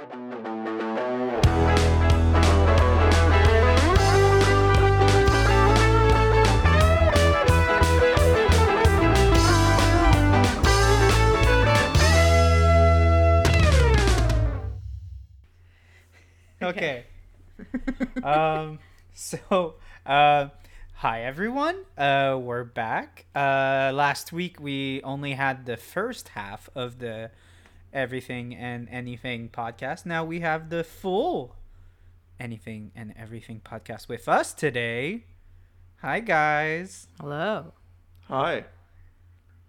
Okay. 0.00 0.14
um. 18.22 18.78
So, 19.12 19.74
uh, 20.06 20.48
hi 20.94 21.24
everyone. 21.24 21.76
Uh, 21.98 22.38
we're 22.40 22.64
back. 22.64 23.26
Uh, 23.34 23.90
last 23.92 24.32
week 24.32 24.58
we 24.60 25.02
only 25.02 25.32
had 25.32 25.66
the 25.66 25.76
first 25.76 26.30
half 26.30 26.70
of 26.74 27.00
the 27.00 27.32
everything 27.92 28.54
and 28.54 28.88
anything 28.90 29.48
podcast. 29.48 30.06
Now 30.06 30.24
we 30.24 30.40
have 30.40 30.70
the 30.70 30.84
full 30.84 31.56
anything 32.38 32.90
and 32.94 33.12
everything 33.16 33.60
podcast 33.64 34.08
with 34.08 34.28
us 34.28 34.52
today. 34.52 35.24
Hi 36.02 36.20
guys. 36.20 37.08
Hello. 37.20 37.74
Hi. 38.28 38.64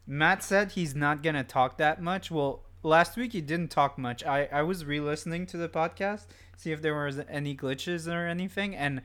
Matt 0.08 0.44
said 0.44 0.72
he's 0.74 0.96
not 0.96 1.24
gonna 1.24 1.44
talk 1.44 1.78
that 1.78 2.02
much. 2.02 2.32
Well, 2.32 2.64
last 2.84 3.18
week 3.18 3.34
he 3.34 3.42
didn't 3.42 3.70
talk 3.72 3.98
much. 3.98 4.24
I 4.24 4.48
I 4.52 4.62
was 4.64 4.86
re-listening 4.86 5.46
to 5.48 5.58
the 5.58 5.70
podcast, 5.70 6.28
see 6.56 6.72
if 6.72 6.82
there 6.82 6.96
was 6.96 7.20
any 7.30 7.56
glitches 7.56 8.08
or 8.08 8.28
anything, 8.28 8.76
and 8.76 9.02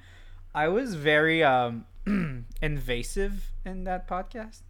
I 0.55 0.69
was 0.69 0.95
very 0.95 1.43
um 1.43 1.87
invasive 2.63 3.51
in 3.65 3.85
that 3.85 4.09
podcast. 4.09 4.61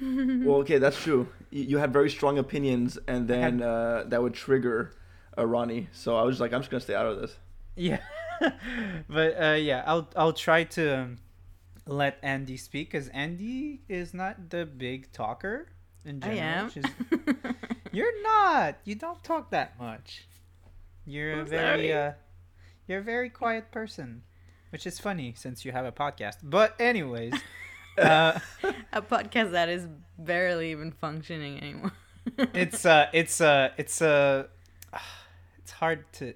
Well, 0.00 0.58
okay, 0.58 0.78
that's 0.78 1.00
true. 1.02 1.28
Y- 1.52 1.58
You 1.70 1.78
had 1.78 1.92
very 1.92 2.10
strong 2.10 2.38
opinions, 2.38 2.98
and 3.06 3.28
then 3.28 3.62
uh, 3.62 4.04
that 4.08 4.22
would 4.22 4.34
trigger 4.34 4.92
uh, 5.36 5.46
Ronnie. 5.46 5.88
So 5.92 6.16
I 6.16 6.22
was 6.22 6.40
like, 6.40 6.52
I'm 6.52 6.60
just 6.60 6.70
gonna 6.70 6.80
stay 6.80 6.94
out 6.94 7.06
of 7.06 7.20
this. 7.20 7.36
Yeah, 7.76 8.00
but 9.08 9.40
uh, 9.40 9.54
yeah, 9.54 9.82
I'll 9.86 10.08
I'll 10.16 10.32
try 10.32 10.64
to 10.64 10.98
um, 10.98 11.18
let 11.86 12.18
Andy 12.22 12.56
speak 12.56 12.90
because 12.90 13.08
Andy 13.08 13.82
is 13.88 14.12
not 14.14 14.50
the 14.50 14.66
big 14.66 15.12
talker 15.12 15.68
in 16.04 16.20
general. 16.20 16.38
I 16.38 16.42
general. 16.42 16.64
am. 16.64 16.70
She's- 16.70 17.54
You're 17.92 18.22
not. 18.22 18.76
You 18.84 18.94
don't 18.96 19.22
talk 19.24 19.50
that 19.50 19.78
much. 19.78 20.26
You're 21.06 21.32
a 21.32 21.40
I'm 21.40 21.46
very 21.46 21.92
uh, 21.92 22.12
you're 22.86 22.98
a 22.98 23.02
very 23.02 23.30
quiet 23.30 23.70
person, 23.70 24.22
which 24.70 24.86
is 24.86 24.98
funny 25.00 25.32
since 25.36 25.64
you 25.64 25.72
have 25.72 25.86
a 25.86 25.92
podcast. 25.92 26.36
But 26.42 26.74
anyways, 26.78 27.32
uh, 27.98 28.38
A 28.92 29.02
podcast 29.02 29.52
that 29.52 29.68
is 29.68 29.86
barely 30.18 30.70
even 30.70 30.92
functioning 30.92 31.58
anymore. 31.62 31.92
it's 32.54 32.84
uh, 32.86 33.06
it's 33.12 33.40
uh, 33.40 33.70
it's 33.76 34.00
uh, 34.02 34.46
it's 35.58 35.72
hard 35.72 36.04
to. 36.14 36.34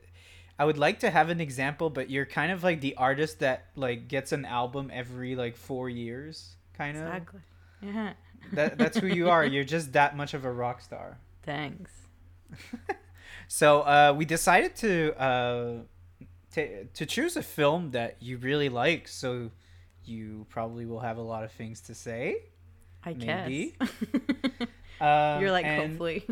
I 0.58 0.64
would 0.64 0.78
like 0.78 1.00
to 1.00 1.10
have 1.10 1.28
an 1.30 1.40
example, 1.40 1.90
but 1.90 2.10
you're 2.10 2.26
kind 2.26 2.52
of 2.52 2.62
like 2.62 2.80
the 2.80 2.94
artist 2.96 3.40
that 3.40 3.66
like 3.74 4.06
gets 4.08 4.32
an 4.32 4.44
album 4.44 4.90
every 4.92 5.34
like 5.34 5.56
four 5.56 5.88
years, 5.88 6.56
kind 6.74 6.96
of. 6.96 7.04
exactly. 7.04 7.40
Yeah. 7.82 8.12
That 8.52 8.78
that's 8.78 8.98
who 8.98 9.06
you 9.06 9.30
are. 9.30 9.44
You're 9.54 9.64
just 9.64 9.92
that 9.92 10.16
much 10.16 10.34
of 10.34 10.44
a 10.44 10.52
rock 10.52 10.80
star. 10.82 11.18
Thanks. 11.42 11.90
So 13.48 13.80
uh, 13.80 14.14
we 14.16 14.24
decided 14.24 14.76
to 14.76 15.12
uh, 15.20 15.72
to 16.54 16.84
to 16.86 17.06
choose 17.06 17.36
a 17.36 17.42
film 17.42 17.90
that 17.90 18.16
you 18.20 18.38
really 18.38 18.70
like. 18.70 19.08
So 19.08 19.50
you 20.04 20.46
probably 20.50 20.86
will 20.86 21.00
have 21.00 21.16
a 21.18 21.22
lot 21.22 21.44
of 21.44 21.52
things 21.52 21.80
to 21.82 21.94
say. 21.94 22.42
I 23.04 23.14
Maybe. 23.14 23.74
guess. 23.80 23.90
Um, 25.00 25.40
You're 25.42 25.50
like, 25.50 25.66
and, 25.66 25.90
hopefully. 25.90 26.24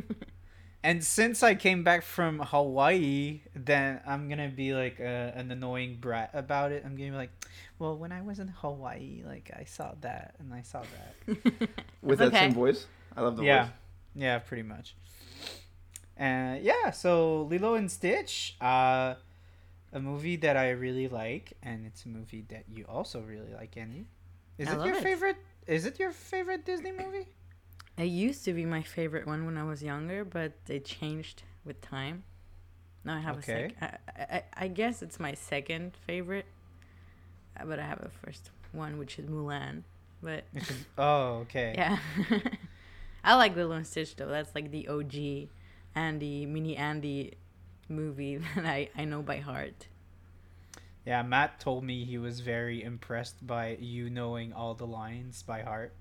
And 0.82 1.04
since 1.04 1.42
I 1.42 1.54
came 1.56 1.84
back 1.84 2.02
from 2.02 2.38
Hawaii, 2.38 3.40
then 3.54 4.00
I'm 4.06 4.28
gonna 4.30 4.48
be 4.48 4.72
like 4.72 4.98
uh, 4.98 5.02
an 5.34 5.50
annoying 5.50 5.98
brat 6.00 6.30
about 6.32 6.72
it. 6.72 6.84
I'm 6.86 6.96
gonna 6.96 7.10
be 7.10 7.16
like, 7.16 7.30
well, 7.78 7.96
when 7.98 8.12
I 8.12 8.22
was 8.22 8.38
in 8.38 8.48
Hawaii, 8.48 9.22
like 9.26 9.50
I 9.54 9.64
saw 9.64 9.92
that 10.00 10.36
and 10.38 10.54
I 10.54 10.62
saw 10.62 10.80
that. 10.82 11.36
With 12.02 12.18
That's 12.18 12.30
that 12.30 12.38
same 12.38 12.54
voice, 12.54 12.86
I 13.14 13.20
love 13.20 13.36
the 13.36 13.44
yeah, 13.44 13.64
voice. 13.64 13.72
yeah, 14.14 14.38
pretty 14.38 14.62
much. 14.62 14.94
And 16.16 16.62
yeah, 16.62 16.90
so 16.92 17.42
Lilo 17.42 17.74
and 17.74 17.90
Stitch, 17.90 18.56
uh, 18.60 19.14
a 19.92 20.00
movie 20.00 20.36
that 20.36 20.56
I 20.56 20.70
really 20.70 21.08
like, 21.08 21.52
and 21.62 21.86
it's 21.86 22.04
a 22.04 22.08
movie 22.08 22.42
that 22.48 22.64
you 22.68 22.84
also 22.88 23.20
really 23.20 23.52
like, 23.54 23.76
Andy. 23.76 24.06
Is 24.58 24.68
I 24.68 24.72
it 24.72 24.84
your 24.84 24.94
it. 24.94 25.02
favorite? 25.02 25.36
Is 25.66 25.84
it 25.86 25.98
your 25.98 26.12
favorite 26.12 26.64
Disney 26.64 26.92
movie? 26.92 27.28
It 27.96 28.04
used 28.06 28.44
to 28.46 28.52
be 28.52 28.64
my 28.64 28.82
favorite 28.82 29.26
one 29.26 29.44
when 29.46 29.56
I 29.58 29.64
was 29.64 29.82
younger, 29.82 30.24
but 30.24 30.52
it 30.68 30.84
changed 30.84 31.42
with 31.64 31.80
time. 31.80 32.24
Now 33.04 33.16
I 33.16 33.20
have 33.20 33.38
Okay. 33.38 33.38
a 33.38 33.42
second. 33.42 33.76
I, 33.80 33.96
I, 34.36 34.44
I 34.54 34.68
guess 34.68 35.02
it's 35.02 35.20
my 35.20 35.34
second 35.34 35.96
favorite, 36.06 36.46
uh, 37.58 37.64
but 37.64 37.78
I 37.78 37.84
have 37.84 38.00
a 38.00 38.10
first 38.24 38.50
one, 38.72 38.98
which 38.98 39.18
is 39.18 39.26
Mulan. 39.26 39.82
But 40.22 40.44
is 40.54 40.86
oh 40.98 41.44
okay. 41.46 41.72
yeah, 41.78 41.98
I 43.24 43.34
like 43.36 43.56
Lilo 43.56 43.72
and 43.76 43.86
Stitch 43.86 44.16
though. 44.16 44.26
That's 44.28 44.54
like 44.54 44.70
the 44.70 44.88
OG 44.88 45.50
Andy, 45.94 46.46
mini 46.46 46.76
Andy 46.76 47.34
movie 47.90 48.36
that 48.54 48.64
I, 48.64 48.88
I 48.96 49.04
know 49.04 49.22
by 49.22 49.38
heart. 49.38 49.86
Yeah, 51.04 51.22
Matt 51.22 51.60
told 51.60 51.82
me 51.84 52.04
he 52.04 52.18
was 52.18 52.40
very 52.40 52.82
impressed 52.82 53.46
by 53.46 53.76
you 53.80 54.10
knowing 54.10 54.52
all 54.52 54.74
the 54.74 54.86
lines 54.86 55.42
by 55.42 55.62
heart. 55.62 55.92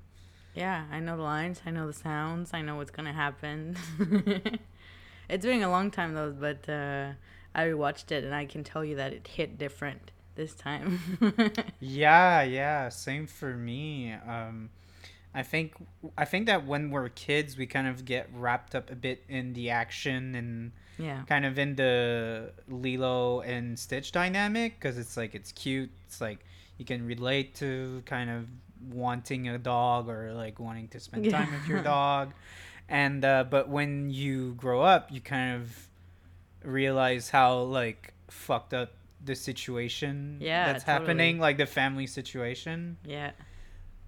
Yeah, 0.54 0.86
I 0.92 1.00
know 1.00 1.16
the 1.16 1.24
lines, 1.24 1.62
I 1.66 1.72
know 1.72 1.88
the 1.88 1.94
sounds, 1.94 2.54
I 2.54 2.62
know 2.62 2.76
what's 2.76 2.92
gonna 2.92 3.14
happen. 3.14 3.78
it's 5.30 5.46
been 5.46 5.64
a 5.64 5.70
long 5.70 5.90
time 5.90 6.14
though, 6.14 6.32
but 6.32 6.68
uh, 6.68 7.12
I 7.56 7.66
rewatched 7.66 8.12
it 8.12 8.24
and 8.24 8.36
I 8.36 8.46
can 8.46 8.64
tell 8.64 8.84
you 8.84 8.96
that 8.98 9.14
it 9.14 9.28
hit 9.28 9.58
different 9.58 10.12
this 10.36 10.54
time. 10.54 11.00
Yeah, 11.80 12.42
yeah, 12.44 12.90
same 12.90 13.26
for 13.26 13.56
me. 13.56 14.14
Um, 14.14 14.70
I 15.34 15.44
think 15.44 15.74
I 16.18 16.26
think 16.26 16.48
that 16.48 16.66
when 16.66 16.90
we're 16.90 17.10
kids, 17.10 17.58
we 17.58 17.66
kind 17.68 17.88
of 17.88 18.04
get 18.06 18.30
wrapped 18.34 18.74
up 18.76 18.90
a 18.90 18.96
bit 18.96 19.24
in 19.30 19.54
the 19.54 19.70
action 19.70 20.34
and 20.36 20.72
yeah, 20.98 21.24
kind 21.28 21.46
of 21.46 21.58
in 21.60 21.76
the 21.76 22.52
Lilo 22.68 23.42
and 23.42 23.78
Stitch 23.78 24.12
dynamic 24.12 24.80
because 24.80 24.98
it's 24.98 25.16
like 25.16 25.36
it's 25.36 25.52
cute. 25.52 25.92
It's 26.08 26.20
like 26.20 26.40
you 26.78 26.86
can 26.86 27.06
relate 27.06 27.56
to 27.56 28.02
kind 28.06 28.30
of 28.30 28.48
wanting 28.92 29.48
a 29.50 29.58
dog 29.58 30.10
or 30.10 30.34
like 30.34 30.60
wanting 30.60 30.88
to 30.90 31.00
spend 31.00 31.30
time 31.30 31.50
with 31.52 31.68
your 31.68 31.82
dog. 31.96 32.34
And 32.90 33.24
uh, 33.24 33.44
but 33.50 33.70
when 33.70 34.10
you 34.10 34.54
grow 34.56 34.82
up, 34.82 35.12
you 35.12 35.22
kind 35.22 35.62
of 35.62 35.88
realize 36.64 37.30
how 37.30 37.60
like 37.60 38.14
fucked 38.30 38.74
up 38.74 38.94
the 39.24 39.36
situation 39.36 40.38
Yeah, 40.42 40.72
that's 40.72 40.84
totally. 40.86 41.06
happening, 41.08 41.40
like 41.40 41.58
the 41.58 41.66
family 41.66 42.08
situation. 42.08 42.98
yeah, 43.06 43.32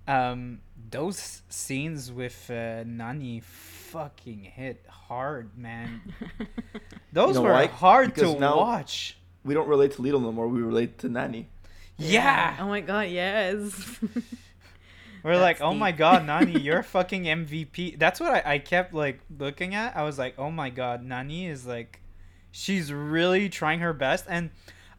Um, 0.07 0.61
those 0.89 1.41
scenes 1.49 2.11
with 2.11 2.49
uh, 2.49 2.83
Nani 2.85 3.41
fucking 3.41 4.43
hit 4.43 4.85
hard, 4.87 5.57
man. 5.57 6.01
Those 7.13 7.35
know 7.35 7.41
were 7.43 7.51
why? 7.51 7.67
hard 7.67 8.13
Because 8.13 8.33
to 8.33 8.39
now- 8.39 8.57
watch. 8.57 9.17
We 9.43 9.53
don't 9.53 9.67
relate 9.67 9.93
to 9.93 10.01
Lilo 10.01 10.19
no 10.19 10.31
more. 10.31 10.47
We 10.47 10.61
relate 10.61 10.99
to 10.99 11.09
Nani. 11.09 11.49
Yeah. 11.97 12.57
Oh 12.59 12.67
my 12.67 12.81
god, 12.81 13.09
yes. 13.09 13.99
We're 15.23 15.37
like, 15.37 15.57
That's 15.57 15.61
oh 15.61 15.73
my 15.73 15.91
god, 15.91 16.25
Nani, 16.27 16.59
you're 16.59 16.83
fucking 16.83 17.23
MVP. 17.23 17.99
That's 17.99 18.19
what 18.19 18.31
I, 18.45 18.53
I 18.53 18.59
kept 18.59 18.93
like 18.93 19.19
looking 19.39 19.75
at. 19.75 19.95
I 19.95 20.03
was 20.03 20.17
like, 20.17 20.35
oh 20.37 20.49
my 20.51 20.69
god, 20.69 21.03
Nani 21.03 21.47
is 21.47 21.65
like, 21.65 22.01
she's 22.51 22.91
really 22.93 23.49
trying 23.49 23.79
her 23.81 23.93
best. 23.93 24.25
And 24.29 24.49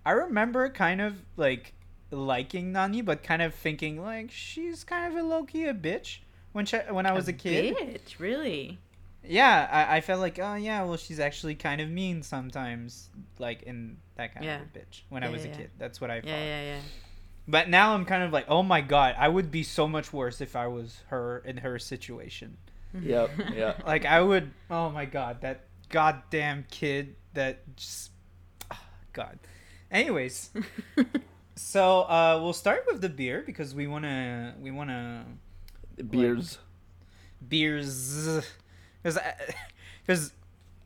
I 0.05 0.13
remember 0.13 0.69
kind 0.71 1.01
of 1.01 1.15
like 1.37 1.73
liking 2.13 2.73
Nani, 2.73 3.03
but 3.03 3.23
kind 3.23 3.43
of 3.43 3.55
thinking 3.55 4.01
like 4.01 4.31
she's 4.31 4.85
kind 4.85 5.13
of 5.13 5.19
a 5.19 5.27
low 5.27 5.45
key 5.45 5.65
a 5.67 5.75
bitch 5.75 6.19
when 6.53 6.67
she, 6.67 6.77
when 6.91 7.07
I 7.07 7.13
was 7.13 7.29
a, 7.29 7.33
kid. 7.33 7.77
Bitch, 7.77 8.19
really? 8.19 8.79
Yeah, 9.25 9.69
I, 9.71 9.97
I 9.97 10.01
felt 10.01 10.21
like, 10.21 10.39
oh 10.39 10.55
yeah, 10.55 10.83
well 10.85 10.97
she's 10.97 11.21
actually 11.21 11.55
kind 11.55 11.81
of 11.81 11.89
mean 11.89 12.23
sometimes, 12.23 13.09
like 13.39 13.63
in 13.63 13.97
that 14.17 14.35
kind 14.35 14.45
Yeah. 14.45 14.57
of 14.57 14.63
a 14.63 14.79
bitch 14.79 15.03
when 15.09 15.23
I 15.25 15.29
was 15.31 15.43
yeah, 15.45 15.49
a 15.49 15.53
yeah. 15.53 15.57
kid. 15.59 15.71
That's 15.79 16.01
what 16.01 16.11
I 16.11 16.21
thought. 16.21 16.29
Yeah, 16.29 16.45
yeah, 16.45 16.63
yeah. 16.63 16.81
But 17.49 17.69
now 17.69 17.95
I'm 17.95 18.05
kind 18.05 18.23
of 18.23 18.33
like, 18.33 18.47
oh 18.49 18.63
my 18.63 18.81
god, 18.81 19.17
I 19.19 19.29
would 19.29 19.51
be 19.51 19.63
so 19.63 19.89
much 19.89 20.13
worse 20.13 20.41
if 20.41 20.55
I 20.55 20.67
was 20.69 21.01
her 21.09 21.39
in 21.45 21.59
her 21.59 21.79
situation. 21.79 22.57
Yep. 23.01 23.31
Yeah. 23.55 23.75
Like 23.87 24.05
I 24.05 24.21
would, 24.21 24.51
oh 24.71 24.91
my 24.91 25.07
god, 25.07 25.41
that 25.41 25.65
goddamn 25.89 26.67
kid 26.71 27.17
that 27.35 27.77
just, 27.77 28.11
ah, 28.71 28.85
God. 29.13 29.39
Anyways, 29.91 30.51
so 31.57 32.03
uh, 32.03 32.39
we'll 32.43 32.53
start 32.53 32.85
with 32.91 33.01
the 33.01 33.09
beer 33.09 33.43
because 33.45 33.75
we 33.75 33.87
wanna 33.87 34.55
we 34.61 34.71
wanna 34.71 35.25
Beers. 36.11 36.59
beers 37.47 38.41
because 39.03 39.19
because 40.07 40.33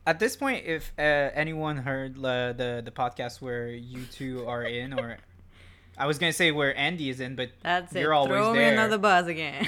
at 0.07 0.19
this 0.19 0.37
point 0.37 0.65
if 0.67 0.93
uh, 0.99 1.03
anyone 1.03 1.77
heard 1.79 2.17
uh, 2.19 2.53
the 2.53 2.83
the 2.85 2.91
podcast 2.91 3.41
where 3.41 3.69
you 3.69 4.05
two 4.07 4.47
are 4.47 4.65
in 4.65 4.93
or 4.99 5.19
I 5.99 6.07
was 6.07 6.19
gonna 6.19 6.33
say 6.35 6.53
where 6.53 6.77
Andy 6.77 7.09
is 7.09 7.21
in, 7.21 7.37
but 7.37 7.51
That's 7.63 7.95
it. 7.95 8.01
You're 8.01 8.13
always 8.13 8.33
Throw 8.33 8.53
me 8.53 8.59
there. 8.59 8.73
another 8.75 8.99
buzz 8.99 9.29
again. 9.29 9.67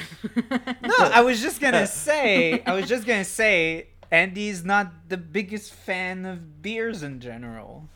no, 0.82 0.94
I 0.98 1.22
was 1.22 1.40
just 1.40 1.58
gonna 1.58 1.86
say, 2.08 2.62
I 2.66 2.74
was 2.74 2.86
just 2.86 3.06
gonna 3.06 3.24
say, 3.24 3.86
Andy's 4.10 4.62
not 4.62 5.08
the 5.08 5.16
biggest 5.16 5.72
fan 5.72 6.26
of 6.26 6.60
beers 6.60 7.02
in 7.02 7.20
general. 7.20 7.88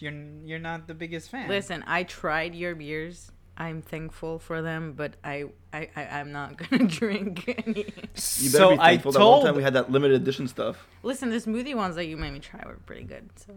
You're 0.00 0.14
you're 0.44 0.58
not 0.58 0.86
the 0.86 0.94
biggest 0.94 1.30
fan. 1.30 1.48
Listen, 1.48 1.84
I 1.86 2.04
tried 2.04 2.54
your 2.54 2.74
beers. 2.74 3.30
I'm 3.56 3.82
thankful 3.82 4.38
for 4.38 4.62
them, 4.62 4.92
but 4.92 5.16
I, 5.24 5.46
I, 5.72 5.88
I 5.96 6.02
I'm 6.20 6.30
not 6.30 6.56
gonna 6.70 6.86
drink 6.86 7.44
any. 7.66 7.80
You 7.80 7.92
better 8.14 8.48
so 8.48 8.70
be 8.70 8.78
I 8.78 8.86
thankful 8.90 9.12
that 9.12 9.18
one 9.18 9.38
time 9.40 9.44
told, 9.46 9.56
we 9.56 9.62
had 9.62 9.74
that 9.74 9.90
limited 9.90 10.22
edition 10.22 10.46
stuff. 10.46 10.86
Listen, 11.02 11.30
the 11.30 11.36
smoothie 11.36 11.74
ones 11.74 11.96
that 11.96 12.06
you 12.06 12.16
made 12.16 12.32
me 12.32 12.38
try 12.38 12.62
were 12.64 12.78
pretty 12.86 13.04
good. 13.04 13.30
So 13.36 13.54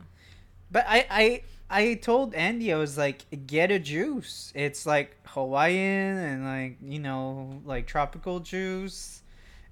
but 0.72 0.86
I 0.88 1.06
I 1.10 1.44
I 1.70 1.94
told 1.96 2.34
Andy 2.34 2.74
I 2.74 2.78
was 2.78 2.98
like, 2.98 3.26
get 3.46 3.72
a 3.72 3.80
juice. 3.80 4.52
It's 4.56 4.86
like 4.86 5.18
Hawaiian 5.28 6.18
and 6.18 6.46
like 6.46 6.78
you 6.82 7.00
know 7.00 7.62
like 7.66 7.86
tropical 7.86 8.40
juice 8.40 9.22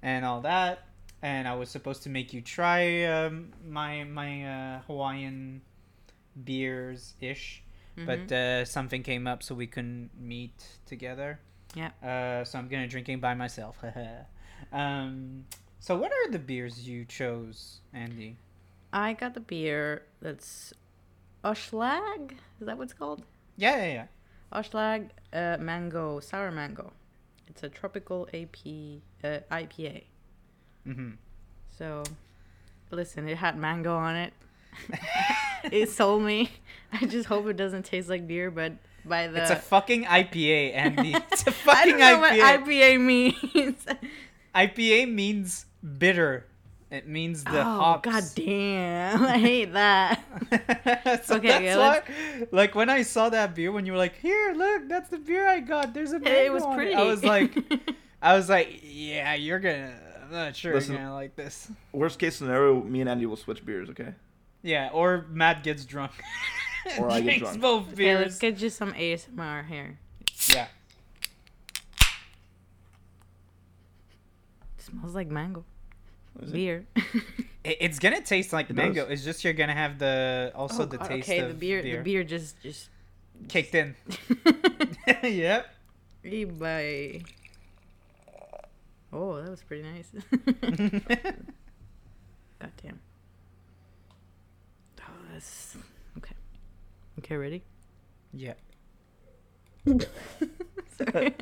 and 0.02 0.24
all 0.24 0.42
that. 0.42 0.86
And 1.22 1.46
I 1.46 1.54
was 1.54 1.68
supposed 1.68 2.04
to 2.04 2.08
make 2.08 2.32
you 2.32 2.40
try 2.40 3.04
um, 3.04 3.52
my 3.66 4.04
my 4.04 4.44
uh, 4.44 4.80
Hawaiian 4.86 5.62
beers 6.44 7.14
ish, 7.20 7.62
but 7.96 8.32
uh, 8.32 8.64
something 8.64 9.02
came 9.02 9.26
up 9.26 9.42
so 9.42 9.54
we 9.54 9.66
couldn't 9.66 10.10
meet 10.18 10.64
together. 10.86 11.40
Yeah. 11.74 11.90
Uh, 12.02 12.44
so 12.44 12.58
I'm 12.58 12.68
gonna 12.68 12.88
drinking 12.88 13.20
by 13.20 13.34
myself. 13.34 13.78
um. 14.72 15.44
So 15.82 15.96
what 15.96 16.12
are 16.12 16.30
the 16.30 16.38
beers 16.38 16.86
you 16.86 17.06
chose, 17.06 17.80
Andy? 17.94 18.36
I 18.92 19.14
got 19.14 19.34
the 19.34 19.40
beer 19.40 20.02
that's 20.20 20.74
Oshlag. 21.42 22.32
Is 22.60 22.66
that 22.66 22.76
what 22.76 22.84
it's 22.84 22.92
called? 22.92 23.22
Yeah, 23.56 23.76
yeah, 23.76 23.92
yeah. 23.92 24.06
Oshlag 24.52 25.10
uh, 25.32 25.56
mango 25.58 26.20
sour 26.20 26.50
mango. 26.50 26.92
It's 27.48 27.62
a 27.62 27.68
tropical 27.68 28.28
AP 28.34 28.58
uh, 29.24 29.40
IPA. 29.50 30.04
Mm-hmm. 30.86 31.10
So, 31.76 32.02
listen, 32.90 33.28
it 33.28 33.38
had 33.38 33.56
mango 33.56 33.96
on 33.96 34.16
it. 34.16 34.32
it 35.64 35.90
sold 35.90 36.22
me. 36.22 36.50
I 36.92 37.06
just 37.06 37.26
hope 37.26 37.46
it 37.46 37.56
doesn't 37.56 37.84
taste 37.84 38.08
like 38.08 38.26
beer, 38.26 38.50
but 38.50 38.72
by 39.04 39.28
the 39.28 39.40
It's 39.42 39.50
a 39.50 39.56
fucking 39.56 40.04
IPA, 40.04 40.74
Andy. 40.74 41.14
It's 41.32 41.46
a 41.46 41.50
I 41.50 41.52
fucking 41.52 41.90
don't 41.90 42.00
know 42.00 42.18
what 42.18 42.32
IPA. 42.32 42.64
IPA 42.64 43.00
means. 43.00 43.86
IPA 44.54 45.12
means 45.12 45.66
bitter. 45.98 46.46
It 46.90 47.06
means 47.06 47.44
the 47.44 47.60
oh 47.60 47.62
hops. 47.62 48.10
god 48.10 48.24
damn! 48.34 49.22
I 49.22 49.38
hate 49.50 49.72
that. 49.74 50.24
so 51.24 51.36
Okay, 51.36 51.46
that's 51.48 51.62
yeah, 51.62 51.76
why, 51.76 52.02
like 52.50 52.74
when 52.74 52.90
I 52.90 53.02
saw 53.02 53.28
that 53.28 53.54
beer, 53.54 53.70
when 53.70 53.86
you 53.86 53.92
were 53.92 53.98
like, 53.98 54.16
"Here, 54.16 54.52
look, 54.56 54.88
that's 54.88 55.08
the 55.08 55.18
beer 55.18 55.46
I 55.46 55.60
got." 55.60 55.94
There's 55.94 56.10
a 56.10 56.18
mango 56.18 56.46
It 56.46 56.52
was 56.52 56.64
on 56.64 56.74
pretty. 56.74 56.92
I 56.94 57.04
was 57.04 57.22
like, 57.22 57.54
I 58.20 58.34
was 58.34 58.48
like, 58.48 58.80
"Yeah, 58.82 59.34
you're 59.34 59.60
gonna." 59.60 59.94
I'm 60.24 60.32
not 60.32 60.56
sure 60.56 60.74
Listen. 60.74 60.94
you're 60.94 61.02
gonna 61.02 61.14
like 61.14 61.36
this. 61.36 61.70
Worst 61.92 62.18
case 62.18 62.34
scenario, 62.36 62.82
me 62.82 63.00
and 63.02 63.08
Andy 63.08 63.24
will 63.26 63.36
switch 63.36 63.64
beers, 63.64 63.88
okay? 63.90 64.14
Yeah, 64.62 64.90
or 64.92 65.26
Matt 65.30 65.62
gets 65.64 65.84
drunk. 65.84 66.12
Or 66.98 67.10
I 67.10 67.20
get 67.20 67.24
Drinks 67.40 67.40
drunk. 67.58 67.60
both 67.60 67.92
okay, 67.92 68.16
let's 68.16 68.38
get 68.38 68.58
you 68.62 68.70
some 68.70 68.94
ASMR 68.94 69.68
here. 69.68 69.98
yeah. 70.50 70.66
It 74.78 74.82
smells 74.84 75.14
like 75.14 75.28
mango 75.28 75.64
beer. 76.50 76.86
It, 77.62 77.76
it's 77.80 77.98
gonna 77.98 78.22
taste 78.22 78.54
like 78.54 78.70
It 78.70 78.76
mango. 78.76 79.02
does. 79.04 79.12
It's 79.12 79.24
just 79.24 79.44
you're 79.44 79.52
gonna 79.52 79.74
have 79.74 79.98
the 79.98 80.50
also 80.54 80.84
Oh, 80.84 80.86
the 80.86 80.96
God, 80.96 81.06
taste 81.08 81.28
okay, 81.28 81.40
of 81.40 81.48
the 81.48 81.54
beer, 81.54 81.82
the 81.82 81.98
beer 81.98 82.24
just 82.24 82.58
just 82.62 82.88
kicked 83.48 83.74
in. 83.74 83.94
yep. 85.22 85.66
Bye. 86.58 87.20
Oh, 89.12 89.42
that 89.42 89.50
was 89.50 89.62
pretty 89.62 89.82
nice. 89.82 90.08
God 92.58 92.72
damn. 92.82 93.00
That's 95.40 95.76
okay. 96.18 96.34
Okay, 97.20 97.36
ready? 97.36 97.62
yeah. 98.34 98.52
Sorry. 99.86 101.34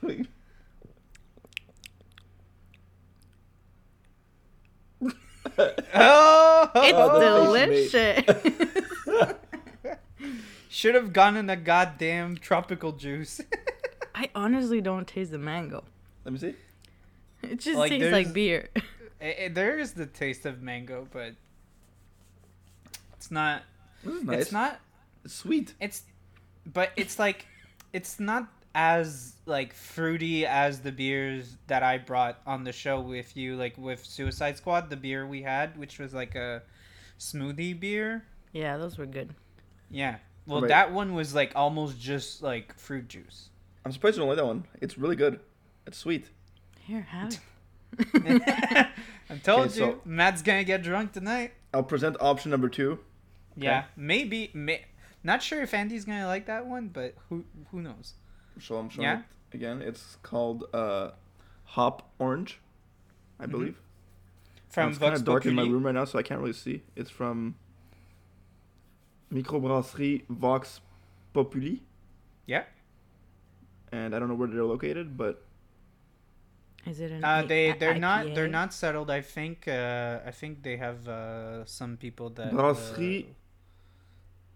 Doing- 0.00 0.28
Oh, 5.58 6.70
It's 6.76 7.92
face 7.92 7.92
delicious. 7.92 9.36
Should 10.68 10.94
have 10.94 11.12
gone 11.12 11.36
in 11.36 11.50
a 11.50 11.56
goddamn 11.56 12.36
tropical 12.36 12.92
juice. 12.92 13.40
I 14.14 14.30
honestly 14.34 14.80
don't 14.80 15.06
taste 15.06 15.30
the 15.32 15.38
mango. 15.38 15.84
Let 16.24 16.32
me 16.32 16.38
see. 16.38 16.54
It 17.42 17.60
just 17.60 17.78
Like, 17.78 17.90
tastes 17.90 18.12
like 18.12 18.32
beer. 18.32 18.68
There 19.50 19.78
is 19.78 19.92
the 19.92 20.06
taste 20.06 20.46
of 20.46 20.62
mango, 20.62 21.06
but 21.12 21.34
it's 23.14 23.30
not. 23.30 23.62
Nice. 24.04 24.40
It's 24.42 24.52
not. 24.52 24.80
It's 25.24 25.34
sweet. 25.34 25.74
It's, 25.78 26.04
but 26.64 26.90
it's 26.96 27.18
like, 27.18 27.46
it's 27.92 28.18
not 28.18 28.48
as 28.74 29.34
like 29.44 29.74
fruity 29.74 30.46
as 30.46 30.80
the 30.80 30.92
beers 30.92 31.56
that 31.66 31.82
I 31.82 31.98
brought 31.98 32.38
on 32.46 32.64
the 32.64 32.72
show 32.72 32.98
with 33.00 33.36
you, 33.36 33.56
like 33.56 33.76
with 33.76 34.02
Suicide 34.04 34.56
Squad, 34.56 34.88
the 34.88 34.96
beer 34.96 35.26
we 35.26 35.42
had, 35.42 35.76
which 35.76 35.98
was 35.98 36.14
like 36.14 36.34
a 36.34 36.62
smoothie 37.18 37.78
beer. 37.78 38.24
Yeah, 38.52 38.78
those 38.78 38.96
were 38.96 39.06
good. 39.06 39.34
Yeah. 39.90 40.16
Well, 40.46 40.62
Right. 40.62 40.68
that 40.68 40.92
one 40.92 41.12
was 41.14 41.34
like 41.34 41.52
almost 41.54 42.00
just 42.00 42.42
like 42.42 42.78
fruit 42.78 43.08
juice. 43.08 43.50
I'm 43.84 43.92
surprised 43.92 44.16
you 44.16 44.20
don't 44.20 44.28
like 44.28 44.38
that 44.38 44.46
one. 44.46 44.64
It's 44.80 44.96
really 44.96 45.16
good. 45.16 45.40
It's 45.86 45.98
sweet. 45.98 46.26
Here, 46.90 47.02
have 47.02 47.38
it. 47.98 48.88
I 49.30 49.36
told 49.44 49.68
Okay, 49.68 49.74
you, 49.78 49.86
so- 49.92 50.00
Matt's 50.04 50.42
gonna 50.42 50.64
get 50.64 50.82
drunk 50.82 51.12
tonight. 51.12 51.52
I'll 51.72 51.84
present 51.84 52.16
option 52.20 52.50
number 52.50 52.68
two. 52.68 52.98
Yeah, 53.54 53.84
maybe. 53.96 54.50
May, 54.54 54.86
not 55.22 55.40
sure 55.40 55.62
if 55.62 55.72
Andy's 55.72 56.04
gonna 56.04 56.26
like 56.26 56.46
that 56.46 56.66
one, 56.66 56.88
but 56.88 57.14
who 57.28 57.44
who 57.70 57.80
knows? 57.80 58.14
So 58.60 58.76
I'm 58.76 58.88
showing 58.88 59.04
Yeah? 59.04 59.18
it 59.52 59.54
again. 59.56 59.82
It's 59.82 60.16
called 60.24 60.64
uh, 60.74 61.10
Hop 61.64 62.10
Orange, 62.18 62.58
I 63.38 63.46
Mhm. 63.46 63.50
believe. 63.52 63.80
From 64.68 64.88
it's 64.90 64.98
kind 64.98 65.10
Vox 65.10 65.20
of 65.20 65.26
dark 65.26 65.46
in 65.46 65.54
my 65.54 65.62
Populi. 65.62 65.72
room 65.74 65.86
right 65.86 65.94
now, 65.94 66.04
so 66.06 66.18
I 66.18 66.22
can't 66.22 66.40
really 66.40 66.52
see. 66.54 66.82
It's 66.96 67.10
from 67.10 67.54
Microbrasserie 69.32 70.26
Vox 70.28 70.80
Populi. 71.32 71.76
Yeah. 72.46 72.64
And 73.92 74.14
I 74.14 74.18
don't 74.18 74.28
know 74.28 74.34
where 74.34 74.48
they're 74.48 74.64
located, 74.64 75.16
but 75.16 75.44
Is 76.86 77.00
it 77.00 77.10
an 77.12 77.24
Uh, 77.24 77.42
they 77.42 77.72
they're 77.72 77.98
not 77.98 78.34
they're 78.34 78.48
not 78.48 78.72
settled. 78.72 79.10
I 79.10 79.20
think 79.20 79.68
uh, 79.68 80.20
I 80.24 80.30
think 80.30 80.62
they 80.62 80.76
have 80.76 81.06
uh, 81.08 81.64
some 81.66 81.96
people 81.96 82.30
that. 82.30 82.52
Brasserie 82.52 83.26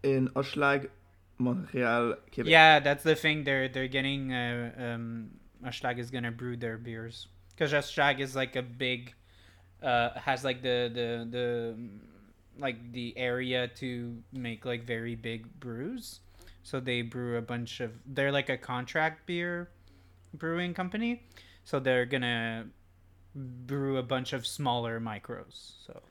uh, 0.05 0.09
in 0.09 0.29
Hochelag, 0.31 0.89
Montreal, 1.39 2.15
Quebec. 2.33 2.51
yeah, 2.51 2.81
that's 2.81 3.05
the 3.05 3.15
thing. 3.15 3.45
They're 3.45 3.69
they're 3.69 3.89
getting. 3.89 4.33
Uh, 4.33 4.73
um, 4.79 5.31
Oshlag 5.65 5.99
is 5.99 6.11
gonna 6.11 6.31
brew 6.31 6.57
their 6.57 6.77
beers 6.77 7.29
because 7.51 7.73
Oshlag 7.73 8.21
is 8.21 8.37
like 8.37 8.57
a 8.57 8.63
big, 8.63 9.15
uh, 9.83 10.11
has 10.19 10.45
like 10.45 10.63
the 10.63 10.91
the 10.93 11.29
the 11.31 11.77
like 12.59 12.93
the 12.93 13.17
area 13.17 13.69
to 13.69 14.17
make 14.33 14.65
like 14.65 14.85
very 14.85 15.15
big 15.15 15.49
brews. 15.61 16.21
So 16.63 16.81
they 16.81 17.03
brew 17.03 17.37
a 17.37 17.43
bunch 17.43 17.81
of. 17.81 17.93
They're 18.07 18.33
like 18.33 18.49
a 18.49 18.57
contract 18.57 19.27
beer 19.27 19.69
brewing 20.33 20.75
company. 20.75 21.23
So 21.65 21.81
they're 21.81 22.07
gonna 22.07 22.67
brew 23.35 23.97
a 23.97 24.03
bunch 24.03 24.33
of 24.33 24.47
smaller 24.47 25.01
micros. 25.01 25.73
So 25.87 26.03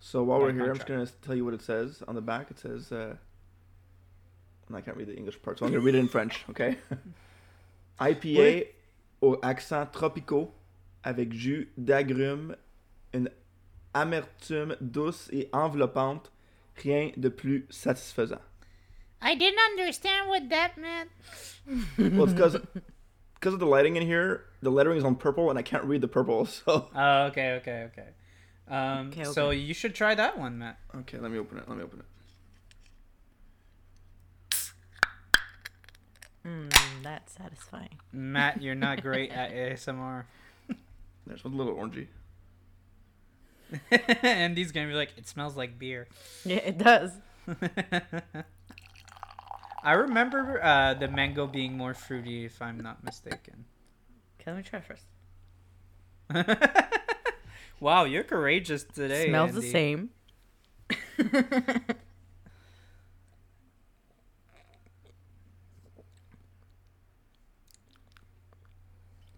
So 0.00 0.22
while 0.22 0.40
we're 0.40 0.52
By 0.52 0.54
here, 0.54 0.70
I'm 0.70 0.76
just 0.76 0.86
gonna 0.86 1.06
tell 1.22 1.34
you 1.34 1.44
what 1.44 1.54
it 1.54 1.62
says 1.62 2.02
on 2.08 2.14
the 2.14 2.20
back. 2.20 2.50
It 2.50 2.58
says, 2.58 2.92
uh, 2.92 3.16
and 4.68 4.76
I 4.76 4.80
can't 4.80 4.96
read 4.96 5.08
the 5.08 5.16
English 5.16 5.40
part, 5.42 5.58
so 5.58 5.66
I'm 5.66 5.72
gonna 5.72 5.84
read 5.84 5.94
it 5.94 5.98
in 5.98 6.08
French. 6.08 6.44
Okay. 6.50 6.76
IPA 8.00 8.66
aux 9.22 9.38
accent 9.42 9.86
tropicaux 9.92 10.52
avec 11.02 11.32
jus 11.32 11.70
d'agrumes, 11.78 12.56
une 13.14 13.30
amertume 13.94 14.76
douce 14.80 15.30
et 15.32 15.48
enveloppante, 15.52 16.30
rien 16.76 17.10
de 17.16 17.30
plus 17.30 17.66
satisfaisant. 17.70 18.40
I 19.22 19.34
didn't 19.34 19.60
understand 19.70 20.28
what 20.28 20.48
that 20.50 20.76
meant. 20.76 21.10
Well, 21.98 22.24
it's 22.24 22.34
because 22.34 22.58
because 23.34 23.54
of 23.54 23.60
the 23.60 23.66
lighting 23.66 23.96
in 23.96 24.02
here, 24.02 24.44
the 24.66 24.70
lettering 24.72 24.98
is 24.98 25.04
on 25.04 25.14
purple, 25.14 25.48
and 25.48 25.56
I 25.56 25.62
can't 25.62 25.84
read 25.84 26.00
the 26.00 26.08
purple. 26.08 26.44
So 26.66 26.88
Oh, 26.92 27.22
okay, 27.26 27.52
okay, 27.60 27.88
okay. 27.92 28.08
Um, 28.68 29.08
Okay, 29.08 29.22
so 29.24 29.50
you 29.50 29.72
should 29.74 29.94
try 29.94 30.16
that 30.16 30.36
one, 30.36 30.58
Matt. 30.58 30.80
okay, 31.00 31.18
let 31.18 31.30
me 31.30 31.38
open 31.38 31.58
it. 31.58 31.68
Let 31.68 31.78
me 31.78 31.84
open 31.84 32.00
it. 32.00 32.06
Mm, 36.44 37.02
that's 37.04 37.32
satisfying. 37.34 37.98
Matt, 38.12 38.60
you're 38.64 38.74
not 38.74 39.02
great 39.02 39.30
at 39.30 39.52
ASMR. 39.52 40.24
There's 41.26 41.44
a 41.44 41.48
little 41.48 41.74
orangey. 41.74 42.08
Andy's 44.22 44.72
gonna 44.72 44.88
be 44.88 44.94
like, 44.94 45.10
it 45.16 45.28
smells 45.28 45.56
like 45.56 45.78
beer. 45.78 46.08
Yeah, 46.44 46.56
it 46.56 46.78
does. 46.78 47.12
I 49.82 49.92
remember 49.92 50.60
uh, 50.62 50.94
the 50.94 51.06
mango 51.06 51.46
being 51.46 51.76
more 51.76 51.94
fruity, 51.94 52.44
if 52.44 52.60
I'm 52.60 52.78
not 52.80 53.04
mistaken. 53.04 53.64
Okay, 54.46 54.54
let 54.54 54.58
me 54.58 54.62
try 54.62 54.80
first. 54.80 55.06
wow, 57.80 58.04
you're 58.04 58.22
courageous 58.22 58.84
today. 58.84 59.26
Smells 59.26 59.54
the 59.54 59.62
same. 59.62 60.10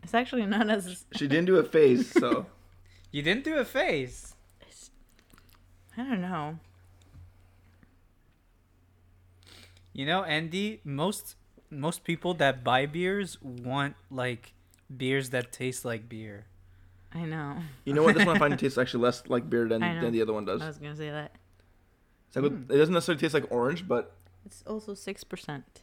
it's 0.03 0.13
actually 0.13 0.45
not 0.45 0.69
as 0.69 1.07
She 1.13 1.27
didn't 1.27 1.47
do 1.47 1.57
a 1.57 1.65
face, 1.65 2.11
so 2.11 2.45
You 3.11 3.23
didn't 3.23 3.45
do 3.45 3.57
a 3.57 3.65
face. 3.65 4.35
I 5.97 6.03
don't 6.03 6.21
know. 6.21 6.59
You 9.95 10.05
know, 10.05 10.23
Andy, 10.25 10.81
most 10.85 11.37
most 11.71 12.05
people 12.05 12.35
that 12.35 12.63
buy 12.63 12.85
beers 12.85 13.41
want 13.43 13.97
like 14.11 14.53
beers 14.95 15.31
that 15.31 15.53
taste 15.53 15.85
like 15.85 16.09
beer. 16.09 16.47
I 17.13 17.25
know. 17.25 17.57
you 17.85 17.95
know 17.95 18.03
what? 18.03 18.15
This 18.17 18.27
one 18.27 18.37
I 18.37 18.39
find 18.39 18.53
it 18.55 18.59
tastes 18.61 18.77
actually 18.79 19.03
less 19.05 19.23
like 19.29 19.49
beer 19.49 19.67
than, 19.69 19.81
than 19.81 20.13
the 20.13 20.21
other 20.23 20.33
one 20.33 20.45
does. 20.45 20.61
I 20.61 20.67
was 20.67 20.79
gonna 20.79 20.97
say 20.97 21.11
that. 21.11 21.33
It's 22.29 22.37
like, 22.37 22.45
It 22.53 22.69
doesn't 22.69 22.93
necessarily 22.93 23.21
taste 23.21 23.35
like 23.35 23.47
orange, 23.51 23.89
but 23.89 24.15
It's 24.45 24.63
also 24.67 24.95
six 24.95 25.25
percent. 25.25 25.83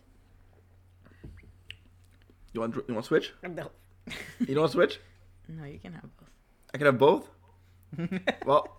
you 2.53 2.61
want 2.61 2.75
you 2.75 2.93
want 2.93 3.03
to 3.05 3.07
switch? 3.07 3.33
No. 3.43 3.71
You 4.39 4.47
don't 4.53 4.59
want 4.61 4.71
to 4.71 4.77
switch? 4.77 4.99
No, 5.47 5.63
you 5.63 5.77
can 5.77 5.93
have 5.93 6.09
both. 6.17 6.29
I 6.73 6.77
can 6.79 6.85
have 6.87 6.97
both. 6.97 7.29
Well, 8.47 8.75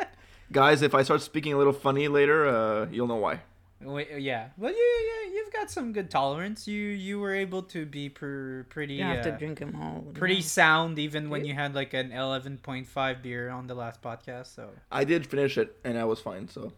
guys, 0.50 0.82
if 0.82 0.94
I 0.96 1.02
start 1.04 1.22
speaking 1.22 1.52
a 1.52 1.56
little 1.58 1.72
funny 1.72 2.08
later, 2.08 2.46
uh, 2.48 2.86
you'll 2.90 3.06
know 3.06 3.16
why. 3.16 3.40
Wait, 3.80 4.08
yeah, 4.18 4.48
well, 4.56 4.72
you 4.72 4.78
yeah, 4.78 5.32
you've 5.32 5.35
got 5.58 5.70
some 5.70 5.92
good 5.92 6.10
tolerance. 6.10 6.66
You 6.68 6.82
you 6.82 7.18
were 7.20 7.34
able 7.34 7.62
to 7.74 7.86
be 7.86 8.08
per, 8.08 8.64
pretty 8.68 8.94
You 8.94 9.04
have 9.04 9.22
to 9.24 9.34
uh, 9.34 9.38
drink 9.38 9.58
them 9.58 9.76
all. 9.80 10.04
pretty 10.14 10.36
time. 10.36 10.42
sound 10.42 10.98
even 10.98 11.30
when 11.30 11.44
you 11.44 11.54
had 11.54 11.74
like 11.74 11.94
an 11.94 12.12
eleven 12.12 12.58
point 12.58 12.86
five 12.86 13.22
beer 13.22 13.50
on 13.50 13.66
the 13.66 13.74
last 13.74 14.02
podcast. 14.02 14.54
So 14.54 14.70
I 14.90 15.04
did 15.04 15.26
finish 15.26 15.58
it, 15.58 15.76
and 15.84 15.98
I 15.98 16.04
was 16.04 16.20
fine. 16.20 16.48
So 16.48 16.72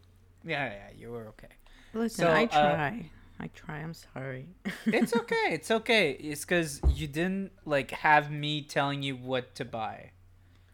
yeah, 0.45 0.67
yeah, 0.73 0.89
you 0.97 1.11
were 1.11 1.29
okay. 1.29 1.49
Listen, 1.95 2.25
So, 2.27 2.31
I 2.31 2.45
uh, 2.45 2.47
try. 2.47 3.11
I 3.41 3.47
try. 3.55 3.77
I'm 3.79 3.95
sorry. 3.95 4.49
It's 4.87 5.15
okay. 5.15 5.49
It's 5.51 5.71
okay. 5.71 6.13
It's 6.13 6.45
because 6.45 6.81
you 6.89 7.07
didn't 7.07 7.53
like 7.65 7.91
have 7.91 8.31
me 8.31 8.63
telling 8.63 9.03
you 9.03 9.17
what 9.17 9.55
to 9.57 9.65
buy. 9.65 10.11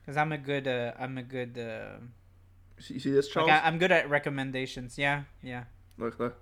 Because 0.00 0.16
I'm 0.16 0.32
a 0.32 0.38
good. 0.38 0.66
Uh, 0.68 0.92
I'm 0.98 1.16
a 1.18 1.22
good. 1.22 1.58
Uh, 1.58 1.98
you 2.88 2.98
see 2.98 3.10
this, 3.10 3.28
Charles? 3.28 3.48
like 3.48 3.62
I, 3.62 3.66
I'm 3.66 3.78
good 3.78 3.92
at 3.92 4.10
recommendations. 4.10 4.98
Yeah, 4.98 5.24
yeah. 5.42 5.64
look, 5.96 6.18
look. 6.18 6.36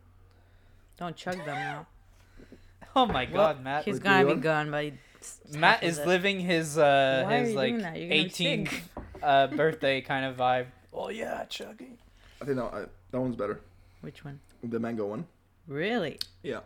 Don't 1.03 1.17
chug 1.17 1.35
them 1.39 1.47
now. 1.47 1.87
Oh 2.95 3.07
my 3.07 3.25
God, 3.25 3.61
Matt. 3.65 3.85
He's 3.85 3.95
What, 3.95 4.05
gonna 4.05 4.29
you 4.29 4.35
be 4.37 4.41
gone 4.41 4.71
by. 4.71 4.93
Matt 5.53 5.83
is 5.83 5.99
it. 5.99 6.07
living 6.07 6.39
his 6.39 6.79
uh 6.79 7.25
Why 7.27 7.39
his 7.39 7.55
like 7.57 7.71
doing 7.73 7.83
that? 7.83 7.97
You're 7.97 8.09
gonna 8.09 8.23
be 8.23 8.31
18th 8.31 8.69
sick. 8.69 8.83
uh 9.21 9.47
birthday 9.57 10.01
kind 10.01 10.25
of 10.25 10.37
vibe. 10.37 10.67
Oh 10.93 11.09
yeah, 11.09 11.45
chugging. 11.47 11.99
I 12.41 12.45
think 12.45 12.57
that, 12.59 12.73
I, 12.73 12.85
that 13.11 13.21
one's 13.21 13.35
better. 13.35 13.59
Which 14.03 14.25
one? 14.25 14.39
The 14.63 14.79
mango 14.79 15.07
one. 15.07 15.27
Really? 15.67 16.21
Yeah. 16.45 16.61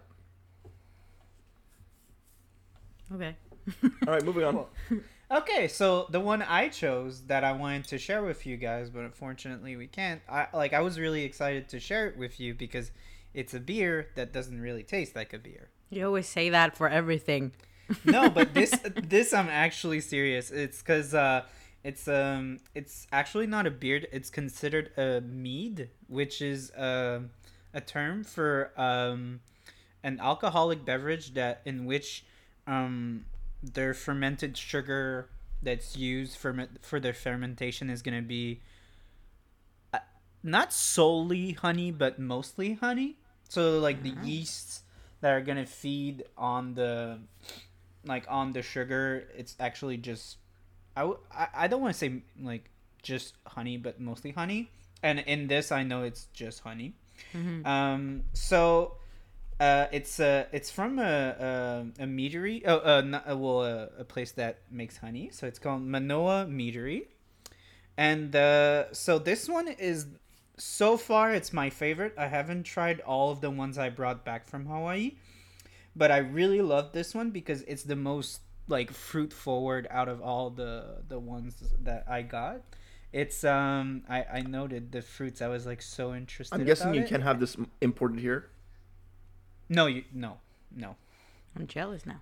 Okay. 3.14 3.36
All 3.82 3.90
right, 4.12 4.22
moving 4.22 4.44
on. 4.44 4.66
Okay, 5.28 5.66
so 5.66 6.06
the 6.10 6.20
one 6.20 6.40
I 6.42 6.68
chose 6.68 7.22
that 7.22 7.42
I 7.42 7.50
wanted 7.50 7.88
to 7.88 7.98
share 7.98 8.22
with 8.22 8.46
you 8.46 8.56
guys, 8.56 8.90
but 8.90 9.00
unfortunately 9.00 9.74
we 9.76 9.88
can't. 9.88 10.20
I 10.28 10.46
like 10.54 10.72
I 10.72 10.80
was 10.82 11.00
really 11.00 11.24
excited 11.24 11.68
to 11.70 11.80
share 11.80 12.06
it 12.06 12.16
with 12.16 12.38
you 12.38 12.54
because 12.54 12.92
it's 13.36 13.52
a 13.52 13.60
beer 13.60 14.08
that 14.14 14.32
doesn't 14.32 14.60
really 14.60 14.82
taste 14.82 15.14
like 15.14 15.34
a 15.34 15.38
beer. 15.38 15.68
You 15.90 16.06
always 16.06 16.26
say 16.26 16.48
that 16.48 16.74
for 16.74 16.88
everything. 16.88 17.52
No, 18.04 18.30
but 18.30 18.54
this 18.54 18.74
this 18.96 19.32
I'm 19.32 19.48
actually 19.48 20.00
serious. 20.00 20.50
It's 20.50 20.80
cuz 20.82 21.14
uh 21.14 21.44
it's 21.84 22.08
um 22.08 22.58
it's 22.74 23.06
actually 23.12 23.46
not 23.46 23.66
a 23.66 23.70
beer. 23.70 24.02
It's 24.10 24.30
considered 24.30 24.90
a 24.96 25.20
mead, 25.20 25.90
which 26.08 26.40
is 26.40 26.70
uh, 26.72 27.20
a 27.74 27.80
term 27.82 28.24
for 28.24 28.72
um 28.76 29.40
an 30.02 30.18
alcoholic 30.18 30.84
beverage 30.84 31.34
that 31.34 31.60
in 31.66 31.84
which 31.84 32.24
um 32.66 33.26
their 33.62 33.92
fermented 33.92 34.56
sugar 34.56 35.28
that's 35.62 35.94
used 35.94 36.38
for 36.38 36.68
for 36.80 36.98
their 36.98 37.12
fermentation 37.14 37.90
is 37.90 38.00
going 38.00 38.16
to 38.16 38.26
be 38.26 38.60
uh, 39.92 39.98
not 40.42 40.72
solely 40.72 41.52
honey 41.52 41.90
but 41.90 42.18
mostly 42.18 42.74
honey 42.74 43.16
so 43.48 43.78
like 43.78 44.02
the 44.02 44.12
yeasts 44.26 44.82
that 45.20 45.30
are 45.32 45.40
going 45.40 45.58
to 45.58 45.66
feed 45.66 46.24
on 46.36 46.74
the 46.74 47.18
like 48.04 48.24
on 48.28 48.52
the 48.52 48.62
sugar 48.62 49.24
it's 49.36 49.56
actually 49.58 49.96
just 49.96 50.38
I, 50.96 51.00
w- 51.00 51.18
I, 51.32 51.48
I 51.54 51.66
don't 51.68 51.80
want 51.80 51.92
to 51.94 51.98
say 51.98 52.22
like 52.40 52.70
just 53.02 53.34
honey 53.46 53.76
but 53.76 54.00
mostly 54.00 54.30
honey 54.32 54.70
and 55.02 55.18
in 55.20 55.46
this 55.46 55.70
i 55.72 55.82
know 55.82 56.02
it's 56.02 56.26
just 56.32 56.60
honey 56.60 56.94
um 57.64 58.22
so 58.32 58.96
uh, 59.58 59.86
it's 59.90 60.20
uh, 60.20 60.44
it's 60.52 60.70
from 60.70 60.98
a 60.98 61.02
a, 61.98 62.02
a 62.02 62.06
meadery. 62.06 62.60
Oh, 62.66 62.76
uh, 62.76 63.00
not, 63.00 63.30
uh, 63.30 63.34
well, 63.38 63.60
uh, 63.60 63.86
a 63.98 64.04
place 64.04 64.32
that 64.32 64.58
makes 64.70 64.98
honey. 64.98 65.30
So 65.32 65.46
it's 65.46 65.58
called 65.58 65.80
Manoa 65.80 66.44
Meadery, 66.46 67.06
and 67.96 68.36
uh, 68.36 68.92
so 68.92 69.18
this 69.18 69.48
one 69.48 69.68
is 69.68 70.08
so 70.58 70.96
far 70.96 71.32
it's 71.32 71.52
my 71.52 71.70
favorite. 71.70 72.14
I 72.16 72.26
haven't 72.26 72.64
tried 72.64 73.00
all 73.00 73.30
of 73.30 73.40
the 73.40 73.50
ones 73.50 73.78
I 73.78 73.90
brought 73.90 74.24
back 74.24 74.46
from 74.46 74.66
Hawaii, 74.66 75.12
but 75.94 76.10
I 76.10 76.18
really 76.18 76.60
love 76.62 76.92
this 76.92 77.14
one 77.14 77.30
because 77.30 77.62
it's 77.62 77.82
the 77.82 77.96
most 77.96 78.40
like 78.68 78.90
fruit 78.90 79.32
forward 79.32 79.86
out 79.90 80.08
of 80.08 80.20
all 80.20 80.50
the 80.50 81.02
the 81.08 81.18
ones 81.18 81.62
that 81.82 82.04
I 82.08 82.22
got. 82.22 82.62
It's 83.12 83.44
um 83.44 84.02
I 84.08 84.24
I 84.24 84.40
noted 84.42 84.92
the 84.92 85.02
fruits. 85.02 85.40
I 85.42 85.48
was 85.48 85.66
like 85.66 85.82
so 85.82 86.14
interested. 86.14 86.54
I'm 86.54 86.64
guessing 86.64 86.88
about 86.88 86.96
you 86.96 87.02
it. 87.02 87.08
can't 87.08 87.22
have 87.22 87.40
this 87.40 87.56
imported 87.80 88.18
here. 88.20 88.50
No, 89.68 89.86
you 89.86 90.04
no 90.12 90.38
no. 90.74 90.96
I'm 91.54 91.66
jealous 91.66 92.04
now. 92.06 92.20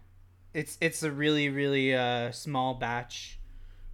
It's 0.53 0.79
it's 0.81 1.03
a 1.03 1.11
really 1.11 1.49
really 1.49 1.95
uh 1.95 2.31
small 2.33 2.75
batch. 2.75 3.39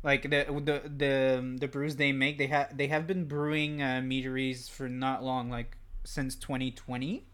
Like 0.02 0.22
the 0.22 0.46
the 0.64 0.88
the 0.88 1.56
the 1.60 1.68
brews 1.68 1.96
they 1.96 2.12
make, 2.12 2.38
they 2.38 2.46
have 2.46 2.76
they 2.76 2.86
have 2.88 3.06
been 3.06 3.24
brewing 3.26 3.82
uh, 3.82 4.00
meaderies 4.02 4.68
for 4.68 4.88
not 4.88 5.22
long, 5.22 5.50
like 5.50 5.76
since 6.04 6.34
2020. 6.36 7.24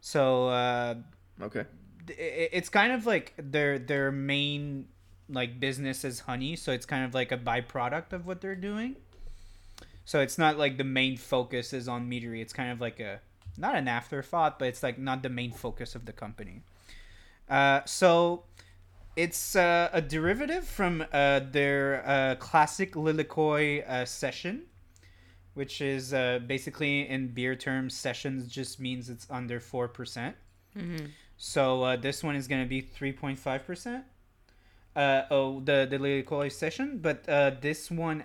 So 0.00 0.48
uh, 0.48 0.94
Okay. 1.42 1.64
i- 2.08 2.50
it's 2.52 2.68
kind 2.68 2.92
of 2.92 3.04
like 3.06 3.34
their 3.36 3.78
their 3.80 4.12
main 4.12 4.86
like 5.28 5.58
business 5.58 6.04
is 6.04 6.20
honey, 6.20 6.54
so 6.56 6.70
it's 6.72 6.86
kind 6.86 7.04
of 7.04 7.14
like 7.14 7.32
a 7.32 7.36
byproduct 7.38 8.12
of 8.12 8.26
what 8.26 8.40
they're 8.40 8.54
doing. 8.54 8.96
So 10.04 10.20
it's 10.20 10.38
not 10.38 10.56
like 10.56 10.78
the 10.78 10.84
main 10.84 11.16
focus 11.16 11.72
is 11.72 11.88
on 11.88 12.08
meadery. 12.08 12.40
It's 12.40 12.52
kind 12.52 12.70
of 12.70 12.80
like 12.80 13.00
a 13.00 13.20
not 13.58 13.74
an 13.74 13.88
afterthought, 13.88 14.58
but 14.58 14.68
it's 14.68 14.82
like 14.84 14.98
not 14.98 15.22
the 15.24 15.28
main 15.28 15.50
focus 15.52 15.94
of 15.96 16.06
the 16.06 16.12
company. 16.12 16.62
Uh, 17.50 17.80
so 17.86 18.44
it's 19.18 19.56
uh, 19.56 19.90
a 19.92 20.00
derivative 20.00 20.64
from 20.64 21.04
uh, 21.12 21.40
their 21.50 22.06
uh, 22.06 22.34
classic 22.36 22.92
Lilikoi 22.92 23.88
uh, 23.88 24.04
session, 24.04 24.62
which 25.54 25.80
is 25.80 26.14
uh, 26.14 26.38
basically 26.46 27.08
in 27.08 27.34
beer 27.34 27.56
terms, 27.56 27.94
sessions 27.94 28.46
just 28.46 28.78
means 28.78 29.10
it's 29.10 29.26
under 29.28 29.58
four 29.58 29.88
percent. 29.88 30.36
So 31.36 31.82
uh, 31.82 31.96
this 31.96 32.22
one 32.22 32.36
is 32.36 32.46
going 32.46 32.62
to 32.62 32.68
be 32.68 32.82
3.5%. 32.82 34.02
Uh, 34.94 35.22
oh, 35.30 35.60
the, 35.60 35.86
the 35.88 35.98
Lilikoi 35.98 36.50
session. 36.50 36.98
But 36.98 37.28
uh, 37.28 37.52
this 37.60 37.90
one, 37.90 38.24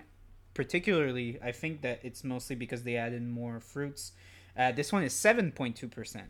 particularly, 0.52 1.38
I 1.42 1.52
think 1.52 1.82
that 1.82 2.00
it's 2.02 2.22
mostly 2.24 2.56
because 2.56 2.82
they 2.82 2.96
added 2.96 3.22
more 3.26 3.60
fruits. 3.60 4.12
Uh, 4.56 4.72
this 4.72 4.92
one 4.92 5.04
is 5.04 5.12
7.2%. 5.12 6.22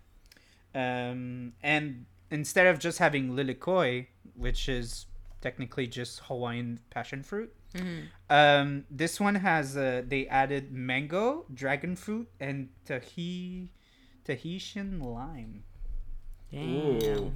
Um, 0.74 1.52
and 1.62 2.06
instead 2.34 2.66
of 2.66 2.78
just 2.78 2.98
having 2.98 3.30
Lilikoi, 3.30 4.06
which 4.34 4.68
is 4.68 5.06
technically 5.40 5.86
just 5.86 6.20
Hawaiian 6.20 6.80
passion 6.90 7.22
fruit, 7.22 7.52
um, 8.30 8.84
this 8.90 9.18
one 9.20 9.34
has, 9.36 9.76
uh, 9.76 10.02
they 10.06 10.26
added 10.28 10.72
mango, 10.72 11.44
dragon 11.52 11.96
fruit, 11.96 12.28
and 12.40 12.68
Tahi, 12.86 13.70
Tahitian 14.24 15.00
lime. 15.00 15.64
Damn. 16.52 16.60
Ooh. 16.68 17.32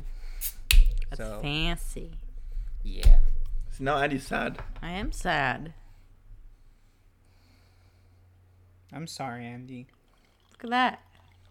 That's 1.11 1.19
So- 1.19 1.41
fancy. 1.43 2.11
Yeah. 2.83 3.21
So 3.71 3.85
now 3.85 3.99
Andy's 3.99 4.27
sad. 4.27 4.59
I 4.83 4.91
am 4.93 5.11
sad. 5.13 5.75
I'm 8.93 9.07
sorry, 9.07 9.45
Andy. 9.45 9.87
Look 10.53 10.65
at 10.65 10.71
that. 10.71 11.03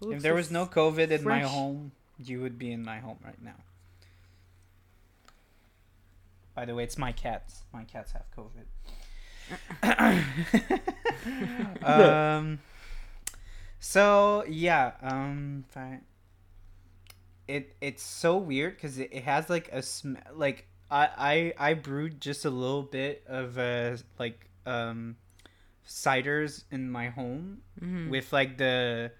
if 0.01 0.21
there 0.21 0.33
was 0.35 0.49
no 0.51 0.65
COVID 0.65 1.09
in 1.11 1.23
my 1.23 1.41
home, 1.41 1.91
you 2.19 2.41
would 2.41 2.57
be 2.57 2.71
in 2.71 2.83
my 2.83 2.99
home 2.99 3.19
right 3.23 3.41
now. 3.41 3.55
By 6.55 6.65
the 6.65 6.73
way, 6.75 6.83
it's 6.83 6.97
my 6.97 7.11
cats. 7.11 7.63
My 7.71 7.83
cats 7.83 8.13
have 8.13 8.25
COVID. 8.35 8.65
um. 12.37 12.59
So 13.79 14.43
yeah. 14.47 14.93
Um. 15.01 15.65
I, 15.75 15.99
it 17.47 17.75
it's 17.79 18.03
so 18.03 18.37
weird 18.37 18.75
because 18.75 18.97
it, 18.97 19.09
it 19.13 19.23
has 19.23 19.49
like 19.49 19.69
a 19.71 19.81
sm 19.81 20.15
like 20.33 20.67
I 20.91 21.53
I 21.57 21.69
I 21.69 21.73
brewed 21.75 22.19
just 22.19 22.43
a 22.43 22.49
little 22.49 22.83
bit 22.83 23.23
of 23.27 23.57
uh 23.57 23.95
like 24.19 24.49
um 24.65 25.15
ciders 25.87 26.65
in 26.71 26.91
my 26.91 27.07
home 27.07 27.59
Mhm. 27.81 28.09
with 28.09 28.33
like 28.33 28.57
the 28.57 29.11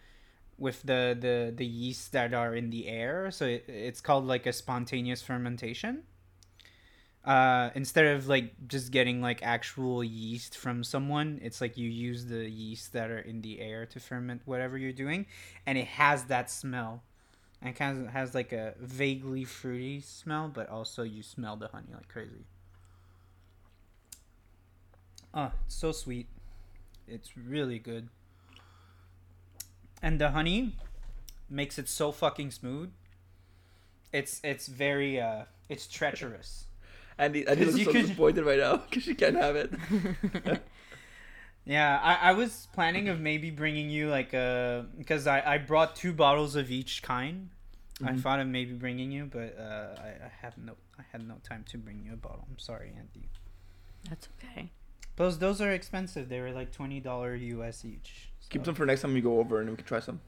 with 0.57 0.81
the 0.83 1.15
the 1.19 1.53
the 1.55 1.65
yeast 1.65 2.11
that 2.11 2.33
are 2.33 2.55
in 2.55 2.69
the 2.69 2.87
air. 2.87 3.31
So 3.31 3.45
it, 3.45 3.65
it's 3.67 4.01
called 4.01 4.25
like 4.25 4.45
a 4.45 4.53
spontaneous 4.53 5.21
fermentation. 5.21 6.03
Uh 7.23 7.71
instead 7.75 8.05
of 8.05 8.27
like 8.27 8.53
just 8.67 8.91
getting 8.91 9.21
like 9.21 9.43
actual 9.43 10.03
yeast 10.03 10.57
from 10.57 10.83
someone 10.83 11.39
it's 11.43 11.59
like 11.59 11.77
you 11.77 11.89
use 11.89 12.25
the 12.27 12.49
yeast 12.49 12.93
that 12.93 13.11
are 13.11 13.19
in 13.19 13.41
the 13.41 13.59
air 13.59 13.85
to 13.85 13.99
ferment 13.99 14.41
whatever 14.45 14.77
you're 14.77 14.93
doing. 14.93 15.25
And 15.65 15.77
it 15.77 15.87
has 15.87 16.25
that 16.25 16.49
smell. 16.49 17.03
And 17.61 17.75
kind 17.75 18.05
of 18.05 18.13
has 18.13 18.35
like 18.35 18.53
a 18.53 18.75
vaguely 18.79 19.43
fruity 19.43 19.99
smell 19.99 20.47
but 20.53 20.69
also 20.69 21.03
you 21.03 21.21
smell 21.23 21.55
the 21.55 21.67
honey 21.67 21.87
like 21.93 22.07
crazy. 22.07 22.45
Oh 25.33 25.51
it's 25.65 25.75
so 25.75 25.91
sweet. 25.91 26.27
It's 27.07 27.37
really 27.37 27.79
good 27.79 28.09
and 30.01 30.19
the 30.21 30.31
honey 30.31 30.75
makes 31.49 31.77
it 31.79 31.87
so 31.89 32.11
fucking 32.11 32.51
smooth 32.51 32.91
it's 34.13 34.39
it's 34.43 34.67
very 34.67 35.19
uh 35.19 35.43
it's 35.69 35.87
treacherous 35.87 36.65
Andy, 37.19 37.47
Andy 37.47 37.65
'Cause 37.65 37.73
looks 37.73 37.79
you 37.79 37.85
so 37.85 37.91
could- 37.93 38.01
disappointed 38.03 38.45
right 38.45 38.59
now 38.59 38.77
because 38.89 39.03
she 39.03 39.15
can't 39.15 39.35
have 39.35 39.55
it. 39.55 39.71
Yeah, 41.65 41.99
I, 42.01 42.29
I 42.29 42.31
was 42.33 42.67
planning 42.73 43.09
of 43.09 43.19
maybe 43.19 43.49
bringing 43.49 43.89
you 43.89 44.07
like 44.09 44.33
a 44.33 44.85
because 44.97 45.27
I, 45.27 45.41
I 45.55 45.57
brought 45.57 45.95
two 45.97 46.13
bottles 46.13 46.55
of 46.55 46.71
each 46.71 47.01
kind. 47.03 47.49
I 48.01 48.11
Mhm. 48.11 48.21
thought 48.21 48.39
of 48.39 48.47
maybe 48.47 48.73
bringing 48.73 49.11
you, 49.11 49.25
but 49.25 49.57
uh, 49.59 49.99
I, 49.99 50.07
I 50.27 50.31
have 50.41 50.57
no 50.57 50.75
I 50.97 51.03
had 51.11 51.27
no 51.27 51.35
time 51.43 51.65
to 51.71 51.77
bring 51.77 52.01
you 52.05 52.13
a 52.13 52.15
bottle. 52.15 52.45
I'm 52.49 52.57
sorry, 52.59 52.93
Andy. 52.97 53.27
That's 54.07 54.29
okay. 54.37 54.71
Those 55.17 55.37
those 55.39 55.59
are 55.61 55.71
expensive. 55.71 56.29
They 56.29 56.39
were 56.39 56.51
like 56.51 56.71
twenty 56.71 56.99
dollar 57.01 57.35
US 57.35 57.83
each. 57.83 58.29
Keep 58.49 58.61
so- 58.61 58.65
them 58.67 58.75
for 58.75 58.85
next 58.85 59.01
time 59.01 59.15
you 59.15 59.21
go 59.21 59.39
over 59.39 59.59
and 59.59 59.69
we 59.69 59.75
can 59.75 59.85
try 59.85 59.99
some. 59.99 60.21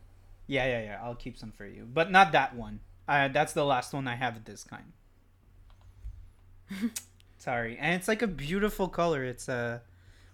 Yeah, 0.48 0.65
yeah, 0.65 0.84
yeah. 0.84 1.00
I'll 1.01 1.15
keep 1.15 1.38
some 1.38 1.51
for 1.51 1.65
you, 1.65 1.88
but 1.91 2.12
not 2.12 2.31
that 2.34 2.55
one. 2.55 2.81
Uh, 3.08 3.27
that's 3.29 3.53
the 3.53 3.63
last 3.63 3.93
one 3.93 4.08
I 4.08 4.15
have 4.15 4.36
of 4.36 4.46
this 4.46 4.63
kind. 4.63 4.91
Sorry, 7.38 7.77
and 7.79 7.96
it's 7.96 8.08
like 8.08 8.22
a 8.22 8.27
beautiful 8.27 8.88
color. 8.89 9.24
It's 9.24 9.48
uh, 9.48 9.79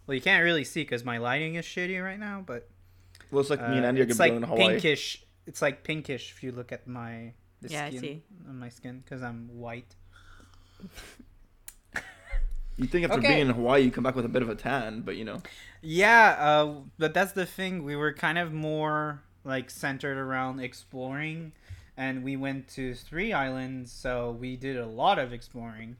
well, 0.08 0.16
you 0.16 0.22
can't 0.22 0.44
really 0.44 0.64
see 0.64 0.82
because 0.84 1.04
my 1.04 1.18
lighting 1.18 1.56
is 1.56 1.66
shitty 1.66 2.02
right 2.04 2.20
now, 2.20 2.44
but 2.46 2.70
Looks 3.32 3.50
like 3.50 3.60
me 3.60 3.78
and 3.78 3.86
Uh, 3.86 3.90
Andy 3.90 4.02
are 4.02 4.04
it's 4.06 4.18
gonna 4.18 4.32
like 4.32 4.38
in 4.38 4.44
Hawaii. 4.44 4.68
pinkish. 4.74 5.24
It's 5.48 5.62
like 5.62 5.84
pinkish 5.84 6.32
if 6.32 6.44
you 6.44 6.52
look 6.52 6.72
at 6.72 6.88
my 6.88 7.34
the 7.62 7.70
Yeah, 7.70 7.86
I 7.86 7.90
skin 7.90 8.00
see. 8.02 8.24
on 8.48 8.58
my 8.60 8.70
skin 8.70 9.00
because 9.04 9.22
I'm 9.22 9.50
white. 9.60 9.96
You 12.78 12.88
think 12.88 13.06
after 13.06 13.20
Okay. 13.20 13.28
being 13.28 13.40
in 13.40 13.50
Hawaii, 13.52 13.84
you 13.84 13.92
come 13.92 14.04
back 14.04 14.16
with 14.16 14.26
a 14.26 14.30
bit 14.30 14.42
of 14.42 14.50
a 14.50 14.56
tan, 14.56 15.02
but 15.02 15.16
you 15.16 15.24
know. 15.24 15.42
Yeah, 15.82 16.36
uh, 16.40 16.76
but 16.98 17.14
that's 17.14 17.32
the 17.32 17.46
thing. 17.46 17.84
We 17.84 17.96
were 17.96 18.12
kind 18.14 18.38
of 18.38 18.52
more 18.52 19.22
like 19.44 19.70
centered 19.70 20.18
around 20.18 20.60
exploring, 20.60 21.54
and 21.96 22.24
we 22.24 22.36
went 22.36 22.68
to 22.70 22.94
three 22.96 23.32
islands, 23.32 23.92
so 23.92 24.32
we 24.32 24.56
did 24.58 24.78
a 24.78 24.86
lot 24.86 25.20
of 25.20 25.32
exploring. 25.32 25.98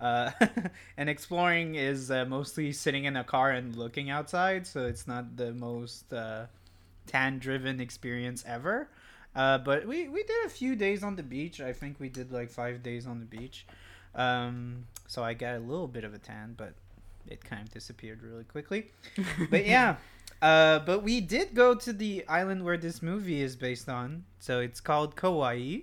Uh, 0.00 0.30
and 0.96 1.08
exploring 1.08 1.74
is 1.74 2.10
uh, 2.10 2.24
mostly 2.24 2.72
sitting 2.72 3.04
in 3.04 3.16
a 3.16 3.24
car 3.24 3.50
and 3.52 3.76
looking 3.76 4.10
outside, 4.10 4.66
so 4.66 4.84
it's 4.86 5.06
not 5.06 5.36
the 5.36 5.52
most 5.52 6.12
uh, 6.12 6.46
tan-driven 7.06 7.80
experience 7.80 8.44
ever. 8.46 8.88
Uh, 9.34 9.58
but 9.58 9.86
we, 9.86 10.08
we 10.08 10.22
did 10.22 10.46
a 10.46 10.48
few 10.48 10.74
days 10.74 11.02
on 11.02 11.16
the 11.16 11.22
beach. 11.22 11.60
I 11.60 11.72
think 11.72 12.00
we 12.00 12.08
did 12.08 12.32
like 12.32 12.50
five 12.50 12.82
days 12.82 13.06
on 13.06 13.20
the 13.20 13.26
beach. 13.26 13.66
Um, 14.14 14.86
so 15.06 15.22
I 15.22 15.34
got 15.34 15.56
a 15.56 15.58
little 15.58 15.88
bit 15.88 16.04
of 16.04 16.14
a 16.14 16.18
tan, 16.18 16.54
but 16.56 16.74
it 17.28 17.44
kind 17.44 17.62
of 17.62 17.72
disappeared 17.72 18.22
really 18.22 18.44
quickly. 18.44 18.90
But 19.50 19.66
yeah, 19.66 19.96
uh, 20.42 20.80
but 20.80 21.02
we 21.02 21.20
did 21.20 21.54
go 21.54 21.74
to 21.74 21.92
the 21.92 22.24
island 22.28 22.64
where 22.64 22.76
this 22.76 23.02
movie 23.02 23.42
is 23.42 23.56
based 23.56 23.88
on. 23.88 24.24
So 24.38 24.60
it's 24.60 24.80
called 24.80 25.16
Kauai, 25.16 25.78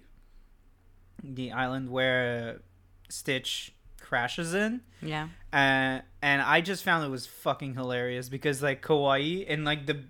the 1.23 1.51
island 1.51 1.89
where 1.89 2.61
Stitch 3.09 3.73
crashes 3.99 4.53
in. 4.53 4.81
Yeah. 5.01 5.29
Uh, 5.51 6.01
and 6.21 6.41
I 6.41 6.61
just 6.61 6.83
found 6.83 7.05
it 7.05 7.09
was 7.09 7.25
fucking 7.25 7.75
hilarious 7.75 8.29
because 8.29 8.61
like 8.61 8.81
Kauai 8.81 9.43
and 9.47 9.65
like 9.65 9.85
the 9.85 10.03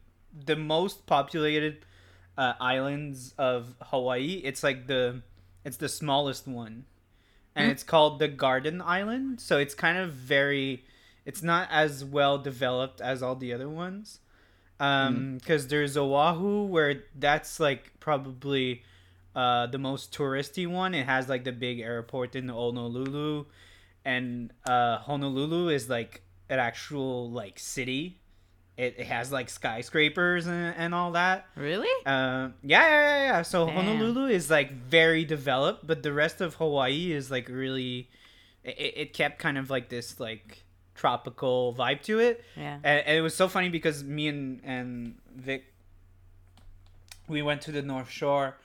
the 0.45 0.55
most 0.55 1.05
populated 1.05 1.85
uh, 2.37 2.53
islands 2.59 3.33
of 3.37 3.75
Hawaii, 3.81 4.41
it's 4.43 4.63
like 4.63 4.87
the 4.87 5.21
it's 5.63 5.77
the 5.77 5.89
smallest 5.89 6.47
one, 6.47 6.85
and 7.55 7.67
Hmm. 7.67 7.71
it's 7.71 7.83
called 7.83 8.19
the 8.19 8.27
Garden 8.27 8.81
Island. 8.81 9.39
So 9.41 9.57
it's 9.57 9.75
kind 9.75 9.97
of 9.97 10.13
very, 10.13 10.83
it's 11.25 11.43
not 11.43 11.67
as 11.71 12.03
well 12.03 12.37
developed 12.37 13.01
as 13.01 13.21
all 13.23 13.35
the 13.35 13.53
other 13.53 13.69
ones, 13.69 14.19
um, 14.79 15.37
because 15.37 15.67
there's 15.67 15.95
Oahu 15.97 16.65
where 16.65 17.03
that's 17.17 17.59
like 17.59 17.91
probably 17.99 18.83
uh 19.35 19.65
the 19.67 19.77
most 19.79 20.11
touristy 20.13 20.67
one. 20.67 20.93
It 20.93 21.05
has 21.05 21.27
like 21.29 21.43
the 21.43 21.51
big 21.51 21.79
airport 21.79 22.35
in 22.35 22.49
Honolulu 22.49 23.45
and 24.05 24.51
uh 24.65 24.97
Honolulu 24.99 25.69
is 25.69 25.89
like 25.89 26.23
an 26.49 26.59
actual 26.59 27.31
like 27.31 27.57
city. 27.59 28.19
It, 28.75 28.95
it 28.97 29.05
has 29.05 29.31
like 29.31 29.49
skyscrapers 29.49 30.47
and, 30.47 30.73
and 30.75 30.95
all 30.95 31.11
that. 31.11 31.45
Really? 31.55 31.87
Uh, 32.05 32.49
yeah, 32.63 32.81
yeah, 32.81 32.89
yeah, 32.89 33.23
yeah. 33.25 33.41
So 33.43 33.67
Damn. 33.67 33.75
Honolulu 33.75 34.27
is 34.27 34.49
like 34.49 34.71
very 34.71 35.25
developed, 35.25 35.85
but 35.85 36.01
the 36.01 36.11
rest 36.11 36.41
of 36.41 36.55
Hawaii 36.55 37.11
is 37.11 37.29
like 37.29 37.49
really. 37.49 38.09
It, 38.63 38.93
it 38.97 39.13
kept 39.13 39.39
kind 39.39 39.57
of 39.57 39.69
like 39.69 39.89
this 39.89 40.19
like 40.19 40.63
tropical 40.95 41.75
vibe 41.77 42.01
to 42.03 42.19
it, 42.19 42.43
Yeah. 42.55 42.75
and, 42.83 43.05
and 43.05 43.17
it 43.17 43.21
was 43.21 43.35
so 43.35 43.47
funny 43.47 43.69
because 43.69 44.03
me 44.03 44.27
and 44.27 44.61
and 44.63 45.15
Vic, 45.35 45.65
we 47.27 47.41
went 47.41 47.61
to 47.63 47.71
the 47.71 47.81
North 47.81 48.09
Shore, 48.09 48.55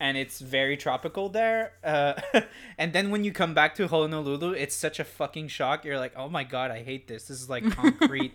and 0.00 0.16
it's 0.16 0.40
very 0.40 0.76
tropical 0.76 1.28
there. 1.28 1.72
Uh, 1.84 2.14
and 2.78 2.92
then 2.92 3.10
when 3.10 3.24
you 3.24 3.32
come 3.32 3.54
back 3.54 3.74
to 3.76 3.88
Honolulu, 3.88 4.52
it's 4.52 4.74
such 4.74 4.98
a 5.00 5.04
fucking 5.04 5.48
shock. 5.48 5.84
You're 5.84 5.98
like, 5.98 6.12
oh 6.16 6.28
my 6.28 6.44
god, 6.44 6.70
I 6.70 6.82
hate 6.82 7.08
this. 7.08 7.24
This 7.24 7.40
is 7.40 7.48
like 7.50 7.68
concrete 7.70 8.34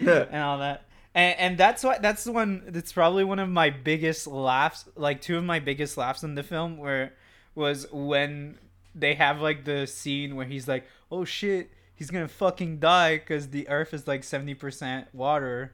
and 0.00 0.36
all 0.36 0.58
that. 0.58 0.84
And, 1.14 1.38
and 1.38 1.58
that's 1.58 1.84
what 1.84 2.02
that's 2.02 2.24
the 2.24 2.32
one 2.32 2.64
that's 2.66 2.92
probably 2.92 3.22
one 3.22 3.38
of 3.38 3.48
my 3.48 3.70
biggest 3.70 4.26
laughs 4.26 4.84
like 4.96 5.20
two 5.20 5.38
of 5.38 5.44
my 5.44 5.60
biggest 5.60 5.96
laughs 5.96 6.24
in 6.24 6.34
the 6.34 6.42
film 6.42 6.76
where 6.76 7.12
was 7.54 7.86
when 7.92 8.58
they 8.96 9.14
have 9.14 9.40
like 9.40 9.64
the 9.64 9.86
scene 9.86 10.34
where 10.34 10.46
he's 10.46 10.66
like 10.66 10.84
oh 11.12 11.24
shit 11.24 11.70
he's 11.94 12.10
gonna 12.10 12.26
fucking 12.26 12.80
die 12.80 13.16
because 13.16 13.50
the 13.50 13.68
earth 13.68 13.94
is 13.94 14.08
like 14.08 14.22
70% 14.22 15.06
water 15.12 15.72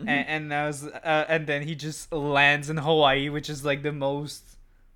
and, 0.00 0.08
and 0.08 0.50
that 0.50 0.66
was 0.66 0.84
uh, 0.84 1.26
and 1.28 1.46
then 1.46 1.62
he 1.62 1.76
just 1.76 2.12
lands 2.12 2.68
in 2.68 2.78
hawaii 2.78 3.28
which 3.28 3.48
is 3.48 3.64
like 3.64 3.84
the 3.84 3.92
most 3.92 4.51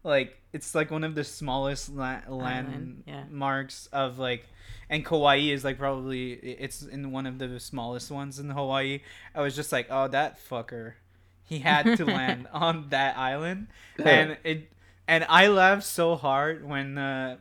like 0.07 0.41
it's 0.53 0.75
like 0.75 0.91
one 0.91 1.05
of 1.05 1.15
the 1.15 1.25
smallest 1.25 1.93
la- 1.93 2.21
Island, 2.29 3.03
yeah. 3.07 3.17
landmarks 3.17 3.89
of 3.93 4.19
like 4.19 4.47
and 4.89 5.05
Kauai 5.05 5.39
is 5.39 5.65
like 5.65 5.79
probably 5.79 6.33
it's 6.33 6.83
in 6.83 7.11
one 7.11 7.27
of 7.27 7.39
the 7.39 7.59
smallest 7.59 8.11
ones 8.11 8.39
in 8.39 8.51
Hawaii. 8.51 9.01
I 9.35 9.43
was 9.43 9.57
just 9.57 9.73
like, 9.73 9.89
oh, 9.91 10.09
that 10.09 10.39
fucker, 10.49 10.95
he 11.45 11.59
had 11.59 11.97
to 11.97 12.05
land 12.07 12.47
on 12.53 12.89
that 12.91 13.19
island, 13.19 13.67
and 14.03 14.39
it 14.45 14.71
and 15.09 15.27
I 15.29 15.49
laughed 15.49 15.85
so 15.85 16.15
hard 16.15 16.67
when 16.67 16.99
uh, 16.99 17.39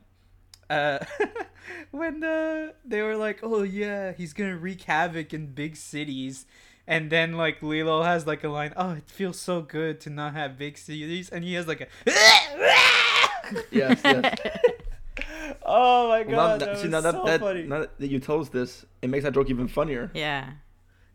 uh, 0.69 0.99
when 1.91 2.23
uh, 2.23 2.71
they 2.83 3.03
were 3.03 3.15
like, 3.15 3.39
oh 3.43 3.61
yeah, 3.61 4.11
he's 4.11 4.33
gonna 4.33 4.57
wreak 4.57 4.81
havoc 4.83 5.33
in 5.33 5.47
big 5.47 5.75
cities. 5.75 6.45
And 6.87 7.09
then 7.09 7.33
like 7.33 7.63
Lilo 7.63 8.03
has 8.03 8.27
like 8.27 8.43
a 8.43 8.49
line, 8.49 8.73
oh, 8.77 8.91
it 8.91 9.09
feels 9.09 9.39
so 9.39 9.61
good 9.61 9.99
to 10.01 10.09
not 10.09 10.33
have 10.33 10.57
big 10.57 10.77
cities, 10.77 11.29
and 11.29 11.43
he 11.43 11.53
has 11.55 11.67
like 11.67 11.81
a, 11.81 11.87
yes, 13.71 14.01
yes. 14.03 14.37
oh 15.65 16.09
my 16.09 16.21
Well, 16.21 16.29
now 16.29 16.35
god, 16.35 16.61
that, 16.61 16.65
that 16.65 16.77
see, 16.77 16.83
was 16.83 16.91
now 16.91 17.01
that, 17.01 17.13
so 17.15 17.25
that, 17.25 17.39
funny. 17.39 17.63
now 17.63 17.85
that 17.97 18.07
you 18.07 18.19
told 18.19 18.41
us 18.41 18.49
this, 18.49 18.85
it 19.01 19.09
makes 19.09 19.23
that 19.23 19.33
joke 19.33 19.49
even 19.49 19.67
funnier. 19.67 20.11
Yeah. 20.13 20.51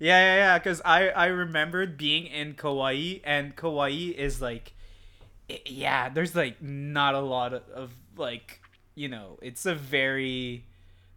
Yeah, 0.01 0.19
yeah, 0.19 0.37
yeah. 0.37 0.59
Because 0.59 0.81
I 0.85 1.11
I 1.11 1.27
remembered 1.27 1.99
being 1.99 2.27
in 2.27 2.55
Kauai, 2.55 3.19
and 3.23 3.55
Kauai 3.55 3.91
is 4.17 4.41
like, 4.41 4.73
i 5.51 5.61
yeah, 5.67 6.09
there's 6.09 6.35
like 6.35 6.61
not 6.63 7.15
a 7.15 7.21
lot 7.21 7.53
of, 7.53 7.69
of 7.69 7.91
like, 8.17 8.61
you 8.95 9.09
know, 9.09 9.39
it's 9.43 9.67
a 9.67 9.75
very 9.75 10.65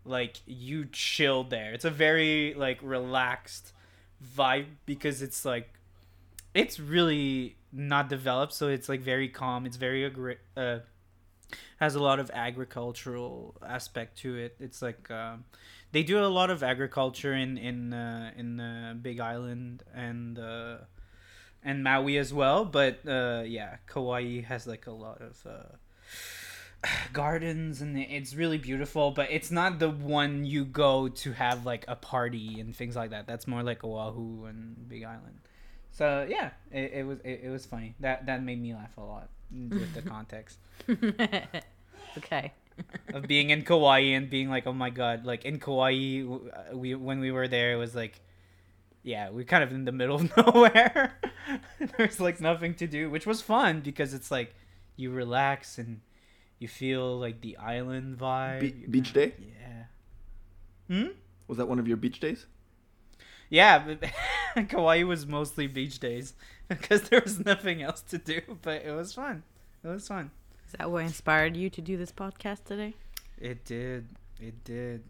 like 0.06 0.42
you 0.46 0.86
chill 0.92 1.44
there. 1.46 1.74
It's 1.74 1.86
a 1.86 1.89
very 1.89 2.54
like 2.56 2.80
relaxed 2.82 3.72
vibe 4.24 4.68
because 4.86 5.22
it's 5.22 5.46
like 5.46 5.74
it's 6.54 6.80
really 6.80 7.58
not 7.72 8.10
developed, 8.10 8.54
so 8.54 8.68
it's 8.68 8.88
like 8.88 9.02
very 9.02 9.30
calm. 9.30 9.66
It's 9.66 9.78
very 9.78 10.06
agri- 10.06 10.40
uh 10.56 10.80
has 11.80 11.96
a 11.96 12.02
lot 12.02 12.20
of 12.20 12.32
agricultural 12.34 13.56
aspect 13.66 14.18
to 14.20 14.36
it. 14.36 14.56
It's 14.60 14.82
like 14.82 15.10
um, 15.12 15.46
they 15.92 16.04
do 16.04 16.24
a 16.24 16.28
lot 16.28 16.50
of 16.50 16.64
agriculture 16.64 17.34
in 17.34 17.58
in 17.58 17.94
uh, 17.94 18.32
in 18.38 18.60
uh, 18.60 18.96
Big 19.02 19.20
Island 19.20 19.84
and 19.94 20.40
uh, 20.40 20.78
and 21.64 21.84
Maui 21.84 22.18
as 22.18 22.34
well. 22.34 22.66
But 22.66 23.08
uh, 23.08 23.44
yeah, 23.46 23.78
Kauai 23.88 24.42
has 24.42 24.68
like 24.68 24.88
a 24.88 24.92
lot 24.92 25.22
of 25.22 25.46
uh, 25.46 25.76
gardens 27.13 27.82
and 27.82 27.98
it's 27.98 28.36
really 28.36 28.58
beautiful 28.58 29.12
but 29.12 29.30
it's 29.32 29.52
not 29.52 29.80
the 29.80 29.89
one 29.89 30.46
you 30.46 30.65
go 30.65 31.08
to 31.08 31.32
have 31.32 31.65
like 31.65 31.86
a 31.88 31.96
party 31.96 32.60
and 32.60 32.76
things 32.76 32.96
like 32.96 33.12
that 33.12 33.28
that's 33.28 33.48
more 33.48 33.63
like 33.63 33.84
oahu 33.84 34.46
and 34.46 34.89
big 34.89 35.04
island 35.04 35.39
so 35.91 36.26
yeah 36.30 36.50
it, 36.72 36.91
it 36.93 37.08
was 37.08 37.19
it, 37.24 37.41
it 37.43 37.50
was 37.50 37.65
funny 37.65 37.96
that 38.00 38.26
that 38.26 38.43
made 38.43 38.62
me 38.62 38.74
laugh 38.74 38.98
a 38.98 39.02
lot 39.02 39.30
with 39.52 39.93
the 39.93 40.02
context 40.10 40.58
okay. 42.17 42.52
of 43.13 43.28
being 43.28 43.50
in 43.50 43.63
Kauai 43.63 44.00
and 44.00 44.30
being 44.30 44.50
like, 44.50 44.67
oh 44.67 44.74
my 44.74 44.89
god, 44.89 45.26
like 45.26 45.46
in 45.46 45.60
Kauai, 45.60 46.24
uh, 46.24 46.76
we 46.78 46.96
when 46.96 47.19
we 47.19 47.32
were 47.32 47.48
there, 47.48 47.74
it 47.74 47.78
was 47.78 47.96
like, 47.96 48.19
yeah, 49.04 49.30
we're 49.30 49.46
kind 49.46 49.63
of 49.63 49.72
in 49.72 49.86
the 49.86 49.91
middle 49.91 50.15
of 50.15 50.38
nowhere. 50.38 51.19
There's 51.98 52.19
like 52.19 52.41
nothing 52.41 52.74
to 52.76 52.88
do, 52.88 53.10
which 53.10 53.26
was 53.26 53.41
fun 53.41 53.82
because 53.82 54.13
it's 54.13 54.32
like 54.32 54.56
you 54.96 55.12
relax 55.12 55.78
and 55.78 56.02
you 56.60 56.68
feel 56.68 57.20
like 57.20 57.42
the 57.42 57.58
island 57.58 58.18
vibe. 58.18 58.60
Be- 58.62 58.72
beach 58.89 59.13
kinda- 59.13 59.28
day? 59.28 59.34
Yeah. 59.60 59.84
Hmm. 61.04 61.08
Was 61.48 61.58
that 61.58 61.68
one 61.68 61.80
of 61.80 61.88
your 61.88 61.98
beach 61.98 62.20
days? 62.20 62.46
Yeah, 63.50 63.80
but 63.86 64.68
Kauai 64.70 65.04
was 65.04 65.28
mostly 65.28 65.68
beach 65.68 66.00
days 66.00 66.34
because 66.68 67.10
there 67.10 67.22
was 67.24 67.39
nothing 67.46 67.82
else 67.82 68.02
to 68.04 68.18
do, 68.18 68.42
but 68.62 68.84
it 68.84 68.92
was 68.92 69.13
fun. 69.13 69.44
It 69.84 69.88
was 69.88 70.08
fun. 70.08 70.32
Is 70.66 70.74
that 70.80 70.89
what 70.89 71.04
inspired 71.04 71.56
you 71.56 71.70
to 71.70 71.82
do 71.82 71.98
this 71.98 72.12
podcast 72.12 72.63
today? 72.63 72.96
It 73.38 73.63
did. 73.66 74.08
It 74.39 74.63
did. 74.63 75.04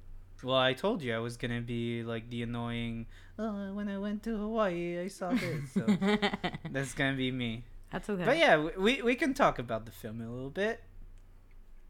Well, 0.44 0.58
I 0.58 0.74
told 0.74 1.02
you 1.02 1.16
I 1.16 1.20
was 1.20 1.38
gonna 1.38 1.62
be 1.62 2.04
like 2.04 2.30
the 2.30 2.44
annoying. 2.44 3.06
Oh, 3.40 3.72
when 3.74 3.88
I 3.88 3.98
went 3.98 4.24
to 4.24 4.36
Hawaii, 4.36 5.00
I 5.00 5.08
saw 5.08 5.30
this. 5.32 5.72
So 5.74 5.86
that's 6.72 6.94
gonna 6.94 7.16
be 7.16 7.32
me. 7.32 7.64
That's 7.92 8.10
okay. 8.10 8.26
But 8.26 8.38
yeah, 8.38 8.58
we 8.78 9.02
we 9.02 9.16
can 9.16 9.34
talk 9.34 9.58
about 9.58 9.86
the 9.86 9.92
film 9.94 10.20
a 10.20 10.30
little 10.30 10.50
bit. 10.50 10.82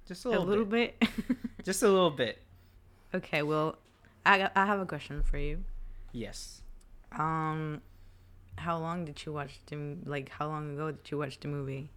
Just 0.08 0.26
a 0.26 0.30
a 0.30 0.32
little, 0.32 0.46
little 0.46 0.66
bit. 0.66 1.00
bit. 1.00 1.10
Just 1.63 1.84
a 1.84 1.88
little 1.88 2.12
bit. 2.12 2.39
okay. 3.13 3.42
Well, 3.42 3.78
I 4.26 4.50
I 4.56 4.66
have 4.66 4.80
a 4.80 4.86
question 4.86 5.24
for 5.24 5.38
you. 5.38 5.63
Yes. 6.12 6.62
Um, 7.12 7.82
how 8.58 8.78
long 8.78 9.06
did 9.06 9.26
you 9.26 9.34
watch 9.34 9.60
the 9.68 9.98
like? 10.06 10.30
How 10.30 10.48
long 10.48 10.74
ago 10.74 10.92
did 10.92 11.10
you 11.12 11.18
watch 11.20 11.39
the 11.39 11.48
movie? 11.48 11.89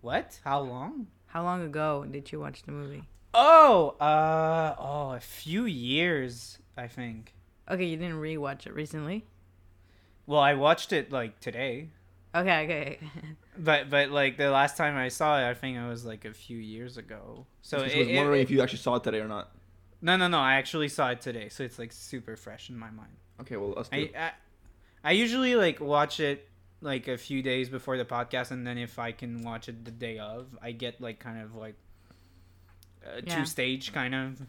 What? 0.00 0.38
How 0.44 0.60
long? 0.60 1.06
How 1.26 1.42
long 1.42 1.62
ago 1.62 2.04
did 2.08 2.30
you 2.32 2.40
watch 2.40 2.62
the 2.62 2.72
movie? 2.72 3.04
Oh, 3.34 3.96
uh, 4.00 4.74
oh, 4.78 5.10
a 5.12 5.20
few 5.20 5.64
years, 5.66 6.58
I 6.76 6.86
think. 6.88 7.34
Okay, 7.68 7.84
you 7.84 7.96
didn't 7.96 8.16
rewatch 8.20 8.66
it 8.66 8.72
recently. 8.74 9.26
Well, 10.26 10.40
I 10.40 10.54
watched 10.54 10.92
it 10.92 11.12
like 11.12 11.38
today, 11.40 11.90
Okay, 12.34 12.64
okay. 12.64 12.98
but 13.58 13.90
but 13.90 14.10
like 14.10 14.36
the 14.36 14.50
last 14.50 14.76
time 14.76 14.96
I 14.96 15.08
saw 15.08 15.38
it, 15.40 15.48
I 15.48 15.54
think 15.54 15.76
it 15.76 15.86
was 15.86 16.04
like 16.04 16.24
a 16.24 16.32
few 16.32 16.58
years 16.58 16.96
ago. 16.96 17.46
So 17.62 17.78
So 17.78 17.84
it, 17.84 17.94
I 17.94 17.98
was 17.98 18.16
wondering 18.16 18.40
it- 18.40 18.44
if 18.44 18.50
you 18.50 18.62
actually 18.62 18.78
saw 18.78 18.96
it 18.96 19.04
today 19.04 19.20
or 19.20 19.28
not. 19.28 19.52
No, 20.02 20.16
no, 20.16 20.28
no. 20.28 20.38
I 20.38 20.54
actually 20.54 20.88
saw 20.88 21.10
it 21.10 21.20
today, 21.22 21.48
so 21.48 21.64
it's 21.64 21.78
like 21.78 21.90
super 21.92 22.36
fresh 22.36 22.68
in 22.70 22.78
my 22.78 22.90
mind. 22.90 23.16
Okay, 23.40 23.56
well, 23.56 23.72
let's 23.76 23.88
do 23.88 23.96
I, 23.96 24.00
it. 24.00 24.14
I, 24.16 24.30
I 25.04 25.12
usually 25.12 25.56
like 25.56 25.80
watch 25.80 26.20
it 26.20 26.48
like 26.82 27.08
a 27.08 27.16
few 27.16 27.42
days 27.42 27.68
before 27.70 27.96
the 27.96 28.04
podcast, 28.04 28.50
and 28.50 28.66
then 28.66 28.76
if 28.78 28.98
I 28.98 29.12
can 29.12 29.42
watch 29.42 29.68
it 29.68 29.84
the 29.84 29.90
day 29.90 30.18
of, 30.18 30.46
I 30.62 30.72
get 30.72 31.00
like 31.00 31.18
kind 31.18 31.40
of 31.42 31.54
like 31.54 31.76
a 33.04 33.22
Yeah. 33.24 33.38
two 33.38 33.46
stage 33.46 33.92
kind 33.92 34.14
of 34.14 34.42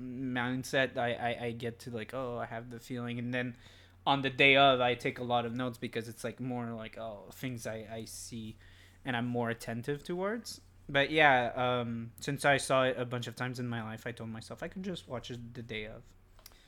mindset. 0.00 0.96
I, 0.96 1.12
I 1.14 1.44
I 1.46 1.50
get 1.52 1.80
to 1.80 1.90
like 1.90 2.12
oh 2.14 2.38
I 2.38 2.46
have 2.46 2.70
the 2.70 2.78
feeling, 2.78 3.18
and 3.18 3.32
then 3.32 3.56
on 4.06 4.22
the 4.22 4.30
day 4.30 4.56
of 4.56 4.80
I 4.80 4.94
take 4.94 5.18
a 5.18 5.24
lot 5.24 5.46
of 5.46 5.54
notes 5.54 5.78
because 5.78 6.08
it's 6.08 6.24
like 6.24 6.40
more 6.40 6.66
like 6.72 6.98
oh 6.98 7.24
things 7.32 7.66
I 7.66 7.86
I 7.92 8.04
see, 8.06 8.56
and 9.04 9.16
I'm 9.16 9.26
more 9.26 9.50
attentive 9.50 10.02
towards. 10.02 10.60
But 10.88 11.10
yeah, 11.10 11.52
um, 11.54 12.10
since 12.20 12.44
I 12.44 12.56
saw 12.56 12.84
it 12.84 12.96
a 12.98 13.04
bunch 13.04 13.26
of 13.28 13.36
times 13.36 13.60
in 13.60 13.68
my 13.68 13.82
life, 13.82 14.06
I 14.06 14.12
told 14.12 14.30
myself 14.30 14.62
I 14.62 14.68
could 14.68 14.82
just 14.82 15.08
watch 15.08 15.30
it 15.30 15.54
the 15.54 15.62
day 15.62 15.86
of. 15.86 16.02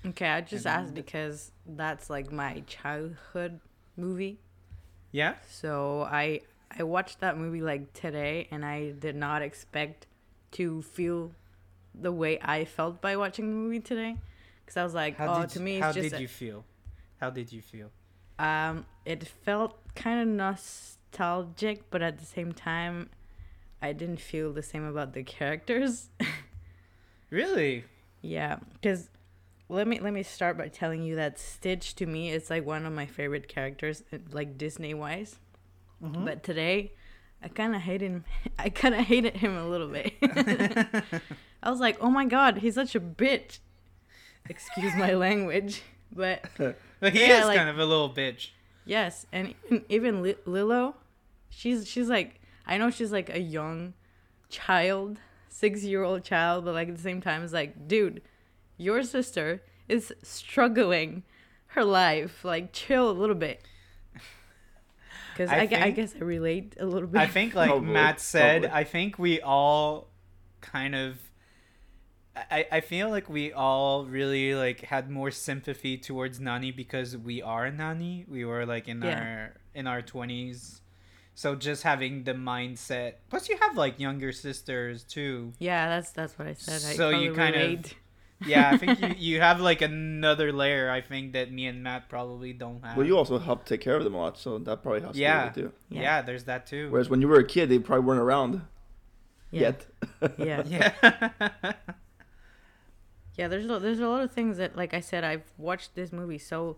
Okay, 0.07 0.29
I 0.29 0.41
just 0.43 0.67
And- 0.67 0.85
asked 0.85 0.95
because 0.95 1.51
that's 1.67 2.09
like 2.11 2.31
my 2.31 2.63
childhood 2.67 3.61
movie. 3.97 4.39
Yeah. 5.13 5.35
So 5.49 6.03
I 6.03 6.41
I 6.77 6.83
watched 6.85 7.21
that 7.21 7.37
movie 7.39 7.61
like 7.63 7.93
today, 7.93 8.49
and 8.51 8.65
I 8.65 8.93
did 8.93 9.17
not 9.17 9.43
expect 9.43 10.07
to 10.53 10.83
feel 10.83 11.33
the 11.95 12.13
way 12.13 12.39
I 12.41 12.65
felt 12.65 13.01
by 13.01 13.17
watching 13.17 13.49
the 13.51 13.57
movie 13.57 13.81
today. 13.81 14.17
Because 14.65 14.77
I 14.77 14.85
was 14.85 14.95
like, 14.95 15.17
How 15.17 15.43
oh, 15.43 15.47
to 15.47 15.59
you- 15.59 15.65
me, 15.65 15.79
how 15.79 15.89
it's 15.89 15.97
just 15.97 16.11
did 16.11 16.19
a- 16.19 16.23
you 16.23 16.29
feel? 16.29 16.65
How 17.25 17.31
did 17.31 17.51
you 17.51 17.63
feel? 17.63 17.91
um, 18.39 18.85
it 19.07 19.27
felt 19.27 19.79
kind 19.95 20.21
of 20.21 20.29
nostalgic, 20.29 21.91
but 21.91 22.03
at 22.03 22.19
the 22.19 22.27
same 22.27 22.53
time, 22.53 23.09
I 23.81 23.95
didn't 23.95 24.21
feel 24.21 24.53
the 24.53 24.63
same 24.63 24.85
about 24.85 25.15
the 25.15 25.23
characters. 25.23 26.11
Really? 27.31 27.85
Yeah, 28.21 28.59
because 28.75 29.09
let 29.69 29.89
me 29.89 29.99
let 29.99 30.13
me 30.13 30.23
start 30.23 30.57
by 30.57 30.69
telling 30.69 31.03
you 31.03 31.17
that 31.17 31.37
Stitch 31.37 31.97
to 31.97 32.07
me 32.07 32.31
is 32.31 32.49
like 32.49 32.65
one 32.65 32.87
of 32.87 32.93
my 32.93 33.07
favorite 33.07 33.49
characters, 33.49 34.05
uh, 34.13 34.19
like 34.31 34.57
Disney 34.57 34.95
wise. 34.95 35.37
Mm-hmm. 36.01 36.25
But 36.27 36.45
today, 36.45 36.93
I 37.43 37.49
kind 37.49 37.75
of 37.75 37.81
hated 37.81 38.11
him. 38.11 38.25
I 38.59 38.69
kind 38.69 38.95
of 38.95 39.01
hated 39.01 39.39
him 39.39 39.57
a 39.57 39.67
little 39.67 39.89
bit. 39.89 40.13
I 41.63 41.71
was 41.71 41.81
like, 41.81 41.97
oh 42.01 42.11
my 42.11 42.27
god, 42.27 42.59
he's 42.59 42.77
such 42.77 42.95
a 42.95 43.01
bitch. 43.01 43.59
Excuse 44.49 44.95
my 44.95 45.15
language, 45.15 45.83
but 46.15 46.45
But 47.05 47.13
he 47.13 47.21
Yeah, 47.29 47.41
is 47.41 47.47
like- 47.47 47.59
kind 47.59 47.69
of 47.69 47.79
a 47.79 47.85
little 47.85 48.09
bitch. 48.09 48.49
yes, 48.87 49.27
and 49.31 49.53
even, 49.71 49.85
even 50.23 50.37
Lilo, 50.47 50.95
she's 51.51 51.87
she's 51.87 52.09
like 52.09 52.41
I 52.67 52.79
know 52.79 52.89
she's 52.91 53.13
like 53.13 53.29
a 53.29 53.41
young 53.41 53.93
child, 54.49 55.19
six 55.51 55.83
year 55.85 56.03
old 56.03 56.25
child, 56.25 56.65
but 56.65 56.73
like 56.73 56.89
at 56.89 56.97
the 56.97 57.03
same 57.03 57.21
time, 57.21 57.43
it's 57.45 57.53
like, 57.53 57.87
dude, 57.87 58.23
your 58.79 59.03
sister 59.03 59.63
is 59.87 60.13
struggling 60.23 61.25
her 61.77 61.85
life. 61.85 62.43
Like, 62.43 62.73
chill 62.73 63.11
a 63.11 63.13
little 63.13 63.35
bit. 63.37 63.61
Because 65.33 65.51
I 65.51 65.57
I, 65.57 65.85
I 65.87 65.91
guess 65.91 66.15
I 66.15 66.25
relate 66.25 66.77
a 66.79 66.87
little 66.87 67.09
bit. 67.09 67.21
I 67.21 67.27
think, 67.27 67.55
like 67.55 67.69
Probably, 67.69 67.91
Matt 67.93 68.21
said, 68.21 68.63
probably. 68.63 68.81
I 68.81 68.85
think 68.85 69.19
we 69.19 69.41
all 69.41 70.09
kind 70.61 70.95
of. 70.95 71.19
I, 72.37 72.67
I 72.73 72.81
feel 72.81 73.11
like 73.11 73.29
we 73.29 73.53
all 73.53 74.07
really 74.07 74.55
like 74.55 74.81
had 74.83 75.09
more 75.11 75.31
sympathy 75.31 75.97
towards 75.97 76.41
Nani 76.41 76.73
because 76.73 77.17
we 77.17 77.41
are 77.43 77.71
Nani. 77.71 78.25
We 78.29 78.45
were 78.45 78.67
like 78.67 78.89
in 78.89 79.03
Yeah. 79.03 79.21
our 79.21 79.53
in 79.75 79.87
our 79.87 80.03
twenties, 80.03 80.81
so 81.35 81.55
just 81.55 81.83
having 81.85 82.25
the 82.25 82.35
mindset. 82.35 83.15
Plus, 83.31 83.49
you 83.49 83.57
have 83.61 83.77
like 83.77 84.01
younger 84.01 84.33
sisters 84.33 85.05
too. 85.05 85.53
yeah, 85.59 85.89
that's 85.89 86.11
that's 86.11 86.37
what 86.39 86.49
I 86.49 86.55
said. 86.55 86.75
I 86.91 86.95
So 86.97 87.11
you 87.11 87.35
totally 87.35 87.37
kind 87.37 87.57
of- 87.87 87.95
Yeah, 88.47 88.69
I 88.73 88.77
think 88.79 89.01
you, 89.01 89.15
you 89.35 89.41
have 89.41 89.61
like 89.61 89.81
another 89.81 90.53
layer. 90.53 90.91
I 90.91 91.01
think 91.03 91.33
that 91.35 91.53
me 91.53 91.67
and 91.67 91.83
Matt 91.85 92.09
probably 92.09 92.53
don't 92.53 92.85
have. 92.85 92.97
Well, 92.97 93.07
you 93.07 93.17
also 93.17 93.39
helped 93.39 93.69
take 93.69 93.81
care 93.81 93.95
of 93.97 94.03
them 94.05 94.15
a 94.15 94.19
lot, 94.19 94.39
so 94.39 94.59
that 94.59 94.83
probably 94.83 95.01
helps. 95.03 95.17
Yeah. 95.17 95.51
to 95.51 95.55
do 95.55 95.67
with 95.67 95.73
it 95.73 95.77
too. 95.89 95.95
yeah. 95.97 96.03
Yeah. 96.03 96.23
there's 96.23 96.45
that 96.45 96.67
too. 96.67 96.91
Whereas 96.91 97.09
when 97.09 97.21
you 97.23 97.29
were 97.29 97.39
a 97.39 97.47
kid, 97.47 97.69
they 97.71 97.79
probably 97.79 98.05
weren't 98.07 98.21
around 98.21 98.63
Yeah. 99.53 99.61
yet. 99.61 99.87
Yeah. 100.39 100.63
yeah. 100.67 101.73
Yeah, 103.37 103.49
there's 103.49 103.67
a, 103.67 103.79
there's 103.79 104.01
a 104.01 104.09
lot 104.09 104.23
of 104.23 104.33
things 104.33 104.59
that, 104.59 104.77
like 104.77 104.95
I 104.95 105.01
said, 105.01 105.25
I've 105.25 105.53
watched 105.59 105.95
this 105.95 106.13
movie 106.13 106.39
so 106.39 106.77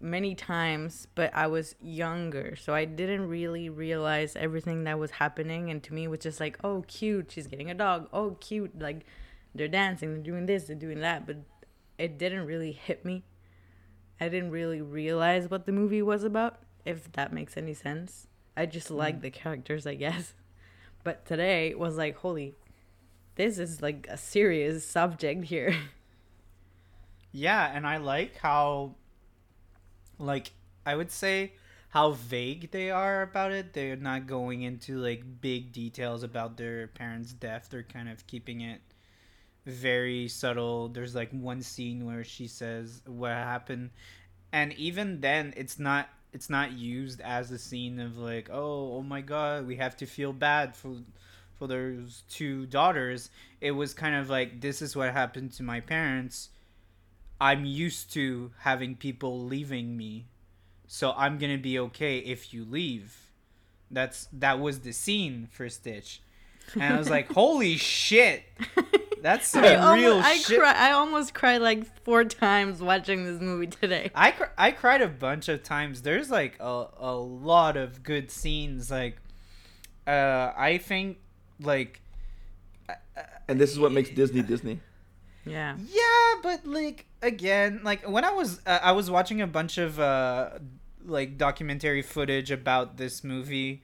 many 0.00 0.34
times, 0.34 1.08
but 1.14 1.34
I 1.34 1.46
was 1.46 1.74
younger, 1.80 2.56
so 2.56 2.74
I 2.74 2.84
didn't 2.84 3.28
really 3.28 3.70
realize 3.70 4.36
everything 4.36 4.84
that 4.84 4.98
was 4.98 5.12
happening. 5.12 5.70
And 5.70 5.82
to 5.84 5.94
me, 5.94 6.04
it 6.04 6.08
was 6.08 6.20
just 6.20 6.40
like, 6.40 6.58
oh, 6.62 6.84
cute, 6.86 7.32
she's 7.32 7.46
getting 7.46 7.70
a 7.70 7.74
dog. 7.74 8.08
Oh, 8.12 8.36
cute, 8.40 8.78
like 8.78 9.06
they're 9.54 9.68
dancing, 9.68 10.12
they're 10.12 10.22
doing 10.22 10.46
this, 10.46 10.64
they're 10.64 10.76
doing 10.76 11.00
that. 11.00 11.26
But 11.26 11.38
it 11.96 12.18
didn't 12.18 12.44
really 12.44 12.72
hit 12.72 13.04
me. 13.04 13.24
I 14.20 14.28
didn't 14.28 14.50
really 14.50 14.82
realize 14.82 15.50
what 15.50 15.64
the 15.64 15.72
movie 15.72 16.02
was 16.02 16.24
about, 16.24 16.58
if 16.84 17.10
that 17.12 17.32
makes 17.32 17.56
any 17.56 17.74
sense. 17.74 18.26
I 18.56 18.66
just 18.66 18.90
mm. 18.90 18.96
liked 18.96 19.22
the 19.22 19.30
characters, 19.30 19.86
I 19.86 19.94
guess. 19.94 20.34
But 21.02 21.24
today 21.26 21.74
was 21.74 21.96
like, 21.96 22.16
holy 22.16 22.54
this 23.36 23.58
is 23.58 23.82
like 23.82 24.06
a 24.10 24.16
serious 24.16 24.86
subject 24.86 25.44
here. 25.44 25.74
Yeah, 27.32 27.68
and 27.74 27.84
I 27.84 27.96
like 27.96 28.36
how, 28.36 28.94
like, 30.20 30.52
I 30.86 30.94
would 30.94 31.10
say 31.10 31.54
how 31.88 32.10
vague 32.12 32.70
they 32.70 32.90
are 32.90 33.22
about 33.22 33.52
it. 33.52 33.72
They're 33.72 33.96
not 33.96 34.26
going 34.26 34.62
into 34.62 34.98
like 34.98 35.40
big 35.40 35.72
details 35.72 36.22
about 36.22 36.56
their 36.56 36.88
parents' 36.88 37.32
death. 37.32 37.68
They're 37.70 37.82
kind 37.82 38.08
of 38.08 38.26
keeping 38.26 38.60
it 38.60 38.80
very 39.66 40.28
subtle. 40.28 40.88
There's 40.88 41.14
like 41.14 41.30
one 41.30 41.62
scene 41.62 42.04
where 42.04 42.24
she 42.24 42.46
says 42.46 43.02
what 43.06 43.32
happened, 43.32 43.90
and 44.52 44.72
even 44.74 45.20
then, 45.20 45.54
it's 45.56 45.78
not 45.78 46.08
it's 46.32 46.50
not 46.50 46.72
used 46.72 47.20
as 47.20 47.50
a 47.50 47.58
scene 47.58 48.00
of 48.00 48.18
like, 48.18 48.50
oh, 48.50 48.96
oh 48.96 49.02
my 49.02 49.20
god, 49.20 49.66
we 49.66 49.76
have 49.76 49.96
to 49.98 50.06
feel 50.06 50.32
bad 50.32 50.74
for 50.74 50.96
for 51.58 51.66
those 51.66 52.22
two 52.28 52.66
daughters. 52.66 53.30
It 53.60 53.72
was 53.72 53.94
kind 53.94 54.14
of 54.14 54.28
like 54.30 54.60
this 54.60 54.82
is 54.82 54.94
what 54.96 55.12
happened 55.12 55.52
to 55.54 55.62
my 55.62 55.80
parents. 55.80 56.50
I'm 57.40 57.64
used 57.64 58.12
to 58.14 58.52
having 58.60 58.96
people 58.96 59.40
leaving 59.44 59.96
me, 59.96 60.26
so 60.86 61.12
I'm 61.16 61.38
gonna 61.38 61.58
be 61.58 61.78
okay 61.78 62.18
if 62.18 62.54
you 62.54 62.64
leave. 62.64 63.30
That's 63.90 64.28
that 64.32 64.60
was 64.60 64.80
the 64.80 64.92
scene 64.92 65.48
for 65.50 65.68
Stitch, 65.68 66.22
and 66.74 66.94
I 66.94 66.98
was 66.98 67.10
like, 67.10 67.32
"Holy 67.34 67.76
shit, 67.76 68.44
that's 69.20 69.48
some 69.48 69.64
I 69.64 69.94
real 69.94 70.12
almost, 70.14 70.26
I, 70.26 70.36
shit." 70.36 70.58
cry, 70.58 70.72
I 70.72 70.92
almost 70.92 71.34
cried 71.34 71.58
like 71.60 71.84
four 72.04 72.24
times 72.24 72.80
watching 72.80 73.24
this 73.24 73.40
movie 73.40 73.66
today. 73.66 74.10
I 74.14 74.30
cr- 74.30 74.52
I 74.56 74.70
cried 74.70 75.02
a 75.02 75.08
bunch 75.08 75.48
of 75.48 75.62
times. 75.62 76.02
There's 76.02 76.30
like 76.30 76.56
a 76.60 76.86
a 76.98 77.14
lot 77.14 77.76
of 77.76 78.02
good 78.02 78.30
scenes. 78.30 78.90
Like, 78.90 79.18
uh, 80.06 80.52
I 80.56 80.78
think 80.82 81.18
like 81.64 82.00
And 83.48 83.60
this 83.60 83.70
is 83.70 83.78
what 83.78 83.92
makes 83.92 84.10
Disney 84.10 84.42
Disney. 84.42 84.80
Yeah. 85.46 85.76
Yeah, 85.76 86.40
but 86.42 86.66
like 86.66 87.06
again, 87.22 87.80
like 87.84 88.08
when 88.08 88.24
I 88.24 88.30
was 88.30 88.60
uh, 88.66 88.80
I 88.82 88.92
was 88.92 89.10
watching 89.10 89.40
a 89.40 89.46
bunch 89.46 89.78
of 89.78 90.00
uh 90.00 90.50
like 91.04 91.36
documentary 91.36 92.02
footage 92.02 92.50
about 92.50 92.96
this 92.96 93.22
movie 93.22 93.82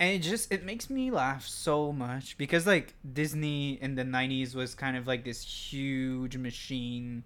and 0.00 0.10
it 0.10 0.18
just 0.18 0.50
it 0.52 0.64
makes 0.64 0.90
me 0.90 1.10
laugh 1.12 1.46
so 1.46 1.92
much 1.92 2.36
because 2.36 2.66
like 2.66 2.94
Disney 3.12 3.74
in 3.80 3.94
the 3.94 4.02
90s 4.02 4.54
was 4.54 4.74
kind 4.74 4.96
of 4.96 5.06
like 5.06 5.24
this 5.24 5.44
huge 5.44 6.36
machine 6.36 7.22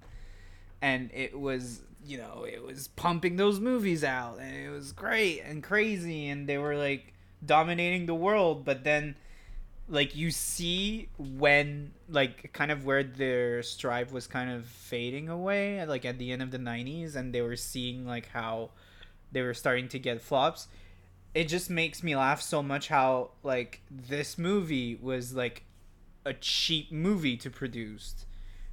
and 0.82 1.10
it 1.14 1.38
was 1.38 1.80
you 2.04 2.16
know, 2.16 2.44
it 2.44 2.62
was 2.62 2.88
pumping 2.88 3.36
those 3.36 3.58
movies 3.60 4.04
out 4.04 4.38
and 4.40 4.54
it 4.54 4.70
was 4.70 4.92
great 4.92 5.40
and 5.40 5.62
crazy 5.62 6.28
and 6.28 6.46
they 6.46 6.58
were 6.58 6.76
like 6.76 7.12
dominating 7.44 8.06
the 8.06 8.14
world, 8.14 8.64
but 8.64 8.84
then 8.84 9.16
like 9.88 10.14
you 10.14 10.30
see 10.30 11.08
when 11.18 11.92
like 12.08 12.52
kind 12.52 12.70
of 12.70 12.84
where 12.84 13.02
their 13.02 13.62
strive 13.62 14.12
was 14.12 14.26
kind 14.26 14.50
of 14.50 14.66
fading 14.66 15.28
away 15.28 15.84
like 15.86 16.04
at 16.04 16.18
the 16.18 16.30
end 16.30 16.42
of 16.42 16.50
the 16.50 16.58
90s 16.58 17.16
and 17.16 17.34
they 17.34 17.40
were 17.40 17.56
seeing 17.56 18.06
like 18.06 18.28
how 18.28 18.70
they 19.32 19.42
were 19.42 19.54
starting 19.54 19.88
to 19.88 19.98
get 19.98 20.20
flops. 20.20 20.68
It 21.34 21.44
just 21.44 21.70
makes 21.70 22.02
me 22.02 22.16
laugh 22.16 22.40
so 22.42 22.62
much 22.62 22.88
how 22.88 23.30
like 23.42 23.80
this 23.90 24.36
movie 24.36 24.98
was 25.00 25.34
like 25.34 25.64
a 26.24 26.34
cheap 26.34 26.92
movie 26.92 27.36
to 27.38 27.50
produce 27.50 28.26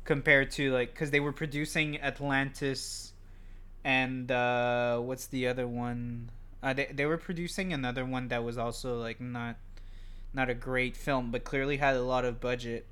compared 0.04 0.52
to 0.52 0.72
like 0.72 0.94
because 0.94 1.12
they 1.12 1.20
were 1.20 1.32
producing 1.34 2.00
atlantis 2.02 3.14
and 3.84 4.32
uh 4.32 5.00
what's 5.00 5.28
the 5.28 5.48
other 5.48 5.68
one? 5.68 6.30
Uh, 6.62 6.74
they, 6.74 6.92
they 6.92 7.06
were 7.06 7.18
producing 7.18 7.72
another 7.72 8.04
one 8.04 8.28
that 8.30 8.44
was 8.44 8.58
also 8.58 9.00
like 9.00 9.22
not 9.22 9.56
not 10.36 10.50
a 10.50 10.54
great 10.54 10.96
film, 10.96 11.32
but 11.32 11.44
clearly 11.44 11.78
had 11.78 11.96
a 11.96 12.02
lot 12.02 12.26
of 12.26 12.40
budget. 12.40 12.86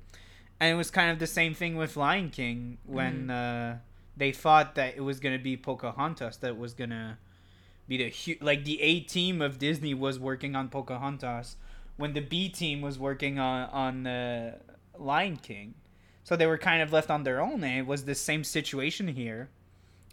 And 0.58 0.72
it 0.72 0.76
was 0.76 0.90
kind 0.90 1.10
of 1.10 1.18
the 1.18 1.26
same 1.26 1.54
thing 1.54 1.76
with 1.76 1.96
Lion 1.96 2.30
King 2.30 2.78
when 2.84 3.30
uh, 3.30 3.78
they 4.16 4.32
thought 4.32 4.74
that 4.76 4.96
it 4.96 5.02
was 5.02 5.20
gonna 5.20 5.38
be 5.38 5.56
Pocahontas 5.56 6.38
that 6.38 6.56
was 6.56 6.74
gonna 6.74 7.18
be 7.86 7.98
the 7.98 8.10
hu- 8.10 8.44
like 8.44 8.64
the 8.64 8.80
A 8.80 9.00
team 9.00 9.42
of 9.42 9.58
Disney 9.58 9.94
was 9.94 10.18
working 10.18 10.56
on 10.56 10.68
Pocahontas 10.68 11.56
when 11.96 12.14
the 12.14 12.20
B 12.20 12.48
team 12.48 12.80
was 12.80 12.98
working 12.98 13.38
on 13.38 13.68
on 13.70 14.06
uh, 14.06 14.58
Lion 14.98 15.36
King. 15.36 15.74
So 16.22 16.36
they 16.36 16.46
were 16.46 16.56
kind 16.56 16.80
of 16.80 16.92
left 16.92 17.10
on 17.10 17.24
their 17.24 17.40
own, 17.40 17.62
and 17.62 17.78
it 17.78 17.86
was 17.86 18.06
the 18.06 18.14
same 18.14 18.44
situation 18.44 19.08
here. 19.08 19.50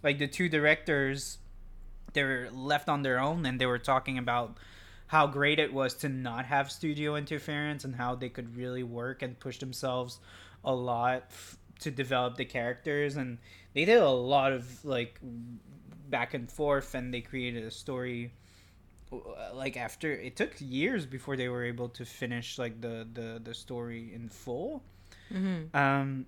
Like 0.02 0.18
the 0.18 0.26
two 0.26 0.48
directors, 0.48 1.38
they 2.12 2.22
were 2.22 2.48
left 2.52 2.88
on 2.88 3.02
their 3.02 3.18
own, 3.18 3.46
and 3.46 3.58
they 3.58 3.66
were 3.66 3.78
talking 3.78 4.18
about 4.18 4.58
how 5.12 5.26
great 5.26 5.58
it 5.58 5.70
was 5.72 5.92
to 5.94 6.08
not 6.08 6.46
have 6.46 6.70
studio 6.72 7.16
interference 7.16 7.84
and 7.84 7.94
how 7.96 8.14
they 8.14 8.30
could 8.30 8.56
really 8.56 8.82
work 8.82 9.20
and 9.22 9.38
push 9.38 9.58
themselves 9.58 10.18
a 10.64 10.74
lot 10.74 11.24
f- 11.28 11.58
to 11.80 11.90
develop 11.90 12.36
the 12.36 12.44
characters 12.46 13.16
and 13.16 13.36
they 13.74 13.84
did 13.84 14.00
a 14.00 14.08
lot 14.08 14.52
of 14.52 14.64
like 14.84 15.20
back 16.08 16.32
and 16.32 16.50
forth 16.50 16.94
and 16.94 17.12
they 17.12 17.20
created 17.20 17.62
a 17.62 17.70
story 17.70 18.32
uh, 19.12 19.54
like 19.54 19.76
after 19.76 20.10
it 20.12 20.34
took 20.36 20.52
years 20.60 21.04
before 21.04 21.36
they 21.36 21.48
were 21.48 21.64
able 21.64 21.88
to 21.90 22.04
finish 22.06 22.58
like 22.58 22.80
the 22.80 23.06
the, 23.12 23.40
the 23.44 23.54
story 23.54 24.12
in 24.14 24.28
full 24.28 24.82
Mm-hmm. 25.32 25.74
um 25.76 26.26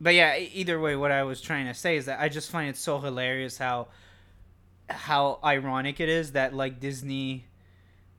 but 0.00 0.14
yeah 0.14 0.36
either 0.38 0.78
way 0.80 0.96
what 0.96 1.10
i 1.12 1.22
was 1.22 1.40
trying 1.40 1.66
to 1.66 1.74
say 1.74 1.96
is 1.96 2.04
that 2.06 2.18
i 2.20 2.28
just 2.28 2.50
find 2.50 2.68
it 2.68 2.76
so 2.76 2.98
hilarious 2.98 3.58
how 3.58 3.88
how 4.88 5.38
ironic 5.44 6.00
it 6.00 6.08
is 6.08 6.32
that 6.32 6.54
like 6.54 6.80
disney 6.80 7.44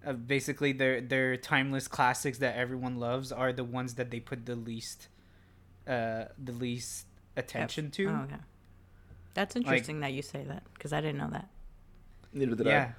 uh, 0.05 0.13
basically 0.13 0.71
their 0.73 1.01
their 1.01 1.37
timeless 1.37 1.87
classics 1.87 2.37
that 2.39 2.55
everyone 2.55 2.97
loves 2.99 3.31
are 3.31 3.53
the 3.53 3.63
ones 3.63 3.95
that 3.95 4.11
they 4.11 4.19
put 4.19 4.45
the 4.45 4.55
least 4.55 5.07
uh 5.87 6.25
the 6.41 6.51
least 6.51 7.05
attention 7.35 7.91
to 7.91 8.07
Oh, 8.09 8.21
okay. 8.25 8.41
That's 9.33 9.55
interesting 9.55 10.01
that 10.01 10.13
you 10.13 10.21
say 10.21 10.43
that 10.43 10.63
because 10.73 10.93
I 10.93 11.01
didn't 11.01 11.17
know 11.17 11.29
that. 11.31 11.47
Neither 12.33 12.55
did 12.55 12.65
yeah 12.67 12.91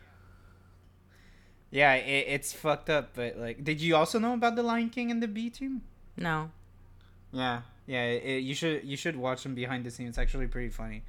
yeah 1.70 1.94
it, 1.94 2.26
it's 2.28 2.52
fucked 2.52 2.88
up 2.88 3.10
but 3.14 3.36
like 3.36 3.64
did 3.64 3.80
you 3.80 3.96
also 3.96 4.18
know 4.18 4.34
about 4.34 4.54
the 4.56 4.62
lion 4.62 4.90
king 4.90 5.10
and 5.10 5.22
the 5.22 5.28
b 5.28 5.50
team 5.50 5.82
No. 6.16 6.50
Yeah, 7.32 7.62
yeah. 7.86 8.04
It, 8.04 8.44
you 8.44 8.54
should 8.54 8.84
you 8.84 8.96
should 8.96 9.16
watch 9.16 9.42
them 9.42 9.56
behind 9.56 9.84
the 9.84 9.90
scenes. 9.90 10.10
It's 10.10 10.18
actually 10.18 10.46
pretty 10.46 10.68
funny. 10.70 11.02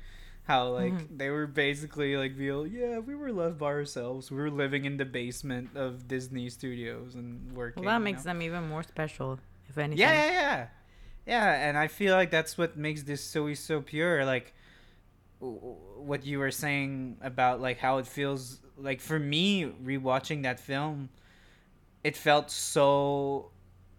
How 0.46 0.70
like 0.70 0.94
Mhm. 0.94 1.18
they 1.18 1.30
were 1.32 1.48
basically 1.48 2.16
like 2.18 2.38
feel 2.38 2.68
yeah 2.68 3.00
we 3.00 3.16
were 3.16 3.32
left 3.34 3.58
by 3.58 3.68
ourselves. 3.68 4.30
We 4.30 4.38
were 4.38 4.52
living 4.52 4.86
in 4.86 4.98
the 4.98 5.06
basement 5.06 5.76
of 5.76 6.08
Disney 6.08 6.50
Studios 6.50 7.16
and 7.16 7.52
working. 7.54 7.84
Well, 7.84 7.94
that 7.94 8.00
you 8.00 8.04
makes 8.04 8.24
know? 8.26 8.30
them 8.34 8.42
even 8.44 8.68
more 8.70 8.84
special, 8.84 9.40
if 9.68 9.78
anything. 9.78 10.00
Yeah, 10.00 10.14
yeah, 10.14 10.32
yeah, 10.32 10.68
yeah. 11.26 11.68
And 11.70 11.78
I 11.78 11.88
feel 11.88 12.14
like 12.16 12.30
that's 12.30 12.58
what 12.58 12.78
makes 12.78 13.02
this 13.04 13.22
so 13.24 13.52
so 13.56 13.82
pure. 13.82 14.24
Like 14.24 14.54
what 15.40 16.26
you 16.26 16.40
were 16.40 16.52
saying 16.52 17.18
about 17.22 17.60
like 17.62 17.78
how 17.80 17.98
it 17.98 18.08
feels 18.08 18.62
like 18.78 19.02
for 19.02 19.20
me 19.20 19.64
rewatching 19.84 20.44
that 20.44 20.60
film, 20.60 21.10
it 22.04 22.16
felt 22.16 22.52
so 22.52 23.52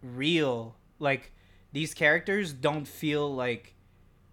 real. 0.02 0.76
Like 0.98 1.32
these 1.72 1.92
characters 1.94 2.52
don't 2.52 2.86
feel 2.86 3.34
like 3.34 3.74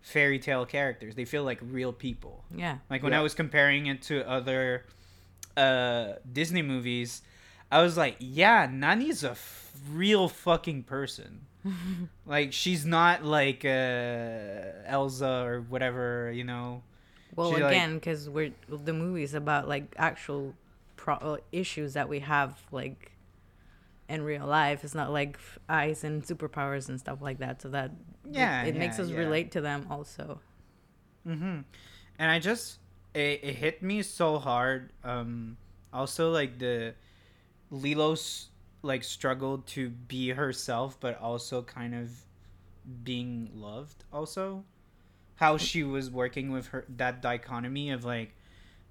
fairy 0.04 0.38
tale 0.38 0.66
characters. 0.68 1.16
They 1.16 1.26
feel 1.26 1.44
like 1.44 1.58
real 1.62 1.92
people. 1.92 2.44
Yeah. 2.56 2.78
Like 2.92 3.02
when 3.02 3.14
Yeah. 3.14 3.20
I 3.22 3.24
was 3.24 3.34
comparing 3.34 3.88
it 3.88 4.04
to 4.04 4.30
other 4.30 4.86
uh, 5.58 6.14
Disney 6.32 6.62
movies, 6.62 7.24
I 7.72 7.82
was 7.82 7.98
like, 7.98 8.18
yeah, 8.20 8.68
Nani's 8.72 9.24
a 9.24 9.32
f- 9.32 9.72
real 9.90 10.30
fucking 10.30 10.84
person. 10.84 11.46
like 12.28 12.52
she's 12.54 12.86
not 12.86 13.24
like 13.24 13.64
uh, 13.64 14.84
Elsa 14.86 15.44
or 15.46 15.62
whatever, 15.62 16.32
you 16.32 16.44
know. 16.44 16.84
Well, 17.36 17.56
She, 17.56 17.62
like- 17.64 17.72
again, 17.72 17.96
because 17.96 18.30
we're 18.30 18.52
the 18.70 18.94
movie's 18.94 19.34
about 19.34 19.68
like 19.68 19.96
actual 19.98 20.54
pro- 20.98 21.16
uh, 21.16 21.38
issues 21.52 21.94
that 21.94 22.10
we 22.10 22.20
have 22.20 22.62
like 22.72 23.13
in 24.10 24.22
real 24.24 24.46
life. 24.46 24.84
It's 24.84 24.96
not 24.96 25.12
like 25.12 25.38
eyes 25.70 26.04
and 26.04 26.24
superpowers 26.24 26.90
and 26.90 27.00
stuff 27.00 27.22
like 27.22 27.40
that. 27.40 27.62
So 27.62 27.70
that 27.70 27.92
Yeah, 28.30 28.64
it, 28.64 28.76
makes 28.76 28.98
yeah, 28.98 29.06
us 29.06 29.10
yeah. 29.10 29.18
relate 29.18 29.52
to 29.52 29.62
them 29.62 29.88
also. 29.90 30.40
Mm-hmm. 31.28 31.62
And 32.20 32.32
I 32.32 32.40
just 32.40 32.80
it, 33.14 33.40
it 33.44 33.56
hit 33.56 33.82
me 33.84 34.02
so 34.02 34.40
hard. 34.40 34.92
Um, 35.04 35.58
also 35.92 36.32
like 36.32 36.60
the 36.60 36.96
Lilo's 37.72 38.50
like 38.82 39.04
struggled 39.04 39.66
to 39.68 39.90
be 39.90 40.30
herself, 40.30 41.00
but 41.00 41.20
also 41.20 41.62
kind 41.62 41.96
of 41.96 42.12
being 43.04 43.50
loved. 43.56 44.04
Also, 44.12 44.64
how 45.36 45.58
she 45.58 45.84
was 45.84 46.10
working 46.12 46.52
with 46.52 46.68
her 46.68 46.86
that 46.98 47.22
dichotomy 47.22 47.92
of 47.92 48.04
like, 48.06 48.36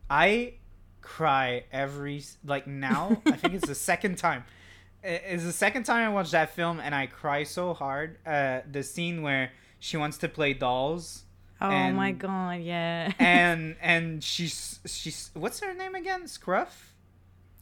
I 0.09 0.55
cry 1.03 1.65
every 1.73 2.25
like 2.45 2.67
now. 2.67 3.21
I 3.27 3.33
think 3.33 3.55
it's 3.55 3.67
the 3.67 3.75
second 3.93 4.17
time. 4.19 4.45
It- 5.03 5.23
It's 5.27 5.45
the 5.45 5.53
second 5.53 5.85
time 5.85 6.05
I 6.11 6.13
watched 6.13 6.33
that 6.33 6.51
film, 6.55 6.81
and 6.81 6.95
I 6.95 7.07
cry 7.07 7.45
so 7.45 7.75
hard. 7.75 8.19
Uh, 8.27 8.61
the 8.71 8.83
scene 8.83 9.23
where 9.23 9.51
she 9.79 9.97
wants 9.97 10.19
to 10.19 10.29
play 10.29 10.55
dolls 10.55 11.25
Oh 11.61 11.71
And- 11.71 11.97
my 11.97 12.11
god, 12.13 12.61
yeah. 12.63 13.13
and 13.21 13.77
and 13.81 14.23
she's 14.25 14.81
she's 14.87 15.31
what's 15.35 15.61
her 15.61 15.73
name 15.75 15.95
again? 15.95 16.27
Scruff. 16.27 16.93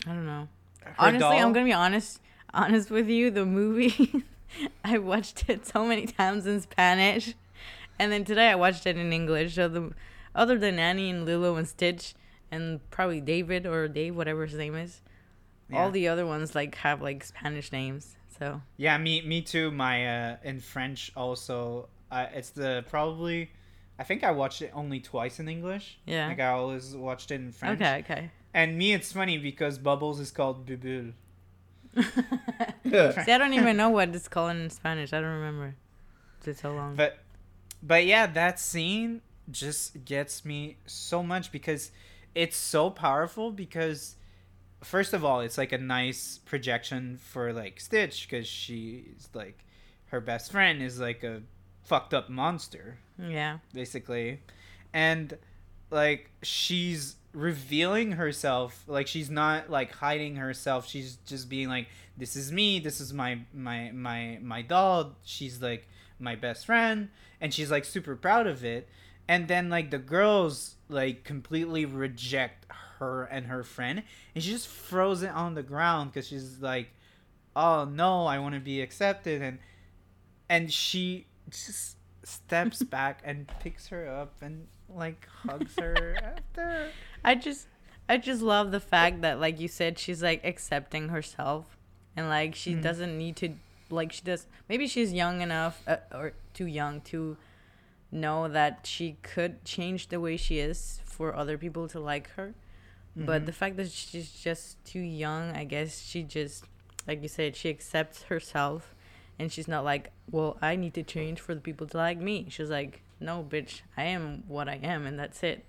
I 0.07 0.11
don't 0.15 0.25
know. 0.27 0.49
Her 0.83 0.95
Honestly, 0.99 1.19
doll? 1.21 1.33
I'm 1.33 1.53
gonna 1.53 1.67
be 1.67 1.73
honest. 1.75 2.21
Honest 2.55 2.91
with 2.91 3.09
you, 3.09 3.31
the 3.31 3.45
movie, 3.45 4.25
I 4.85 4.97
watched 4.99 5.49
it 5.49 5.67
so 5.67 5.85
many 5.85 6.07
times 6.07 6.47
in 6.47 6.61
Spanish, 6.63 7.35
and 7.99 8.11
then 8.11 8.25
today 8.25 8.49
I 8.49 8.55
watched 8.55 8.87
it 8.87 8.97
in 8.97 9.13
English. 9.13 9.55
So 9.57 9.69
the 9.69 9.93
other 10.35 10.59
than 10.59 10.79
Annie 10.79 11.11
and 11.11 11.27
Lilo 11.27 11.57
and 11.57 11.69
Stitch, 11.69 12.15
and 12.51 12.81
probably 12.91 13.21
David 13.21 13.67
or 13.67 13.87
Dave, 13.87 14.17
whatever 14.17 14.47
his 14.47 14.57
name 14.57 14.75
is, 14.75 15.01
Yeah. 15.71 15.83
all 15.83 15.91
the 15.91 16.09
other 16.09 16.27
ones 16.27 16.55
like 16.55 16.75
have 16.77 17.03
like 17.03 17.25
Spanish 17.25 17.73
names. 17.73 18.17
So 18.39 18.61
Yeah, 18.77 18.97
me 18.99 19.23
me 19.23 19.43
too. 19.43 19.71
My 19.71 20.07
uh, 20.07 20.37
in 20.45 20.61
French 20.61 21.13
also. 21.17 21.89
Uh, 22.11 22.27
it's 22.35 22.51
the 22.51 22.85
probably. 22.89 23.51
I 23.99 24.05
think 24.05 24.25
I 24.25 24.31
watched 24.31 24.63
it 24.63 24.73
only 24.75 24.99
twice 25.01 25.39
in 25.41 25.49
English. 25.49 25.99
Yeah. 26.07 26.27
Like 26.29 26.41
I 26.41 26.49
always 26.49 26.97
watched 26.97 27.31
it 27.31 27.37
in 27.37 27.53
French. 27.53 27.81
okay, 27.81 27.99
okay. 28.01 28.31
And 28.53 28.77
me, 28.77 28.93
it's 28.93 29.13
funny 29.13 29.39
because 29.39 29.79
Bubbles 29.79 30.19
is 30.19 30.31
called 30.31 30.67
Bubul. 30.67 31.13
See, 31.95 32.03
I 33.33 33.39
don't 33.39 33.53
even 33.53 33.77
know 33.77 33.91
what 33.91 34.15
it's 34.15 34.29
called 34.29 34.57
in 34.57 34.71
Spanish. 34.71 35.13
I 35.13 35.21
don't 35.21 35.31
remember. 35.31 35.77
It's 36.45 36.63
so 36.63 36.73
long. 36.73 36.97
But 36.97 37.19
but 37.83 38.07
yeah, 38.07 38.27
that 38.27 38.59
scene 38.59 39.21
just 39.51 40.05
gets 40.05 40.45
me 40.45 40.79
so 40.87 41.23
much 41.23 41.53
because 41.53 41.91
it's 42.35 42.57
so 42.57 42.91
powerful 42.91 43.51
because 43.51 44.17
first 44.83 45.13
of 45.13 45.25
all, 45.25 45.41
it's 45.41 45.59
like 45.59 45.73
a 45.73 45.79
nice 45.79 46.39
projection 46.45 47.19
for 47.19 47.53
like 47.53 47.81
Stitch 47.81 48.29
because 48.29 48.47
she's 48.47 49.29
like 49.35 49.65
her 50.07 50.21
best 50.21 50.51
friend 50.53 50.83
is 50.83 50.99
like 50.99 51.23
a 51.23 51.43
fucked 51.85 52.13
up 52.15 52.29
monster 52.29 52.99
Yeah. 53.19 53.59
basically. 53.73 54.41
And 54.93 55.37
like 55.91 56.31
she's 56.43 57.17
revealing 57.33 58.13
herself 58.13 58.83
like 58.89 59.07
she's 59.07 59.31
not 59.31 59.71
like 59.71 59.93
hiding 59.93 60.37
herself. 60.37 60.87
She's 60.89 61.17
just 61.27 61.49
being 61.49 61.69
like 61.69 61.89
this 62.17 62.37
is 62.37 62.51
me. 62.53 62.81
This 62.81 63.01
is 63.01 63.13
my 63.13 63.41
my 63.55 63.91
my 63.93 64.39
my 64.43 64.63
doll. 64.63 65.17
She's 65.25 65.63
like 65.63 65.89
my 66.19 66.35
best 66.37 66.67
friend. 66.67 67.09
And 67.41 67.55
she's 67.55 67.71
like 67.71 67.85
super 67.85 68.17
proud 68.17 68.47
of 68.47 68.65
it. 68.65 68.89
And 69.29 69.47
then 69.49 69.69
like 69.71 69.91
the 69.91 69.99
girls 69.99 70.75
like 70.89 71.23
completely 71.25 71.85
reject 71.85 72.67
her 73.01 73.25
and 73.25 73.47
her 73.47 73.65
friend 73.65 74.03
and 74.35 74.45
she 74.45 74.51
just 74.51 74.69
throws 74.69 75.23
it 75.23 75.31
on 75.31 75.55
the 75.55 75.63
ground 75.63 76.13
because 76.13 76.29
she's 76.29 76.61
like 76.61 76.89
oh 77.57 77.85
no 77.85 78.27
i 78.27 78.39
want 78.39 78.55
to 78.55 78.61
be 78.61 78.81
accepted 78.81 79.43
and 79.43 79.59
and 80.49 80.73
she 80.73 81.27
just 81.51 81.97
steps 82.25 82.83
back 82.99 83.21
and 83.25 83.51
picks 83.61 83.89
her 83.89 84.07
up 84.09 84.35
and 84.43 84.67
like 84.89 85.27
hugs 85.45 85.75
her 85.79 86.17
after 86.23 86.89
I 87.25 87.35
just 87.37 87.67
I 88.09 88.17
just 88.17 88.43
love 88.43 88.71
the 88.73 88.81
fact 88.81 89.21
that 89.23 89.39
like 89.41 89.61
you 89.61 89.69
said 89.69 89.99
she's 89.99 90.23
like 90.23 90.45
accepting 90.45 91.09
herself 91.11 91.77
and 92.17 92.29
like 92.29 92.55
she 92.55 92.75
Mhm. 92.75 92.83
doesn't 92.83 93.17
need 93.17 93.37
to 93.37 93.55
like 93.89 94.13
she 94.13 94.23
does 94.23 94.47
maybe 94.69 94.87
she's 94.89 95.13
young 95.13 95.41
enough 95.43 95.83
uh, 95.87 95.97
or 96.13 96.33
too 96.55 96.67
young 96.67 97.01
to 97.03 97.37
know 98.13 98.49
that 98.49 98.81
she 98.85 99.17
could 99.23 99.65
change 99.65 100.09
the 100.09 100.19
way 100.19 100.37
she 100.37 100.59
is 100.59 101.01
for 101.05 101.35
other 101.37 101.57
people 101.57 101.87
to 101.89 102.01
like 102.01 102.29
her. 102.31 102.55
But 103.17 103.43
Mhm. 103.43 103.47
the 103.47 103.53
fact 103.53 103.77
that 103.77 103.91
she's 103.91 104.31
just 104.33 104.83
too 104.85 105.01
young, 105.01 105.51
I 105.51 105.65
guess 105.65 106.01
she 106.03 106.23
just 106.23 106.65
like 107.07 107.23
you 107.23 107.29
said 107.29 107.57
she 107.57 107.69
accepts 107.71 108.25
herself 108.25 108.95
and 109.39 109.51
she's 109.51 109.67
not 109.67 109.85
like, 109.85 110.13
"Well, 110.31 110.59
I 110.63 110.77
need 110.77 110.95
to 110.95 111.03
change 111.03 111.41
for 111.41 111.55
the 111.55 111.61
people 111.61 111.87
to 111.89 111.97
like 111.97 112.19
me." 112.19 112.47
She's 112.51 112.71
like, 112.71 113.03
"No, 113.19 113.43
bitch, 113.43 113.81
I 113.97 114.05
am 114.05 114.45
what 114.49 114.69
I 114.69 114.77
am 114.77 115.07
and 115.07 115.19
that's 115.19 115.43
it." 115.43 115.65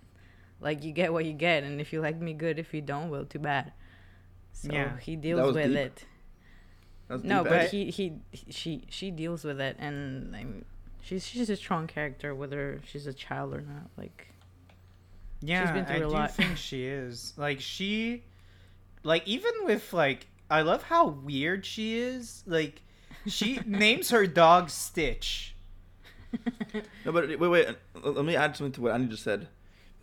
Like 0.60 0.84
you 0.84 0.92
get 0.92 1.12
what 1.14 1.26
you 1.26 1.34
get, 1.34 1.64
and 1.64 1.82
if 1.82 1.92
you 1.92 2.02
like 2.02 2.18
me, 2.18 2.34
good. 2.34 2.60
If 2.60 2.74
you 2.74 2.82
don't, 2.82 3.10
well, 3.10 3.26
too 3.26 3.40
bad. 3.40 3.74
So 4.54 4.72
Yeah. 4.72 5.00
he 5.00 5.16
deals 5.16 5.56
with 5.56 5.70
deep. 5.70 5.78
it. 5.78 6.06
No, 7.24 7.44
but 7.44 7.54
eh? 7.54 7.68
he, 7.68 7.90
he 7.92 8.14
he 8.32 8.52
she 8.52 8.84
she 8.90 9.10
deals 9.12 9.44
with 9.44 9.60
it, 9.60 9.76
and 9.80 10.36
I 10.36 10.44
mean, 10.44 10.66
she's 11.02 11.26
she's 11.26 11.50
a 11.50 11.56
strong 11.56 11.88
character, 11.88 12.36
whether 12.36 12.80
she's 12.86 13.08
a 13.08 13.14
child 13.14 13.54
or 13.56 13.62
not. 13.62 13.90
Like 13.98 14.28
yeah 15.42 15.74
been 15.74 15.86
through 15.86 15.96
i 15.96 16.00
a 16.00 16.02
do 16.02 16.08
lot. 16.08 16.32
think 16.36 16.58
she 16.58 16.86
is 16.86 17.34
like 17.38 17.60
she 17.60 18.24
like 19.04 19.28
even 19.28 19.52
with 19.64 19.92
like 19.94 20.28
i 20.50 20.62
love 20.62 20.84
how 20.84 21.08
weird 21.08 21.66
she 21.66 21.98
is 21.98 22.44
like 22.46 22.82
she 23.28 23.60
names 23.66 24.10
her 24.12 24.26
dog 24.28 24.70
stitch 24.70 25.56
No, 27.06 27.12
but 27.12 27.28
wait, 27.28 27.40
wait. 27.50 27.68
uh, 27.68 28.10
Let 28.10 28.24
me 28.24 28.38
add 28.38 28.56
something 28.56 28.72
to 28.74 28.82
what 28.82 28.94
Andy 28.94 29.10
just 29.10 29.24
said. 29.24 29.50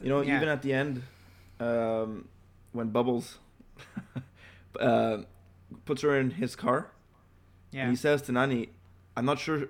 You 0.02 0.10
know, 0.10 0.20
Yeah. 0.20 0.36
even 0.36 0.48
at 0.50 0.60
the 0.60 0.74
end, 0.74 1.02
um, 1.58 2.28
when 2.72 2.90
Bubbles 2.90 3.38
uh, 4.80 5.18
puts 5.86 6.02
her 6.02 6.18
in 6.18 6.32
his 6.32 6.54
car, 6.54 6.90
and 7.72 7.78
yeah 7.80 7.88
he 7.90 7.96
says 7.96 8.20
to 8.22 8.32
Nani, 8.32 8.68
"I'm 9.16 9.24
not 9.24 9.38
sure 9.38 9.68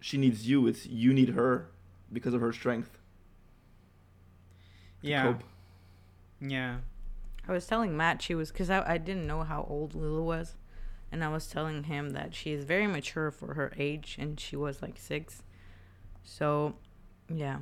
she 0.00 0.18
needs 0.18 0.48
you. 0.48 0.66
It's 0.66 0.84
you 0.86 1.12
need 1.14 1.30
her 1.30 1.68
because 2.12 2.34
of 2.34 2.40
her 2.40 2.52
strength." 2.52 2.98
To 5.02 5.08
yeah 5.08 5.22
cope." 5.22 5.42
yeah 6.40 6.78
I 7.48 7.52
was 7.52 7.66
telling 7.66 7.96
Matt 7.96 8.22
she 8.22 8.34
was 8.34 8.50
because 8.52 8.70
I 8.70 8.94
I 8.94 8.98
didn't 8.98 9.26
know 9.26 9.42
how 9.42 9.66
old 9.68 9.94
Lila 9.94 10.22
was, 10.22 10.54
and 11.10 11.24
I 11.24 11.28
was 11.28 11.46
telling 11.46 11.84
him 11.84 12.10
that 12.10 12.34
she 12.34 12.52
is 12.52 12.64
very 12.64 12.86
mature 12.86 13.30
for 13.30 13.54
her 13.54 13.72
age, 13.76 14.16
and 14.18 14.38
she 14.38 14.56
was 14.56 14.82
like 14.82 14.98
six. 14.98 15.42
So, 16.22 16.74
yeah, 17.28 17.58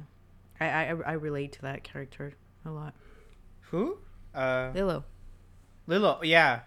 I 0.60 0.66
I 0.66 0.84
I 1.06 1.12
relate 1.12 1.52
to 1.52 1.62
that 1.62 1.84
character 1.84 2.34
a 2.64 2.70
lot. 2.70 2.94
who 3.70 3.98
uh 4.34 4.70
Lilo. 4.74 5.04
Lilo, 5.86 6.20
yeah, 6.22 6.60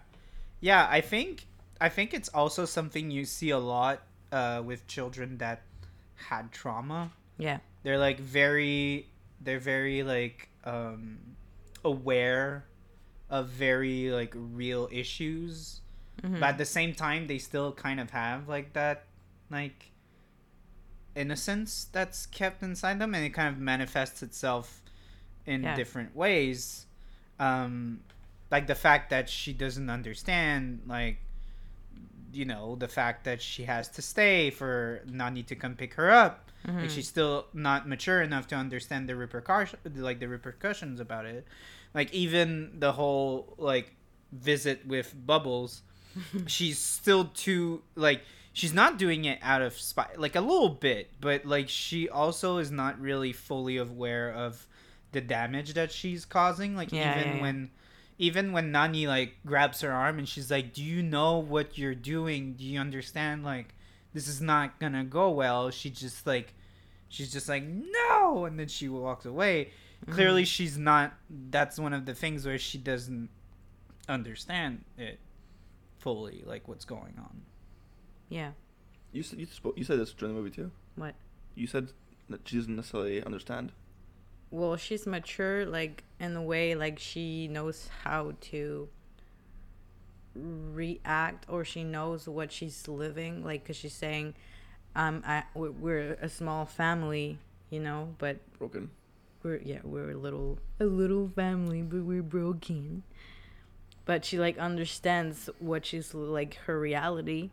yeah. 0.60 0.88
I 0.90 1.00
think 1.00 1.46
I 1.80 1.88
think 1.88 2.14
it's 2.14 2.28
also 2.30 2.64
something 2.64 3.10
you 3.10 3.24
see 3.24 3.50
a 3.50 3.58
lot 3.58 4.02
uh, 4.32 4.62
with 4.64 4.86
children 4.86 5.38
that 5.38 5.62
had 6.14 6.50
trauma. 6.52 7.10
Yeah. 7.38 7.58
They're 7.82 7.98
like 7.98 8.18
very, 8.18 9.08
they're 9.44 9.58
very 9.58 10.02
like 10.02 10.48
um, 10.64 11.18
aware 11.84 12.64
of 13.30 13.48
very 13.48 14.10
like 14.10 14.32
real 14.36 14.88
issues, 14.92 15.80
Mhm. 16.22 16.40
but 16.40 16.48
at 16.50 16.58
the 16.58 16.64
same 16.64 16.94
time, 16.94 17.26
they 17.26 17.38
still 17.38 17.72
kind 17.72 17.98
of 18.00 18.10
have 18.10 18.48
like 18.48 18.72
that 18.74 19.04
like 19.50 19.90
innocence 21.14 21.86
that's 21.92 22.26
kept 22.26 22.62
inside 22.62 22.98
them, 22.98 23.14
and 23.14 23.24
it 23.24 23.30
kind 23.30 23.48
of 23.54 23.58
manifests 23.60 24.22
itself 24.22 24.82
in 25.46 25.62
Yeah. 25.62 25.74
different 25.74 26.14
ways. 26.16 26.86
Um, 27.38 28.00
like 28.50 28.66
the 28.66 28.74
fact 28.74 29.10
that 29.10 29.28
she 29.28 29.52
doesn't 29.52 29.90
understand 29.90 30.82
like 30.86 31.18
you 32.32 32.44
know 32.44 32.76
the 32.76 32.88
fact 32.88 33.24
that 33.24 33.40
she 33.42 33.64
has 33.64 33.88
to 33.88 34.02
stay 34.02 34.50
for 34.50 35.00
nani 35.06 35.42
to 35.42 35.54
come 35.54 35.74
pick 35.74 35.94
her 35.94 36.10
up 36.10 36.48
Mhm. 36.66 36.82
like 36.82 36.90
she's 36.90 37.08
still 37.08 37.46
not 37.52 37.88
mature 37.88 38.22
enough 38.22 38.46
to 38.48 38.54
understand 38.54 39.08
the 39.08 39.16
repercussion 39.16 39.78
like 39.96 40.20
the 40.20 40.28
repercussions 40.28 41.00
about 41.00 41.26
it 41.26 41.44
like 41.92 42.12
even 42.14 42.78
the 42.78 42.92
whole 42.92 43.54
like 43.58 43.94
visit 44.30 44.86
with 44.86 45.12
bubbles 45.26 45.82
she's 46.46 46.78
still 46.78 47.24
too 47.34 47.82
like 47.96 48.22
she's 48.52 48.72
not 48.72 48.96
doing 48.98 49.24
it 49.24 49.38
out 49.42 49.60
of 49.62 49.72
spite 49.78 50.18
like 50.20 50.36
a 50.36 50.40
little 50.40 50.68
bit 50.68 51.10
but 51.20 51.44
like 51.44 51.68
she 51.68 52.08
also 52.08 52.58
is 52.58 52.70
not 52.70 53.00
really 53.00 53.32
fully 53.32 53.76
aware 53.76 54.30
of 54.32 54.66
the 55.12 55.20
damage 55.20 55.74
that 55.74 55.90
she's 55.90 56.24
causing 56.24 56.76
like 56.76 56.92
Yeah, 56.92 57.18
even 57.18 57.28
yeah, 57.28 57.36
yeah. 57.36 57.42
when 57.42 57.70
even 58.18 58.52
when 58.52 58.70
nani 58.72 59.06
like 59.06 59.34
grabs 59.46 59.80
her 59.80 59.90
arm 59.92 60.18
and 60.18 60.28
she's 60.28 60.50
like 60.50 60.72
do 60.72 60.82
you 60.82 61.02
know 61.02 61.38
what 61.38 61.76
you're 61.78 61.94
doing 61.94 62.52
do 62.54 62.64
you 62.64 62.78
understand 62.78 63.44
like 63.44 63.74
this 64.14 64.28
is 64.28 64.40
not 64.40 64.78
gonna 64.78 65.04
go 65.04 65.30
well 65.30 65.70
she 65.70 65.88
just 65.90 66.26
like 66.26 66.54
she's 67.08 67.32
just 67.32 67.48
like 67.48 67.64
no 67.64 68.44
and 68.44 68.58
then 68.58 68.68
she 68.68 68.88
walks 68.88 69.24
away 69.24 69.70
Mm-hmm. 70.02 70.14
clearly 70.14 70.44
she's 70.44 70.76
not 70.76 71.12
that's 71.30 71.78
one 71.78 71.92
of 71.92 72.06
the 72.06 72.14
things 72.14 72.44
where 72.44 72.58
she 72.58 72.76
doesn't 72.76 73.28
understand 74.08 74.84
it 74.98 75.20
fully 75.98 76.42
like 76.44 76.66
what's 76.66 76.84
going 76.84 77.14
on 77.18 77.42
Yeah. 78.28 78.52
You 79.12 79.22
said 79.22 79.38
you, 79.38 79.46
spoke, 79.46 79.78
you 79.78 79.84
said 79.84 80.00
this 80.00 80.12
during 80.12 80.34
the 80.34 80.40
movie 80.40 80.54
too. 80.54 80.70
What? 80.96 81.14
You 81.54 81.66
said 81.66 81.92
that 82.30 82.48
she 82.48 82.56
doesn't 82.56 82.74
necessarily 82.74 83.22
understand. 83.22 83.70
Well, 84.50 84.76
she's 84.76 85.06
mature, 85.06 85.66
like 85.66 86.02
in 86.22 86.34
the 86.34 86.40
way, 86.40 86.74
like 86.74 86.98
she 86.98 87.48
knows 87.48 87.88
how 88.04 88.32
to 88.52 88.88
react, 90.34 91.44
or 91.48 91.64
she 91.64 91.84
knows 91.84 92.28
what 92.28 92.52
she's 92.52 92.86
living, 92.88 93.44
like 93.44 93.64
because 93.64 93.76
she's 93.76 93.92
saying, 93.92 94.34
"Um, 94.94 95.22
I 95.26 95.44
we're, 95.54 95.72
we're 95.72 96.12
a 96.22 96.28
small 96.28 96.64
family, 96.64 97.38
you 97.70 97.80
know, 97.80 98.14
but 98.18 98.36
Broken. 98.58 98.90
we're 99.42 99.60
yeah 99.62 99.80
we're 99.82 100.12
a 100.12 100.16
little 100.16 100.58
a 100.80 100.84
little 100.84 101.28
family, 101.28 101.82
but 101.82 102.04
we're 102.04 102.22
broken." 102.22 103.02
But 104.04 104.24
she 104.24 104.38
like 104.38 104.58
understands 104.58 105.50
what 105.58 105.84
she's 105.86 106.14
like 106.14 106.54
her 106.66 106.78
reality, 106.78 107.50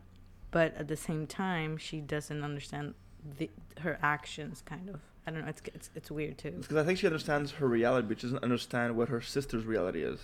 but 0.50 0.76
at 0.76 0.88
the 0.88 0.96
same 0.96 1.26
time 1.26 1.76
she 1.76 2.00
doesn't 2.00 2.42
understand 2.44 2.94
the 3.38 3.50
her 3.80 3.98
actions. 4.02 4.62
Kind 4.64 4.88
of, 4.88 5.00
I 5.26 5.30
don't 5.30 5.42
know. 5.42 5.48
It's 5.48 5.62
it's 5.74 5.90
it's 5.94 6.10
weird 6.10 6.38
too. 6.38 6.48
It's 6.58 6.66
because 6.66 6.76
I 6.76 6.84
think 6.84 6.98
she 6.98 7.06
understands 7.06 7.52
her 7.52 7.66
reality, 7.68 8.08
but 8.08 8.20
she 8.20 8.26
doesn't 8.26 8.42
understand 8.42 8.96
what 8.96 9.08
her 9.10 9.20
sister's 9.20 9.64
reality 9.64 10.02
is. 10.02 10.20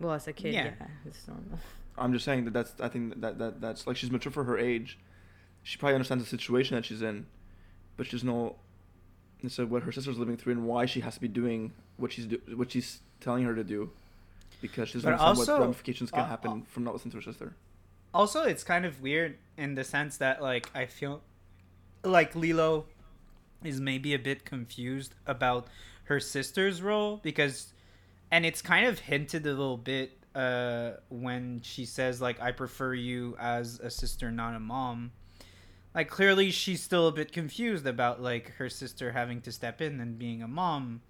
Well, 0.00 0.12
as 0.14 0.26
a 0.26 0.32
kid, 0.32 0.54
Yeah. 0.54 0.64
yeah, 0.80 0.86
it's 1.06 1.26
normal. 1.28 1.58
I'm 1.96 2.12
just 2.12 2.24
saying 2.24 2.44
that 2.46 2.52
that's 2.54 2.72
I 2.80 2.88
think 2.88 3.20
that, 3.20 3.38
that 3.38 3.60
that's 3.60 3.86
like 3.86 3.96
she's 3.96 4.10
mature 4.10 4.32
for 4.32 4.44
her 4.44 4.58
age. 4.58 4.98
She 5.62 5.78
probably 5.78 5.94
understands 5.94 6.24
the 6.24 6.30
situation 6.30 6.74
that 6.76 6.84
she's 6.84 7.02
in, 7.02 7.26
but 7.96 8.06
she 8.06 8.12
doesn't 8.12 8.28
know 8.28 8.56
necessarily 9.42 9.70
what 9.70 9.82
her 9.84 9.92
sister's 9.92 10.18
living 10.18 10.36
through 10.36 10.52
and 10.54 10.66
why 10.66 10.86
she 10.86 11.00
has 11.00 11.14
to 11.14 11.20
be 11.20 11.28
doing 11.28 11.72
what 11.96 12.12
she's 12.12 12.26
do, 12.26 12.40
what 12.56 12.70
she's 12.72 13.00
telling 13.20 13.44
her 13.44 13.54
to 13.54 13.62
do, 13.64 13.90
because 14.60 14.88
she 14.88 14.94
doesn't 14.94 15.10
But 15.10 15.20
understand 15.20 15.38
also, 15.38 15.52
what 15.54 15.60
ramifications 15.62 16.10
can 16.10 16.20
uh, 16.20 16.26
happen 16.26 16.62
from 16.68 16.84
not 16.84 16.94
listening 16.94 17.12
to 17.12 17.18
her 17.18 17.22
sister. 17.22 17.54
also 18.14 18.42
it's 18.42 18.64
kind 18.64 18.84
of 18.84 19.00
weird 19.00 19.36
in 19.56 19.74
the 19.74 19.84
sense 19.84 20.16
that 20.18 20.42
like 20.42 20.68
i 20.74 20.84
feel 20.86 21.22
like 22.04 22.34
lilo 22.34 22.86
is 23.64 23.80
maybe 23.80 24.14
a 24.14 24.18
bit 24.18 24.44
confused 24.44 25.14
about 25.26 25.68
her 26.04 26.18
sister's 26.18 26.82
role 26.82 27.20
because 27.22 27.72
and 28.30 28.44
it's 28.44 28.60
kind 28.62 28.86
of 28.86 28.98
hinted 28.98 29.46
a 29.46 29.50
little 29.50 29.76
bit 29.76 30.18
uh 30.34 30.92
when 31.10 31.60
she 31.62 31.84
says 31.84 32.20
like 32.20 32.40
i 32.40 32.50
prefer 32.50 32.94
you 32.94 33.36
as 33.38 33.78
a 33.80 33.90
sister 33.90 34.30
not 34.30 34.54
a 34.54 34.60
mom. 34.60 35.12
Like 35.94 36.08
clearly 36.08 36.50
she's 36.50 36.82
still 36.82 37.06
a 37.08 37.12
bit 37.12 37.32
confused 37.32 37.86
about 37.86 38.22
like 38.22 38.52
her 38.52 38.68
sister 38.68 39.12
having 39.12 39.40
to 39.42 39.52
step 39.52 39.80
in 39.80 40.00
and 40.00 40.18
being 40.18 40.42
a 40.42 40.48
mom. 40.48 41.02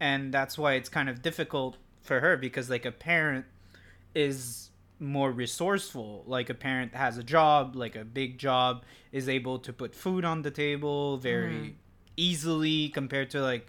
And 0.00 0.32
that's 0.32 0.58
why 0.58 0.74
it's 0.74 0.88
kind 0.88 1.08
of 1.08 1.22
difficult 1.22 1.76
for 2.02 2.20
her 2.20 2.36
because 2.36 2.68
like 2.70 2.84
a 2.84 2.92
parent 2.92 3.44
is 4.14 4.69
more 5.00 5.32
resourceful 5.32 6.22
like 6.26 6.50
a 6.50 6.54
parent 6.54 6.94
has 6.94 7.16
a 7.16 7.22
job 7.24 7.74
like 7.74 7.96
a 7.96 8.04
big 8.04 8.36
job 8.38 8.84
is 9.12 9.28
able 9.28 9.58
to 9.58 9.72
put 9.72 9.94
food 9.94 10.24
on 10.26 10.42
the 10.42 10.50
table 10.50 11.16
very 11.16 11.54
Mhm. 11.54 11.74
easily 12.18 12.88
compared 12.90 13.30
to 13.30 13.40
like 13.40 13.66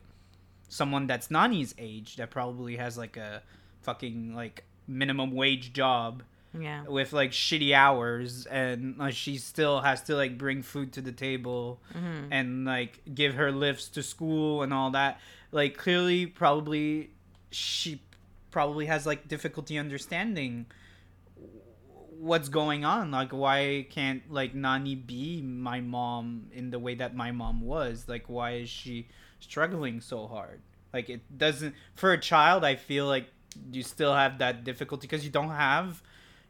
someone 0.68 1.08
that's 1.08 1.30
Nani's 1.32 1.74
age 1.78 2.18
that 2.18 2.30
probably 2.32 2.76
has 2.78 2.98
like 2.98 3.16
a 3.18 3.42
fucking 3.82 4.36
like 4.36 4.64
minimum 4.88 5.32
wage 5.32 5.72
job 5.74 6.24
Yeah. 6.60 6.84
with 6.84 7.14
like 7.14 7.32
shitty 7.32 7.74
hours 7.74 8.46
and 8.48 9.02
she 9.14 9.38
still 9.38 9.80
has 9.82 10.02
to 10.04 10.16
like 10.16 10.38
bring 10.38 10.62
food 10.62 10.92
to 10.94 11.02
the 11.02 11.14
table 11.14 11.80
hmm 11.94 12.28
and 12.30 12.66
like 12.66 13.00
give 13.16 13.36
her 13.36 13.52
lifts 13.54 13.88
to 13.90 14.04
school 14.04 14.64
and 14.64 14.74
all 14.74 14.92
that 14.92 15.20
like 15.54 15.78
clearly 15.78 16.26
probably 16.26 17.12
she 17.52 18.02
probably 18.52 18.86
has 18.88 19.06
like 19.06 19.30
difficulty 19.30 19.78
understanding 19.78 20.66
what's 22.22 22.50
going 22.50 22.86
on? 22.86 23.12
Like 23.12 23.32
why 23.32 23.88
can't 23.90 24.32
like 24.32 24.54
nani 24.54 24.96
be 24.96 25.42
my 25.42 25.82
mom 25.82 26.48
in 26.54 26.70
the 26.70 26.80
way 26.80 26.96
that 26.96 27.16
my 27.16 27.32
mom 27.32 27.62
was? 27.62 28.06
Like 28.08 28.26
why 28.28 28.52
is 28.54 28.70
she 28.70 29.08
struggling 29.40 30.02
so 30.02 30.28
hard? 30.28 30.62
Like 30.94 31.10
it 31.10 31.22
doesn't 31.36 31.74
for 31.96 32.12
a 32.12 32.20
child 32.20 32.66
i 32.66 32.76
feel 32.76 33.08
like 33.08 33.28
you 33.72 33.82
still 33.82 34.14
have 34.14 34.40
that 34.40 34.64
difficulty 34.64 35.08
because 35.08 35.24
you 35.24 35.32
don't 35.32 35.50
have 35.50 36.04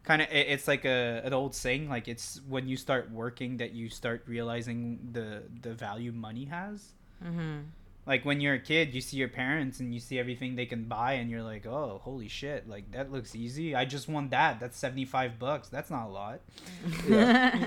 kind 0.03 0.21
of 0.21 0.27
it's 0.31 0.67
like 0.67 0.83
a 0.83 1.21
an 1.23 1.33
old 1.33 1.53
saying 1.53 1.89
like 1.89 2.07
it's 2.07 2.41
when 2.49 2.67
you 2.67 2.75
start 2.75 3.11
working 3.11 3.57
that 3.57 3.71
you 3.73 3.87
start 3.87 4.23
realizing 4.27 4.99
the 5.11 5.43
the 5.61 5.73
value 5.73 6.11
money 6.11 6.45
has. 6.45 6.93
Hmm 7.21 7.59
like 8.05 8.25
when 8.25 8.41
you're 8.41 8.55
a 8.55 8.59
kid 8.59 8.93
you 8.93 9.01
see 9.01 9.17
your 9.17 9.27
parents 9.27 9.79
and 9.79 9.93
you 9.93 9.99
see 9.99 10.17
everything 10.17 10.55
they 10.55 10.65
can 10.65 10.85
buy 10.85 11.13
and 11.13 11.29
you're 11.29 11.43
like 11.43 11.65
oh 11.65 12.01
holy 12.03 12.27
shit 12.27 12.67
like 12.67 12.91
that 12.91 13.11
looks 13.11 13.35
easy. 13.35 13.75
I 13.75 13.85
just 13.85 14.07
want 14.07 14.31
that. 14.31 14.59
That's 14.59 14.77
75 14.77 15.39
bucks. 15.39 15.69
That's 15.69 15.89
not 15.89 16.07
a 16.07 16.09
lot. 16.09 16.41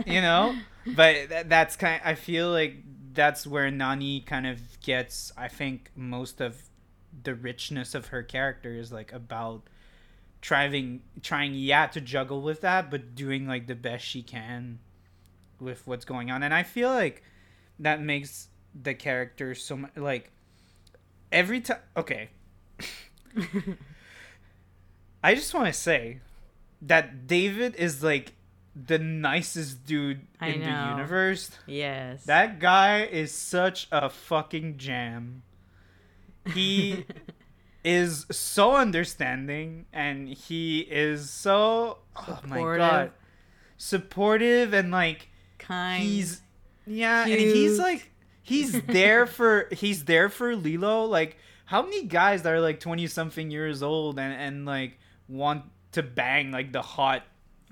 You 0.07 0.21
know? 0.21 0.55
But 0.87 1.29
that, 1.31 1.49
that's 1.49 1.77
kind 1.77 2.01
i 2.05 2.15
feel 2.15 2.51
like 2.51 2.77
that's 3.15 3.47
where 3.47 3.71
nani 3.71 4.21
kind 4.21 4.47
of 4.47 4.61
gets 4.81 5.33
i 5.37 5.49
think 5.49 5.91
most 5.97 6.41
of 6.41 6.69
the 7.23 7.35
richness 7.35 7.95
of 7.95 8.09
her 8.09 8.23
character 8.23 8.75
is 8.75 8.93
like 8.93 9.13
about 9.13 9.63
trying 10.43 11.01
trying 11.23 11.55
yeah 11.55 11.87
to 11.87 12.01
juggle 12.03 12.43
with 12.43 12.61
that 12.61 12.91
but 12.91 13.15
doing 13.15 13.47
like 13.47 13.67
the 13.67 13.75
best 13.75 14.05
she 14.05 14.21
can 14.21 14.79
with 15.61 15.87
what's 15.87 16.05
going 16.05 16.31
on. 16.31 16.43
And 16.43 16.53
i 16.53 16.63
feel 16.63 16.91
like 16.91 17.23
that 17.79 18.01
makes 18.01 18.49
the 18.81 18.95
character 18.95 19.55
so 19.55 19.77
much 19.77 19.91
like 19.97 20.31
every 21.31 21.61
time 21.61 21.79
okay 21.97 22.29
i 25.23 25.35
just 25.35 25.55
want 25.55 25.67
to 25.67 25.73
say 25.73 26.21
that 26.83 27.27
david 27.27 27.75
is 27.77 28.03
like 28.03 28.33
the 28.75 28.99
nicest 28.99 29.85
dude 29.85 30.27
I 30.41 30.49
in 30.49 30.61
the 30.61 30.67
universe 30.67 31.51
yes. 31.67 32.25
that 32.25 32.59
guy 32.59 33.05
is 33.05 33.31
such 33.33 33.87
a 33.93 34.11
fucking 34.11 34.79
jam 34.79 35.43
he 36.53 37.07
is 37.85 38.27
so 38.31 38.75
understanding 38.75 39.87
and 39.93 40.29
he 40.29 40.81
is 40.81 41.31
so 41.31 41.99
oh 42.17 42.41
my 42.47 42.57
god 42.57 43.13
Supportive. 43.77 44.73
supportive 44.73 44.73
and 44.75 44.91
like 44.91 45.29
kind. 45.59 46.03
he's 46.03 46.41
yeah 46.87 47.23
and 47.23 47.33
he's 47.33 47.79
like 47.79 48.11
he's 48.45 48.81
there 48.87 49.27
for 49.27 49.69
he's 49.73 50.05
there 50.05 50.29
for 50.29 50.55
lilo 50.55 51.05
like 51.05 51.37
how 51.65 51.83
many 51.83 52.05
guys 52.05 52.43
that 52.43 52.53
are 52.53 52.61
like 52.61 52.79
20 52.79 53.09
something 53.09 53.51
years 53.51 53.83
old 53.83 54.19
and 54.19 54.33
and 54.33 54.65
like 54.65 54.99
want 55.27 55.65
to 55.91 56.03
bang 56.03 56.53
like 56.53 56.73
the 56.73 56.83
hot 56.83 57.25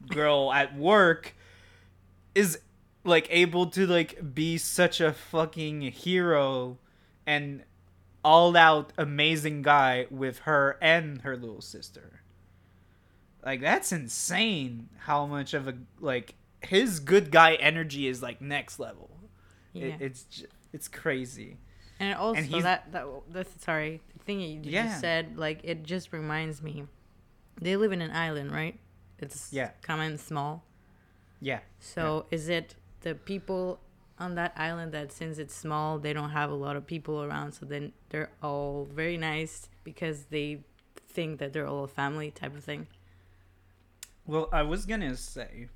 girl 0.08 0.52
at 0.52 0.76
work 0.76 1.34
is 2.34 2.58
like 3.04 3.26
able 3.30 3.66
to 3.66 3.86
like 3.86 4.34
be 4.34 4.58
such 4.58 5.00
a 5.00 5.12
fucking 5.12 5.82
hero 5.82 6.78
and 7.26 7.62
all 8.24 8.56
out 8.56 8.92
amazing 8.96 9.62
guy 9.62 10.06
with 10.10 10.40
her 10.40 10.78
and 10.80 11.22
her 11.22 11.36
little 11.36 11.60
sister 11.60 12.22
like 13.44 13.60
that's 13.60 13.92
insane 13.92 14.88
how 14.98 15.26
much 15.26 15.52
of 15.52 15.68
a 15.68 15.74
like 16.00 16.34
his 16.60 17.00
good 17.00 17.30
guy 17.30 17.54
energy 17.54 18.06
is 18.06 18.22
like 18.22 18.40
next 18.40 18.78
level 18.78 19.10
yeah. 19.72 19.86
it, 19.86 19.94
it's 20.00 20.22
j- 20.24 20.46
it's 20.72 20.88
crazy 20.88 21.58
and 22.00 22.14
also 22.14 22.40
he's- 22.42 22.62
that 22.62 22.90
that 22.92 23.06
that's 23.30 23.62
sorry 23.62 24.00
the 24.12 24.18
thing 24.24 24.40
you 24.40 24.60
Yeah. 24.62 24.86
just 24.86 25.00
said 25.00 25.36
like 25.36 25.60
it 25.64 25.82
just 25.84 26.12
reminds 26.12 26.62
me. 26.62 26.84
They 27.60 27.76
live 27.76 27.92
in 27.92 28.00
an 28.00 28.10
island, 28.10 28.50
right? 28.50 28.78
It's 29.18 29.52
Yeah. 29.52 29.70
common 29.82 30.18
small. 30.18 30.64
yeah 31.40 31.60
So 31.80 32.26
is 32.30 32.48
it 32.48 32.76
the 33.02 33.14
people 33.14 33.80
on 34.18 34.34
that 34.36 34.52
island 34.56 34.92
that 34.92 35.10
since 35.12 35.38
it's 35.38 35.54
small, 35.54 35.98
they 35.98 36.12
don't 36.12 36.30
have 36.30 36.50
a 36.50 36.54
lot 36.54 36.76
of 36.76 36.86
people 36.86 37.22
around, 37.22 37.52
so 37.52 37.66
then 37.66 37.92
they're 38.10 38.30
all 38.42 38.84
very 38.84 39.16
nice 39.16 39.68
because 39.84 40.26
they 40.26 40.62
think 41.08 41.38
that 41.40 41.52
they're 41.52 41.66
all 41.66 41.84
a 41.84 41.88
family 41.88 42.30
type 42.30 42.54
of 42.56 42.64
thing. 42.64 42.86
well 44.26 44.48
i 44.52 44.62
was 44.62 44.86
gonna 44.86 45.16
say 45.16 45.68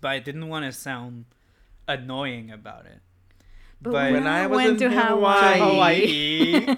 but 0.00 0.08
i 0.08 0.18
didn't 0.18 0.48
want 0.48 0.64
to 0.64 0.72
sound 0.72 1.24
annoying 1.86 2.50
about 2.50 2.86
it 2.86 3.00
But, 3.80 3.92
But- 3.92 4.12
when, 4.12 4.26
I 4.26 4.46
was 4.46 4.56
went 4.56 4.82
in 4.82 4.90
to 4.90 5.00
Hawaii, 5.00 5.58
Hawaii. 5.58 6.76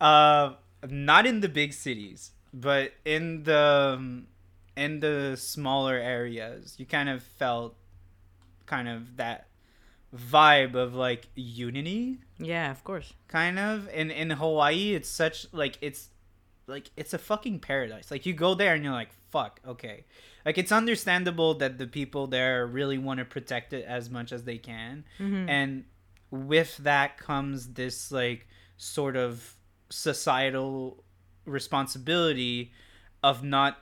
uh 0.00 0.52
not 0.88 1.26
in 1.26 1.40
the 1.40 1.48
big 1.48 1.72
cities 1.72 2.30
but 2.54 2.92
in 3.04 3.42
the 3.44 3.94
um, 3.96 4.26
in 4.76 5.00
the 5.00 5.36
smaller 5.36 5.96
areas 5.96 6.76
you 6.78 6.86
kind 6.86 7.08
of 7.08 7.22
felt 7.22 7.74
kind 8.66 8.88
of 8.88 9.16
that 9.16 9.48
vibe 10.16 10.74
of 10.74 10.94
like 10.94 11.26
unity 11.34 12.18
yeah, 12.38 12.70
of 12.70 12.84
course. 12.84 13.12
kind 13.26 13.58
of 13.58 13.88
in 13.92 14.10
in 14.10 14.30
hawaii 14.30 14.94
it's 14.94 15.08
such 15.08 15.46
like 15.52 15.76
it's 15.80 16.08
like 16.66 16.90
it's 16.96 17.12
a 17.12 17.18
fucking 17.18 17.58
paradise 17.58 18.10
like 18.10 18.24
you 18.24 18.32
go 18.32 18.54
there 18.54 18.74
and 18.74 18.84
you're 18.84 18.92
like 18.92 19.10
fuck 19.30 19.60
okay 19.66 20.04
like 20.48 20.56
it's 20.56 20.72
understandable 20.72 21.52
that 21.62 21.76
the 21.76 21.86
people 21.86 22.26
there 22.26 22.66
really 22.66 22.96
want 23.06 23.18
to 23.18 23.24
protect 23.36 23.72
it 23.78 23.84
as 23.84 24.08
much 24.08 24.32
as 24.32 24.44
they 24.44 24.56
can. 24.58 25.04
Mhm. 25.18 25.46
and 25.48 25.84
with 26.30 26.72
that 26.78 27.18
comes 27.18 27.74
this 27.74 28.10
like 28.20 28.46
sort 28.78 29.14
of 29.16 29.54
societal 29.90 31.04
responsibility 31.44 32.72
of 33.22 33.42
not 33.42 33.74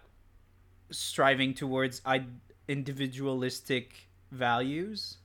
striving 0.91 1.55
towards 1.55 2.01
I- 2.05 2.27
individualistic 2.69 4.09
values. 4.33 5.19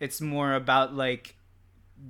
It's 0.00 0.20
more 0.20 0.54
about 0.54 0.94
like 0.94 1.36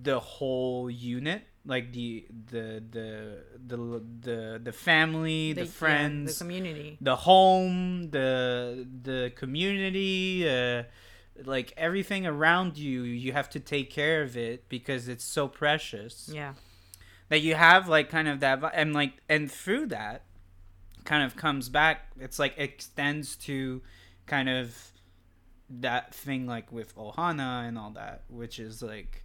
the 0.03 0.21
whole 0.21 0.89
unit 0.91 1.43
like 1.67 1.93
the 1.93 2.27
the 2.51 2.83
the 2.91 3.43
the 3.67 3.77
the, 4.21 4.61
the 4.65 4.73
family 4.73 5.53
the, 5.53 5.65
yeah, 5.65 5.71
friends 5.71 6.39
the 6.39 6.45
community. 6.45 6.99
the 7.01 7.17
home 7.17 8.11
the 8.11 8.87
the 9.03 9.33
community 9.37 10.49
uh, 10.49 10.85
like 11.45 11.73
everything 11.77 12.27
around 12.27 12.79
you 12.79 13.03
you 13.03 13.33
have 13.33 13.49
to 13.51 13.61
take 13.61 13.91
care 13.91 14.23
of 14.23 14.37
it 14.37 14.69
because 14.69 15.09
it's 15.09 15.25
so 15.25 15.47
precious 15.49 16.31
Yeah. 16.33 16.55
that 17.29 17.41
you 17.41 17.55
have 17.55 17.89
like 17.89 18.09
kind 18.09 18.29
of 18.29 18.41
that 18.41 18.63
and 18.75 18.93
like 18.95 19.15
and 19.29 19.51
through 19.51 19.87
that 19.87 20.23
kind 21.05 21.23
of 21.23 21.37
comes 21.37 21.69
back 21.69 22.09
it's 22.19 22.39
like 22.39 22.55
extends 22.59 23.37
to 23.37 23.83
kind 24.27 24.49
of 24.49 24.93
that 25.71 26.15
thing 26.15 26.47
like 26.47 26.73
with 26.73 26.95
ohana 26.97 27.67
and 27.69 27.79
all 27.79 27.91
that 27.91 28.25
which 28.29 28.59
is 28.59 28.83
like 28.83 29.25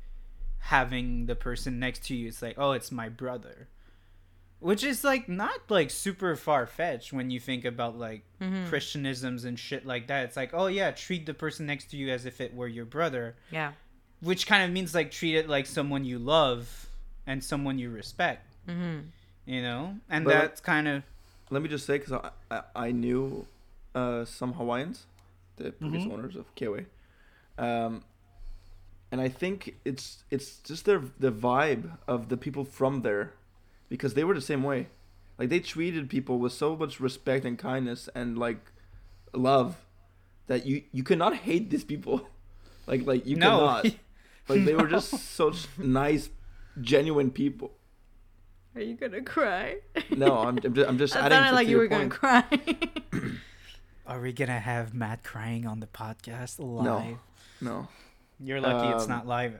having 0.67 1.25
the 1.25 1.35
person 1.35 1.77
next 1.79 2.05
to 2.05 2.15
you 2.15 2.27
it's 2.29 2.41
like 2.41 2.55
oh 2.57 2.71
it's 2.71 2.91
my 2.91 3.09
brother 3.09 3.67
which 4.59 4.81
is 4.83 5.03
like 5.03 5.27
not 5.27 5.59
like 5.69 5.89
super 5.91 6.35
far 6.37 6.65
fetched 6.65 7.11
when 7.11 7.29
you 7.29 7.39
think 7.39 7.65
about 7.65 7.97
like 7.97 8.23
Mhm. 8.41 8.69
christianisms 8.69 9.43
and 9.43 9.59
shit 9.59 9.85
like 9.85 10.07
that 10.07 10.23
it's 10.25 10.37
like 10.37 10.51
oh 10.53 10.67
yeah 10.67 10.91
treat 10.91 11.25
the 11.25 11.33
person 11.33 11.65
next 11.65 11.89
to 11.91 11.97
you 11.97 12.09
as 12.09 12.25
if 12.25 12.39
it 12.39 12.53
were 12.55 12.67
your 12.69 12.85
brother 12.85 13.35
Yeah. 13.51 13.73
which 14.21 14.47
kind 14.47 14.63
of 14.63 14.71
means 14.71 14.95
like 14.95 15.11
treat 15.11 15.35
it 15.35 15.49
like 15.49 15.65
someone 15.65 16.05
you 16.05 16.17
love 16.17 16.87
and 17.27 17.43
someone 17.43 17.77
you 17.77 17.89
respect 17.89 18.47
Mm-hmm. 18.69 18.99
you 19.45 19.61
know 19.61 19.97
and 20.09 20.23
But- 20.23 20.31
that's 20.33 20.61
kind 20.61 20.87
of 20.87 21.03
Let 21.49 21.61
me 21.61 21.67
just 21.69 21.85
say, 21.85 21.97
because 21.99 22.13
I, 22.13 22.29
I, 22.49 22.61
I 22.87 22.91
knew 22.91 23.45
uh, 23.93 24.25
some 24.25 24.53
Hawaiians, 24.53 25.05
the 25.57 25.71
previous 25.71 26.05
Mhm. 26.05 26.13
owners 26.13 26.35
of 26.35 26.45
Kiwi, 26.55 26.85
um, 27.59 28.01
and 29.13 29.21
I 29.21 29.29
think 29.29 29.75
it's 29.85 30.23
it's 30.31 30.57
just 30.57 30.85
their 30.85 30.99
the 31.19 31.31
vibe 31.31 31.99
of 32.07 32.29
the 32.29 32.35
people 32.35 32.65
from 32.65 33.03
there, 33.03 33.33
because 33.87 34.15
they 34.15 34.23
were 34.23 34.33
the 34.33 34.41
same 34.41 34.63
way, 34.63 34.87
like 35.37 35.49
they 35.49 35.59
treated 35.59 36.09
people 36.09 36.39
with 36.39 36.51
so 36.51 36.75
much 36.75 36.99
respect 36.99 37.45
and 37.45 37.55
kindness 37.59 38.09
and 38.15 38.39
like 38.39 38.71
love, 39.31 39.77
that 40.47 40.65
you 40.65 40.81
you 40.91 41.03
cannot 41.03 41.35
hate 41.35 41.69
these 41.69 41.83
people, 41.83 42.27
like 42.87 43.05
like 43.05 43.23
you 43.27 43.35
no 43.35 43.59
cannot, 43.59 43.85
like 44.47 44.65
they 44.65 44.73
were 44.73 44.87
just 44.87 45.09
such 45.11 45.67
nice, 45.77 46.31
genuine 46.81 47.29
people. 47.29 47.69
Are 48.73 48.81
you 48.81 48.95
gonna 48.95 49.21
cry? 49.21 49.75
No, 50.09 50.39
I'm, 50.39 50.57
I'm 50.63 50.73
just, 50.73 50.89
I'm 50.89 50.97
just 50.97 51.13
That 51.21 51.31
adding 51.31 51.37
sounded 51.37 51.49
to, 51.51 51.55
like 51.55 51.67
to 51.67 51.71
you 51.71 51.77
your 51.77 51.83
were 51.83 51.87
gonna 51.87 52.09
cry. 52.09 52.43
Are 54.07 54.19
we 54.19 54.33
gonna 54.33 54.59
have 54.59 54.95
Matt 54.95 55.23
crying 55.23 55.67
on 55.67 55.81
the 55.81 55.85
podcast 55.85 56.57
live? 56.57 56.83
No, 56.83 57.19
No, 57.61 57.87
You're 58.43 58.61
lucky 58.61 58.87
it's 58.95 59.05
Um, 59.05 59.09
not 59.09 59.27
live. 59.27 59.59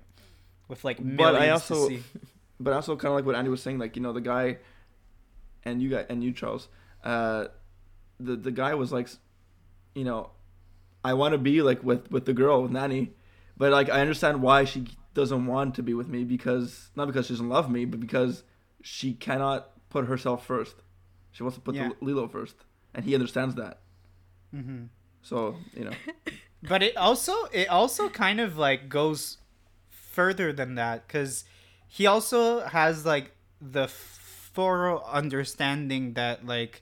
With 0.68 0.84
like 0.84 1.00
millions 1.00 1.18
but 1.18 1.36
I 1.36 1.46
to 1.48 1.52
also- 1.54 1.88
see. 1.90 2.04
but 2.60 2.74
also 2.74 2.96
kind 2.96 3.12
of 3.12 3.16
like 3.16 3.26
what 3.26 3.36
Andy 3.36 3.50
was 3.50 3.62
saying, 3.62 3.80
like 3.80 3.96
you 3.96 4.02
know 4.02 4.14
the 4.14 4.22
guy, 4.22 4.58
and 5.64 5.82
you 5.82 5.90
guys 5.90 6.06
and 6.10 6.24
you 6.24 6.32
Charles, 6.32 6.68
uh, 7.04 7.46
the 8.20 8.36
the 8.36 8.52
guy 8.52 8.74
was 8.74 8.92
like, 8.92 9.10
you 9.96 10.04
know, 10.04 10.32
I 11.04 11.14
want 11.14 11.34
to 11.34 11.38
be 11.38 11.62
like 11.62 11.84
with 11.84 12.10
with 12.12 12.26
the 12.26 12.34
girl 12.34 12.62
with 12.64 12.72
Nani, 12.72 13.14
but 13.58 13.72
like 13.72 13.90
I 13.90 14.02
understand 14.02 14.42
why 14.42 14.64
she 14.66 14.86
doesn't 15.14 15.46
want 15.46 15.76
to 15.76 15.84
be 15.84 15.94
with 15.94 16.08
me 16.08 16.24
because 16.24 16.90
not 16.96 17.08
because 17.08 17.28
she 17.28 17.34
doesn't 17.34 17.50
love 17.50 17.70
me, 17.70 17.86
but 17.86 18.00
because 18.00 18.44
she 18.82 19.14
cannot 19.14 19.70
put 19.90 20.06
herself 20.08 20.46
first. 20.46 20.76
She 21.32 21.44
wants 21.44 21.56
to 21.58 21.62
put 21.62 21.76
Yeah. 21.76 21.90
the 21.90 22.06
Lilo 22.06 22.28
first, 22.28 22.56
and 22.94 23.06
he 23.06 23.14
understands 23.14 23.56
that. 23.56 23.80
hmm 24.52 24.86
So 25.22 25.58
you 25.74 25.86
know, 25.86 25.92
But 26.68 26.82
it 26.82 26.96
also 26.98 27.34
it 27.52 27.70
also 27.70 28.10
kind 28.10 28.40
of 28.40 28.58
like 28.58 28.90
goes 28.90 29.38
further 29.90 30.54
than 30.54 30.76
that 30.76 31.08
because 31.08 31.44
he 31.88 32.06
also 32.08 32.62
has 32.62 33.06
like 33.06 33.36
the 33.62 33.88
thorough 33.88 35.04
understanding 35.04 36.14
that 36.14 36.46
like 36.46 36.82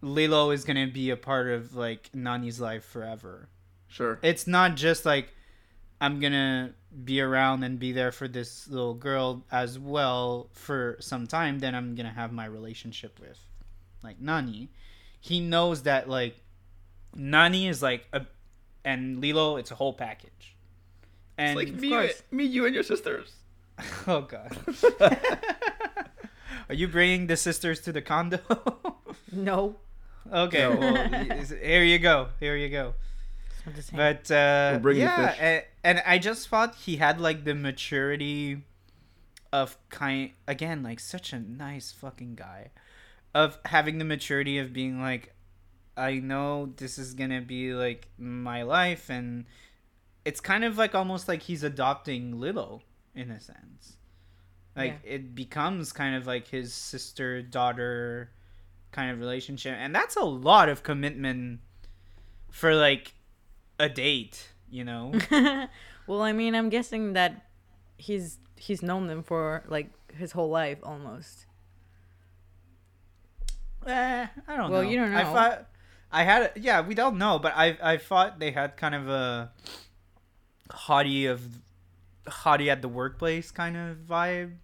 Lilo 0.00 0.50
is 0.50 0.64
gonna 0.64 0.86
be 0.86 1.10
a 1.10 1.16
part 1.16 1.48
of 1.48 1.74
like 1.74 2.10
Nani's 2.14 2.60
life 2.60 2.84
forever. 2.84 3.48
sure, 3.88 4.18
It's 4.22 4.46
not 4.46 4.76
just 4.76 5.04
like 5.04 5.34
I'm 6.00 6.20
gonna 6.20 6.72
be 7.04 7.20
around 7.20 7.64
and 7.64 7.78
be 7.78 7.92
there 7.92 8.12
for 8.12 8.28
this 8.28 8.68
little 8.68 8.94
girl 8.94 9.44
as 9.50 9.78
well 9.78 10.48
for 10.52 10.96
some 11.00 11.26
time. 11.26 11.58
Then 11.58 11.74
I'm 11.74 11.94
gonna 11.94 12.12
have 12.12 12.32
my 12.32 12.46
relationship 12.46 13.18
with 13.20 13.38
like 14.02 14.20
Nani. 14.20 14.70
He 15.20 15.40
knows 15.40 15.82
that 15.82 16.08
like 16.08 16.40
Nani 17.14 17.68
is 17.68 17.82
like 17.82 18.06
a 18.12 18.24
and 18.88 19.20
Lilo. 19.20 19.56
It's 19.56 19.70
a 19.70 19.74
whole 19.74 19.92
package. 19.92 20.56
And 21.36 21.58
it's 21.58 21.70
like 21.70 21.80
me, 21.80 21.90
course. 21.90 22.22
me, 22.30 22.44
you, 22.44 22.64
and 22.64 22.74
your 22.74 22.82
sisters. 22.82 23.32
oh 24.08 24.22
god, 24.22 24.56
are 26.68 26.74
you 26.74 26.88
bringing 26.88 27.28
the 27.28 27.36
sisters 27.36 27.80
to 27.82 27.92
the 27.92 28.02
condo? 28.02 28.40
no. 29.32 29.76
okay, 30.32 30.62
No. 30.62 30.80
well 30.80 31.44
here 31.62 31.84
you 31.84 31.98
go. 32.00 32.28
Here 32.40 32.56
you 32.56 32.70
go. 32.70 32.94
It's 33.50 33.66
not 33.66 33.76
the 33.76 33.82
same. 33.82 33.96
But 33.96 34.30
uh, 34.32 34.70
We're 34.74 34.78
bringing 34.80 35.04
the 35.04 35.10
yeah. 35.10 35.34
And, 35.38 35.64
and 35.84 36.02
I 36.04 36.18
just 36.18 36.48
thought 36.48 36.74
he 36.74 36.96
had 36.96 37.20
like 37.20 37.44
the 37.44 37.54
maturity 37.54 38.62
of 39.52 39.78
kind 39.90 40.32
again 40.48 40.82
like 40.82 40.98
such 40.98 41.32
a 41.32 41.38
nice 41.38 41.92
fucking 41.92 42.34
guy 42.34 42.70
of 43.34 43.58
having 43.66 43.98
the 43.98 44.04
maturity 44.04 44.58
of 44.58 44.72
being 44.72 45.00
like 45.00 45.34
I 45.98 46.20
know 46.20 46.72
this 46.76 46.98
is 46.98 47.14
going 47.14 47.30
to 47.30 47.40
be 47.40 47.74
like 47.74 48.08
my 48.18 48.62
life 48.62 49.10
and 49.10 49.44
it's 50.24 50.40
kind 50.40 50.64
of 50.64 50.78
like 50.78 50.94
almost 50.94 51.26
like 51.28 51.42
he's 51.42 51.62
adopting 51.62 52.38
Lilo 52.40 52.82
in 53.14 53.30
a 53.30 53.40
sense. 53.40 53.96
Like 54.76 55.00
it 55.02 55.34
becomes 55.34 55.92
kind 55.92 56.14
of 56.14 56.26
like 56.26 56.46
his 56.48 56.72
sister 56.72 57.42
daughter 57.42 58.30
kind 58.92 59.10
of 59.10 59.18
relationship 59.18 59.74
and 59.76 59.92
that's 59.94 60.14
a 60.16 60.24
lot 60.24 60.68
of 60.68 60.82
commitment 60.84 61.60
for 62.50 62.74
like 62.74 63.14
a 63.80 63.88
date, 63.88 64.50
you 64.70 64.84
know. 64.84 65.12
well, 66.06 66.22
I 66.22 66.32
mean, 66.32 66.54
I'm 66.54 66.68
guessing 66.68 67.14
that 67.14 67.46
he's 67.96 68.38
he's 68.56 68.80
known 68.82 69.08
them 69.08 69.22
for 69.24 69.64
like 69.68 69.90
his 70.14 70.32
whole 70.32 70.48
life 70.50 70.78
almost. 70.82 71.46
eh, 73.86 74.26
I 74.46 74.56
don't 74.56 74.70
Well, 74.70 74.82
know. 74.82 74.88
you 74.88 74.96
don't 74.96 75.14
I 75.14 75.22
know. 75.22 75.32
Thought 76.10 76.18
I 76.20 76.24
had 76.24 76.52
yeah, 76.56 76.80
we 76.80 76.94
don't 76.94 77.18
know, 77.18 77.38
but 77.38 77.52
I 77.56 77.76
I 77.82 77.96
thought 77.96 78.38
they 78.38 78.50
had 78.50 78.76
kind 78.76 78.94
of 78.94 79.08
a 79.08 79.50
hottie 80.70 81.30
of 81.30 81.42
hottie 82.26 82.68
at 82.68 82.82
the 82.82 82.88
workplace 82.88 83.50
kind 83.50 83.76
of 83.76 83.96
vibe. 83.98 84.54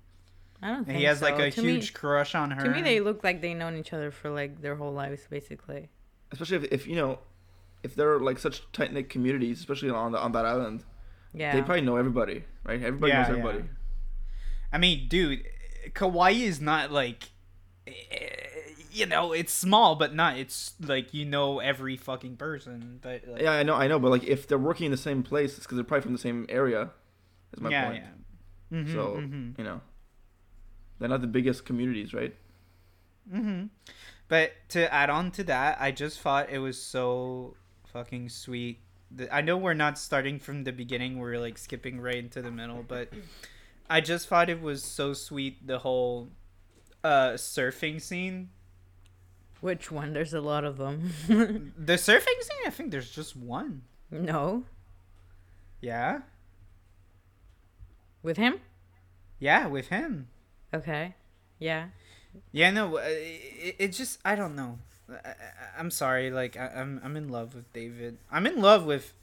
I 0.62 0.68
don't 0.68 0.76
And 0.78 0.86
think 0.86 0.98
he 0.98 1.04
has 1.04 1.18
so. 1.18 1.26
like 1.26 1.38
a 1.38 1.50
to 1.50 1.60
huge 1.60 1.92
Me, 1.92 1.94
crush 1.94 2.34
on 2.34 2.50
her. 2.52 2.62
to 2.64 2.70
me, 2.70 2.80
they 2.82 3.00
look 3.00 3.22
like 3.22 3.42
they 3.42 3.52
known 3.54 3.76
each 3.76 3.92
other 3.92 4.10
for 4.10 4.30
like 4.30 4.62
their 4.62 4.76
whole 4.76 4.92
lives, 4.92 5.22
basically. 5.28 5.88
Especially 6.32 6.56
if, 6.56 6.64
if 6.72 6.86
you 6.86 6.96
know, 6.96 7.18
if 7.82 7.94
they're 7.94 8.18
like 8.18 8.38
such 8.38 8.62
tight 8.72 8.92
knit 8.92 9.10
communities, 9.10 9.60
especially 9.60 9.90
on 9.90 10.12
the, 10.12 10.18
on 10.18 10.32
that 10.32 10.46
island, 10.46 10.82
Yeah. 11.34 11.52
they 11.54 11.60
probably 11.60 11.82
know 11.82 11.96
everybody, 11.96 12.44
right? 12.64 12.82
Everybody 12.82 13.12
Yeah, 13.12 13.18
knows 13.22 13.28
yeah. 13.28 13.36
everybody. 13.38 13.64
I 14.72 14.78
mean, 14.78 15.06
dude, 15.08 15.44
Kauai 15.92 16.30
is 16.32 16.60
not 16.62 16.90
like 16.90 17.24
you 18.94 19.06
know, 19.06 19.32
it's 19.32 19.52
small, 19.52 19.96
but 19.96 20.14
not 20.14 20.38
it's 20.38 20.74
like 20.80 21.12
you 21.12 21.24
know 21.24 21.58
every 21.58 21.96
fucking 21.96 22.36
person. 22.36 23.00
But 23.02 23.26
like, 23.26 23.42
Yeah, 23.42 23.52
I 23.52 23.62
know, 23.62 23.74
I 23.74 23.88
know, 23.88 23.98
but 23.98 24.10
like 24.10 24.24
if 24.24 24.46
they're 24.46 24.58
working 24.58 24.86
in 24.86 24.90
the 24.90 24.96
same 24.96 25.22
place, 25.22 25.56
it's 25.56 25.66
because 25.66 25.76
they're 25.76 25.84
probably 25.84 26.02
from 26.02 26.12
the 26.12 26.18
same 26.18 26.46
area. 26.48 26.90
Is 27.52 27.60
my 27.60 27.70
yeah, 27.70 27.86
point. 27.86 28.04
yeah. 28.70 28.78
Mhm, 28.78 28.92
So 28.92 29.16
mhm. 29.16 29.58
you 29.58 29.64
know, 29.64 29.80
they're 30.98 31.08
not 31.08 31.20
the 31.20 31.26
biggest 31.26 31.64
communities, 31.64 32.14
right? 32.14 32.34
Mm-hmm. 33.32 33.66
But 34.28 34.52
to 34.70 34.92
add 34.92 35.10
on 35.10 35.30
to 35.32 35.44
that, 35.44 35.78
I 35.80 35.90
just 35.90 36.20
thought 36.20 36.50
it 36.50 36.58
was 36.58 36.80
so 36.80 37.56
fucking 37.86 38.28
sweet. 38.30 38.80
I 39.30 39.42
know 39.42 39.56
we're 39.56 39.74
not 39.74 39.98
starting 39.98 40.38
from 40.38 40.64
the 40.64 40.72
beginning; 40.72 41.18
we're 41.18 41.38
like 41.38 41.58
skipping 41.58 42.00
right 42.00 42.16
into 42.16 42.42
the 42.42 42.50
middle. 42.50 42.82
But 42.86 43.10
I 43.88 44.00
just 44.00 44.28
thought 44.28 44.48
it 44.50 44.60
was 44.60 44.82
so 44.82 45.12
sweet 45.12 45.66
the 45.66 45.78
whole 45.80 46.30
uh, 47.02 47.32
surfing 47.34 48.00
scene. 48.00 48.50
Which 49.64 49.90
one? 49.90 50.12
There's 50.12 50.34
a 50.34 50.42
lot 50.42 50.62
of 50.64 50.76
them. 50.76 51.10
The 51.26 51.94
surfing 51.94 52.40
scene, 52.42 52.64
I 52.66 52.70
think 52.70 52.90
there's 52.90 53.10
just 53.10 53.34
one. 53.34 53.80
no, 54.10 54.64
Yeah, 55.80 56.20
with 58.22 58.36
him. 58.36 58.60
yeah, 59.38 59.66
with 59.66 59.88
him. 59.88 60.28
Okay. 60.74 61.14
Yeah. 61.58 61.86
Yeah, 62.52 62.72
no, 62.72 62.98
uh, 62.98 63.02
it, 63.06 63.76
it 63.78 63.88
just 63.92 64.18
I 64.22 64.34
don't 64.34 64.54
know. 64.54 64.80
I, 65.08 65.28
I, 65.30 65.34
I'm 65.78 65.90
sorry, 65.90 66.30
like 66.30 66.58
I, 66.58 66.66
I'm 66.76 67.00
I'm 67.02 67.16
in 67.16 67.28
love 67.30 67.54
with 67.54 67.72
David. 67.72 68.18
I'm 68.30 68.46
in 68.46 68.60
love 68.60 68.84
with 68.84 69.14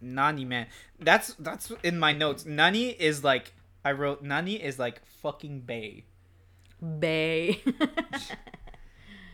Nani, 0.00 0.46
man. 0.46 0.66
That's 0.98 1.34
that's 1.38 1.72
in 1.82 1.98
my 1.98 2.14
notes. 2.14 2.46
Nani 2.46 2.88
is 2.90 3.22
like 3.22 3.52
I 3.84 3.92
wrote 3.92 4.22
Nani 4.22 4.54
is 4.62 4.78
like 4.78 5.04
fucking 5.20 5.60
Bay, 5.60 6.04
Bay. 6.80 7.60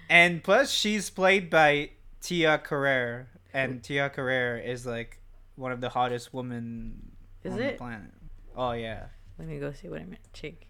and 0.08 0.42
plus 0.42 0.70
she's 0.70 1.10
played 1.10 1.50
by 1.50 1.90
Tia 2.20 2.58
Carrere, 2.58 3.28
and 3.52 3.82
Tia 3.82 4.10
Carrere 4.10 4.58
is 4.58 4.86
like 4.86 5.20
one 5.56 5.72
of 5.72 5.80
the 5.80 5.88
hottest 5.88 6.32
women 6.32 7.12
Is 7.44 7.52
on 7.52 7.58
the 7.58 7.72
planet. 7.72 8.10
Oh 8.56 8.72
yeah, 8.72 9.06
Let 9.38 9.48
me 9.48 9.58
go 9.58 9.72
see 9.72 9.88
what 9.88 10.00
I 10.00 10.04
meant. 10.04 10.32
Chick. 10.32 10.66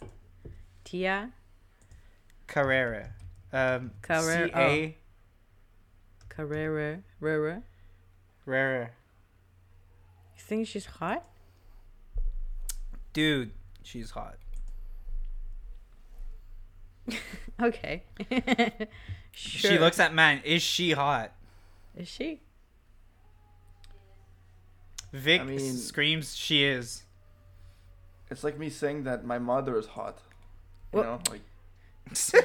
Tia 0.84 1.32
Carrere. 2.46 3.14
Um, 3.52 3.92
Carrere, 4.02 4.48
C 4.48 4.52
A 4.54 4.96
Carrera. 6.28 7.02
Rera. 7.20 7.62
Carrere. 8.44 8.90
You 10.36 10.42
think 10.42 10.66
she's 10.68 10.86
hot? 10.86 11.24
Dude, 13.12 13.52
she's 13.82 14.10
hot. 14.10 14.36
Okay. 17.62 18.02
sure. 19.36 19.70
She 19.72 19.78
looks 19.78 19.98
at 20.00 20.14
man. 20.14 20.40
Is 20.44 20.62
she 20.62 20.92
hot? 20.92 21.32
Is 21.96 22.08
she? 22.08 22.40
Vic 25.12 25.40
I 25.40 25.44
mean- 25.44 25.76
screams 25.76 26.34
she 26.36 26.64
is. 26.64 27.02
It's 28.30 28.42
like 28.42 28.58
me 28.58 28.70
saying 28.70 29.04
that 29.04 29.24
my 29.24 29.38
mother 29.38 29.78
is 29.78 29.86
hot. 29.86 30.18
You 30.92 30.98
What? 30.98 31.06
know, 31.06 31.20
like 31.30 32.44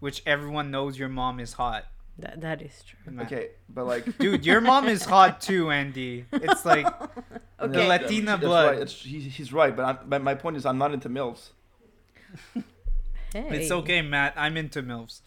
Which 0.00 0.22
everyone 0.26 0.70
knows 0.70 0.98
your 0.98 1.08
mom 1.08 1.38
is 1.40 1.52
hot. 1.54 1.86
That 2.18 2.40
that 2.42 2.60
is 2.60 2.82
true. 2.84 3.12
man. 3.12 3.24
okay, 3.26 3.50
but 3.70 3.86
like 3.86 4.18
Dude, 4.18 4.44
your 4.44 4.60
mom 4.60 4.86
is 4.88 5.04
hot 5.04 5.40
too, 5.40 5.70
Andy. 5.70 6.26
It's 6.32 6.64
like 6.66 6.86
Okay. 7.60 7.72
The 7.72 7.84
Latina 7.86 8.26
that's 8.32 8.40
blood. 8.42 8.70
Right. 8.72 8.78
It's, 8.82 8.92
he, 9.02 9.20
he's 9.20 9.52
right, 9.52 9.74
but, 9.74 9.84
I'm, 9.84 9.98
but 10.08 10.20
my 10.22 10.34
point 10.34 10.56
is, 10.56 10.66
I'm 10.66 10.78
not 10.78 10.92
into 10.92 11.08
milfs. 11.08 11.50
Hey. 13.32 13.62
it's 13.62 13.70
okay, 13.70 14.02
Matt. 14.02 14.34
I'm 14.36 14.56
into 14.56 14.82
MILFs. 14.82 15.20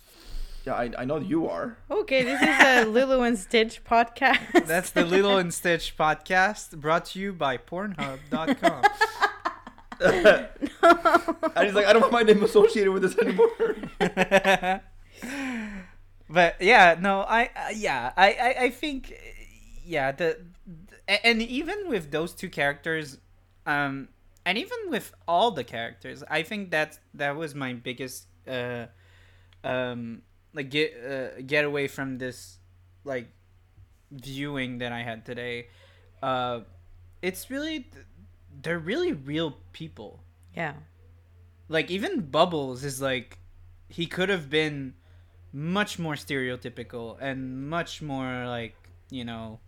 Yeah, 0.66 0.74
I, 0.74 0.91
I 0.97 1.06
know 1.06 1.18
you 1.18 1.47
are. 1.47 1.78
Okay, 1.89 2.24
this 2.24 2.41
is 2.41 2.47
a 2.47 2.86
Lilo 2.89 3.22
and 3.22 3.38
Stitch 3.38 3.84
podcast. 3.84 4.66
That's 4.66 4.89
the 4.91 5.06
Lilo 5.06 5.38
and 5.38 5.53
Stitch 5.53 5.95
podcast 5.97 6.80
brought 6.80 7.06
to 7.06 7.20
you 7.20 7.34
by 7.34 7.58
Pornhub.com. 7.58 8.84
And 9.99 10.49
he's 11.66 11.74
like, 11.74 11.86
I 11.86 11.93
don't 11.93 12.01
want 12.01 12.14
my 12.14 12.24
name 12.24 12.43
associated 12.43 12.91
with 12.91 13.03
this 13.03 13.18
anymore. 13.18 13.49
but 16.30 16.56
yeah, 16.60 16.95
no, 16.99 17.22
I 17.22 17.49
uh, 17.56 17.70
yeah, 17.74 18.12
I, 18.18 18.32
I 18.34 18.56
I 18.66 18.70
think 18.72 19.14
yeah, 19.84 20.12
the, 20.12 20.39
the 20.66 21.26
and 21.26 21.41
even 21.41 21.88
with 21.89 22.12
those 22.12 22.34
two 22.34 22.49
characters, 22.49 23.20
um, 23.66 24.10
and 24.46 24.58
even 24.58 24.78
with 24.89 25.14
all 25.28 25.52
the 25.52 25.64
characters, 25.64 26.24
I 26.30 26.43
think 26.43 26.72
that 26.72 27.00
that 27.16 27.36
was 27.36 27.56
my 27.56 27.74
biggest 27.74 28.28
uh, 28.48 28.86
um, 29.64 30.22
like 30.54 30.70
get 30.70 30.93
uh, 31.04 31.41
get 31.41 31.66
away 31.66 31.88
from 31.88 32.20
this 32.20 32.60
like 33.04 33.28
viewing 34.12 34.78
that 34.78 34.91
I 34.91 35.02
had 35.02 35.26
today. 35.26 35.68
Uh, 36.22 36.62
it's 37.22 37.50
really 37.50 37.89
they're 38.62 38.80
really 38.80 39.14
real 39.14 39.58
people. 39.74 40.24
Yeah. 40.56 40.74
Like 41.68 41.89
even 41.89 42.22
Bubbles 42.22 42.84
is 42.84 43.02
like 43.02 43.39
he 43.89 44.06
could 44.06 44.30
have 44.30 44.50
been 44.50 44.93
much 45.52 45.98
more 45.98 46.14
stereotypical 46.14 47.18
and 47.20 47.70
much 47.70 48.02
more 48.02 48.46
like 48.46 48.76
you 49.10 49.24
know 49.24 49.60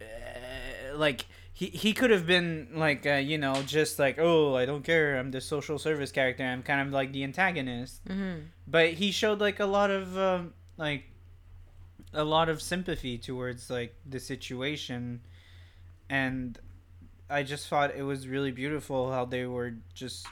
uh, 0.00 0.96
like 0.96 1.26
he 1.54 1.66
he 1.66 1.92
could 1.94 2.10
have 2.10 2.26
been 2.26 2.68
like 2.74 3.06
uh, 3.06 3.14
you 3.14 3.38
know 3.38 3.62
just 3.62 3.98
like 3.98 4.18
oh 4.18 4.54
I 4.56 4.66
don't 4.66 4.82
care. 4.84 5.16
I'm 5.16 5.30
the 5.30 5.40
social 5.40 5.78
service 5.78 6.12
character. 6.12 6.44
I'm 6.44 6.62
kind 6.62 6.86
of 6.86 6.92
like 6.92 7.12
the 7.12 7.24
antagonist. 7.24 8.04
Mm-hmm. 8.04 8.40
but 8.66 8.90
he 8.94 9.10
showed 9.12 9.40
like 9.40 9.60
a 9.60 9.66
lot 9.66 9.90
of 9.90 10.18
um, 10.18 10.52
like 10.76 11.04
a 12.12 12.24
lot 12.24 12.48
of 12.48 12.60
sympathy 12.60 13.16
towards 13.16 13.70
like 13.70 13.94
the 14.04 14.20
situation. 14.20 15.20
And 16.10 16.58
i 17.30 17.42
just 17.42 17.68
thought 17.68 17.94
it 17.96 18.02
was 18.02 18.28
really 18.28 18.50
beautiful 18.50 19.10
how 19.10 19.24
they 19.24 19.46
were 19.46 19.72
just 19.94 20.26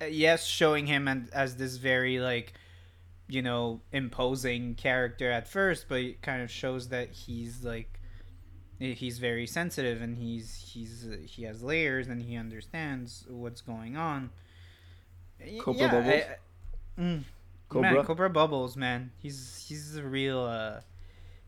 uh, 0.00 0.04
yes 0.04 0.44
showing 0.46 0.86
him 0.86 1.08
and 1.08 1.28
as 1.32 1.56
this 1.56 1.76
very 1.76 2.20
like 2.20 2.52
you 3.28 3.42
know 3.42 3.80
imposing 3.92 4.74
character 4.76 5.30
at 5.30 5.48
first 5.48 5.86
but 5.88 5.98
it 6.00 6.22
kind 6.22 6.40
of 6.40 6.50
shows 6.50 6.88
that 6.88 7.10
he's 7.10 7.64
like 7.64 7.98
he's 8.82 9.18
very 9.18 9.46
sensitive 9.46 10.02
and 10.02 10.16
he's 10.18 10.54
he's 10.72 11.06
uh, 11.10 11.16
he 11.24 11.44
has 11.44 11.62
layers 11.62 12.08
and 12.08 12.22
he 12.22 12.36
understands 12.36 13.24
what's 13.28 13.60
going 13.60 13.96
on 13.96 14.30
Cobra 15.60 15.88
Bubbles? 15.88 16.22
I- 16.98 17.00
mm, 17.00 17.22
Cobra? 17.68 17.92
Man, 17.94 18.04
Cobra 18.04 18.30
Bubbles, 18.30 18.76
man. 18.76 19.10
He's 19.18 19.64
he's 19.68 19.96
a 19.96 20.02
real 20.02 20.40
uh 20.40 20.80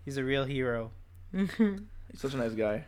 he's 0.04 0.16
a 0.16 0.24
real 0.24 0.44
hero. 0.44 0.90
He's 1.32 1.50
such 2.16 2.34
a 2.34 2.36
nice 2.36 2.52
guy. 2.54 2.84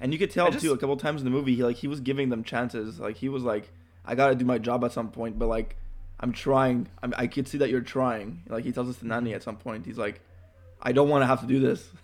And 0.00 0.12
you 0.12 0.18
could 0.18 0.30
tell 0.30 0.50
just- 0.50 0.64
too, 0.64 0.72
a 0.72 0.78
couple 0.78 0.96
times 0.96 1.20
in 1.20 1.24
the 1.24 1.30
movie, 1.30 1.54
he 1.54 1.62
like 1.62 1.76
he 1.76 1.88
was 1.88 2.00
giving 2.00 2.28
them 2.28 2.42
chances. 2.44 2.98
Like 3.00 3.16
he 3.16 3.28
was 3.28 3.42
like, 3.42 3.70
"I 4.04 4.14
gotta 4.14 4.34
do 4.34 4.44
my 4.44 4.58
job 4.58 4.84
at 4.84 4.92
some 4.92 5.10
point," 5.10 5.38
but 5.38 5.46
like, 5.46 5.76
I'm 6.20 6.32
trying. 6.32 6.88
I'm, 7.02 7.14
I 7.16 7.26
could 7.26 7.48
see 7.48 7.58
that 7.58 7.70
you're 7.70 7.80
trying. 7.80 8.42
Like 8.48 8.64
he 8.64 8.72
tells 8.72 8.88
us 8.88 8.96
to 8.98 9.06
Nani 9.06 9.32
at 9.34 9.42
some 9.42 9.56
point. 9.56 9.86
He's 9.86 9.98
like, 9.98 10.20
"I 10.82 10.92
don't 10.92 11.08
want 11.08 11.22
to 11.22 11.26
have 11.26 11.40
to 11.40 11.46
do 11.46 11.60
this." 11.60 11.88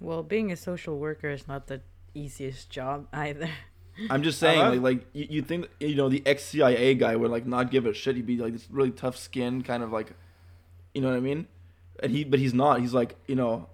Well, 0.00 0.22
being 0.22 0.52
a 0.52 0.56
social 0.56 0.98
worker 0.98 1.30
is 1.30 1.48
not 1.48 1.66
the 1.68 1.80
easiest 2.14 2.70
job 2.70 3.06
either. 3.12 3.48
I'm 4.10 4.22
just 4.22 4.42
I 4.42 4.46
saying, 4.48 4.58
love- 4.60 4.74
like, 4.74 4.82
like 4.98 5.06
you, 5.14 5.26
you 5.30 5.42
think 5.42 5.68
you 5.80 5.94
know 5.94 6.08
the 6.08 6.22
ex 6.26 6.44
CIA 6.44 6.94
guy 6.94 7.16
would 7.16 7.30
like 7.30 7.46
not 7.46 7.70
give 7.70 7.86
a 7.86 7.94
shit. 7.94 8.16
He'd 8.16 8.26
be 8.26 8.36
like 8.36 8.52
this 8.52 8.68
really 8.70 8.90
tough 8.90 9.16
skin, 9.16 9.62
kind 9.62 9.82
of 9.82 9.90
like, 9.92 10.12
you 10.94 11.00
know 11.00 11.08
what 11.08 11.16
I 11.16 11.20
mean? 11.20 11.46
And 12.02 12.12
he, 12.12 12.24
but 12.24 12.38
he's 12.38 12.52
not. 12.52 12.80
He's 12.80 12.92
like, 12.92 13.16
you 13.26 13.34
know, 13.34 13.68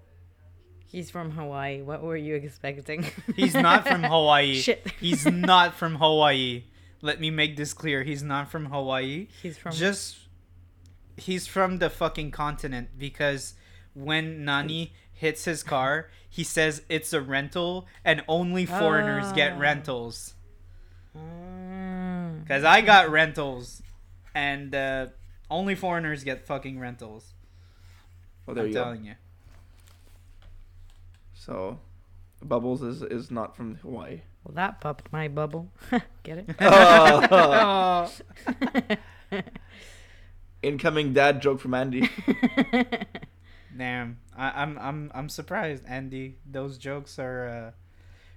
He's 0.87 1.11
from 1.11 1.31
Hawaii. 1.31 1.81
What 1.81 2.03
were 2.03 2.17
you 2.19 2.35
expecting? 2.35 3.07
He's 3.35 3.55
not 3.55 3.89
from 3.89 4.03
Hawaii. 4.03 4.55
Shit. 4.61 4.87
He's 5.01 5.25
not 5.25 5.75
from 5.75 5.95
Hawaii. 5.97 6.65
Let 7.01 7.19
me 7.19 7.31
make 7.31 7.57
this 7.57 7.73
clear. 7.73 8.03
He's 8.03 8.23
not 8.23 8.51
from 8.51 8.67
Hawaii. 8.67 9.29
He's 9.43 9.57
from. 9.57 9.73
Just 9.73 10.19
he's 11.17 11.47
from 11.47 11.79
the 11.79 11.89
fucking 11.89 12.31
continent 12.31 12.91
because 12.99 13.55
when 13.95 14.45
Nani 14.45 14.93
hits 15.23 15.45
his 15.45 15.63
car, 15.63 16.11
he 16.29 16.43
says 16.45 16.83
it's 16.89 17.13
a 17.13 17.21
rental 17.21 17.87
and 18.05 18.23
only 18.27 18.67
foreigners 18.67 19.31
get 19.33 19.53
Ah. 19.53 19.59
rentals. 19.59 20.35
Mm. 21.17 22.47
Cuz 22.49 22.65
I 22.65 22.81
got 22.81 23.09
rentals 23.11 23.83
and 24.35 24.75
uh, 24.75 25.07
only 25.51 25.75
foreigners 25.75 26.25
get 26.25 26.47
fucking 26.47 26.79
rentals. 26.81 27.35
oh 28.49 28.55
there 28.55 28.65
I'm 28.65 28.69
you 28.71 28.75
go. 28.75 28.83
telling 28.85 29.05
you. 29.05 29.15
So, 31.35 31.79
Bubbles 32.43 32.83
is 32.83 33.03
is 33.03 33.31
not 33.31 33.55
from 33.57 33.77
Hawaii. 33.77 34.23
Well, 34.45 34.55
that 34.55 34.81
popped 34.81 35.13
my 35.13 35.29
bubble. 35.29 35.71
Get 36.25 36.39
it? 36.39 36.47
Oh. 36.61 38.11
Incoming 40.63 41.13
dad 41.13 41.41
joke 41.43 41.61
from 41.61 41.75
Andy. 41.75 42.09
Damn, 43.77 44.19
I, 44.37 44.63
I'm 44.63 44.79
I'm 44.79 45.11
I'm 45.15 45.29
surprised, 45.29 45.85
Andy. 45.87 46.37
Those 46.51 46.79
jokes 46.79 47.19
are 47.19 47.49
uh, 47.49 47.71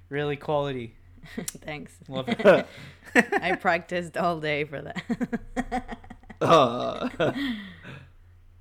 really 0.09 0.37
quality. 0.37 0.95
Thanks. 1.65 1.93
Love 2.07 2.29
it. 2.29 2.67
I 3.15 3.55
practiced 3.61 4.17
all 4.17 4.39
day 4.39 4.63
for 4.63 4.81
that. 4.81 5.97
Uh, 6.41 7.09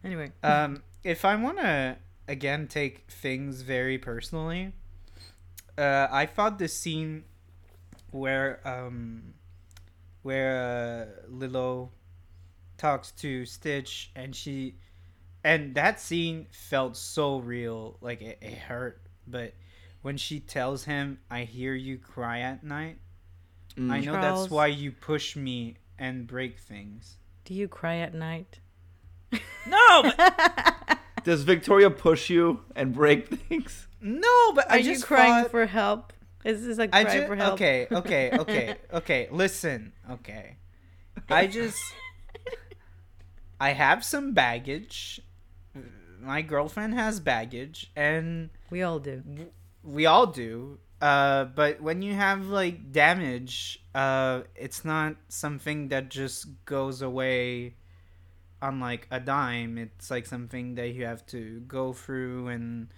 anyway. 0.04 0.32
um, 0.42 0.82
if 1.02 1.24
I 1.24 1.36
want 1.36 1.58
to 1.58 1.96
again 2.28 2.66
take 2.66 3.10
things 3.10 3.62
very 3.62 3.98
personally, 3.98 4.72
uh, 5.76 6.08
I 6.10 6.26
thought 6.26 6.58
the 6.58 6.68
scene 6.68 7.24
where 8.10 8.60
um, 8.64 9.34
where 10.22 11.18
uh, 11.28 11.28
Lilo 11.28 11.90
talks 12.78 13.10
to 13.12 13.44
Stitch 13.44 14.10
and 14.16 14.34
she 14.34 14.76
and 15.44 15.74
that 15.74 16.00
scene 16.00 16.46
felt 16.50 16.96
so 16.96 17.38
real, 17.38 17.98
like 18.00 18.22
it, 18.22 18.38
it 18.40 18.54
hurt. 18.58 19.00
But 19.26 19.54
when 20.02 20.16
she 20.16 20.40
tells 20.40 20.84
him, 20.84 21.18
"I 21.30 21.44
hear 21.44 21.74
you 21.74 21.98
cry 21.98 22.40
at 22.40 22.64
night," 22.64 22.98
mm. 23.76 23.90
I 23.92 24.00
know 24.00 24.12
Charles. 24.12 24.40
that's 24.42 24.50
why 24.50 24.66
you 24.68 24.90
push 24.90 25.36
me 25.36 25.76
and 25.98 26.26
break 26.26 26.58
things. 26.58 27.16
Do 27.44 27.54
you 27.54 27.68
cry 27.68 27.96
at 27.96 28.14
night? 28.14 28.58
No, 29.66 30.02
but 30.16 30.98
Does 31.24 31.42
Victoria 31.42 31.90
push 31.90 32.28
you 32.30 32.60
and 32.76 32.92
break 32.94 33.28
things? 33.28 33.86
no, 34.00 34.52
but 34.54 34.66
Are 34.70 34.74
I 34.74 34.76
you 34.78 34.92
just 34.94 35.06
crying 35.06 35.42
thought- 35.44 35.50
for 35.50 35.66
help? 35.66 36.12
Is 36.44 36.66
this 36.66 36.76
a 36.78 36.88
cry 36.88 37.00
I 37.00 37.04
just 37.04 37.26
for 37.26 37.36
help? 37.36 37.54
okay, 37.54 37.86
okay, 37.92 38.30
okay, 38.38 38.76
okay. 38.92 39.28
Listen, 39.30 39.92
okay. 40.10 40.56
I 41.30 41.46
just 41.46 41.80
I 43.60 43.70
have 43.72 44.04
some 44.04 44.32
baggage. 44.34 45.20
My 46.24 46.42
girlfriend 46.42 46.94
has 46.94 47.20
baggage, 47.20 47.90
and 47.94 48.50
We 48.70 48.82
all 48.82 48.98
do. 48.98 49.22
we 49.82 50.06
all 50.06 50.26
do. 50.26 50.78
Uh, 51.00 51.44
but 51.44 51.82
when 51.82 52.00
you 52.00 52.14
have 52.14 52.46
like 52.46 52.90
damage, 52.92 53.82
uh, 53.94 54.42
it's 54.56 54.84
not 54.84 55.16
something 55.28 55.88
that 55.88 56.08
just 56.08 56.46
goes 56.64 57.02
away 57.02 57.74
on 58.62 58.80
like 58.80 59.06
a 59.10 59.20
dime. 59.20 59.76
It's 59.76 60.10
like 60.10 60.24
something 60.24 60.76
that 60.76 60.88
you 60.94 61.04
have 61.04 61.26
to 61.26 61.60
go 61.68 61.92
through, 61.92 62.48
and 62.48 62.88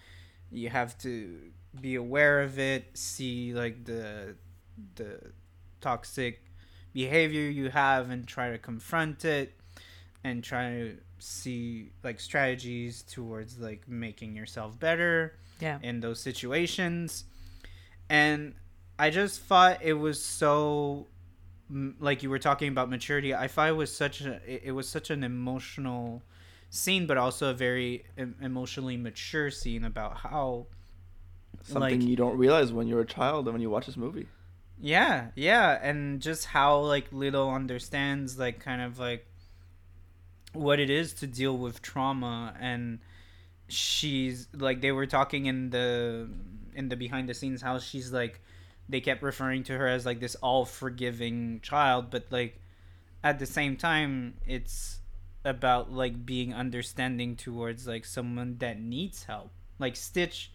you 0.53 0.68
have 0.70 0.97
to 0.99 1.51
be 1.81 1.97
aware 1.97 2.43
of 2.43 2.59
it. 2.61 2.97
See 2.97 3.53
like 3.53 3.85
the 3.85 4.37
the 4.95 5.18
toxic 5.81 6.43
behavior 6.93 7.51
you 7.51 7.70
have, 7.70 8.11
and 8.11 8.27
try 8.27 8.51
to 8.53 8.59
confront 8.59 9.24
it, 9.24 9.59
and 10.22 10.45
try 10.45 10.70
to 10.70 10.97
see 11.19 11.91
like 12.05 12.21
strategies 12.21 13.03
towards 13.03 13.59
like 13.59 13.89
making 13.89 14.37
yourself 14.37 14.79
better 14.79 15.39
Yeah. 15.61 15.79
in 15.83 16.01
those 16.01 16.21
situations 16.21 17.25
and 18.09 18.55
i 18.99 19.11
just 19.11 19.41
thought 19.41 19.79
it 19.83 19.95
was 19.95 20.23
so 20.23 21.07
like 21.99 22.23
you 22.23 22.31
were 22.31 22.39
talking 22.39 22.69
about 22.69 22.89
maturity 22.89 23.35
i 23.35 23.49
thought 23.49 23.69
it 23.69 23.73
was 23.77 23.95
such 23.95 24.21
a 24.21 24.35
it 24.47 24.62
it 24.67 24.73
was 24.73 24.89
such 24.89 25.11
an 25.11 25.25
emotional 25.25 26.23
scene 26.71 27.07
but 27.07 27.17
also 27.17 27.51
a 27.51 27.55
very 27.55 28.05
emotionally 28.41 28.97
mature 28.97 29.51
scene 29.51 29.85
about 29.85 30.19
how 30.19 30.67
Something 31.62 32.01
Like- 32.01 32.09
you 32.09 32.14
don't 32.14 32.37
realize 32.39 32.73
when 32.73 32.87
you're 32.87 33.01
a 33.01 33.07
child 33.07 33.47
and 33.49 33.55
when 33.55 33.62
you 33.62 33.71
watch 33.71 33.87
this 33.87 33.97
movie. 33.97 34.29
yeah 34.79 35.29
yeah 35.35 35.79
and 35.83 36.21
just 36.21 36.45
how 36.45 36.79
like 36.81 37.07
Lilo 37.11 37.51
understands 37.51 38.39
like 38.39 38.61
kind 38.61 38.83
of 38.83 38.99
like 39.01 39.27
what 40.57 40.81
it 40.81 40.91
is 40.91 41.13
to 41.13 41.27
deal 41.27 41.57
with 41.57 41.83
trauma 41.83 42.55
and 42.61 42.99
she's 43.69 44.49
like 44.55 44.81
they 44.81 44.93
were 44.93 45.07
talking 45.07 45.47
in 45.47 45.71
the 45.71 46.29
in 46.75 46.89
the 46.89 46.97
behind 46.97 47.29
the 47.29 47.35
scenes 47.35 47.63
how 47.63 47.79
she's 47.79 48.13
like 48.13 48.41
they 48.89 49.01
kept 49.01 49.23
referring 49.23 49.65
to 49.65 49.77
her 49.77 49.89
as 49.89 50.07
like 50.07 50.21
this 50.21 50.37
all 50.37 50.65
forgiving 50.65 51.59
child 51.61 52.11
but 52.11 52.27
like 52.31 52.61
at 53.25 53.39
the 53.39 53.47
same 53.47 53.77
time 53.77 54.35
it's 54.47 55.01
about 55.47 55.93
like 55.93 56.27
being 56.27 56.53
understanding 56.53 57.37
towards 57.37 57.87
like 57.87 58.05
someone 58.05 58.57
that 58.59 58.81
needs 58.81 59.25
help. 59.25 59.51
Like 59.79 59.95
stitch 59.97 60.51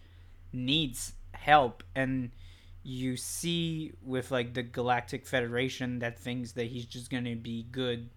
needs 0.52 1.14
help 1.32 1.82
and 1.94 2.30
you 2.82 3.16
see 3.16 3.92
with 4.02 4.30
like 4.30 4.52
the 4.52 4.62
galactic 4.62 5.26
federation 5.26 6.00
that 6.00 6.18
thinks 6.18 6.52
that 6.52 6.66
he's 6.66 6.84
just 6.84 7.10
gonna 7.10 7.36
be 7.36 7.62
good 7.72 8.10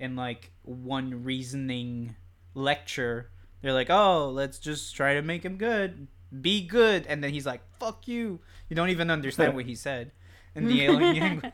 in 0.00 0.16
like 0.16 0.50
one 0.62 1.22
reasoning 1.22 2.16
lecture 2.54 3.30
they're 3.62 3.72
like 3.72 3.90
oh 3.90 4.28
let's 4.30 4.58
just 4.58 4.94
try 4.94 5.14
to 5.14 5.22
make 5.22 5.44
him 5.44 5.56
good 5.56 6.08
be 6.40 6.66
good 6.66 7.06
and 7.06 7.22
then 7.22 7.30
he's 7.30 7.46
like 7.46 7.60
fuck 7.78 8.08
you 8.08 8.40
you 8.68 8.76
don't 8.76 8.90
even 8.90 9.10
understand 9.10 9.54
what 9.54 9.64
he 9.64 9.74
said 9.74 10.10
in 10.54 10.66
the 10.66 10.82
alien. 10.82 11.20
language 11.20 11.52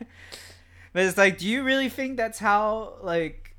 but 0.97 1.05
it's 1.05 1.17
like, 1.17 1.37
do 1.37 1.47
you 1.47 1.61
really 1.61 1.89
think 1.89 2.17
that's 2.17 2.39
how 2.39 2.95
like 3.03 3.55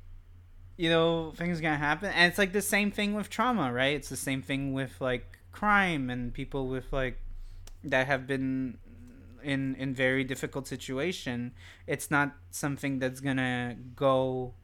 you 0.75 0.89
know 0.89 1.31
things 1.37 1.61
gonna 1.61 1.77
happen? 1.77 2.11
And 2.13 2.29
it's 2.29 2.37
like 2.37 2.51
the 2.51 2.61
same 2.61 2.91
thing 2.91 3.13
with 3.13 3.29
trauma, 3.29 3.71
right? 3.71 3.95
It's 3.95 4.09
the 4.09 4.17
same 4.17 4.41
thing 4.41 4.73
with 4.73 4.99
like 4.99 5.39
crime 5.53 6.09
and 6.09 6.33
people 6.33 6.67
with 6.67 6.91
like 6.91 7.17
that 7.85 8.07
have 8.07 8.27
been 8.27 8.77
in 9.41 9.75
in 9.75 9.93
very 9.93 10.25
difficult 10.25 10.67
situation. 10.67 11.53
It's 11.87 12.11
not 12.11 12.35
something 12.51 12.99
that's 12.99 13.21
gonna 13.21 13.77
go 13.95 14.55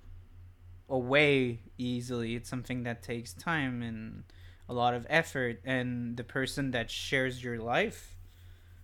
away 0.89 1.61
easily. 1.77 2.35
It's 2.35 2.49
something 2.49 2.83
that 2.83 3.01
takes 3.03 3.33
time 3.33 3.81
and 3.81 4.23
a 4.67 4.73
lot 4.73 4.93
of 4.93 5.05
effort 5.09 5.59
and 5.65 6.17
the 6.17 6.23
person 6.23 6.71
that 6.71 6.89
shares 6.89 7.43
your 7.43 7.59
life 7.59 8.15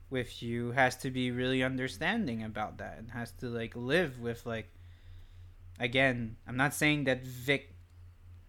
with 0.10 0.44
you 0.44 0.72
has 0.72 0.96
to 0.98 1.10
be 1.10 1.32
really 1.32 1.64
understanding 1.64 2.44
about 2.44 2.78
that 2.78 2.98
and 3.00 3.12
has 3.12 3.32
to 3.32 3.48
like 3.48 3.76
live 3.76 4.20
with 4.20 4.46
like 4.46 4.70
again 5.80 6.36
i'm 6.48 6.58
not 6.58 6.74
saying 6.74 7.06
that 7.06 7.24
vic 7.24 7.74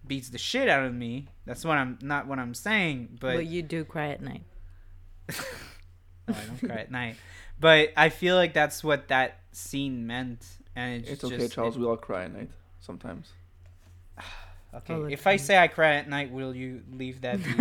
beats 0.06 0.28
the 0.30 0.36
shit 0.38 0.68
out 0.68 0.84
of 0.84 0.92
me 0.92 1.28
that's 1.46 1.64
what 1.64 1.78
i'm 1.78 1.96
not 2.02 2.26
what 2.26 2.38
i'm 2.38 2.52
saying 2.52 3.16
but 3.20 3.36
But 3.36 3.46
you 3.46 3.62
do 3.62 3.84
cry 3.84 4.08
at 4.08 4.20
night. 4.20 4.42
no, 6.28 6.34
i 6.34 6.44
don't 6.44 6.58
cry 6.58 6.76
at 6.80 6.90
night 6.90 7.16
but 7.60 7.90
i 7.96 8.08
feel 8.08 8.34
like 8.36 8.52
that's 8.52 8.82
what 8.84 9.08
that 9.08 9.38
scene 9.52 10.06
meant 10.06 10.44
and 10.74 11.02
it's, 11.04 11.12
It's 11.12 11.24
okay, 11.24 11.48
Charles. 11.48 11.76
it- 11.76 11.80
We 11.80 11.86
all 11.86 11.96
cry 11.96 12.24
at 12.24 12.32
night 12.34 12.50
sometimes. 12.80 13.32
Okay 14.74 14.94
All 14.94 15.04
if 15.12 15.26
i 15.26 15.36
say 15.36 15.58
i 15.58 15.68
cry 15.68 15.94
at 15.96 16.08
night 16.08 16.30
will 16.30 16.54
you 16.54 16.82
leave 16.92 17.20
that 17.22 17.42
be? 17.44 17.54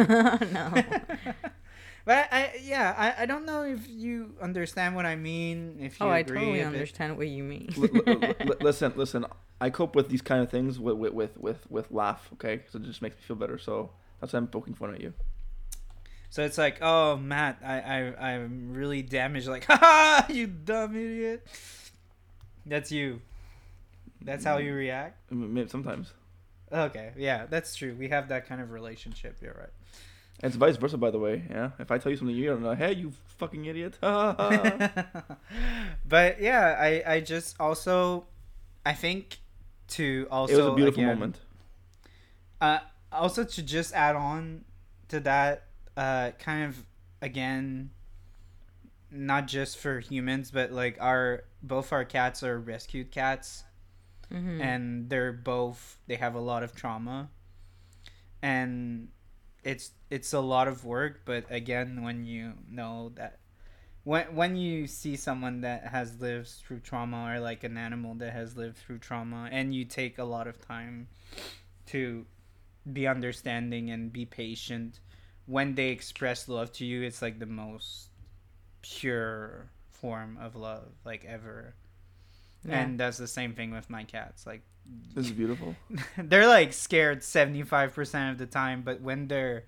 no. 0.53 0.72
but 2.05 2.28
I, 2.32 2.59
yeah, 2.64 2.95
I, 2.97 3.24
I 3.24 3.26
don't 3.26 3.45
know 3.45 3.64
if 3.64 3.88
you 3.88 4.34
understand 4.41 4.95
what 4.95 5.05
I 5.05 5.16
mean. 5.16 5.78
If 5.80 5.99
you 5.99 6.05
Oh, 6.07 6.09
I 6.09 6.24
totally 6.24 6.59
if 6.59 6.64
it- 6.64 6.74
understand 6.74 7.16
what 7.18 7.28
you 7.28 7.43
mean. 7.43 7.70
L- 7.78 7.89
l- 8.07 8.24
l- 8.39 8.55
listen, 8.62 8.93
listen. 8.95 9.26
I 9.59 9.70
cope 9.70 9.95
with 9.95 10.09
these 10.09 10.22
kind 10.24 10.41
of 10.41 10.49
things 10.49 10.80
with 10.80 10.95
with 10.97 11.14
with 11.14 11.38
with, 11.38 11.70
with 11.70 11.91
laugh. 11.91 12.28
Okay, 12.34 12.62
so 12.72 12.80
it 12.80 12.86
just 12.86 13.01
makes 13.03 13.16
me 13.18 13.22
feel 13.22 13.36
better. 13.38 13.59
So 13.59 13.91
that's 14.20 14.34
why 14.34 14.38
I'm 14.38 14.47
poking 14.47 14.74
fun 14.74 14.93
at 14.95 15.01
you. 15.01 15.14
So 16.32 16.43
it's 16.43 16.57
like, 16.57 16.78
oh, 16.82 17.18
Matt, 17.18 17.59
I, 17.64 17.82
I, 17.82 18.30
I'm 18.32 18.72
really 18.74 19.01
damaged. 19.03 19.47
Like, 19.47 19.66
ha, 19.66 20.26
you 20.30 20.47
dumb 20.47 20.95
idiot. 20.95 21.45
That's 22.66 22.91
you. 22.91 23.22
That's 24.22 24.43
how 24.45 24.57
mm. 24.57 24.64
you 24.66 24.74
react. 24.74 25.30
Maybe 25.32 25.70
sometimes. 25.70 26.14
Okay, 26.72 27.11
yeah, 27.17 27.47
that's 27.49 27.76
true. 27.76 27.95
We 27.97 28.09
have 28.09 28.28
that 28.30 28.47
kind 28.47 28.61
of 28.61 28.69
relationship. 28.72 29.38
You're 29.41 29.53
right. 29.53 29.69
And 30.41 30.49
it's 30.49 30.57
vice 30.57 30.78
versa, 30.78 30.97
by 30.97 31.11
the 31.11 31.19
way. 31.19 31.43
Yeah. 31.49 31.72
If 31.80 31.91
I 31.91 31.97
tell 31.97 32.11
you 32.11 32.17
something, 32.17 32.36
you 32.36 32.47
don't 32.47 32.63
know. 32.63 32.74
Hey, 32.74 32.93
you 32.93 33.13
fucking 33.38 33.65
idiot. 33.65 33.97
But 34.03 35.39
yeah, 36.41 36.78
I, 36.80 37.03
I 37.05 37.19
just 37.19 37.55
also, 37.59 38.26
I 38.86 38.93
think 38.93 39.39
to 39.89 40.28
also 40.32 40.53
it 40.53 40.57
was 40.57 40.65
a 40.65 40.74
beautiful 40.74 41.03
again, 41.03 41.13
moment. 41.13 41.39
Uh, 42.59 42.80
also 43.11 43.43
to 43.43 43.61
just 43.61 43.93
add 43.93 44.15
on 44.15 44.65
to 45.09 45.19
that, 45.22 45.65
uh, 45.95 46.32
kind 46.39 46.65
of 46.65 46.84
again, 47.22 47.91
not 49.11 49.47
just 49.47 49.78
for 49.78 49.99
humans, 49.99 50.49
but 50.51 50.72
like 50.72 50.97
our 50.99 51.43
both 51.61 51.93
our 51.93 52.05
cats 52.05 52.41
are 52.43 52.59
rescued 52.59 53.11
cats, 53.11 53.63
Mhm. 54.32 54.62
and 54.62 55.10
they're 55.10 55.34
both 55.34 56.00
they 56.08 56.16
have 56.16 56.36
a 56.36 56.40
lot 56.40 56.64
of 56.64 56.76
trauma, 56.76 57.30
and 58.42 59.10
it's 59.64 59.92
it's 60.10 60.34
a 60.34 60.40
lot 60.40 60.68
of 60.68 60.86
work. 60.86 61.22
But 61.26 61.46
again, 61.50 62.02
when 62.04 62.26
you 62.26 62.54
know 62.70 63.12
that. 63.16 63.38
When, 64.04 64.34
when 64.36 64.56
you 64.56 64.88
see 64.88 65.16
someone 65.16 65.62
that 65.62 65.86
has 65.88 66.20
lived 66.20 66.48
through 66.48 66.80
trauma 66.80 67.32
or 67.32 67.40
like 67.40 67.64
an 67.64 67.78
animal 67.78 68.16
that 68.16 68.34
has 68.34 68.58
lived 68.58 68.78
through 68.78 68.98
trauma 68.98 69.48
and 69.52 69.76
you 69.76 69.86
take 69.86 70.18
a 70.18 70.24
lot 70.24 70.48
of 70.48 70.60
time 70.66 71.08
to 71.88 72.26
be 72.92 73.08
understanding 73.08 73.92
and 73.92 74.12
be 74.12 74.26
patient 74.26 75.00
when 75.46 75.76
they 75.76 75.90
express 75.90 76.48
love 76.50 76.72
to 76.74 76.86
you 76.86 77.04
it's 77.04 77.22
like 77.22 77.40
the 77.40 77.46
most 77.46 78.10
pure 78.82 79.70
form 79.92 80.38
of 80.42 80.56
love 80.56 80.90
like 81.06 81.26
ever 81.26 81.76
Yeah. 82.66 82.82
and 82.82 82.99
that's 82.99 83.18
the 83.18 83.28
same 83.28 83.53
thing 83.53 83.72
with 83.72 83.89
my 83.89 84.03
cats 84.03 84.45
like 84.45 84.62
This 85.16 85.26
is 85.28 85.32
beautiful. 85.32 85.76
they're 86.18 86.47
like 86.47 86.74
scared 86.74 87.22
75% 87.22 88.32
of 88.32 88.38
the 88.38 88.45
time 88.45 88.82
but 88.84 89.01
when 89.01 89.28
they're 89.28 89.66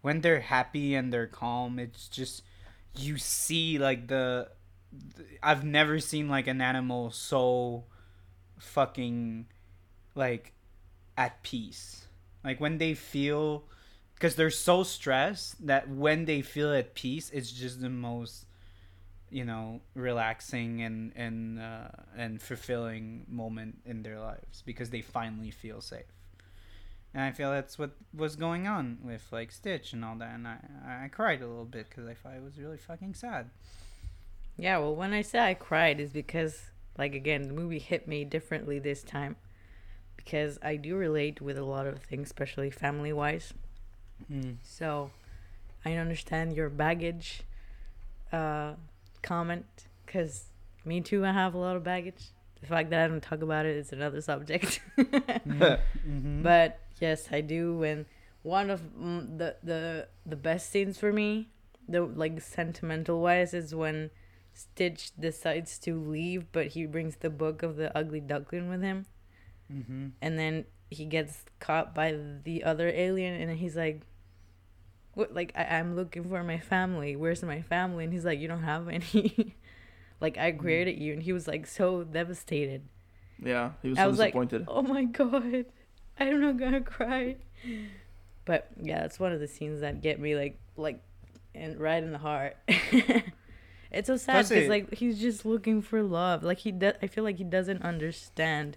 when 0.00 0.20
they're 0.22 0.40
happy 0.40 0.94
and 0.94 1.12
they're 1.12 1.26
calm 1.26 1.78
it's 1.78 2.08
just 2.08 2.42
you 2.96 3.18
see 3.18 3.78
like 3.78 4.08
the, 4.08 4.48
the 5.16 5.24
i've 5.42 5.64
never 5.64 6.00
seen 6.00 6.28
like 6.28 6.46
an 6.46 6.60
animal 6.60 7.10
so 7.10 7.84
fucking 8.58 9.46
like 10.14 10.52
at 11.16 11.42
peace 11.42 12.06
like 12.44 12.60
when 12.60 12.78
they 12.78 12.94
feel 12.94 13.64
because 14.14 14.34
they're 14.34 14.50
so 14.50 14.82
stressed 14.82 15.66
that 15.66 15.88
when 15.88 16.24
they 16.24 16.42
feel 16.42 16.72
at 16.74 16.94
peace 16.94 17.30
it's 17.30 17.52
just 17.52 17.80
the 17.80 17.88
most 17.90 18.46
you 19.30 19.44
know 19.44 19.80
relaxing 19.94 20.82
and 20.82 21.12
and 21.16 21.60
uh, 21.60 21.88
and 22.16 22.40
fulfilling 22.42 23.24
moment 23.28 23.78
in 23.84 24.02
their 24.02 24.18
lives 24.18 24.62
because 24.66 24.90
they 24.90 25.00
finally 25.02 25.50
feel 25.50 25.80
safe 25.80 26.12
and 27.14 27.22
i 27.22 27.30
feel 27.30 27.50
that's 27.50 27.78
what 27.78 27.92
was 28.14 28.36
going 28.36 28.66
on 28.66 28.98
with 29.04 29.26
like 29.32 29.50
stitch 29.52 29.92
and 29.92 30.04
all 30.04 30.16
that 30.16 30.34
and 30.34 30.46
i 30.48 30.58
i 31.04 31.08
cried 31.08 31.42
a 31.42 31.46
little 31.46 31.64
bit 31.64 31.88
because 31.88 32.06
i 32.08 32.14
thought 32.14 32.34
it 32.34 32.42
was 32.42 32.58
really 32.58 32.78
fucking 32.78 33.14
sad 33.14 33.50
Yeah, 34.56 34.78
well, 34.78 34.94
when 34.94 35.12
I 35.14 35.22
say 35.22 35.38
I 35.38 35.54
cried 35.54 36.00
is 36.00 36.12
because, 36.12 36.70
like, 36.98 37.14
again, 37.14 37.42
the 37.48 37.54
movie 37.54 37.78
hit 37.78 38.06
me 38.06 38.24
differently 38.24 38.78
this 38.78 39.02
time. 39.02 39.36
Because 40.16 40.58
I 40.62 40.76
do 40.76 40.96
relate 40.96 41.40
with 41.40 41.56
a 41.56 41.64
lot 41.64 41.86
of 41.86 42.02
things, 42.02 42.28
especially 42.28 42.70
family 42.70 43.12
wise. 43.12 43.54
So 44.62 45.10
I 45.84 45.94
understand 45.94 46.54
your 46.54 46.68
baggage 46.68 47.42
uh, 48.32 48.74
comment. 49.22 49.66
Because 50.04 50.46
me 50.84 51.00
too, 51.00 51.24
I 51.24 51.32
have 51.32 51.54
a 51.54 51.58
lot 51.58 51.76
of 51.76 51.84
baggage. 51.84 52.30
The 52.60 52.66
fact 52.66 52.90
that 52.90 53.04
I 53.04 53.08
don't 53.08 53.22
talk 53.22 53.42
about 53.42 53.66
it 53.66 53.76
is 53.76 53.92
another 53.92 54.20
subject. 54.20 54.80
mm-hmm. 54.98 56.42
But 56.42 56.80
yes, 57.00 57.28
I 57.32 57.40
do. 57.40 57.82
And 57.82 58.06
one 58.42 58.70
of 58.70 58.82
the 58.94 59.56
the 59.62 60.08
the 60.26 60.36
best 60.36 60.70
scenes 60.70 60.98
for 60.98 61.12
me, 61.12 61.48
the 61.88 62.02
like 62.02 62.40
sentimental 62.40 63.20
wise, 63.20 63.54
is 63.54 63.74
when 63.74 64.10
Stitch 64.52 65.12
decides 65.18 65.78
to 65.80 65.98
leave, 65.98 66.52
but 66.52 66.68
he 66.68 66.86
brings 66.86 67.16
the 67.16 67.30
book 67.30 67.62
of 67.62 67.76
the 67.76 67.96
Ugly 67.96 68.20
Duckling 68.20 68.68
with 68.68 68.82
him, 68.82 69.06
mm-hmm. 69.72 70.08
and 70.20 70.38
then 70.38 70.64
he 70.90 71.06
gets 71.06 71.44
caught 71.60 71.94
by 71.94 72.16
the 72.44 72.64
other 72.64 72.88
alien, 72.88 73.40
and 73.40 73.58
he's 73.58 73.76
like. 73.76 74.02
What 75.14 75.34
like 75.34 75.52
I, 75.56 75.64
I'm 75.64 75.96
looking 75.96 76.28
for 76.28 76.42
my 76.42 76.58
family. 76.58 77.16
Where's 77.16 77.42
my 77.42 77.62
family? 77.62 78.04
And 78.04 78.12
he's 78.12 78.24
like, 78.24 78.38
You 78.38 78.48
don't 78.48 78.62
have 78.62 78.88
any. 78.88 79.56
like 80.20 80.38
I 80.38 80.52
created 80.52 80.98
you 80.98 81.14
and 81.14 81.22
he 81.22 81.32
was 81.32 81.48
like 81.48 81.66
so 81.66 82.04
devastated. 82.04 82.82
Yeah, 83.42 83.72
he 83.82 83.90
was 83.90 83.98
I 83.98 84.02
so 84.02 84.10
was 84.10 84.18
like, 84.18 84.32
disappointed. 84.34 84.66
Oh 84.68 84.82
my 84.82 85.04
god, 85.04 85.66
I'm 86.18 86.40
not 86.40 86.58
gonna 86.58 86.80
cry. 86.80 87.36
But 88.44 88.68
yeah, 88.80 89.04
it's 89.04 89.18
one 89.18 89.32
of 89.32 89.40
the 89.40 89.48
scenes 89.48 89.80
that 89.80 90.02
get 90.02 90.20
me 90.20 90.36
like 90.36 90.58
like, 90.76 91.02
and 91.54 91.78
right 91.78 92.02
in 92.02 92.12
the 92.12 92.18
heart. 92.18 92.56
it's 92.68 94.06
so 94.06 94.16
sad 94.16 94.48
because 94.48 94.68
like 94.68 94.94
he's 94.94 95.20
just 95.20 95.44
looking 95.44 95.82
for 95.82 96.02
love. 96.02 96.42
Like 96.42 96.58
he 96.58 96.72
does, 96.72 96.94
I 97.02 97.06
feel 97.06 97.24
like 97.24 97.36
he 97.36 97.44
doesn't 97.44 97.82
understand 97.82 98.76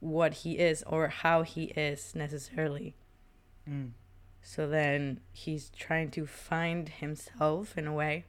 what 0.00 0.34
he 0.34 0.58
is 0.58 0.84
or 0.86 1.08
how 1.08 1.42
he 1.42 1.64
is 1.64 2.14
necessarily. 2.14 2.94
Mm. 3.68 3.90
So 4.46 4.68
then 4.68 5.20
he's 5.32 5.70
trying 5.70 6.10
to 6.12 6.26
find 6.26 6.88
himself 6.88 7.78
in 7.78 7.86
a 7.86 7.92
way. 7.94 8.26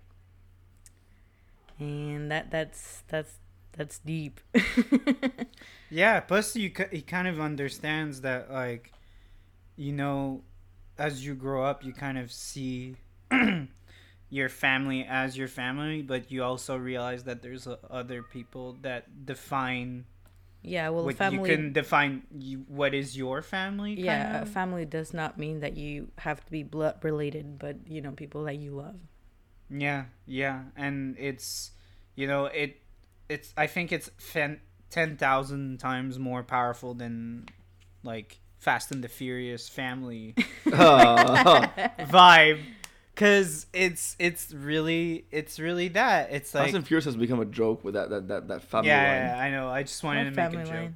And 1.78 2.32
that 2.32 2.50
that's 2.50 3.04
that's 3.10 3.36
that's 3.74 4.00
deep. 4.00 4.40
Yeah, 5.90 6.20
plus 6.22 6.56
you 6.56 6.72
he 6.92 7.02
kind 7.02 7.28
of 7.28 7.40
understands 7.40 8.22
that 8.22 8.52
like 8.52 8.92
you 9.76 9.94
know 9.94 10.42
as 10.98 11.26
you 11.26 11.36
grow 11.36 11.64
up 11.64 11.84
you 11.84 11.94
kind 11.94 12.18
of 12.18 12.32
see 12.32 12.96
your 14.30 14.50
family 14.50 15.06
as 15.08 15.38
your 15.38 15.48
family, 15.48 16.02
but 16.02 16.32
you 16.32 16.44
also 16.44 16.76
realize 16.78 17.24
that 17.26 17.42
there's 17.44 17.68
uh, 17.68 17.78
other 17.90 18.24
people 18.24 18.78
that 18.82 19.26
define 19.26 20.06
yeah, 20.68 20.90
well, 20.90 21.06
what 21.06 21.16
family 21.16 21.50
you 21.50 21.56
can 21.56 21.74
define 21.74 22.24
you, 22.38 22.66
what 22.68 22.94
is 22.94 23.18
your 23.18 23.42
family. 23.42 23.94
yeah, 23.94 24.24
kind 24.24 24.36
a 24.38 24.42
of? 24.44 24.50
family 24.50 24.86
does 24.86 25.14
not 25.14 25.38
mean 25.38 25.60
that 25.60 25.78
you 25.78 26.10
have 26.20 26.44
to 26.46 26.52
be 26.52 26.64
blood 26.64 26.96
related, 27.04 27.60
but 27.60 27.78
you 27.88 28.02
know, 28.02 28.12
people 28.12 28.44
that 28.46 28.58
you 28.58 28.72
love. 28.72 28.96
Yeah, 29.70 30.06
yeah, 30.26 30.64
and 30.76 31.16
it's 31.18 31.72
you 32.16 32.28
know 32.28 32.46
it 32.46 32.82
it's 33.30 33.54
I 33.58 33.68
think 33.68 33.92
it's 33.92 34.10
fan, 34.18 34.60
ten 34.90 35.18
thousand 35.18 35.80
times 35.80 36.20
more 36.20 36.44
powerful 36.44 36.94
than 36.94 37.48
like 38.04 38.40
Fast 38.58 38.92
and 38.92 39.04
the 39.04 39.10
Furious 39.10 39.70
family 39.70 40.36
vibe 40.66 42.60
Cause 43.16 43.66
it's 43.72 44.16
it's 44.20 44.52
really 44.54 45.26
it's 45.32 45.58
really 45.60 45.88
that 45.90 46.32
it's 46.32 46.54
like 46.54 46.66
Fast 46.66 46.76
and 46.76 46.86
Furious 46.88 47.06
has 47.06 47.16
become 47.16 47.40
a 47.40 47.46
joke 47.46 47.84
with 47.86 47.94
that 47.94 48.10
that 48.10 48.28
that, 48.28 48.48
that 48.50 48.62
family 48.64 48.90
yeah, 48.90 49.04
line. 49.04 49.22
yeah, 49.28 49.40
I 49.40 49.52
know. 49.52 49.70
I 49.70 49.84
just 49.84 50.04
wanted 50.04 50.26
What 50.26 50.36
to 50.36 50.36
make 50.36 50.48
a 50.48 50.52
family 50.52 50.66
joke. 50.66 50.74
line? 50.74 50.96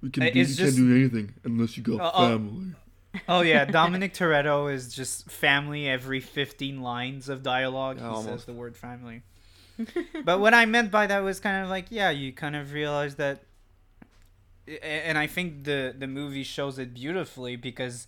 We 0.00 0.10
can 0.10 0.22
Uh, 0.22 0.30
do, 0.30 0.40
it's 0.40 0.50
you 0.50 0.56
just- 0.56 0.76
can't 0.76 0.88
do 0.88 0.94
anything 0.96 1.34
unless 1.44 1.76
you 1.76 1.82
got 1.82 2.00
Uh, 2.14 2.28
family. 2.30 2.72
Oh 3.28 3.42
yeah, 3.42 3.64
Dominic 3.80 4.12
Toretto 4.14 4.72
is 4.72 4.94
just 4.94 5.30
family 5.30 5.88
every 5.88 6.20
15 6.20 6.80
lines 6.82 7.28
of 7.28 7.42
dialogue. 7.42 7.98
He 7.98 8.02
Yeah, 8.04 8.22
says 8.22 8.44
the 8.44 8.52
word 8.52 8.76
family. 8.76 9.22
but 10.24 10.40
what 10.40 10.54
I 10.54 10.66
meant 10.66 10.90
by 10.90 11.06
that 11.06 11.20
was 11.22 11.40
kind 11.40 11.62
of 11.64 11.68
like, 11.70 11.86
yeah, 11.90 12.10
you 12.10 12.32
kind 12.32 12.56
of 12.56 12.72
realize 12.72 13.16
that 13.16 13.44
and 14.82 15.18
I 15.18 15.26
think 15.26 15.64
the 15.64 15.94
the 15.98 16.06
movie 16.06 16.42
shows 16.44 16.78
it 16.78 16.94
beautifully 16.94 17.56
because 17.56 18.06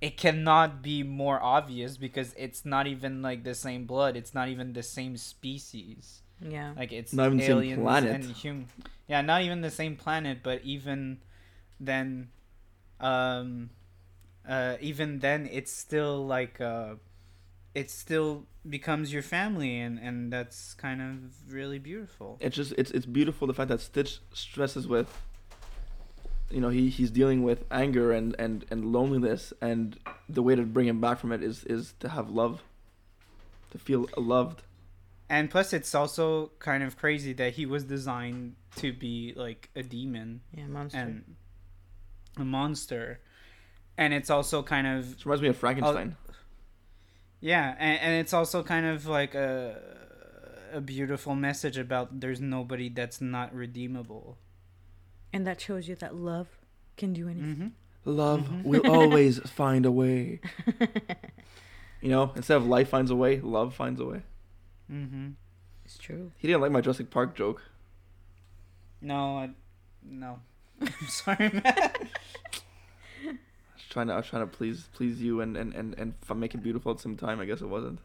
it 0.00 0.16
cannot 0.16 0.82
be 0.82 1.02
more 1.02 1.42
obvious 1.42 1.96
because 1.96 2.34
it's 2.36 2.64
not 2.64 2.86
even 2.86 3.22
like 3.22 3.44
the 3.44 3.54
same 3.54 3.84
blood, 3.86 4.16
it's 4.16 4.34
not 4.34 4.48
even 4.48 4.72
the 4.72 4.82
same 4.82 5.16
species. 5.16 6.22
Yeah. 6.40 6.72
Like 6.76 6.92
it's 6.92 7.12
Not 7.12 7.26
even 7.26 7.38
the 7.38 7.44
same 7.44 7.58
aliens 7.58 7.80
planet. 7.80 8.14
and 8.14 8.24
hum- 8.36 8.66
Yeah, 9.08 9.22
not 9.22 9.42
even 9.42 9.60
the 9.60 9.70
same 9.70 9.96
planet, 9.96 10.38
but 10.42 10.62
even 10.62 11.18
then, 11.80 12.28
um, 13.00 13.70
uh, 14.48 14.76
even 14.80 15.18
then, 15.18 15.48
it's 15.50 15.72
still 15.72 16.24
like 16.26 16.60
uh, 16.60 16.94
it 17.74 17.90
still 17.90 18.46
becomes 18.68 19.12
your 19.12 19.22
family, 19.22 19.80
and 19.80 19.98
and 19.98 20.32
that's 20.32 20.74
kind 20.74 21.00
of 21.02 21.52
really 21.52 21.78
beautiful. 21.78 22.38
It's 22.40 22.56
just 22.56 22.72
it's 22.78 22.90
it's 22.92 23.06
beautiful 23.06 23.46
the 23.46 23.54
fact 23.54 23.68
that 23.68 23.80
Stitch 23.80 24.20
stresses 24.32 24.86
with. 24.86 25.10
You 26.50 26.60
know 26.60 26.70
he 26.70 26.88
he's 26.88 27.10
dealing 27.10 27.42
with 27.42 27.64
anger 27.70 28.12
and 28.12 28.34
and 28.38 28.64
and 28.70 28.92
loneliness, 28.92 29.52
and 29.60 29.98
the 30.28 30.42
way 30.42 30.54
to 30.54 30.62
bring 30.62 30.86
him 30.88 31.00
back 31.00 31.18
from 31.18 31.32
it 31.32 31.42
is 31.42 31.64
is 31.64 31.94
to 32.00 32.08
have 32.08 32.30
love. 32.30 32.62
To 33.72 33.78
feel 33.78 34.08
loved. 34.16 34.62
And 35.28 35.50
plus, 35.50 35.74
it's 35.74 35.94
also 35.94 36.52
kind 36.58 36.82
of 36.82 36.96
crazy 36.96 37.34
that 37.34 37.52
he 37.52 37.66
was 37.66 37.84
designed 37.84 38.54
to 38.76 38.94
be 38.94 39.34
like 39.36 39.68
a 39.76 39.82
demon 39.82 40.40
Yeah, 40.56 40.68
monster. 40.68 40.98
and 40.98 41.36
a 42.38 42.44
monster, 42.46 43.20
and 43.98 44.14
it's 44.14 44.30
also 44.30 44.62
kind 44.62 44.86
of 44.86 45.12
It 45.12 45.24
reminds 45.26 45.42
me 45.42 45.48
of 45.48 45.56
Frankenstein. 45.58 46.16
Oh, 46.30 46.32
yeah, 47.40 47.74
and, 47.78 48.00
and 48.00 48.14
it's 48.14 48.32
also 48.32 48.62
kind 48.62 48.86
of 48.86 49.06
like 49.06 49.34
a 49.34 49.76
a 50.72 50.80
beautiful 50.80 51.34
message 51.34 51.76
about 51.78 52.20
there's 52.20 52.40
nobody 52.40 52.88
that's 52.88 53.20
not 53.20 53.54
redeemable. 53.54 54.38
And 55.32 55.46
that 55.46 55.60
shows 55.60 55.88
you 55.88 55.94
that 55.96 56.14
love 56.14 56.48
can 56.96 57.12
do 57.12 57.28
anything. 57.28 57.54
Mm-hmm. 57.54 58.10
Love 58.10 58.48
Mhm. 58.48 58.64
will 58.64 58.90
always 58.90 59.38
find 59.40 59.84
a 59.86 59.90
way. 59.92 60.40
You 62.00 62.10
know, 62.10 62.30
instead 62.36 62.56
of 62.56 62.64
life 62.64 62.88
finds 62.90 63.10
a 63.10 63.16
way, 63.16 63.40
love 63.40 63.74
finds 63.74 63.98
a 64.00 64.04
way. 64.04 64.22
Mm-hmm. 64.88 65.30
It's 65.84 65.98
true. 65.98 66.30
He 66.36 66.46
didn't 66.46 66.60
like 66.62 66.70
my 66.70 66.80
Jurassic 66.80 67.10
Park 67.10 67.34
joke. 67.34 67.60
No, 69.00 69.38
I, 69.38 69.50
no. 70.08 70.38
I'm 70.80 71.08
sorry, 71.08 71.50
man. 71.52 71.62
I 71.64 73.30
was 73.74 73.84
trying 73.90 74.06
to, 74.06 74.12
I 74.12 74.16
was 74.18 74.26
trying 74.28 74.42
to 74.42 74.46
please, 74.46 74.88
please 74.94 75.20
you 75.20 75.40
and 75.40 75.56
and 75.56 75.74
and 75.74 75.94
and 75.98 76.14
f- 76.28 76.36
make 76.36 76.54
it 76.54 76.62
beautiful 76.62 76.92
at 76.92 76.98
the 76.98 77.02
same 77.02 77.16
time. 77.16 77.40
I 77.40 77.46
guess 77.46 77.60
it 77.62 77.68
wasn't. 77.68 77.98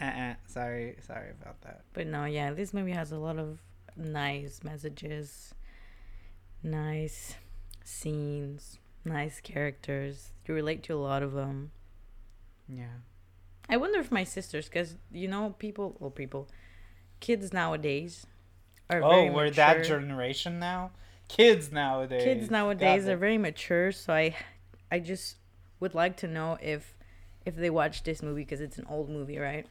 uh-uh. 0.00 0.34
Sorry, 0.46 0.94
sorry 1.04 1.30
about 1.30 1.60
that. 1.62 1.82
But 1.92 2.06
no, 2.06 2.26
yeah, 2.26 2.52
this 2.52 2.72
movie 2.72 2.92
has 2.92 3.10
a 3.10 3.18
lot 3.18 3.38
of 3.38 3.58
nice 3.96 4.62
messages, 4.62 5.54
nice 6.64 7.36
scenes, 7.84 8.78
nice 9.04 9.40
characters. 9.40 10.32
You 10.46 10.54
relate 10.54 10.82
to 10.84 10.94
a 10.94 10.96
lot 10.98 11.22
of 11.22 11.32
them. 11.32 11.70
Yeah. 12.68 12.86
I 13.68 13.76
wonder 13.76 14.00
if 14.00 14.10
my 14.10 14.24
sisters, 14.24 14.66
because 14.68 14.96
you 15.12 15.28
know, 15.28 15.54
people, 15.58 15.96
well, 16.00 16.10
people, 16.10 16.48
kids 17.20 17.52
nowadays 17.52 18.26
are 18.90 19.02
Oh, 19.02 19.08
very 19.10 19.30
we're 19.30 19.44
mature. 19.44 19.54
that 19.54 19.84
generation 19.84 20.58
now. 20.58 20.90
Kids 21.28 21.70
nowadays. 21.72 22.22
Kids 22.24 22.50
nowadays 22.50 23.08
are 23.08 23.16
very 23.16 23.38
mature, 23.38 23.92
so 23.92 24.12
I, 24.12 24.36
I 24.90 24.98
just 24.98 25.36
would 25.80 25.94
like 25.94 26.16
to 26.18 26.28
know 26.28 26.58
if, 26.60 26.94
if 27.46 27.56
they 27.56 27.70
watch 27.70 28.02
this 28.02 28.22
movie 28.22 28.42
because 28.42 28.60
it's 28.60 28.76
an 28.78 28.86
old 28.88 29.08
movie, 29.08 29.38
right? 29.38 29.66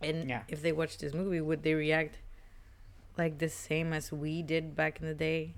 And 0.00 0.28
Yeah. 0.28 0.42
if 0.48 0.62
they 0.62 0.70
watch 0.70 0.98
this 0.98 1.12
movie, 1.14 1.40
would 1.40 1.64
they 1.64 1.74
react 1.74 2.18
like 3.16 3.38
the 3.38 3.48
same 3.48 3.92
as 3.92 4.12
we 4.12 4.42
did 4.42 4.76
back 4.76 5.00
in 5.00 5.06
the 5.08 5.14
day, 5.14 5.54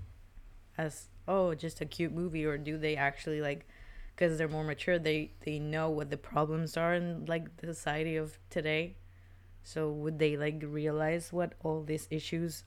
as 0.77 1.07
oh, 1.27 1.53
just 1.53 1.81
a 1.81 1.85
cute 1.85 2.11
movie, 2.13 2.45
or 2.45 2.57
do 2.57 2.77
they 2.77 2.95
actually 2.95 3.41
like? 3.41 3.67
Because 4.15 4.37
they're 4.37 4.47
more 4.47 4.63
mature, 4.63 4.99
they 4.99 5.31
they 5.45 5.59
know 5.59 5.89
what 5.89 6.09
the 6.09 6.17
problems 6.17 6.77
are 6.77 6.93
in 6.93 7.25
like 7.25 7.57
the 7.57 7.73
society 7.73 8.15
of 8.17 8.37
today. 8.49 8.95
So 9.63 9.89
would 9.89 10.19
they 10.19 10.37
like 10.37 10.63
realize 10.65 11.31
what 11.31 11.53
all 11.63 11.83
these 11.83 12.07
issues 12.09 12.63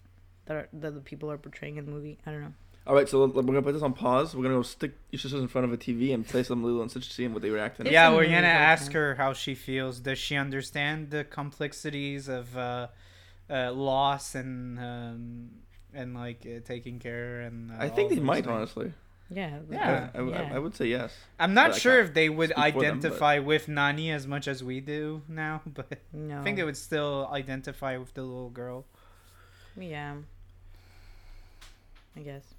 that 0.46 0.56
are, 0.56 0.68
that 0.72 0.94
the 0.94 1.00
people 1.00 1.30
are 1.30 1.38
portraying 1.38 1.76
in 1.76 1.86
the 1.86 1.92
movie? 1.92 2.18
I 2.26 2.30
don't 2.30 2.40
know. 2.40 2.54
All 2.86 2.94
right, 2.94 3.08
so 3.08 3.24
we're 3.26 3.42
gonna 3.42 3.62
put 3.62 3.72
this 3.72 3.82
on 3.82 3.94
pause. 3.94 4.36
We're 4.36 4.42
gonna 4.42 4.56
go 4.56 4.62
stick 4.62 4.92
your 5.10 5.18
sisters 5.18 5.40
in 5.40 5.48
front 5.48 5.64
of 5.64 5.72
a 5.72 5.76
TV 5.76 6.12
and 6.12 6.26
play 6.26 6.42
some 6.42 6.62
Lilo 6.62 6.82
and 6.82 6.90
Stitch, 6.90 7.10
seeing 7.10 7.32
what 7.32 7.40
they 7.40 7.48
react 7.48 7.80
to. 7.80 7.90
Yeah, 7.90 8.12
we're 8.12 8.26
gonna 8.26 8.46
ask 8.46 8.92
her 8.92 9.14
how 9.14 9.32
she 9.32 9.54
feels. 9.54 10.00
Does 10.00 10.18
she 10.18 10.36
understand 10.36 11.10
the 11.10 11.24
complexities 11.24 12.28
of 12.28 12.54
uh, 12.56 12.88
uh, 13.48 13.72
loss 13.72 14.34
and 14.34 14.78
um, 14.78 15.50
and 15.94 16.14
like 16.14 16.46
uh, 16.46 16.60
taking 16.64 16.98
care 16.98 17.40
and? 17.42 17.70
Uh, 17.70 17.76
I 17.78 17.88
think 17.88 18.10
they 18.10 18.20
might 18.20 18.44
things? 18.44 18.54
honestly. 18.54 18.92
Yeah. 19.30 19.58
Yeah. 19.70 20.10
I, 20.14 20.18
I, 20.18 20.22
I, 20.22 20.28
yeah. 20.28 20.54
I 20.54 20.58
would 20.58 20.74
say 20.76 20.86
yes. 20.86 21.12
I'm 21.40 21.54
not 21.54 21.74
sure 21.74 21.98
if 22.00 22.12
they 22.14 22.28
would 22.28 22.50
speak 22.50 22.56
for 22.56 22.62
them, 22.62 22.72
but- 23.00 23.06
identify 23.08 23.38
with 23.38 23.68
Nani 23.68 24.10
as 24.10 24.26
much 24.26 24.46
as 24.46 24.62
we 24.62 24.80
do 24.80 25.22
now, 25.28 25.62
but 25.66 25.98
no. 26.12 26.40
I 26.40 26.42
think 26.42 26.56
they 26.56 26.64
would 26.64 26.76
still 26.76 27.28
identify 27.32 27.96
with 27.96 28.12
the 28.14 28.22
little 28.22 28.50
girl. 28.50 28.84
Yeah. 29.76 30.16
I 32.16 32.20
guess. 32.20 32.54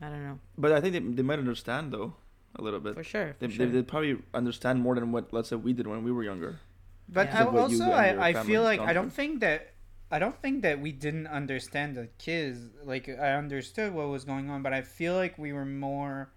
I 0.00 0.08
don't 0.08 0.22
know. 0.24 0.38
But 0.56 0.72
I 0.72 0.80
think 0.80 0.92
they, 0.92 1.00
they 1.00 1.22
might 1.22 1.38
understand 1.38 1.92
though, 1.92 2.14
a 2.56 2.62
little 2.62 2.80
bit. 2.80 2.94
For 2.94 3.04
sure. 3.04 3.36
They, 3.38 3.48
For 3.48 3.52
sure. 3.52 3.66
they, 3.66 3.82
probably 3.82 4.16
understand 4.32 4.80
more 4.80 4.94
than 4.94 5.12
what 5.12 5.32
let's 5.32 5.48
say 5.50 5.56
we 5.56 5.72
did 5.72 5.86
when 5.86 6.04
we 6.04 6.12
were 6.12 6.22
younger. 6.24 6.60
But 7.08 7.26
Yeah. 7.28 7.40
I, 7.40 7.44
Of 7.44 7.52
you 7.52 7.58
also, 7.60 7.84
I, 7.90 8.28
I 8.28 8.44
feel 8.44 8.62
like 8.62 8.80
I 8.80 8.92
don't 8.94 9.10
think 9.12 9.40
that 9.40 9.73
I 10.10 10.18
don't 10.18 10.40
think 10.40 10.62
that 10.62 10.80
we 10.80 10.92
didn't 10.92 11.26
understand 11.26 11.96
the 11.96 12.08
kids. 12.18 12.58
Like 12.84 13.08
I 13.08 13.32
understood 13.32 13.92
what 13.94 14.08
was 14.08 14.24
going 14.24 14.48
on, 14.50 14.62
but 14.62 14.72
I 14.72 14.82
feel 14.82 15.14
like 15.14 15.36
we 15.38 15.52
were 15.52 15.64
more 15.64 16.30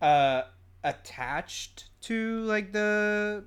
uh 0.00 0.42
attached 0.84 1.84
to 2.02 2.40
like 2.42 2.72
the 2.72 3.44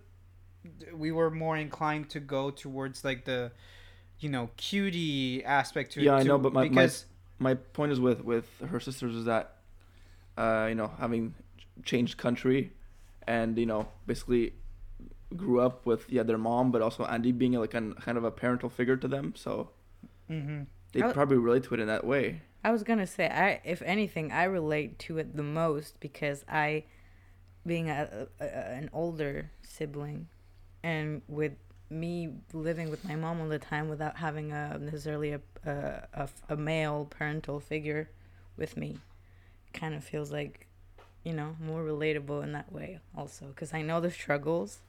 we 0.93 1.11
were 1.11 1.29
more 1.29 1.57
inclined 1.57 2.09
to 2.09 2.19
go 2.19 2.49
towards 2.49 3.03
like 3.03 3.25
the 3.25 3.51
you 4.19 4.29
know 4.29 4.49
cutie 4.57 5.43
aspect 5.43 5.91
to 5.93 5.99
it 5.99 6.05
Yeah, 6.05 6.15
I 6.15 6.23
know, 6.23 6.38
but 6.38 6.53
my- 6.53 6.61
my- 6.63 6.69
because 6.69 7.05
My 7.38 7.53
point 7.55 7.91
is 7.91 7.99
with 7.99 8.23
with 8.23 8.47
her 8.69 8.79
sisters 8.79 9.13
is 9.13 9.25
that, 9.25 9.57
uh, 10.38 10.67
you 10.69 10.75
know, 10.75 10.88
having 10.97 11.33
changed 11.83 12.17
country, 12.17 12.71
and 13.27 13.57
you 13.57 13.65
know, 13.65 13.89
basically 14.07 14.53
grew 15.36 15.59
up 15.59 15.86
with 15.86 16.05
yeah 16.09 16.23
their 16.23 16.38
mom, 16.38 16.71
but 16.71 16.82
also 16.82 17.05
Andy 17.05 17.32
being 17.32 17.53
like 17.53 17.73
an 17.73 17.93
kind 17.95 18.17
of 18.17 18.23
a 18.23 18.32
parental 18.32 18.69
figure 18.69 18.97
to 18.97 19.07
them, 19.07 19.34
so 19.36 19.69
hmm 20.28 20.63
they 20.93 21.03
probably 21.03 21.38
relate 21.38 21.63
to 21.65 21.73
it 21.76 21.80
in 21.80 21.88
that 21.88 22.05
way. 22.05 22.41
I 22.63 22.71
was 22.71 22.84
gonna 22.84 23.07
say, 23.07 23.28
I 23.28 23.61
if 23.63 23.82
anything, 23.84 24.32
I 24.32 24.43
relate 24.45 24.97
to 24.99 25.17
it 25.19 25.36
the 25.36 25.43
most 25.43 25.99
because 25.99 26.43
I, 26.49 26.86
being 27.65 27.89
a, 27.89 28.28
a, 28.39 28.45
an 28.45 28.89
older 28.93 29.51
sibling, 29.63 30.28
and 30.84 31.21
with 31.28 31.53
me 31.89 32.30
living 32.53 32.89
with 32.89 33.03
my 33.05 33.15
mom 33.15 33.41
all 33.41 33.47
the 33.49 33.59
time 33.59 33.89
without 33.89 34.17
having 34.17 34.51
a 34.51 34.78
necessarily 34.80 35.34
a 35.34 35.41
a, 35.65 36.07
a, 36.13 36.30
a 36.49 36.57
male 36.57 37.05
parental 37.09 37.59
figure 37.59 38.09
with 38.57 38.78
me, 38.78 38.99
kind 39.73 39.95
of 39.95 40.03
feels 40.03 40.32
like, 40.32 40.67
you 41.23 41.34
know, 41.34 41.55
more 41.59 41.84
relatable 41.84 42.43
in 42.43 42.51
that 42.53 42.71
way 42.71 42.99
also 43.17 43.47
because 43.47 43.73
I 43.73 43.82
know 43.82 44.01
the 44.01 44.11
struggles. 44.11 44.80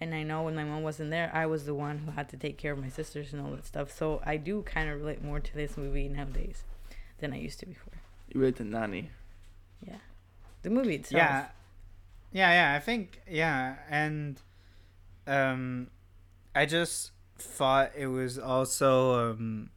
And 0.00 0.14
I 0.14 0.22
know 0.22 0.42
when 0.42 0.54
my 0.54 0.64
mom 0.64 0.82
wasn't 0.82 1.10
there, 1.10 1.30
I 1.34 1.46
was 1.46 1.66
the 1.66 1.74
one 1.74 1.98
who 1.98 2.12
had 2.12 2.28
to 2.28 2.36
take 2.36 2.56
care 2.56 2.72
of 2.72 2.78
my 2.78 2.88
sisters 2.88 3.32
and 3.32 3.42
all 3.44 3.50
that 3.52 3.66
stuff. 3.66 3.90
So 3.90 4.22
I 4.24 4.36
do 4.36 4.62
kind 4.62 4.88
of 4.88 4.98
relate 5.00 5.22
more 5.24 5.40
to 5.40 5.54
this 5.54 5.76
movie 5.76 6.08
nowadays 6.08 6.62
than 7.18 7.32
I 7.32 7.38
used 7.38 7.58
to 7.60 7.66
before. 7.66 7.94
You 8.32 8.40
relate 8.40 8.56
to 8.56 8.64
Nani. 8.64 9.10
Yeah, 9.84 9.96
the 10.62 10.70
movie 10.70 10.96
itself. 10.96 11.18
yeah 11.22 11.46
yeah 12.30 12.50
yeah 12.52 12.76
i 12.76 12.78
think 12.78 13.22
yeah 13.26 13.76
and 13.88 14.42
um 15.26 15.88
i 16.54 16.66
just 16.66 17.12
thought 17.38 17.90
it 17.96 18.08
was 18.08 18.38
also 18.38 19.30
um 19.30 19.70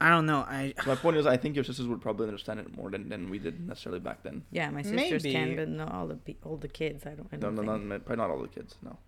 i 0.00 0.08
don't 0.08 0.26
know 0.26 0.40
i 0.40 0.72
my 0.86 0.94
point 0.96 1.16
is, 1.16 1.26
I 1.26 1.36
think 1.36 1.54
your 1.54 1.64
sisters 1.64 1.86
would 1.86 2.00
probably 2.02 2.26
understand 2.26 2.60
it 2.60 2.76
more 2.76 2.90
than, 2.90 3.08
than 3.08 3.30
we 3.30 3.38
did 3.38 3.66
necessarily 3.66 4.00
back 4.00 4.22
then. 4.22 4.44
Yeah, 4.50 4.70
my 4.70 4.82
sisters 4.82 5.22
can, 5.22 5.56
but 5.56 5.68
not 5.68 5.92
all 5.92 6.06
the 6.06 6.16
pe- 6.16 6.36
all 6.44 6.56
the 6.56 6.68
kids. 6.68 7.06
I 7.06 7.10
don't. 7.10 7.28
I 7.32 7.36
No, 7.36 7.50
don't 7.50 7.64
no, 7.66 7.72
think. 7.76 7.84
no, 7.86 7.98
probably 8.00 8.16
not 8.22 8.30
all 8.30 8.42
the 8.42 8.48
kids. 8.48 8.74
No. 8.82 8.98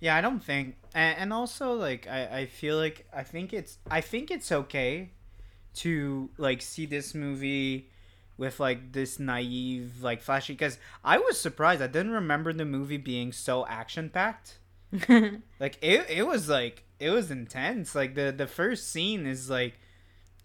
yeah 0.00 0.14
i 0.16 0.20
don't 0.20 0.42
think 0.42 0.76
and, 0.94 1.18
and 1.18 1.32
also 1.32 1.72
like 1.72 2.06
I, 2.06 2.40
I 2.40 2.46
feel 2.46 2.76
like 2.76 3.06
i 3.12 3.22
think 3.22 3.52
it's 3.52 3.78
i 3.90 4.00
think 4.02 4.30
it's 4.30 4.50
okay 4.52 5.10
to 5.84 6.30
like 6.38 6.60
see 6.62 6.86
this 6.86 7.14
movie 7.14 7.88
with 8.38 8.60
like 8.60 8.92
this 8.92 9.18
naive 9.18 10.02
like 10.02 10.20
flashy 10.20 10.52
because 10.52 10.78
I 11.02 11.16
was 11.18 11.40
surprised 11.40 11.80
I 11.80 11.86
didn't 11.86 12.12
remember 12.12 12.52
the 12.52 12.66
movie 12.66 12.98
being 12.98 13.32
so 13.32 13.66
action 13.66 14.10
packed 14.10 14.58
like 15.08 15.78
it, 15.80 16.06
it 16.10 16.26
was 16.26 16.48
like 16.48 16.84
it 17.00 17.10
was 17.10 17.30
intense 17.30 17.94
like 17.94 18.14
the 18.14 18.32
the 18.36 18.46
first 18.46 18.90
scene 18.92 19.26
is 19.26 19.48
like 19.50 19.74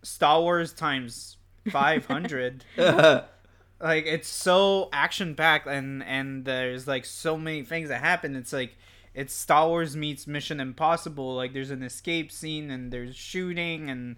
Star 0.04 0.42
Wars 0.42 0.74
times 0.74 1.38
500 1.70 2.66
like 2.78 4.06
it's 4.06 4.28
so 4.28 4.90
action 4.92 5.36
packed 5.36 5.68
and 5.68 6.04
and 6.04 6.46
there's 6.46 6.88
like 6.88 7.06
so 7.06 7.38
many 7.38 7.64
things 7.64 7.90
that 7.90 8.02
happen. 8.02 8.36
It's 8.36 8.54
like 8.54 8.78
it's 9.14 9.34
star 9.34 9.68
wars 9.68 9.96
meets 9.96 10.26
mission 10.28 10.60
impossible. 10.60 11.36
Like 11.36 11.54
there's 11.54 11.72
an 11.72 11.84
escape 11.84 12.32
scene 12.32 12.72
and 12.72 12.92
there's 12.92 13.16
shooting 13.16 13.90
and 13.90 14.16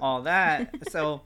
all 0.00 0.22
that. 0.22 0.74
So 0.90 1.22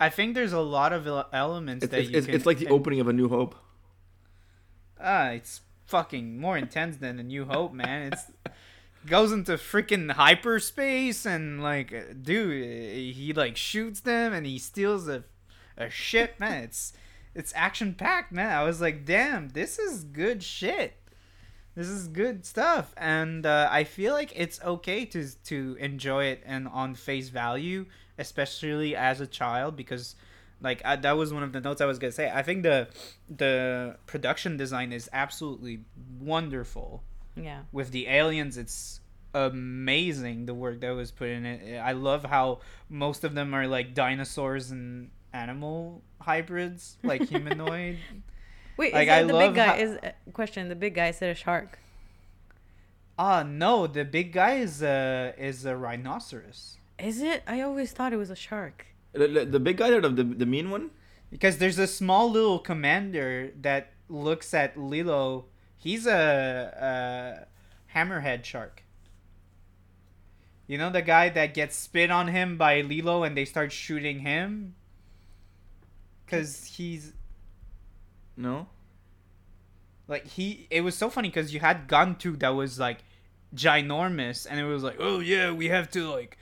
i 0.00 0.08
think 0.08 0.34
there's 0.36 0.52
a 0.52 0.60
lot 0.60 0.92
of 0.92 1.08
elements 1.32 1.82
It's, 1.84 1.90
that 1.90 2.00
it's, 2.00 2.10
you 2.10 2.16
it's, 2.18 2.26
can, 2.26 2.34
it's 2.36 2.46
like 2.46 2.58
the 2.58 2.68
opening 2.68 3.00
of 3.00 3.08
A 3.08 3.12
New 3.12 3.28
Hope. 3.28 3.56
ah 5.00 5.30
it's 5.30 5.60
fucking 5.86 6.38
more 6.38 6.56
intense 6.56 6.98
than 6.98 7.18
a 7.18 7.22
new 7.22 7.44
hope 7.46 7.72
man. 7.72 8.12
It's 8.12 8.24
goes 9.06 9.32
into 9.32 9.52
freaking 9.52 10.10
hyperspace 10.10 11.24
and 11.24 11.62
like 11.62 12.22
dude 12.22 13.14
he 13.14 13.32
like 13.32 13.56
shoots 13.56 14.00
them 14.00 14.32
and 14.32 14.46
he 14.46 14.58
steals 14.58 15.08
a, 15.08 15.24
a 15.76 15.90
ship. 15.90 16.38
Man 16.38 16.64
it's 16.64 16.92
it's 17.34 17.52
action 17.54 17.94
packed 17.94 18.32
man. 18.32 18.52
I 18.52 18.64
was 18.64 18.80
like 18.80 19.04
damn 19.04 19.50
this 19.50 19.78
is 19.78 20.04
good 20.04 20.42
shit. 20.42 20.94
This 21.74 21.88
is 21.88 22.08
good 22.08 22.44
stuff. 22.44 22.92
And 22.96 23.46
uh, 23.46 23.68
i 23.70 23.84
feel 23.84 24.14
like 24.14 24.32
it's 24.34 24.60
okay 24.62 25.04
to 25.06 25.28
to 25.44 25.76
enjoy 25.80 26.24
it 26.24 26.42
and 26.44 26.68
on 26.68 26.94
face 26.94 27.28
value 27.28 27.86
especially 28.18 28.96
as 28.96 29.20
a 29.20 29.26
child 29.26 29.76
because 29.76 30.16
like 30.60 30.82
I, 30.84 30.96
that 30.96 31.16
was 31.16 31.32
one 31.32 31.44
of 31.44 31.52
the 31.52 31.60
notes 31.60 31.80
i 31.80 31.86
was 31.86 31.98
gonna 31.98 32.12
say. 32.12 32.30
I 32.32 32.42
think 32.42 32.64
the 32.64 32.88
the 33.28 33.96
production 34.06 34.56
design 34.56 34.92
is 34.92 35.08
absolutely 35.12 35.80
wonderful 36.18 37.04
yeah. 37.44 37.60
with 37.72 37.90
the 37.90 38.06
aliens 38.08 38.56
it's 38.56 39.00
amazing 39.34 40.46
the 40.46 40.54
work 40.54 40.80
that 40.80 40.90
was 40.90 41.10
put 41.10 41.28
in 41.28 41.44
it 41.46 41.78
i 41.78 41.92
love 41.92 42.24
how 42.24 42.58
most 42.88 43.24
of 43.24 43.34
them 43.34 43.54
are 43.54 43.66
like 43.66 43.94
dinosaurs 43.94 44.70
and 44.70 45.10
animal 45.32 46.02
hybrids 46.20 46.96
like 47.02 47.22
humanoid 47.28 47.98
Wait, 48.76 48.94
Like, 48.94 49.02
is 49.02 49.08
that 49.08 49.18
I 49.18 49.22
the 49.24 49.32
love 49.34 49.48
big 49.50 49.56
guy? 49.56 49.66
how- 49.66 49.74
Is 49.74 49.96
uh, 50.04 50.12
question? 50.32 50.68
The 50.68 50.76
big 50.76 50.94
guy 50.94 51.10
said 51.10 51.30
a 51.30 51.34
shark. 51.34 51.80
ah 53.18 53.42
no 53.42 53.86
the 53.88 54.04
big 54.04 54.32
guy 54.32 54.54
is 54.54 54.82
a 54.82 55.34
is 55.36 55.64
a 55.64 55.76
rhinoceros 55.76 56.76
Is 56.98 57.20
it? 57.20 57.42
I 57.46 57.60
always 57.60 57.90
thought 57.92 58.12
it 58.12 58.16
was 58.18 58.30
a 58.30 58.36
shark. 58.36 58.86
The, 59.12 59.26
the, 59.28 59.44
the 59.44 59.60
big 59.60 59.76
guy 59.78 59.90
there, 59.90 60.00
the, 60.00 60.22
the 60.42 60.46
mean 60.46 60.70
one? 60.70 60.90
because 61.30 61.58
there's 61.58 61.78
a 61.78 61.86
small 61.86 62.30
little 62.30 62.58
commander 62.58 63.50
that 63.60 63.90
looks 64.08 64.54
at 64.54 64.76
lilo 64.78 65.46
he's 65.78 66.06
a, 66.06 67.46
a 67.92 67.96
hammerhead 67.96 68.44
shark 68.44 68.82
you 70.66 70.76
know 70.76 70.90
the 70.90 71.02
guy 71.02 71.28
that 71.28 71.54
gets 71.54 71.76
spit 71.76 72.10
on 72.10 72.28
him 72.28 72.56
by 72.58 72.80
lilo 72.82 73.22
and 73.22 73.36
they 73.36 73.44
start 73.44 73.72
shooting 73.72 74.20
him 74.20 74.74
because 76.24 76.64
he's 76.76 77.14
No? 78.36 78.66
like 80.06 80.26
he 80.26 80.66
it 80.70 80.82
was 80.82 80.94
so 80.96 81.08
funny 81.10 81.28
because 81.28 81.54
you 81.54 81.60
had 81.60 81.88
Gantu 81.88 82.38
that 82.40 82.50
was 82.50 82.78
like 82.78 82.98
ginormous 83.54 84.46
and 84.48 84.60
it 84.60 84.64
was 84.64 84.82
like 84.82 84.96
oh 84.98 85.20
yeah 85.20 85.50
we 85.52 85.68
have 85.68 85.90
to 85.90 86.10
like 86.10 86.36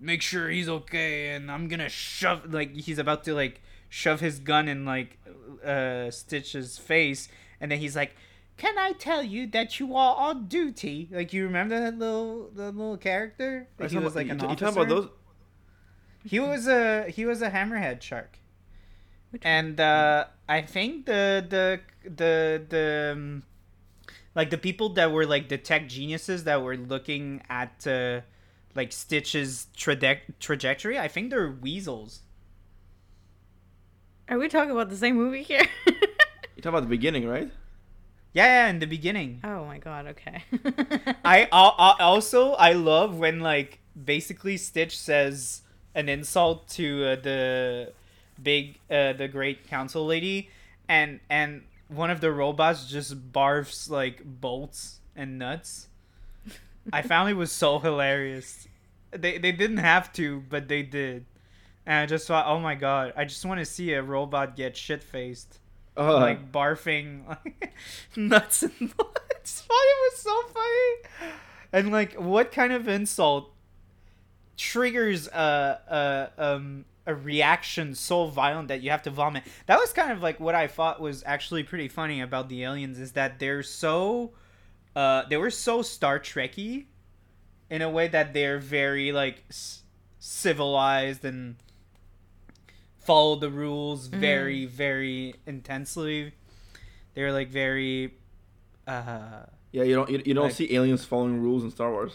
make 0.00 0.22
sure 0.22 0.48
he's 0.48 0.68
okay 0.68 1.30
and 1.34 1.50
i'm 1.50 1.68
gonna 1.68 1.88
shove 1.88 2.52
like 2.52 2.74
he's 2.74 2.98
about 2.98 3.24
to 3.24 3.34
like 3.34 3.60
shove 3.88 4.20
his 4.20 4.38
gun 4.38 4.68
in 4.68 4.84
like 4.84 5.18
uh 5.64 6.10
stitch's 6.10 6.78
face 6.78 7.28
and 7.60 7.70
then 7.70 7.78
he's 7.78 7.96
like 7.96 8.14
can 8.56 8.78
i 8.78 8.92
tell 8.92 9.22
you 9.22 9.46
that 9.46 9.78
you 9.78 9.94
are 9.94 10.16
on 10.16 10.46
duty 10.46 11.08
like 11.10 11.32
you 11.32 11.44
remember 11.44 11.78
that 11.78 11.98
little 11.98 12.50
the 12.54 12.70
little 12.72 12.96
character 12.96 13.68
Are 13.78 13.84
like 13.84 13.92
you 13.92 13.98
he 13.98 14.04
was 14.04 14.14
talking 14.14 14.28
like 14.28 14.36
about- 14.38 14.44
an 14.44 14.50
you, 14.50 14.54
you 14.54 14.56
talking 14.56 14.82
about 14.82 14.88
those? 14.88 15.08
He 16.24 16.40
was 16.40 16.66
a 16.66 17.08
he 17.08 17.24
was 17.24 17.40
a 17.40 17.50
hammerhead 17.50 18.02
shark, 18.02 18.38
Which 19.30 19.42
and 19.44 19.78
uh, 19.78 20.24
I 20.48 20.60
think 20.62 21.06
the 21.06 21.46
the 21.48 21.80
the 22.02 22.62
the 22.68 23.12
um, 23.12 23.42
like 24.34 24.50
the 24.50 24.58
people 24.58 24.88
that 24.94 25.12
were 25.12 25.24
like 25.24 25.48
the 25.48 25.56
tech 25.56 25.88
geniuses 25.88 26.42
that 26.42 26.62
were 26.62 26.76
looking 26.76 27.42
at 27.48 27.86
uh, 27.86 28.22
like 28.74 28.90
Stitch's 28.90 29.68
traje- 29.76 30.22
trajectory. 30.40 30.98
I 30.98 31.06
think 31.06 31.30
they're 31.30 31.52
weasels. 31.52 32.22
Are 34.28 34.38
we 34.38 34.48
talking 34.48 34.72
about 34.72 34.90
the 34.90 34.96
same 34.96 35.14
movie 35.16 35.42
here? 35.44 35.62
You 36.56 36.62
talking 36.62 36.68
about 36.78 36.82
the 36.84 36.88
beginning, 36.88 37.28
right? 37.28 37.50
Yeah, 38.36 38.66
yeah, 38.66 38.68
in 38.68 38.80
the 38.80 38.86
beginning. 38.86 39.40
oh 39.44 39.64
my 39.64 39.78
god. 39.78 40.08
Okay. 40.08 40.44
I, 41.24 41.48
I 41.50 41.96
also 42.00 42.52
I 42.52 42.74
love 42.74 43.16
when 43.16 43.40
like 43.40 43.78
basically 44.04 44.58
Stitch 44.58 44.98
says 44.98 45.62
an 45.94 46.10
insult 46.10 46.68
to 46.76 47.04
uh, 47.06 47.16
the 47.16 47.92
big 48.42 48.78
uh, 48.90 49.14
the 49.14 49.26
great 49.26 49.66
council 49.68 50.04
lady 50.04 50.50
and 50.86 51.20
and 51.30 51.62
one 51.88 52.10
of 52.10 52.20
the 52.20 52.30
robots 52.30 52.86
just 52.86 53.32
barfs 53.32 53.88
like 53.88 54.20
bolts 54.22 55.00
and 55.16 55.38
nuts. 55.38 55.88
I 56.92 57.00
found 57.00 57.30
it 57.30 57.34
was 57.36 57.50
so 57.50 57.78
hilarious. 57.78 58.68
They 59.12 59.38
they 59.38 59.52
didn't 59.52 59.78
have 59.78 60.12
to, 60.12 60.42
but 60.50 60.68
they 60.68 60.82
did. 60.82 61.24
And 61.86 62.02
I 62.02 62.04
just 62.04 62.26
thought, 62.26 62.46
oh 62.46 62.60
my 62.60 62.74
god, 62.74 63.14
I 63.16 63.24
just 63.24 63.46
want 63.46 63.60
to 63.60 63.64
see 63.64 63.94
a 63.94 64.02
robot 64.02 64.56
get 64.56 64.76
shit 64.76 65.02
faced 65.02 65.58
Oh, 65.96 66.18
like 66.18 66.52
barfing 66.52 67.26
like, 67.26 67.74
nuts 68.16 68.62
and 68.62 68.96
bolts. 68.96 69.62
It 69.88 70.12
was 70.12 70.20
so 70.20 70.42
funny. 70.52 71.30
And 71.72 71.92
like, 71.92 72.14
what 72.14 72.50
kind 72.52 72.72
of 72.72 72.88
insult 72.88 73.52
triggers 74.56 75.28
a 75.28 76.30
a 76.38 76.44
um 76.44 76.84
a 77.06 77.14
reaction 77.14 77.94
so 77.94 78.26
violent 78.26 78.68
that 78.68 78.82
you 78.82 78.90
have 78.90 79.02
to 79.02 79.10
vomit? 79.10 79.44
That 79.66 79.78
was 79.78 79.92
kind 79.92 80.10
of 80.12 80.22
like 80.22 80.40
what 80.40 80.54
I 80.54 80.66
thought 80.66 81.00
was 81.00 81.22
actually 81.26 81.62
pretty 81.62 81.88
funny 81.88 82.20
about 82.20 82.48
the 82.48 82.64
aliens 82.64 82.98
is 82.98 83.12
that 83.12 83.38
they're 83.38 83.62
so 83.62 84.32
uh 84.94 85.24
they 85.28 85.36
were 85.36 85.50
so 85.50 85.82
Star 85.82 86.18
Trekky 86.18 86.86
in 87.70 87.82
a 87.82 87.90
way 87.90 88.08
that 88.08 88.32
they're 88.34 88.58
very 88.58 89.12
like 89.12 89.44
civilized 90.18 91.24
and 91.24 91.56
follow 93.06 93.36
the 93.36 93.50
rules 93.50 94.06
very 94.08 94.64
very 94.66 95.34
intensely 95.46 96.32
they're 97.14 97.32
like 97.32 97.48
very 97.48 98.14
uh 98.86 99.42
yeah, 99.72 99.82
you 99.82 99.94
don't 99.94 100.10
you, 100.10 100.22
you 100.24 100.34
don't 100.34 100.44
like- 100.44 100.54
see 100.54 100.74
aliens 100.74 101.04
following 101.04 101.40
rules 101.40 101.62
in 101.64 101.70
Star 101.70 101.90
Wars. 101.92 102.14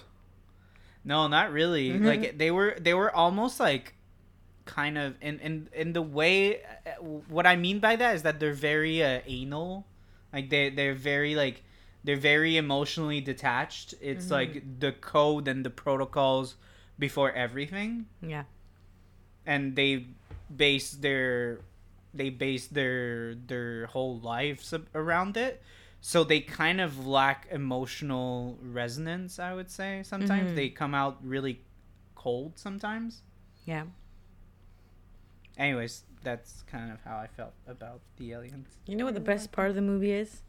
no 1.03 1.27
not 1.27 1.51
really 1.51 1.89
Mhm. 1.91 2.05
like 2.05 2.37
they 2.37 2.51
were 2.51 2.75
they 2.79 2.93
were 2.93 3.11
almost 3.15 3.59
like 3.59 3.93
kind 4.65 4.97
of 4.97 5.15
in 5.21 5.39
in 5.39 5.53
in 5.73 5.93
the 5.93 6.01
way 6.01 6.61
uh, 6.85 6.91
what 7.35 7.45
i 7.47 7.55
mean 7.55 7.79
by 7.79 7.95
that 7.95 8.15
is 8.15 8.21
that 8.23 8.39
they're 8.39 8.53
very 8.71 9.03
uh, 9.03 9.19
anal 9.25 9.85
like 10.33 10.49
they 10.53 10.69
they're 10.69 10.93
very 11.11 11.33
like 11.35 11.63
they're 12.03 12.23
very 12.33 12.57
emotionally 12.57 13.19
detached 13.21 13.93
it's 14.01 14.27
Mhm. 14.27 14.31
like 14.39 14.79
the 14.79 14.91
code 14.91 15.47
and 15.47 15.65
the 15.65 15.69
protocols 15.83 16.55
before 16.99 17.31
everything 17.45 18.05
yeah. 18.21 18.43
and 19.45 19.75
they 19.75 19.91
base 20.55 20.91
their 20.91 21.61
they 22.13 22.29
base 22.29 22.67
their 22.67 23.35
their 23.35 23.85
whole 23.87 24.19
lives 24.19 24.73
around 24.93 25.37
it 25.37 25.61
so 26.01 26.23
they 26.23 26.39
kind 26.41 26.81
of 26.81 27.05
lack 27.07 27.47
emotional 27.51 28.57
resonance 28.61 29.39
i 29.39 29.53
would 29.53 29.69
say 29.69 30.01
sometimes 30.03 30.51
Mhm. 30.51 30.55
they 30.55 30.69
come 30.69 30.93
out 30.93 31.17
really 31.23 31.61
cold 32.15 32.53
sometimes 32.57 33.21
Yeah. 33.65 33.85
anyways 35.57 36.03
that's 36.23 36.63
kind 36.63 36.91
of 36.91 36.99
how 37.03 37.17
i 37.17 37.27
felt 37.27 37.53
about 37.67 38.01
the 38.17 38.31
aliens 38.33 38.77
You 38.85 38.95
know 38.95 39.05
what 39.05 39.13
the 39.15 39.19
best 39.21 39.51
part 39.51 39.69
of 39.69 39.75
the 39.75 39.81
movie 39.81 40.11
is? 40.11 40.43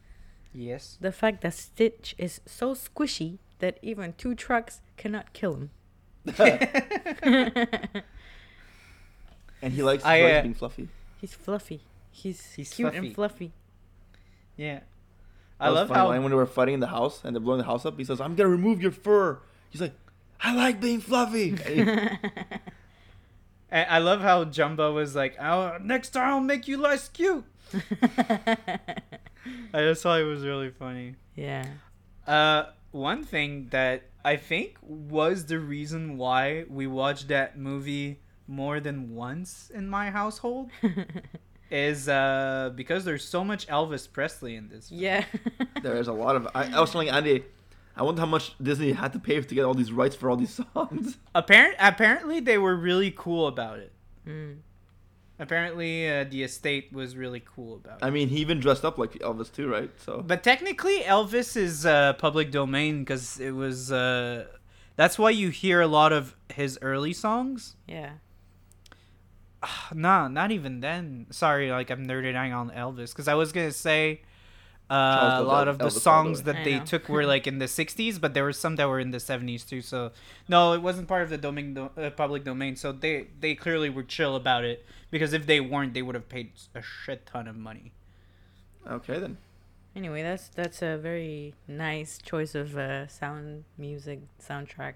yes 0.53 0.97
The 1.01 1.11
fact 1.11 1.41
that 1.41 1.53
Stitch 1.53 2.13
is 2.17 2.41
so 2.45 2.73
squishy 2.75 3.39
that 3.59 3.79
even 3.81 4.13
two 4.13 4.35
trucks 4.35 4.81
cannot 4.97 5.33
kill 5.33 5.55
him. 5.55 5.69
And 9.63 9.73
he 9.73 9.81
likes, 9.81 10.03
I, 10.03 10.17
he 10.17 10.23
likes 10.23 10.37
uh, 10.37 10.41
being 10.43 10.53
fluffy. 10.53 10.87
He's 11.19 11.33
fluffy. 11.33 11.81
He's, 12.11 12.53
He's 12.53 12.71
cute 12.71 12.91
fluffy. 12.93 13.07
and 13.07 13.15
fluffy. 13.15 13.51
yeah 14.55 14.75
That 14.75 14.83
i 15.59 15.69
love 15.69 15.87
funny. 15.87 15.99
how 15.99 16.09
When 16.11 16.23
we 16.31 16.35
were 16.35 16.45
fighting 16.45 16.75
in 16.75 16.79
the 16.79 16.87
house 16.87 17.21
and 17.23 17.35
they're 17.35 17.41
blowing 17.41 17.57
the 17.59 17.65
house 17.65 17.85
up, 17.85 17.97
he 17.97 18.03
says, 18.03 18.21
"I'm 18.21 18.35
gonna 18.35 18.49
remove 18.49 18.81
your 18.81 18.91
fur." 18.91 19.39
He's 19.71 19.81
like, 19.81 19.93
"I 20.39 20.53
like 20.53 20.79
being 20.79 20.99
fluffy." 21.01 21.55
and 23.71 23.89
i 23.89 23.97
love 23.97 24.21
how 24.21 24.45
Jumba 24.45 24.93
was 24.93 25.15
like 25.15 25.35
oh 25.41 25.77
next 25.81 26.11
time 26.11 26.27
i'll 26.29 26.39
make 26.39 26.67
you 26.67 26.77
less 26.77 27.09
cute 27.09 27.43
i 27.73 28.57
just 29.73 30.03
thought 30.03 30.19
it 30.19 30.25
was 30.25 30.45
really 30.45 30.69
funny 30.69 31.15
yeah. 31.35 31.65
Uh, 32.27 32.65
one 32.91 33.23
thing 33.23 33.67
that 33.71 34.03
I 34.23 34.35
think 34.35 34.77
was 34.83 35.47
the 35.47 35.57
reason 35.59 36.15
why 36.19 36.65
we 36.69 36.85
watched 36.85 37.27
that 37.29 37.57
movie 37.57 38.19
more 38.47 38.79
than 38.79 39.15
once 39.15 39.71
in 39.73 39.87
my 39.87 40.11
household 40.11 40.69
is 41.71 42.07
uh 42.07 42.71
because 42.75 43.05
there's 43.05 43.25
so 43.25 43.43
much 43.43 43.67
Elvis 43.67 44.11
Presley 44.11 44.55
in 44.55 44.69
this. 44.69 44.91
Yeah. 44.91 45.25
There 45.81 45.97
is 45.97 46.07
a 46.07 46.13
lot 46.13 46.37
of. 46.37 46.47
I, 46.55 46.71
I 46.77 46.79
was 46.79 46.91
telling 46.91 47.09
Andy, 47.17 47.43
I 47.97 48.03
wonder 48.03 48.21
how 48.21 48.25
much 48.27 48.55
Disney 48.61 48.93
had 48.93 49.11
to 49.13 49.19
pay 49.19 49.41
to 49.41 49.55
get 49.55 49.65
all 49.65 49.73
these 49.73 49.91
rights 49.91 50.15
for 50.15 50.29
all 50.29 50.37
these 50.37 50.61
songs. 50.73 51.17
Apparent 51.35 51.75
apparently 51.77 52.39
they 52.39 52.57
were 52.57 52.75
really 52.75 53.11
cool 53.11 53.47
about 53.47 53.79
it. 53.79 53.91
Mm. 54.25 54.59
Apparently 55.39 56.09
uh, 56.09 56.23
the 56.23 56.43
estate 56.43 56.93
was 56.93 57.17
really 57.17 57.43
cool 57.53 57.75
about 57.75 58.01
it. 58.01 58.05
I 58.05 58.11
mean, 58.11 58.29
he 58.29 58.37
even 58.37 58.59
dressed 58.61 58.85
up 58.85 58.97
like 58.97 59.13
Elvis 59.13 59.51
too, 59.51 59.67
right? 59.67 59.91
So 59.97 60.23
But 60.25 60.41
technically, 60.41 60.99
Elvis 60.99 61.57
is 61.57 61.85
uh, 61.85 62.13
public 62.13 62.51
domain 62.51 62.99
because 62.99 63.39
it 63.39 63.51
was. 63.51 63.91
Uh, 63.91 64.45
that's 64.95 65.17
why 65.17 65.31
you 65.31 65.49
hear 65.49 65.81
a 65.81 65.87
lot 65.87 66.13
of 66.13 66.35
his 66.53 66.77
early 66.81 67.13
songs. 67.13 67.75
Yeah. 67.87 68.11
Nah, 69.93 70.27
not 70.27 70.51
even 70.51 70.79
then. 70.81 71.27
Sorry, 71.31 71.71
like 71.71 71.89
I'm 71.89 72.05
nerding 72.05 72.35
out 72.35 72.51
on 72.51 72.69
Elvis 72.71 73.09
because 73.11 73.27
I 73.27 73.33
was 73.35 73.51
gonna 73.51 73.71
say 73.71 74.21
uh, 74.89 75.37
a 75.39 75.43
lot 75.43 75.67
of 75.67 75.79
the 75.79 75.85
Elvis, 75.85 75.93
the 75.93 75.99
songs 75.99 76.39
way. 76.39 76.43
that 76.53 76.55
I 76.57 76.63
they 76.63 76.79
know. 76.79 76.85
took 76.85 77.09
were 77.09 77.25
like 77.25 77.47
in 77.47 77.59
the 77.59 77.65
'60s, 77.65 78.19
but 78.19 78.33
there 78.33 78.43
were 78.43 78.53
some 78.53 78.75
that 78.75 78.87
were 78.87 78.99
in 78.99 79.11
the 79.11 79.17
'70s 79.19 79.67
too. 79.67 79.81
So 79.81 80.11
no, 80.47 80.73
it 80.73 80.81
wasn't 80.81 81.07
part 81.07 81.23
of 81.23 81.29
the 81.29 81.37
domain, 81.37 81.77
uh, 81.77 82.09
public 82.11 82.43
domain. 82.43 82.75
So 82.75 82.91
they 82.91 83.27
they 83.39 83.55
clearly 83.55 83.89
were 83.89 84.03
chill 84.03 84.35
about 84.35 84.63
it 84.65 84.85
because 85.11 85.33
if 85.33 85.45
they 85.45 85.59
weren't, 85.59 85.93
they 85.93 86.01
would 86.01 86.15
have 86.15 86.29
paid 86.29 86.51
a 86.75 86.81
shit 86.81 87.25
ton 87.25 87.47
of 87.47 87.55
money. 87.55 87.91
okay 88.89 89.19
then. 89.19 89.37
Anyway, 89.95 90.23
that's 90.23 90.47
that's 90.49 90.81
a 90.81 90.97
very 90.97 91.53
nice 91.67 92.17
choice 92.17 92.55
of 92.55 92.75
uh, 92.77 93.07
sound 93.07 93.63
music 93.77 94.21
soundtrack. 94.41 94.93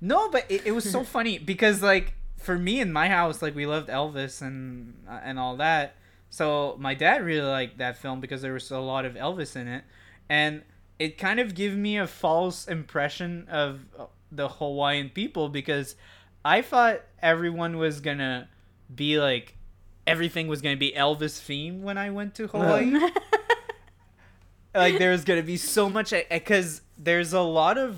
No, 0.00 0.28
but 0.30 0.44
it, 0.50 0.66
it 0.66 0.72
was 0.72 0.90
so 0.90 1.04
funny 1.16 1.38
because 1.38 1.82
like 1.82 2.14
for 2.36 2.58
me 2.58 2.80
in 2.80 2.92
my 2.92 3.08
house, 3.08 3.42
like 3.42 3.54
we 3.54 3.66
loved 3.66 3.88
Elvis 3.88 4.42
and 4.42 4.94
uh, 5.08 5.20
and 5.22 5.38
all 5.38 5.56
that. 5.56 5.96
So 6.30 6.76
my 6.78 6.94
dad 6.94 7.24
really 7.24 7.46
liked 7.46 7.78
that 7.78 7.96
film 7.96 8.20
because 8.20 8.42
there 8.42 8.52
was 8.52 8.70
a 8.70 8.78
lot 8.78 9.04
of 9.04 9.14
Elvis 9.14 9.56
in 9.56 9.68
it, 9.68 9.84
and 10.28 10.62
it 10.98 11.18
kind 11.18 11.40
of 11.40 11.54
gave 11.54 11.76
me 11.76 11.98
a 11.98 12.06
false 12.06 12.66
impression 12.66 13.46
of 13.48 13.80
uh, 13.98 14.06
the 14.30 14.48
Hawaiian 14.48 15.10
people 15.10 15.48
because 15.48 15.96
I 16.44 16.62
thought 16.62 17.02
everyone 17.22 17.78
was 17.78 18.00
gonna 18.00 18.48
be 18.94 19.18
like 19.18 19.56
everything 20.06 20.48
was 20.48 20.60
gonna 20.60 20.76
be 20.76 20.92
Elvis 20.92 21.40
themed 21.40 21.80
when 21.80 21.98
I 21.98 22.10
went 22.10 22.34
to 22.36 22.46
Hawaii. 22.48 22.92
Like 24.74 24.98
there's 24.98 25.24
gonna 25.24 25.42
be 25.42 25.56
so 25.56 25.88
much 25.88 26.12
because 26.30 26.82
there's 26.98 27.32
a 27.32 27.40
lot 27.40 27.78
of 27.78 27.96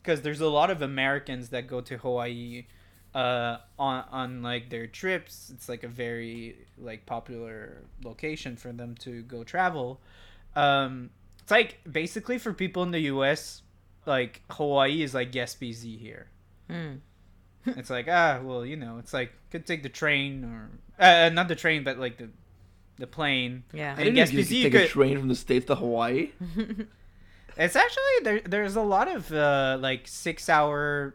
because 0.00 0.22
there's 0.22 0.40
a 0.40 0.48
lot 0.48 0.70
of 0.70 0.80
Americans 0.80 1.48
that 1.48 1.66
go 1.66 1.80
to 1.80 1.98
Hawaii 1.98 2.66
uh 3.14 3.58
on 3.78 4.04
on 4.10 4.42
like 4.42 4.70
their 4.70 4.86
trips 4.88 5.50
it's 5.54 5.68
like 5.68 5.84
a 5.84 5.88
very 5.88 6.56
like 6.78 7.06
popular 7.06 7.82
location 8.04 8.56
for 8.56 8.72
them 8.72 8.94
to 8.96 9.22
go 9.22 9.44
travel 9.44 10.00
um 10.56 11.10
it's 11.40 11.50
like 11.50 11.78
basically 11.90 12.38
for 12.38 12.52
people 12.52 12.82
in 12.82 12.90
the 12.90 13.00
US 13.02 13.62
like 14.06 14.42
Hawaii 14.50 15.02
is 15.02 15.14
like 15.14 15.30
guest 15.32 15.60
BZ 15.60 15.98
here 15.98 16.26
Mm. 16.68 17.00
it's 17.66 17.90
like 17.90 18.08
ah 18.08 18.40
well 18.42 18.64
you 18.64 18.74
know 18.76 18.98
it's 18.98 19.12
like 19.12 19.32
could 19.50 19.64
take 19.66 19.82
the 19.82 19.88
train 19.88 20.44
or 20.44 20.70
uh, 20.98 21.28
not 21.28 21.46
the 21.48 21.54
train 21.54 21.84
but 21.84 21.98
like 21.98 22.16
the 22.18 22.30
the 22.96 23.06
plane 23.06 23.64
Yeah. 23.72 23.92
I 23.96 23.98
didn't 23.98 24.14
guess 24.14 24.32
know 24.32 24.38
you 24.38 24.44
BZ 24.44 24.48
could 24.48 24.62
take 24.62 24.72
could- 24.72 24.80
a 24.82 24.88
train 24.88 25.18
from 25.18 25.28
the 25.28 25.34
states 25.34 25.66
to 25.66 25.74
Hawaii. 25.76 26.30
It's 27.56 27.76
actually 27.76 28.18
there. 28.24 28.40
There's 28.40 28.74
a 28.74 28.82
lot 28.82 29.06
of 29.06 29.30
uh, 29.32 29.78
like 29.80 30.08
six 30.08 30.48
hour 30.48 31.14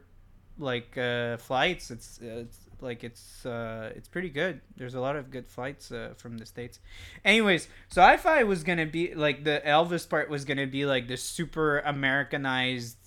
like 0.60 0.97
uh, 0.97 1.38
flights. 1.38 1.89
It's, 1.91 2.20
uh, 2.22 2.43
it's 2.45 2.60
like 2.82 3.03
it's 3.03 3.45
uh, 3.45 3.91
it's 3.95 4.07
pretty 4.07 4.30
good. 4.30 4.62
There's 4.78 4.95
a 4.95 4.99
lot 5.01 5.16
of 5.16 5.32
good 5.32 5.47
flights 5.47 5.91
uh, 5.91 6.14
from 6.18 6.38
the 6.38 6.45
states. 6.45 6.80
Anyways, 7.26 7.68
so 7.89 8.01
I 8.03 8.18
thought 8.18 8.38
it 8.39 8.47
was 8.47 8.64
gonna 8.64 8.86
be 8.86 9.14
like 9.16 9.43
the 9.43 9.62
Elvis 9.66 10.07
part 10.07 10.30
was 10.30 10.45
gonna 10.45 10.68
be 10.68 10.86
like 10.86 11.07
the 11.07 11.18
super 11.18 11.80
Americanized 11.80 12.97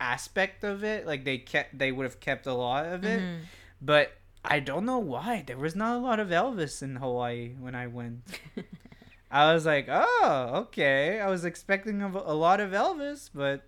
aspect 0.00 0.64
of 0.64 0.84
it. 0.84 1.06
Like 1.06 1.24
they 1.24 1.38
kept 1.38 1.78
they 1.78 1.92
would 1.92 2.04
have 2.04 2.20
kept 2.20 2.46
a 2.46 2.54
lot 2.54 2.86
of 2.86 3.04
it, 3.04 3.20
Mhm. 3.20 3.38
but 3.80 4.12
I 4.44 4.60
don't 4.60 4.84
know 4.86 4.98
why 4.98 5.42
there 5.46 5.58
was 5.58 5.74
not 5.74 5.96
a 5.96 5.98
lot 6.00 6.20
of 6.20 6.28
Elvis 6.28 6.82
in 6.82 6.96
Hawaii 6.96 7.54
when 7.58 7.74
I 7.74 7.86
went. 7.88 8.20
I 9.30 9.52
was 9.52 9.66
like, 9.66 9.88
oh, 9.90 10.50
okay. 10.68 11.20
I 11.20 11.28
was 11.28 11.44
expecting 11.44 12.00
a, 12.02 12.08
a 12.08 12.32
lot 12.34 12.60
of 12.60 12.70
Elvis, 12.70 13.28
but. 13.34 13.62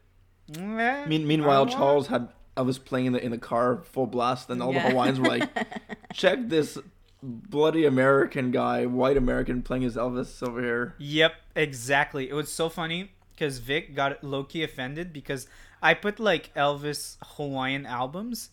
eh, 0.57 1.05
Mean, 1.07 1.27
meanwhile, 1.27 1.67
not 1.67 1.75
a 1.75 1.77
lot. 1.77 1.79
Charles 1.79 2.07
had 2.07 2.29
Elvis 2.57 2.83
playing 2.85 3.07
in 3.07 3.13
the 3.13 3.25
in 3.25 3.31
the 3.31 3.39
car 3.39 3.79
full 3.83 4.07
blast, 4.07 4.51
and 4.51 4.63
all 4.63 4.73
Yeah. 4.73 4.85
the 4.85 4.91
Hawaiians 4.91 5.21
were 5.21 5.29
like, 5.29 5.49
"Check 6.13 6.39
this 6.49 6.79
bloody 7.23 7.85
American 7.85 8.51
guy, 8.51 8.87
white 8.87 9.17
American 9.17 9.63
playing 9.63 9.83
his 9.83 9.97
Elvis 9.97 10.47
over 10.47 10.61
here." 10.61 10.95
Yep, 10.99 11.35
exactly. 11.55 12.29
It 12.29 12.35
was 12.35 12.51
so 12.53 12.69
funny 12.69 13.13
because 13.33 13.59
Vic 13.59 13.95
got 13.95 14.23
low 14.25 14.45
key 14.45 14.63
offended 14.63 15.13
because 15.13 15.47
I 15.83 15.95
put 15.95 16.19
like 16.21 16.53
Elvis 16.55 17.17
Hawaiian 17.37 17.87
albums, 17.87 18.51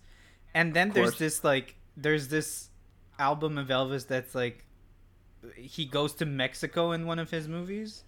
and 0.54 0.74
then 0.74 0.92
there's 0.92 1.18
this 1.18 1.44
like 1.44 1.76
there's 1.96 2.28
this 2.30 2.70
album 3.20 3.58
of 3.58 3.68
Elvis 3.68 4.08
that's 4.08 4.36
like 4.36 4.64
he 5.56 5.86
goes 5.86 6.14
to 6.16 6.26
Mexico 6.26 6.92
in 6.92 7.06
one 7.06 7.20
of 7.20 7.32
his 7.32 7.48
movies. 7.48 8.04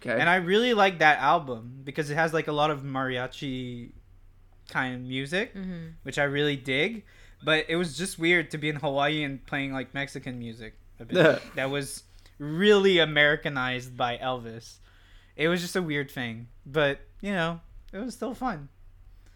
Okay. 0.00 0.18
And 0.18 0.30
I 0.30 0.36
really 0.36 0.72
like 0.72 1.00
that 1.00 1.18
album 1.18 1.80
because 1.84 2.08
it 2.10 2.14
has 2.14 2.32
like 2.32 2.48
a 2.48 2.52
lot 2.52 2.70
of 2.70 2.82
mariachi 2.82 3.90
kind 4.70 4.94
of 4.94 5.00
music, 5.02 5.54
Mhm. 5.54 5.94
which 6.02 6.18
I 6.18 6.24
really 6.24 6.56
dig. 6.56 7.04
But 7.42 7.66
it 7.68 7.76
was 7.76 7.96
just 7.96 8.18
weird 8.18 8.50
to 8.52 8.58
be 8.58 8.68
in 8.68 8.76
Hawaii 8.76 9.22
and 9.22 9.44
playing 9.46 9.72
like 9.72 9.92
Mexican 9.94 10.38
music. 10.38 10.74
A 10.98 11.04
bit. 11.06 11.42
that 11.54 11.70
was 11.70 12.04
really 12.38 12.98
Americanized 12.98 13.96
by 13.96 14.18
Elvis. 14.18 14.78
It 15.36 15.48
was 15.48 15.60
just 15.62 15.74
a 15.76 15.80
weird 15.82 16.10
thing, 16.10 16.48
but 16.66 17.00
you 17.22 17.32
know, 17.32 17.60
it 17.92 17.98
was 17.98 18.14
still 18.14 18.34
fun. 18.34 18.68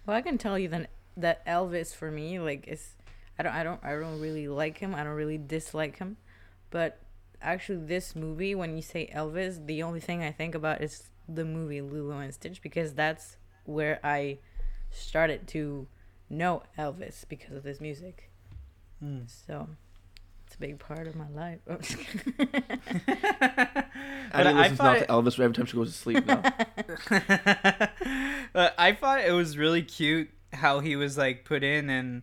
Well, 0.07 0.17
I 0.17 0.21
can 0.23 0.37
tell 0.39 0.59
you 0.59 0.69
that 0.69 0.91
that 1.17 1.47
Elvis 1.47 1.95
for 1.95 2.11
me, 2.11 2.39
like, 2.39 2.67
is 2.69 2.97
I 3.39 3.43
don't, 3.43 3.55
I 3.55 3.63
don't, 3.65 3.83
I 3.85 3.93
don't 3.93 4.21
really 4.21 4.47
like 4.49 4.79
him. 4.79 4.95
I 4.95 5.03
don't 5.05 5.15
really 5.15 5.39
dislike 5.39 5.97
him, 5.99 6.19
but 6.71 7.01
actually, 7.41 7.85
this 7.87 8.15
movie, 8.15 8.55
when 8.55 8.77
you 8.77 8.83
say 8.83 9.11
Elvis, 9.15 9.65
the 9.67 9.83
only 9.83 10.01
thing 10.01 10.23
I 10.23 10.33
think 10.33 10.55
about 10.55 10.83
is 10.83 11.09
the 11.29 11.45
movie 11.45 11.81
Lilo 11.81 12.19
and 12.19 12.33
Stitch 12.35 12.61
because 12.61 12.93
that's 12.95 13.37
where 13.65 13.99
I 14.05 14.39
started 14.95 15.47
to 15.49 15.87
know 16.31 16.63
Elvis 16.79 17.25
because 17.29 17.57
of 17.57 17.63
this 17.63 17.81
music. 17.81 18.31
Hmm. 19.01 19.21
So 19.27 19.69
it's 20.47 20.57
a 20.57 20.59
big 20.59 20.79
part 20.79 21.07
of 21.07 21.17
my 21.17 21.29
life. 21.31 21.61
but 21.67 21.79
Annie 24.33 24.33
I 24.33 24.53
listens 24.53 24.79
now 24.79 24.85
thought 24.85 24.99
to 24.99 25.07
Elvis 25.07 25.41
every 25.41 25.55
time 25.55 25.67
she 25.67 25.77
goes 25.77 25.93
to 25.93 25.99
sleep. 25.99 26.27
Now. 26.27 26.43
but 28.53 28.75
I 28.79 28.93
thought 28.93 29.21
it 29.21 29.33
was 29.33 29.59
really 29.59 29.83
cute 29.83 30.31
how 30.53 30.81
he 30.81 30.97
was 30.97 31.19
like 31.19 31.45
put 31.45 31.65
in, 31.65 31.91
and 31.91 32.23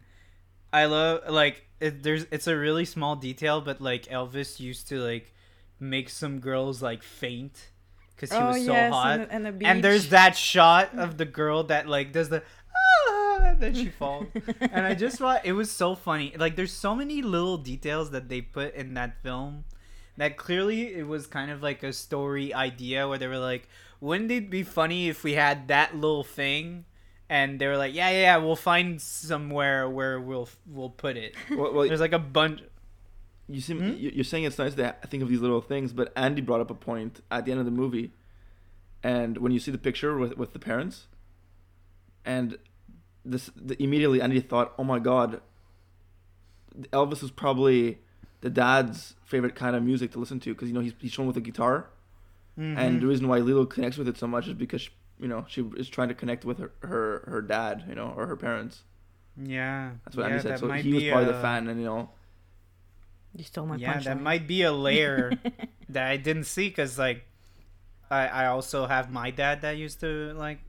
I 0.71 0.85
love 0.85 1.21
like 1.29 1.67
it, 1.79 2.03
there's 2.03 2.25
it's 2.31 2.47
a 2.47 2.55
really 2.55 2.85
small 2.85 3.15
detail, 3.15 3.61
but 3.61 3.81
like 3.81 4.05
Elvis 4.05 4.59
used 4.59 4.87
to 4.89 4.99
like 4.99 5.33
make 5.79 6.09
some 6.09 6.39
girls 6.39 6.81
like 6.81 7.03
faint 7.03 7.69
because 8.15 8.37
he 8.37 8.43
was 8.43 8.65
so 8.65 8.89
hot. 8.91 9.19
and, 9.19 9.23
the, 9.23 9.33
and, 9.33 9.61
the 9.61 9.65
and 9.65 9.83
there's 9.83 10.09
that 10.09 10.37
shot 10.37 10.95
of 10.95 11.17
the 11.17 11.25
girl 11.25 11.63
that 11.63 11.87
like 11.87 12.13
does 12.13 12.29
the 12.29 12.43
ah, 13.39 13.43
and 13.51 13.59
then 13.59 13.73
she 13.73 13.89
falls. 13.89 14.27
And 14.59 14.85
i 14.85 14.93
just 14.93 15.17
thought 15.17 15.45
it 15.45 15.53
was 15.53 15.71
so 15.71 15.95
funny. 15.95 16.33
Like 16.37 16.55
there's 16.55 16.73
so 16.73 16.95
many 16.95 17.21
little 17.21 17.57
details 17.57 18.11
that 18.11 18.29
they 18.29 18.41
put 18.41 18.75
in 18.75 18.93
that 18.95 19.21
film 19.23 19.65
that 20.17 20.37
clearly 20.37 20.93
it 20.93 21.07
was 21.07 21.25
kind 21.27 21.49
of 21.51 21.63
like 21.63 21.83
a 21.83 21.93
story 21.93 22.53
idea 22.53 23.07
where 23.07 23.17
they 23.17 23.27
were 23.27 23.39
like 23.39 23.67
wouldn't 23.99 24.31
it 24.31 24.49
be 24.49 24.63
funny 24.63 25.09
if 25.09 25.23
we 25.23 25.33
had 25.33 25.67
that 25.67 25.95
little 25.95 26.23
thing? 26.23 26.85
And 27.29 27.59
they 27.59 27.67
were 27.67 27.77
like 27.77 27.93
yeah 27.93 28.09
yeah, 28.09 28.21
yeah 28.21 28.37
we'll 28.37 28.55
find 28.55 29.01
somewhere 29.01 29.89
where 29.89 30.19
we'll 30.19 30.49
we'll 30.65 30.89
put 30.89 31.17
it. 31.17 31.35
Well, 31.49 31.73
well, 31.73 31.87
there's 31.87 32.01
like 32.01 32.13
a 32.13 32.19
bunch 32.19 32.61
you 33.47 33.61
seem 33.61 33.79
Hmm? 33.79 33.95
you're 33.97 34.23
saying 34.23 34.45
it's 34.45 34.57
nice 34.57 34.75
to 34.75 34.95
think 35.07 35.23
of 35.23 35.29
these 35.29 35.41
little 35.41 35.61
things, 35.61 35.93
but 35.93 36.13
Andy 36.15 36.41
brought 36.41 36.61
up 36.61 36.71
a 36.71 36.73
point 36.75 37.21
at 37.29 37.45
the 37.45 37.51
end 37.51 37.59
of 37.59 37.65
the 37.65 37.71
movie, 37.71 38.13
and 39.03 39.37
when 39.37 39.51
you 39.51 39.59
see 39.59 39.71
the 39.71 39.77
picture 39.77 40.17
with 40.17 40.37
with 40.37 40.53
the 40.53 40.59
parents, 40.59 41.07
and 42.25 42.57
this 43.25 43.49
the, 43.55 43.81
immediately 43.81 44.21
Andy 44.21 44.39
thought, 44.41 44.73
oh 44.77 44.83
my 44.83 44.99
god, 44.99 45.41
Elvis 46.91 47.23
is 47.23 47.31
probably 47.31 47.99
the 48.41 48.49
dad's 48.49 49.15
favorite 49.25 49.55
kind 49.55 49.75
of 49.75 49.83
music 49.83 50.11
to 50.13 50.19
listen 50.19 50.39
to 50.41 50.53
because 50.53 50.67
you 50.67 50.73
know 50.73 50.79
he's 50.81 50.93
he's 50.99 51.11
shown 51.11 51.27
with 51.27 51.37
a 51.37 51.41
guitar, 51.41 51.87
Mm-hmm. 52.59 52.77
and 52.77 53.01
the 53.01 53.07
reason 53.07 53.29
why 53.29 53.37
Lilo 53.39 53.65
connects 53.65 53.97
with 53.97 54.09
it 54.09 54.17
so 54.17 54.27
much 54.27 54.45
is 54.47 54.53
because 54.53 54.89
you 55.19 55.27
know 55.27 55.45
she 55.47 55.61
is 55.77 55.87
trying 55.87 56.09
to 56.09 56.13
connect 56.13 56.43
with 56.43 56.59
her 56.59 56.71
her, 56.81 57.23
her 57.27 57.41
dad, 57.41 57.85
you 57.87 57.95
know, 57.95 58.13
or 58.15 58.27
her 58.27 58.35
parents. 58.35 58.83
yeah 59.41 59.91
That's 60.03 60.17
what 60.17 60.23
yeah, 60.23 60.31
Andy 60.35 60.43
said. 60.43 60.59
So 60.59 60.69
he 60.71 60.93
was 60.93 61.03
be 61.03 61.09
probably 61.09 61.25
the 61.31 61.37
a- 61.37 61.41
fan, 61.41 61.67
and 61.69 61.79
you 61.79 61.85
know, 61.85 62.09
you 63.35 63.43
stole 63.45 63.65
my 63.65 63.77
yeah, 63.77 63.93
punchline. 63.97 64.03
that 64.03 64.21
might 64.21 64.47
be 64.47 64.63
a 64.63 64.71
layer 64.73 65.31
that 65.89 66.07
I 66.11 66.17
didn't 66.17 66.43
see 66.43 66.67
because 66.67 66.99
like 66.99 67.23
I 68.09 68.27
I 68.27 68.45
also 68.47 68.85
have 68.85 69.09
my 69.11 69.31
dad 69.31 69.61
that 69.61 69.77
used 69.77 70.01
to 70.01 70.33
like 70.35 70.59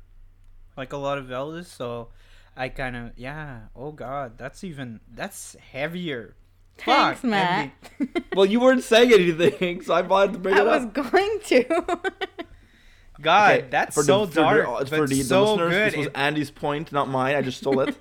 like 0.77 0.93
a 0.93 0.97
lot 0.97 1.19
of 1.19 1.27
Elvis, 1.27 1.67
so 1.67 2.09
I 2.57 2.69
kind 2.69 2.97
of 2.97 3.11
yeah. 3.17 3.61
Oh 3.75 3.93
God, 3.93 4.37
that's 4.39 4.63
even 4.65 5.01
that's 5.15 5.57
heavier. 5.73 6.37
Thanks, 6.79 7.21
Fuck, 7.21 7.31
Matt. 7.31 7.71
Well, 8.35 8.47
you 8.47 8.59
weren't 8.61 8.83
saying 8.83 9.13
anything, 9.13 9.83
so 9.83 9.93
I 9.95 10.01
wanted 10.03 10.33
to 10.35 10.39
bring 10.39 10.55
I 10.59 10.61
it 10.61 10.65
was 10.65 10.87
going 10.87 11.39
to. 11.47 11.65
God, 13.21 13.51
Okay, 13.53 13.67
that's 13.71 13.95
for 13.95 14.03
the- 14.03 14.07
so 14.07 14.27
for 14.27 14.33
the- 14.35 14.41
dark, 14.41 14.67
uh, 14.69 14.79
but 14.81 14.89
for 14.89 15.07
the, 15.07 15.15
the 15.17 15.23
so 15.23 15.43
listeners, 15.55 15.71
good. 15.73 15.87
This 15.93 15.97
was 15.99 16.07
It- 16.09 16.13
Andy's 16.17 16.51
point, 16.51 16.91
not 16.93 17.09
mine. 17.09 17.37
I 17.37 17.43
just 17.43 17.59
stole 17.59 17.81
it. 17.81 17.95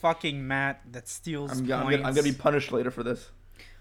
fucking 0.00 0.46
Matt 0.46 0.80
that 0.92 1.08
steals 1.08 1.50
I'm, 1.50 1.58
points. 1.58 1.68
gonna- 1.68 1.84
I'm, 1.84 1.90
gonna, 1.90 2.02
I'm 2.08 2.14
gonna 2.14 2.22
be 2.28 2.32
punished 2.32 2.72
later 2.72 2.90
for 2.90 3.02
this. 3.02 3.30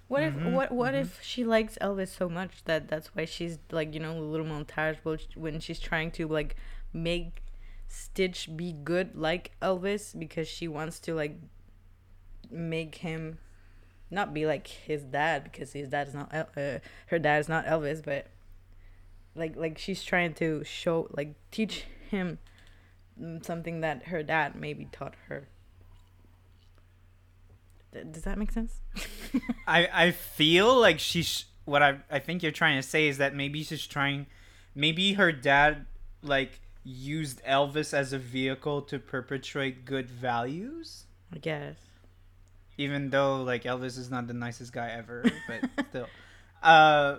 What 0.07 0.21
if 0.23 0.33
Mhm, 0.35 0.51
what 0.53 0.71
what 0.71 0.93
if 0.93 1.19
she 1.23 1.43
likes 1.43 1.77
Elvis 1.81 2.09
so 2.09 2.29
much 2.29 2.63
that 2.65 2.87
that's 2.87 3.15
why 3.15 3.25
she's 3.25 3.57
like 3.71 3.93
you 3.93 3.99
know 3.99 4.17
a 4.17 4.21
little 4.21 4.45
montage 4.45 4.97
when 5.03 5.17
when 5.35 5.59
she's 5.59 5.79
trying 5.79 6.11
to 6.11 6.27
like 6.27 6.55
make 6.93 7.41
Stitch 7.87 8.55
be 8.55 8.73
good 8.73 9.15
like 9.15 9.51
Elvis 9.61 10.17
because 10.17 10.47
she 10.47 10.67
wants 10.67 10.99
to 11.01 11.13
like 11.13 11.37
make 12.49 12.95
him 12.95 13.39
not 14.11 14.33
be 14.33 14.45
like 14.45 14.67
his 14.67 15.03
dad 15.03 15.43
because 15.43 15.73
his 15.73 15.89
dad 15.89 16.07
is 16.07 16.13
not 16.13 16.33
uh, 16.33 16.79
her 17.07 17.19
dad 17.19 17.39
is 17.39 17.49
not 17.49 17.65
Elvis 17.65 18.03
but 18.03 18.27
like 19.35 19.55
like 19.55 19.77
she's 19.77 20.03
trying 20.03 20.33
to 20.35 20.63
show 20.63 21.07
like 21.11 21.35
teach 21.51 21.85
him 22.09 22.39
something 23.41 23.81
that 23.81 24.07
her 24.07 24.23
dad 24.23 24.55
maybe 24.55 24.87
taught 24.91 25.13
her. 25.27 25.47
Does 28.11 28.23
that 28.23 28.37
make 28.37 28.51
sense? 28.51 28.81
I 29.67 29.87
I 29.91 30.11
feel 30.11 30.75
like 30.79 30.99
she's 30.99 31.45
what 31.65 31.81
I 31.81 31.99
I 32.09 32.19
think 32.19 32.43
you're 32.43 32.51
trying 32.51 32.77
to 32.81 32.87
say 32.87 33.07
is 33.07 33.17
that 33.17 33.33
maybe 33.33 33.63
she's 33.63 33.87
trying, 33.87 34.27
maybe 34.73 35.13
her 35.13 35.31
dad 35.31 35.85
like 36.21 36.59
used 36.85 37.43
Elvis 37.43 37.93
as 37.93 38.13
a 38.13 38.19
vehicle 38.19 38.81
to 38.83 38.99
perpetuate 38.99 39.83
good 39.85 40.09
values. 40.09 41.05
I 41.33 41.39
guess. 41.39 41.75
even 42.77 43.09
though 43.09 43.41
like 43.43 43.63
Elvis 43.63 43.97
is 43.97 44.09
not 44.11 44.27
the 44.27 44.33
nicest 44.33 44.71
guy 44.71 44.89
ever, 44.91 45.25
but 45.47 45.85
still. 45.89 46.07
Uh, 46.63 47.17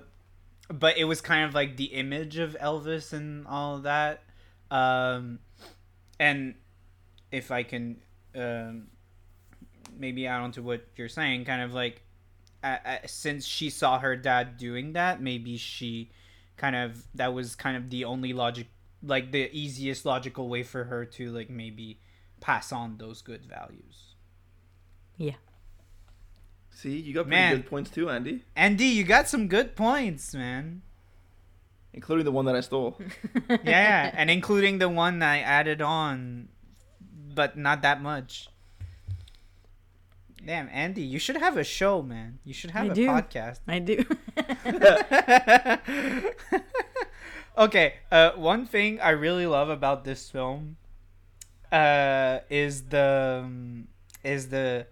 but 0.69 0.97
it 0.97 1.05
was 1.05 1.21
kind 1.21 1.45
of 1.45 1.55
like 1.55 1.77
the 1.77 1.87
image 1.87 2.39
of 2.39 2.57
Elvis 2.61 3.13
and 3.13 3.47
all 3.47 3.79
that. 3.81 4.23
Um, 4.71 5.41
and 6.19 6.55
if 7.31 7.51
I 7.51 7.63
can 7.63 8.01
um, 8.35 8.89
maybe 9.99 10.27
add 10.27 10.41
on 10.41 10.53
to 10.53 10.63
what 10.63 10.87
you're 10.97 11.09
saying, 11.09 11.45
kind 11.45 11.63
of 11.63 11.75
like 11.75 12.03
uh, 12.65 12.79
uh, 12.85 12.97
since 13.07 13.45
she 13.47 13.71
saw 13.71 13.99
her 13.99 14.17
dad 14.17 14.57
doing 14.57 14.93
that, 14.95 15.21
maybe 15.21 15.57
she 15.57 16.11
kind 16.57 16.75
of 16.75 17.07
that 17.15 17.35
was 17.35 17.55
kind 17.55 17.77
of 17.77 17.91
the 17.91 18.05
only 18.05 18.33
logic, 18.33 18.67
like 19.03 19.33
the 19.33 19.49
easiest 19.57 20.05
logical 20.05 20.49
way 20.49 20.63
for 20.63 20.85
her 20.85 21.05
to 21.05 21.31
like 21.31 21.51
maybe 21.51 22.01
pass 22.41 22.73
on 22.73 22.99
those 22.99 23.23
good 23.23 23.45
values. 23.47 24.15
Yeah. 25.17 25.33
See, 26.71 26.99
you 26.99 27.15
got 27.15 27.23
pretty 27.27 27.37
Man. 27.37 27.57
good 27.57 27.67
points 27.67 27.91
too, 27.91 28.11
Andy, 28.11 28.45
Andy, 28.55 28.85
you 28.87 29.05
got 29.05 29.29
some 29.29 29.49
good 29.49 29.75
points, 29.77 30.35
man. 30.35 30.83
including 31.95 32.25
the 32.27 32.33
one 32.33 32.45
that 32.45 32.55
I 32.55 32.61
stole. 32.61 33.01
Yeah, 33.49 33.57
yeah, 33.65 34.11
and 34.15 34.31
including 34.31 34.79
the 34.79 34.89
one 34.89 35.23
I 35.23 35.41
added 35.41 35.81
on, 35.81 36.49
but 37.35 37.57
not 37.57 37.81
that 37.83 38.03
much. 38.03 38.49
Damn, 40.45 40.69
Andy, 40.71 41.03
you 41.03 41.19
should 41.19 41.39
have 41.39 41.57
a 41.57 41.65
show, 41.65 42.03
man. 42.03 42.39
You 42.45 42.53
should 42.55 42.71
have 42.73 42.89
I 42.89 42.91
a 42.91 42.95
do. 42.95 43.07
podcast. 43.09 43.61
I 43.67 43.79
do. 43.81 44.05
okay, 47.57 47.95
uh, 48.11 48.31
one 48.33 48.67
thing 48.67 49.01
I 49.01 49.11
really 49.11 49.47
love 49.47 49.69
about 49.69 50.05
this 50.05 50.31
film, 50.31 50.77
uh, 51.73 52.41
is 52.51 52.85
the 52.89 53.43
um, 53.45 53.89
is 54.25 54.49
the 54.49 54.87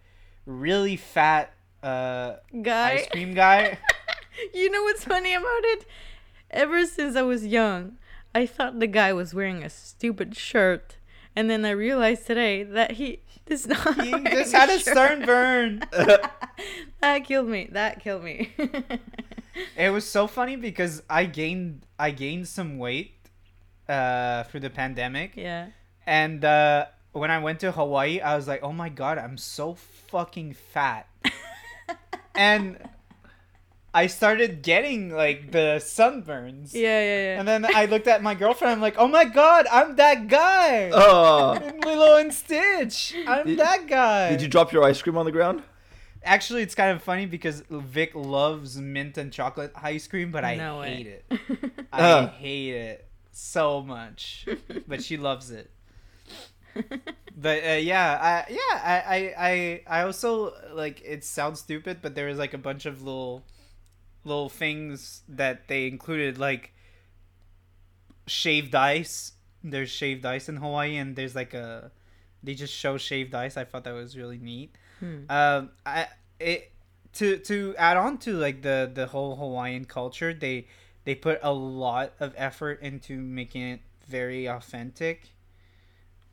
really 0.47 0.97
fat 0.97 1.53
uh 1.83 2.37
Guy. 2.63 2.93
ice 2.93 3.09
cream 3.09 3.35
guy. 3.35 3.79
You 4.53 4.69
know 4.69 4.83
what's 4.83 5.05
funny 5.05 5.33
about 5.33 5.63
it? 5.63 5.87
Ever 6.51 6.87
since 6.87 7.15
I 7.15 7.23
was 7.23 7.47
young, 7.47 7.99
I 8.35 8.47
thought 8.47 8.81
the 8.81 8.89
guy 8.89 9.13
was 9.13 9.33
wearing 9.33 9.63
a 9.63 9.71
stupid 9.71 10.37
shirt. 10.37 10.97
And 11.37 11.49
then 11.49 11.65
I 11.65 11.71
realized 11.71 12.27
today 12.27 12.65
that 12.65 12.93
he 12.93 13.21
is 13.47 13.67
not. 13.73 14.01
he 14.03 14.11
just 14.11 14.53
had 14.53 14.71
a 14.71 14.79
shirt. 14.81 14.95
stern 14.95 15.25
burn. 15.25 15.83
That 17.01 17.25
killed 17.25 17.49
me. 17.49 17.69
That 17.71 18.03
killed 18.03 18.25
me. 18.25 18.51
It 19.77 19.91
was 19.91 20.09
so 20.09 20.27
funny 20.27 20.57
because 20.57 21.03
I 21.09 21.27
gained 21.27 21.87
I 21.99 22.11
gained 22.11 22.49
some 22.49 22.79
weight 22.79 23.13
uh 23.89 24.45
through 24.45 24.61
the 24.61 24.71
pandemic 24.71 25.33
yeah. 25.37 25.69
and 26.07 26.45
uh 26.45 26.87
when 27.13 27.31
I 27.31 27.39
went 27.39 27.61
to 27.61 27.71
Hawaii 27.71 28.21
I 28.21 28.35
was 28.35 28.49
like, 28.49 28.63
"Oh 28.63 28.73
my 28.73 28.89
god, 28.89 29.19
I'm 29.19 29.37
so 29.39 29.75
fucking 29.75 30.55
fat." 30.55 31.07
and 32.35 32.79
I 33.95 34.09
started 34.09 34.63
getting 34.63 35.11
like 35.11 35.53
the 35.53 35.79
sunburns. 35.79 36.75
Yeah, 36.75 36.81
yeah, 37.01 37.23
yeah. 37.23 37.39
And 37.39 37.47
then 37.47 37.65
I 37.65 37.85
looked 37.85 38.09
at 38.09 38.21
my 38.25 38.35
girlfriend. 38.35 38.73
I'm 38.73 38.81
like, 38.81 38.97
"Oh 38.99 39.07
my 39.07 39.25
god, 39.25 39.67
I'm 39.71 39.95
that 39.97 40.27
guy." 40.27 40.91
Oh, 40.93 41.53
In 41.55 41.81
Lilo 41.81 42.17
and 42.17 42.35
Stitch. 42.35 43.15
I'm 43.29 43.47
Did- 43.47 43.61
that 43.61 43.87
guy. 43.87 44.31
did 44.31 44.43
you 44.43 44.49
drop 44.49 44.73
your 44.73 44.83
ice 44.83 45.01
cream 45.01 45.17
on 45.17 45.25
the 45.25 45.33
ground? 45.33 45.63
Actually, 46.25 46.63
it's 46.63 46.75
kind 46.75 46.91
of 46.97 47.03
funny 47.03 47.27
because 47.27 47.63
Vic 47.71 48.13
loves 48.15 48.77
mint 48.79 49.19
and 49.19 49.33
chocolate 49.33 49.73
ice 49.77 50.07
cream, 50.07 50.31
but 50.31 50.45
I 50.45 50.57
No 50.57 50.83
hate 50.83 51.07
way. 51.07 51.23
it. 51.31 51.87
I 51.93 52.01
Uh. 52.03 52.29
hate 52.31 52.71
it 52.75 53.09
so 53.33 53.83
much, 53.83 54.47
but 54.89 55.03
she 55.03 55.17
loves 55.17 55.51
it. 55.51 55.71
But 57.37 57.65
uh, 57.65 57.73
yeah, 57.73 58.19
I 58.23 58.53
yeah 58.53 58.81
I, 58.81 59.03
I 59.17 59.35
I 59.49 59.83
I 59.99 60.03
also 60.03 60.55
like 60.73 61.03
it 61.05 61.25
sounds 61.25 61.59
stupid, 61.61 61.99
but 62.01 62.15
there 62.15 62.27
was 62.27 62.39
like 62.39 62.55
a 62.55 62.59
bunch 62.59 62.87
of 62.87 63.03
little 63.03 63.45
little 64.25 64.49
things 64.49 65.23
that 65.29 65.67
they 65.67 65.89
included 65.89 66.39
like 66.39 66.73
shaved 68.27 68.75
ice. 68.75 69.33
There's 69.63 69.91
shaved 69.91 70.25
ice 70.27 70.49
in 70.49 70.57
Hawaii, 70.57 70.97
and 70.97 71.17
there's 71.17 71.35
like 71.35 71.55
a 71.55 71.91
they 72.43 72.55
just 72.55 72.73
show 72.73 72.99
shaved 72.99 73.35
ice. 73.35 73.57
I 73.57 73.65
thought 73.65 73.85
that 73.85 73.95
was 73.95 74.17
really 74.17 74.39
neat. 74.39 74.75
Hmm. 75.05 75.31
Um, 75.31 75.71
I 75.85 76.09
it 76.41 76.73
to 77.15 77.37
to 77.39 77.75
add 77.77 77.97
on 77.97 78.19
to 78.19 78.33
like 78.39 78.63
the 78.63 78.91
the 78.93 79.07
whole 79.07 79.37
Hawaiian 79.37 79.85
culture, 79.85 80.33
they 80.33 80.67
they 81.05 81.15
put 81.15 81.41
a 81.43 81.53
lot 81.53 82.15
of 82.21 82.33
effort 82.37 82.81
into 82.81 83.19
making 83.19 83.63
it 83.63 83.81
very 84.07 84.47
authentic. 84.47 85.31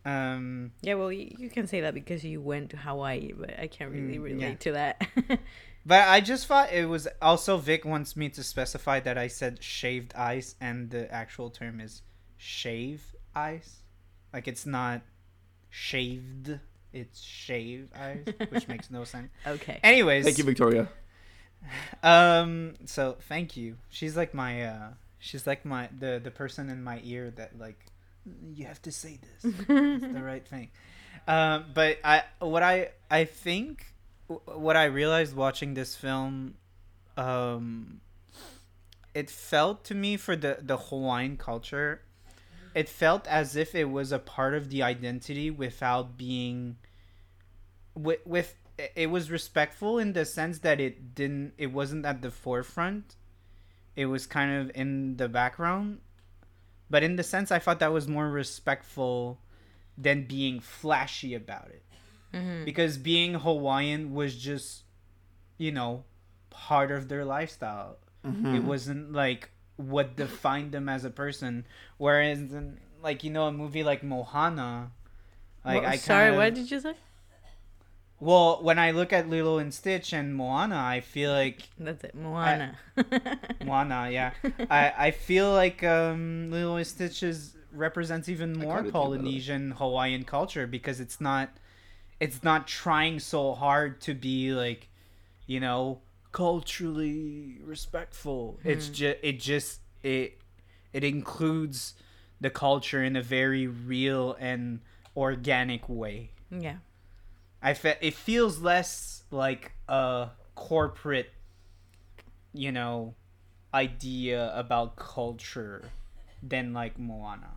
Um, 0.04 0.72
Yeah, 0.82 0.96
well, 0.96 1.12
you, 1.12 1.36
you 1.38 1.50
can 1.50 1.68
say 1.68 1.82
that 1.82 1.94
because 1.94 2.24
you 2.24 2.42
went 2.42 2.72
to 2.72 2.78
Hawaii, 2.78 3.34
but 3.38 3.60
I 3.60 3.68
can't 3.68 3.92
really 3.92 4.18
Mm, 4.18 4.24
relate 4.24 4.40
yeah. 4.42 4.56
to 4.56 4.72
that. 4.72 5.08
but 5.86 6.08
I 6.08 6.22
just 6.22 6.48
thought 6.48 6.74
it 6.74 6.88
was 6.88 7.08
also 7.22 7.58
Vic 7.58 7.86
wants 7.86 8.16
me 8.16 8.30
to 8.30 8.42
specify 8.44 9.00
that 9.02 9.18
I 9.18 9.28
said 9.28 9.62
shaved 9.62 10.16
ice 10.16 10.56
and 10.60 10.90
the 10.90 11.12
actual 11.14 11.50
term 11.52 11.80
is 11.80 12.02
shave 12.38 13.16
ice, 13.36 13.84
like 14.34 14.48
it's 14.48 14.66
not 14.66 15.02
shaved, 15.70 16.60
it's 16.94 17.22
shave 17.22 17.90
ice, 17.96 18.26
which 18.50 18.68
makes 18.68 18.92
no 18.92 19.04
sense. 19.04 19.30
okay. 19.48 19.80
Anyways, 19.84 20.26
Thank 20.26 20.38
you, 20.38 20.44
Victoria. 20.44 20.90
Um. 22.04 22.74
So 22.86 23.18
thank 23.28 23.56
you. 23.58 23.78
She's 23.90 24.18
like 24.18 24.34
my. 24.34 24.64
uh 24.64 24.90
She's 25.20 25.46
like 25.46 25.66
my 25.66 25.90
the 26.00 26.20
the 26.24 26.32
person 26.32 26.70
in 26.70 26.84
my 26.84 27.00
ear 27.04 27.30
that 27.36 27.60
like 27.60 27.86
you 28.54 28.66
have 28.66 28.82
to 28.84 28.92
say 28.92 29.20
this. 29.22 29.54
it's 29.54 29.68
the 29.68 30.24
right 30.24 30.46
thing. 30.48 30.70
Um. 31.28 31.66
But 31.74 32.00
I 32.04 32.24
what 32.40 32.64
I 32.64 32.90
I 33.10 33.26
think 33.26 33.94
what 34.46 34.76
I 34.76 34.86
realized 34.86 35.36
watching 35.36 35.74
this 35.74 35.96
film, 35.96 36.56
um, 37.18 38.02
it 39.14 39.30
felt 39.30 39.84
to 39.86 39.96
me 39.96 40.18
for 40.18 40.36
the 40.36 40.58
the 40.62 40.78
Hawaiian 40.78 41.38
culture, 41.38 42.02
it 42.74 42.88
felt 42.90 43.28
as 43.28 43.56
if 43.56 43.76
it 43.76 43.86
was 43.90 44.12
a 44.12 44.20
part 44.20 44.54
of 44.54 44.70
the 44.70 44.82
identity 44.84 45.50
without 45.52 46.18
being. 46.18 46.78
With 47.94 48.20
with 48.26 48.56
it 48.96 49.10
was 49.12 49.30
respectful 49.30 50.00
in 50.00 50.14
the 50.14 50.26
sense 50.26 50.60
that 50.60 50.80
it 50.80 51.14
didn't 51.14 51.54
it 51.58 51.68
wasn't 51.72 52.06
at 52.06 52.22
the 52.22 52.32
forefront 52.32 53.16
it 53.96 54.06
was 54.08 54.26
kind 54.26 54.52
of 54.60 54.72
in 54.74 55.18
the 55.18 55.28
background 55.30 56.00
but 56.90 57.04
in 57.04 57.16
the 57.18 57.22
sense 57.22 57.52
i 57.52 57.60
thought 57.60 57.78
that 57.80 57.92
was 57.94 58.08
more 58.08 58.30
respectful 58.30 59.40
than 59.98 60.24
being 60.26 60.60
flashy 60.60 61.36
about 61.36 61.68
it 61.70 61.84
Mhm. 62.34 62.66
because 62.66 62.98
being 62.98 63.34
hawaiian 63.36 64.14
was 64.16 64.36
just 64.36 64.84
you 65.58 65.72
know 65.72 66.06
part 66.50 66.92
of 66.92 67.08
their 67.10 67.26
lifestyle 67.26 67.98
Mm-hmm. 68.26 68.56
it 68.56 68.64
wasn't 68.64 69.12
like 69.12 69.52
what 69.90 70.16
defined 70.16 70.72
them 70.72 70.88
as 70.90 71.04
a 71.06 71.10
person 71.10 71.66
whereas 71.98 72.40
in, 72.40 72.80
like 73.04 73.24
you 73.24 73.30
know 73.32 73.46
a 73.48 73.52
movie 73.52 73.84
like 73.84 74.02
mohana 74.02 74.90
like 75.66 75.84
Wha- 75.84 75.90
i 75.90 75.98
sorry, 75.98 76.32
kinda, 76.32 76.38
what 76.38 76.54
did 76.54 76.70
you 76.72 76.80
say? 76.80 76.96
well, 78.20 78.62
when 78.62 78.78
I 78.78 78.92
look 78.92 79.12
at 79.12 79.30
Lilo 79.30 79.58
and 79.58 79.74
Stitch 79.74 80.14
and 80.14 80.36
Moana, 80.36 80.78
I 80.78 81.00
feel 81.02 81.32
like 81.32 81.70
That's 81.80 82.04
it, 82.04 82.14
Moana. 82.16 82.78
Moana, 83.64 84.10
yeah. 84.12 84.32
I, 84.70 84.94
I 84.98 85.12
feel 85.12 85.52
like 85.52 85.84
um, 85.84 86.52
Lilo 86.52 86.76
and 86.76 86.86
Stitch 86.88 87.24
is 87.24 87.56
represents 87.74 88.28
even 88.30 88.54
more 88.56 88.84
kinda 88.84 88.92
do, 88.92 88.92
by 88.92 89.08
the 89.08 89.20
way. 89.22 89.32
Polynesian 89.32 89.72
Hawaiian 89.72 90.24
culture 90.26 90.68
because 90.68 91.00
it's 91.00 91.22
not 91.22 91.50
it's 92.20 92.44
not 92.44 92.68
trying 92.68 93.20
so 93.20 93.54
hard 93.54 94.02
to 94.02 94.14
be 94.14 94.52
like 94.54 94.88
you 95.48 95.60
know, 95.60 96.00
culturally 96.32 97.60
respectful. 97.64 98.60
It's 98.64 98.90
just 98.90 99.18
it 99.22 99.40
just 99.40 99.80
it 100.04 100.38
it 100.94 101.04
includes 101.04 101.94
the 102.40 102.50
culture 102.50 103.04
in 103.04 103.16
a 103.16 103.22
very 103.22 103.68
real 103.68 104.36
and 104.40 104.82
organic 105.16 105.88
way. 105.88 106.32
Yeah. 106.50 106.78
I 107.62 107.74
fe- 107.74 107.98
it 108.02 108.16
feels 108.16 108.60
less 108.60 109.24
like 109.30 109.74
a 109.88 110.30
corporate, 110.56 111.32
you 112.54 112.72
know, 112.72 113.14
idea 113.74 114.52
about 114.58 114.96
culture 114.96 115.84
than 116.42 116.74
like 116.74 116.98
Moana. 116.98 117.52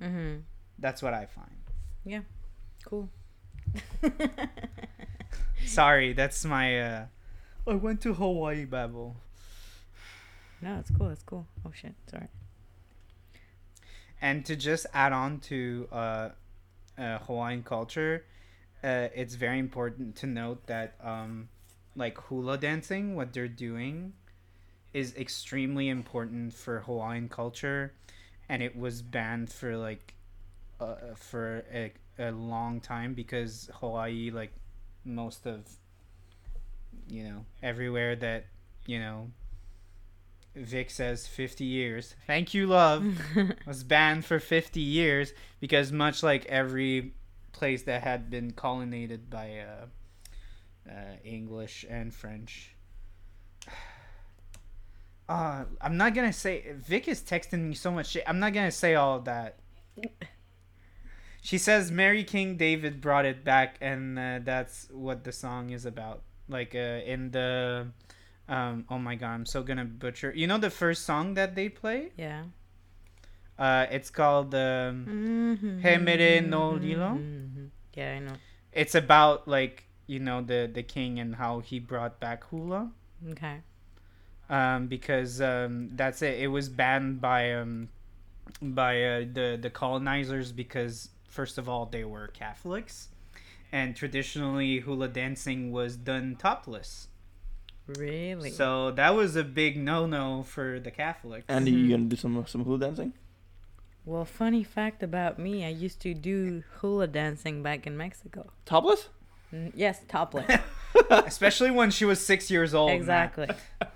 Mhm. 0.00 0.42
That's 0.78 1.02
what 1.02 1.14
I 1.14 1.26
find. 1.26 1.62
Yeah. 2.04 2.22
Cool. 2.84 3.08
Sorry, 5.66 6.12
that's 6.12 6.44
my 6.44 6.80
uh 6.80 7.06
I 7.66 7.74
went 7.74 8.02
to 8.02 8.12
Hawaii 8.12 8.66
babble. 8.66 9.16
No, 10.60 10.78
it's 10.78 10.90
cool. 10.90 11.08
It's 11.08 11.22
cool. 11.22 11.46
Oh 11.66 11.72
shit. 11.74 11.94
Sorry. 12.10 12.28
And 14.20 14.44
to 14.44 14.54
just 14.54 14.86
add 14.92 15.12
on 15.12 15.40
to 15.40 15.88
uh, 15.90 16.28
uh 16.98 17.18
Hawaiian 17.18 17.62
culture, 17.62 18.24
uh 18.82 19.08
it's 19.14 19.34
very 19.34 19.58
important 19.58 20.16
to 20.16 20.26
note 20.26 20.66
that 20.66 20.94
um 21.02 21.48
like 21.96 22.18
hula 22.18 22.58
dancing, 22.58 23.16
what 23.16 23.32
they're 23.32 23.48
doing 23.48 24.12
is 24.92 25.14
extremely 25.16 25.88
important 25.88 26.52
for 26.52 26.80
Hawaiian 26.80 27.28
culture 27.28 27.94
and 28.48 28.62
it 28.62 28.76
was 28.76 29.02
banned 29.02 29.50
for 29.50 29.76
like 29.76 30.14
uh, 30.80 31.14
for 31.16 31.64
a, 31.72 31.92
a 32.18 32.30
long 32.30 32.80
time 32.80 33.14
because 33.14 33.70
Hawaii 33.74 34.30
like 34.30 34.52
most 35.04 35.46
of 35.46 35.64
you 37.08 37.24
know 37.24 37.44
everywhere 37.62 38.16
that 38.16 38.46
you 38.86 38.98
know 38.98 39.30
Vic 40.56 40.90
says 40.90 41.26
50 41.26 41.64
years. 41.64 42.14
Thank 42.26 42.54
you, 42.54 42.66
love. 42.68 43.18
was 43.66 43.82
banned 43.82 44.24
for 44.24 44.38
50 44.38 44.80
years 44.80 45.32
because 45.58 45.90
much 45.90 46.22
like 46.22 46.46
every 46.46 47.14
place 47.52 47.82
that 47.82 48.02
had 48.02 48.30
been 48.30 48.52
colonized 48.52 49.28
by 49.28 49.58
uh, 49.58 49.86
uh, 50.88 51.16
English 51.24 51.84
and 51.88 52.14
French. 52.14 52.74
Uh, 55.26 55.64
I'm 55.80 55.96
not 55.96 56.12
gonna 56.12 56.34
say 56.34 56.74
Vic 56.76 57.08
is 57.08 57.22
texting 57.22 57.62
me 57.62 57.74
so 57.74 57.90
much 57.90 58.08
shit. 58.08 58.24
I'm 58.26 58.40
not 58.40 58.52
gonna 58.52 58.70
say 58.70 58.94
all 58.94 59.16
of 59.16 59.24
that. 59.24 59.58
She 61.40 61.56
says 61.56 61.90
Mary 61.90 62.24
King 62.24 62.58
David 62.58 63.00
brought 63.00 63.24
it 63.24 63.42
back, 63.42 63.76
and 63.80 64.18
uh, 64.18 64.40
that's 64.44 64.86
what 64.90 65.24
the 65.24 65.32
song 65.32 65.70
is 65.70 65.86
about. 65.86 66.24
Like 66.48 66.74
uh, 66.74 67.00
in 67.06 67.30
the, 67.30 67.88
um, 68.48 68.84
oh 68.90 68.98
my 68.98 69.14
god, 69.14 69.30
I'm 69.34 69.46
so 69.46 69.62
gonna 69.62 69.84
butcher. 69.84 70.32
You 70.34 70.46
know 70.46 70.58
the 70.58 70.70
first 70.70 71.04
song 71.04 71.34
that 71.34 71.54
they 71.54 71.68
play? 71.68 72.12
Yeah. 72.16 72.44
Uh, 73.58 73.86
it's 73.90 74.10
called 74.10 74.54
um, 74.54 75.06
Mm-hmm. 75.08 75.78
He 75.80 75.96
Mele 75.96 76.42
No 76.42 76.70
Lilo? 76.72 77.18
Yeah, 77.94 78.12
I 78.14 78.18
know. 78.18 78.34
it's 78.72 78.94
about 78.96 79.46
like 79.46 79.84
you 80.06 80.18
know 80.18 80.42
the 80.42 80.68
the 80.72 80.82
king 80.82 81.20
and 81.20 81.36
how 81.36 81.60
he 81.60 81.78
brought 81.78 82.18
back 82.20 82.44
hula. 82.50 82.90
Okay. 83.30 83.60
um, 84.50 84.88
because 84.88 85.40
um, 85.40 85.88
that's 85.94 86.20
it. 86.22 86.40
It 86.40 86.48
was 86.48 86.68
banned 86.68 87.20
by 87.20 87.54
um, 87.54 87.88
by 88.60 89.02
uh, 89.02 89.20
the 89.32 89.56
the 89.60 89.70
colonizers 89.70 90.52
because 90.52 91.08
first 91.28 91.56
of 91.56 91.68
all 91.68 91.86
they 91.86 92.04
were 92.04 92.28
Catholics, 92.28 93.08
and 93.74 93.96
traditionally 93.96 94.78
hula 94.78 95.08
dancing 95.08 95.72
was 95.72 95.96
done 95.96 96.36
topless. 96.38 97.08
Really? 97.88 98.50
So 98.50 98.92
that 98.92 99.16
was 99.16 99.34
a 99.34 99.42
big 99.42 99.76
no 99.76 100.06
no 100.06 100.44
for 100.44 100.78
the 100.78 100.92
Catholics. 100.92 101.44
Andy, 101.48 101.72
you 101.72 101.90
gonna 101.90 102.08
do 102.08 102.14
some 102.14 102.46
some 102.46 102.64
hula 102.64 102.78
dancing? 102.78 103.12
well, 104.06 104.24
funny 104.24 104.62
fact 104.62 105.02
about 105.02 105.38
me, 105.38 105.64
I 105.64 105.70
used 105.70 105.98
to 106.00 106.14
do 106.14 106.62
hula 106.76 107.08
dancing 107.08 107.62
back 107.64 107.86
in 107.86 107.96
Mexico. 107.96 108.52
Topless? 108.64 109.08
N- 109.52 109.72
yes, 109.74 110.00
topless. 110.06 110.60
especially 111.10 111.72
when 111.72 111.90
she 111.90 112.04
was 112.04 112.24
six 112.24 112.50
years 112.50 112.74
old. 112.74 112.92
Exactly. 112.92 113.48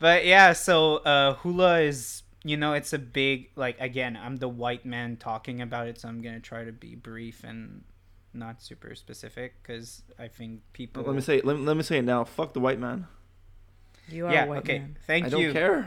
But 0.00 0.26
yeah, 0.26 0.52
so 0.54 0.96
uh, 0.96 1.34
hula 1.34 1.80
is 1.80 2.24
you 2.42 2.56
know 2.56 2.72
it's 2.74 2.92
a 2.92 2.98
big 2.98 3.50
like 3.56 3.80
again 3.80 4.18
I'm 4.20 4.36
the 4.36 4.48
white 4.48 4.84
man 4.84 5.16
talking 5.16 5.60
about 5.62 5.86
it, 5.88 6.00
so 6.00 6.08
I'm 6.08 6.20
gonna 6.20 6.40
try 6.40 6.64
to 6.64 6.72
be 6.72 6.94
brief 6.94 7.44
and 7.44 7.84
not 8.34 8.62
super 8.62 8.94
specific 8.94 9.62
because 9.62 10.02
I 10.18 10.28
think 10.28 10.60
people. 10.72 11.02
Let 11.04 11.14
me 11.14 11.20
say 11.20 11.40
let, 11.42 11.58
let 11.60 11.76
me 11.76 11.82
say 11.82 11.98
it 11.98 12.04
now. 12.04 12.24
Fuck 12.24 12.52
the 12.52 12.60
white 12.60 12.78
man. 12.78 13.06
You 14.08 14.26
are 14.26 14.32
yeah. 14.32 14.44
a 14.44 14.48
white 14.48 14.58
okay. 14.58 14.78
man. 14.80 14.98
Thank 15.06 15.26
I 15.26 15.28
don't 15.30 15.40
you. 15.40 15.52
care. 15.52 15.86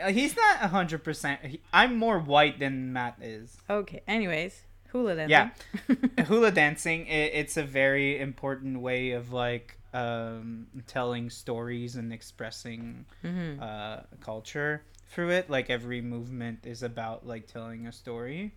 Uh, 0.00 0.08
He's 0.10 0.36
not 0.36 0.58
hundred 0.70 1.02
percent. 1.04 1.40
I'm 1.72 1.96
more 1.96 2.18
white 2.18 2.58
than 2.58 2.92
Matt 2.92 3.18
is. 3.20 3.56
Okay. 3.68 4.02
Anyways, 4.06 4.62
hula 4.90 5.16
dancing. 5.16 5.50
Yeah. 5.88 6.24
hula 6.24 6.50
dancing 6.50 7.06
it, 7.06 7.32
it's 7.34 7.56
a 7.56 7.62
very 7.62 8.20
important 8.20 8.80
way 8.80 9.12
of 9.12 9.32
like 9.32 9.78
um, 9.92 10.66
telling 10.86 11.30
stories 11.30 11.96
and 11.96 12.12
expressing 12.12 13.06
hmm 13.22 13.54
uh, 13.60 13.98
culture 14.20 14.82
through 15.08 15.30
it. 15.30 15.48
Like 15.50 15.70
every 15.70 16.00
movement 16.00 16.60
is 16.64 16.82
about 16.82 17.26
like 17.26 17.46
telling 17.46 17.86
a 17.86 17.92
story. 17.92 18.54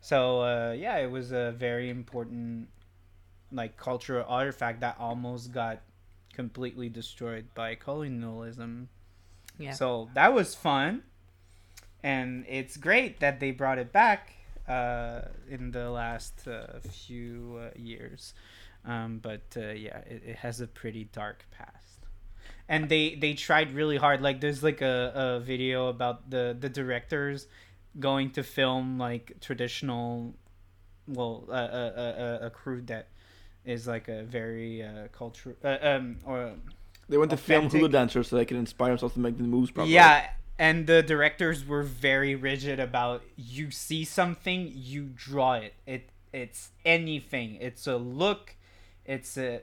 So 0.00 0.40
uh, 0.40 0.72
yeah, 0.76 0.96
it 0.98 1.10
was 1.10 1.32
a 1.32 1.52
very 1.52 1.90
important 1.90 2.68
like 3.52 3.76
cultural 3.76 4.24
artifact 4.28 4.80
that 4.80 4.96
almost 4.98 5.52
got 5.52 5.80
completely 6.32 6.88
destroyed 6.88 7.46
by 7.54 7.74
colonialism. 7.74 8.88
Yeah. 9.58 9.72
So 9.72 10.08
that 10.14 10.32
was 10.32 10.54
fun, 10.54 11.02
and 12.02 12.46
it's 12.48 12.76
great 12.76 13.20
that 13.20 13.40
they 13.40 13.50
brought 13.50 13.78
it 13.78 13.92
back 13.92 14.32
uh, 14.66 15.22
in 15.48 15.70
the 15.70 15.90
last 15.90 16.48
uh, 16.48 16.80
few 16.80 17.60
uh, 17.60 17.70
years. 17.76 18.34
Um, 18.86 19.18
but 19.18 19.42
uh, 19.56 19.72
yeah, 19.72 19.98
it, 20.06 20.22
it 20.24 20.36
has 20.36 20.62
a 20.62 20.66
pretty 20.66 21.04
dark 21.12 21.44
past, 21.50 22.06
and 22.68 22.88
they 22.88 23.16
they 23.16 23.34
tried 23.34 23.74
really 23.74 23.98
hard. 23.98 24.22
Like 24.22 24.40
there's 24.40 24.62
like 24.62 24.80
a, 24.80 25.12
a 25.14 25.40
video 25.40 25.88
about 25.88 26.30
the 26.30 26.56
the 26.58 26.70
directors 26.70 27.46
going 27.98 28.30
to 28.32 28.42
film 28.42 28.98
like 28.98 29.40
traditional, 29.40 30.34
well, 31.08 31.44
a 31.48 31.52
a, 31.52 32.38
a, 32.44 32.46
a 32.46 32.50
crew 32.50 32.82
that 32.82 33.08
is 33.64 33.86
like 33.86 34.08
a 34.08 34.22
very 34.22 34.82
uh, 34.82 35.08
cultural 35.12 35.54
uh, 35.62 35.76
um 35.82 36.16
or 36.24 36.52
They 37.08 37.18
went 37.18 37.30
to 37.30 37.36
film 37.36 37.68
hula 37.68 37.88
dancers 37.88 38.28
so 38.28 38.36
they 38.36 38.44
could 38.44 38.56
inspire 38.56 38.90
themselves 38.90 39.14
to 39.14 39.20
make 39.20 39.36
the 39.36 39.42
moves 39.42 39.70
properly. 39.70 39.94
Yeah, 39.94 40.30
and 40.58 40.86
the 40.86 41.02
directors 41.02 41.66
were 41.66 41.82
very 41.82 42.34
rigid 42.34 42.78
about 42.80 43.22
you 43.36 43.70
see 43.70 44.04
something, 44.04 44.70
you 44.74 45.10
draw 45.14 45.54
it. 45.54 45.74
It 45.86 46.10
it's 46.32 46.70
anything. 46.84 47.56
It's 47.60 47.86
a 47.86 47.96
look, 47.96 48.54
it's 49.04 49.36
a 49.36 49.62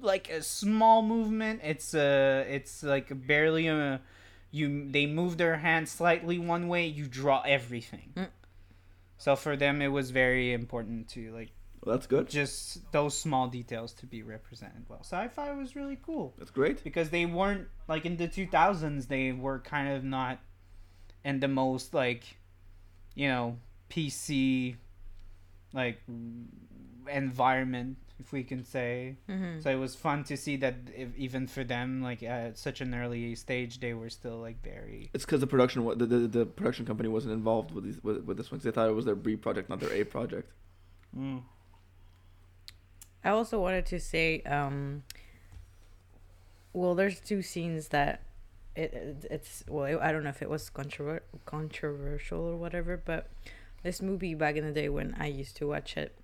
like 0.00 0.28
a 0.30 0.42
small 0.42 1.02
movement. 1.02 1.60
It's 1.62 1.94
a 1.94 2.44
it's 2.48 2.82
like 2.82 3.26
barely 3.26 3.68
a 3.68 4.00
you 4.50 4.90
they 4.90 5.06
move 5.06 5.36
their 5.36 5.56
hand 5.58 5.88
slightly 5.88 6.38
one 6.38 6.68
way, 6.68 6.86
you 6.86 7.06
draw 7.06 7.42
everything. 7.42 8.12
Mm. 8.16 8.28
So 9.18 9.36
for 9.36 9.56
them 9.56 9.82
it 9.82 9.88
was 9.88 10.10
very 10.10 10.52
important 10.52 11.08
to 11.10 11.32
like 11.32 11.50
Well, 11.84 11.94
that's 11.96 12.06
good. 12.06 12.28
just 12.28 12.90
those 12.92 13.16
small 13.18 13.48
details 13.48 13.92
to 13.94 14.06
be 14.06 14.22
represented 14.22 14.84
well. 14.88 15.02
So 15.02 15.16
I 15.16 15.28
thought 15.28 15.48
it 15.50 15.56
was 15.56 15.74
really 15.76 15.98
cool 16.02 16.34
That's 16.38 16.50
great. 16.50 16.82
because 16.84 17.10
they 17.10 17.26
weren't 17.26 17.68
like 17.88 18.06
in 18.06 18.16
the 18.16 18.28
2000s 18.28 19.08
they 19.08 19.32
were 19.32 19.58
kind 19.60 19.88
of 19.96 20.04
not 20.04 20.38
in 21.24 21.40
the 21.40 21.48
most 21.48 21.92
like 21.94 22.22
you 23.14 23.28
know 23.28 23.58
pc 23.90 24.76
like 25.74 26.00
environment 27.10 27.96
if 28.20 28.32
we 28.32 28.42
can 28.42 28.64
say 28.64 29.16
hmm 29.28 29.60
so 29.60 29.70
it 29.70 29.76
was 29.76 29.94
fun 29.94 30.24
to 30.24 30.36
see 30.36 30.56
that 30.56 30.74
if, 30.96 31.08
even 31.16 31.46
for 31.46 31.62
them 31.64 32.02
like 32.02 32.22
at 32.22 32.58
such 32.58 32.80
an 32.80 32.94
early 32.94 33.34
stage 33.34 33.78
they 33.80 33.94
were 33.94 34.10
still 34.10 34.38
like 34.38 34.62
very 34.62 35.08
It's 35.14 35.24
because 35.24 35.40
the 35.40 35.46
production 35.46 35.84
wa- 35.84 35.94
the, 35.94 36.06
the 36.06 36.18
the 36.38 36.46
production 36.46 36.84
company 36.86 37.08
wasn't 37.08 37.32
involved 37.34 37.70
with 37.72 37.84
these 37.84 38.02
with, 38.02 38.24
with 38.24 38.36
this 38.36 38.50
one 38.50 38.58
'cause 38.58 38.64
they 38.64 38.70
thought 38.72 38.88
it 38.88 38.94
was 38.94 39.04
their 39.04 39.14
B 39.14 39.36
project, 39.36 39.68
not 39.68 39.80
their 39.80 39.92
A 39.92 40.04
project. 40.04 40.50
mm. 41.16 41.42
I 43.24 43.30
also 43.30 43.60
wanted 43.60 43.84
to 43.86 43.98
say, 43.98 44.42
um, 44.42 45.02
well, 46.72 46.94
there's 46.94 47.20
two 47.20 47.42
scenes 47.42 47.88
that 47.88 48.22
it, 48.76 48.92
it 48.94 49.26
it's 49.30 49.64
well, 49.68 49.98
I 50.00 50.12
don't 50.12 50.22
know 50.22 50.30
if 50.30 50.42
it 50.42 50.48
was 50.50 50.70
controver- 50.70 51.20
controversial 51.44 52.40
or 52.40 52.56
whatever, 52.56 52.96
but 52.96 53.28
this 53.82 54.00
movie 54.00 54.34
back 54.34 54.56
in 54.56 54.64
the 54.64 54.72
day 54.72 54.88
when 54.88 55.14
I 55.18 55.26
used 55.26 55.56
to 55.56 55.66
watch 55.66 55.96
it, 55.96 56.14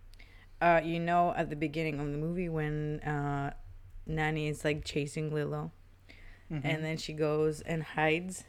uh, 0.61 0.81
you 0.85 0.99
know, 1.01 1.33
at 1.37 1.51
the 1.51 1.57
beginning 1.57 2.01
of 2.01 2.11
the 2.13 2.19
movie 2.19 2.49
when 2.49 3.01
uh, 3.01 3.53
Nani 4.07 4.49
is 4.49 4.65
like 4.65 4.85
chasing 4.85 5.33
Lilo, 5.35 5.73
Mhm. 6.51 6.61
and 6.65 6.85
then 6.85 6.97
she 6.97 7.13
goes 7.13 7.61
and 7.63 7.83
hides. 7.83 8.45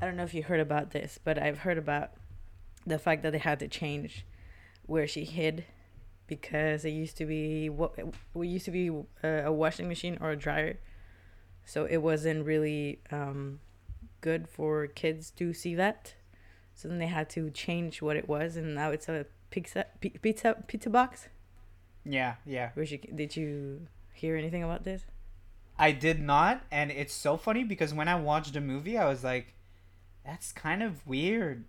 I 0.00 0.06
don't 0.06 0.16
know 0.16 0.24
if 0.24 0.34
you 0.34 0.42
heard 0.42 0.60
about 0.60 0.90
this, 0.90 1.18
but 1.22 1.38
I've 1.38 1.58
heard 1.58 1.78
about 1.78 2.12
the 2.86 2.98
fact 2.98 3.22
that 3.22 3.32
they 3.32 3.38
had 3.38 3.58
to 3.60 3.68
change 3.68 4.24
where 4.86 5.06
she 5.06 5.24
hid 5.24 5.64
because 6.26 6.84
it 6.84 6.90
used 6.90 7.16
to 7.18 7.26
be 7.26 7.68
what 7.68 7.96
we 8.34 8.48
used 8.48 8.64
to 8.66 8.70
be 8.70 8.88
a, 9.22 9.44
a 9.46 9.52
washing 9.52 9.88
machine 9.88 10.18
or 10.20 10.30
a 10.30 10.36
dryer, 10.36 10.78
so 11.64 11.84
it 11.86 11.98
wasn't 11.98 12.44
really 12.44 13.00
um, 13.10 13.60
good 14.20 14.48
for 14.48 14.86
kids 14.86 15.30
to 15.32 15.52
see 15.52 15.74
that. 15.74 16.14
So 16.74 16.88
then 16.88 16.98
they 16.98 17.06
had 17.06 17.30
to 17.30 17.50
change 17.50 18.02
what 18.02 18.16
it 18.16 18.28
was, 18.28 18.56
and 18.56 18.74
now 18.74 18.90
it's 18.90 19.08
a 19.08 19.26
pizza 19.56 19.86
pizza 20.20 20.54
pizza 20.66 20.90
box. 20.90 21.28
Yeah, 22.04 22.34
yeah. 22.44 22.70
Where's 22.74 22.92
you, 22.92 22.98
did 22.98 23.36
you 23.36 23.86
hear 24.12 24.36
anything 24.36 24.62
about 24.62 24.84
this? 24.84 25.06
I 25.78 25.92
did 25.92 26.20
not, 26.20 26.62
and 26.70 26.90
it's 26.90 27.14
so 27.14 27.36
funny 27.36 27.64
because 27.64 27.92
when 27.92 28.08
I 28.08 28.14
watched 28.16 28.52
the 28.52 28.60
movie, 28.60 28.96
I 28.98 29.08
was 29.08 29.24
like, 29.24 29.54
"That's 30.24 30.52
kind 30.52 30.82
of 30.82 31.06
weird." 31.06 31.64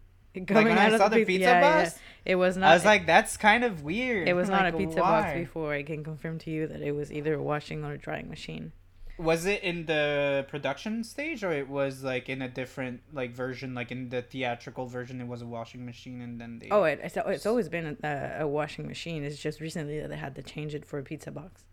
Coming 0.45 0.67
when 0.67 0.77
I 0.77 0.85
out 0.85 0.93
of 0.93 0.99
saw 0.99 1.09
the 1.09 1.25
pizza 1.25 1.59
box, 1.61 1.97
it 2.23 2.35
was 2.35 2.57
not. 2.57 2.69
I 2.69 2.73
was 2.73 2.85
like, 2.85 3.07
"That's 3.07 3.37
kind 3.37 3.63
of 3.63 3.83
weird." 3.83 4.27
it 4.27 4.33
was 4.33 4.49
not 4.49 4.65
a 4.65 4.69
Like, 4.69 4.77
pizza 4.77 4.99
box 4.99 5.33
before. 5.33 5.73
I 5.73 5.83
can 5.83 6.03
confirm 6.03 6.37
to 6.39 6.51
you 6.51 6.67
that 6.67 6.81
it 6.81 6.91
was 6.91 7.11
either 7.11 7.35
a 7.35 7.41
washing 7.41 7.83
or 7.83 7.93
a 7.93 7.97
drying 7.97 8.29
machine. 8.29 8.73
Was 9.17 9.45
it 9.45 9.63
in 9.63 9.85
the 9.87 10.45
production 10.47 11.03
stage, 11.03 11.43
or 11.43 11.51
it 11.51 11.67
was 11.67 12.03
like 12.03 12.29
in 12.29 12.41
a 12.41 12.47
different 12.47 13.01
like 13.11 13.33
version, 13.33 13.73
like 13.73 13.91
in 13.91 14.09
the 14.09 14.21
theatrical 14.21 14.85
version? 14.85 15.19
It 15.21 15.27
was 15.27 15.41
a 15.41 15.47
washing 15.47 15.85
machine, 15.85 16.21
and 16.21 16.39
then 16.39 16.59
they. 16.59 16.69
Oh, 16.69 16.83
it, 16.83 16.99
it's, 17.03 17.17
it's 17.17 17.45
always 17.45 17.67
been 17.67 17.97
a, 18.03 18.37
a 18.41 18.47
washing 18.47 18.87
machine. 18.87 19.23
It's 19.23 19.39
just 19.39 19.59
recently 19.59 19.99
that 19.99 20.09
they 20.09 20.17
had 20.17 20.35
to 20.35 20.43
change 20.43 20.75
it 20.75 20.85
for 20.85 20.99
a 20.99 21.03
pizza 21.03 21.31
box 21.31 21.63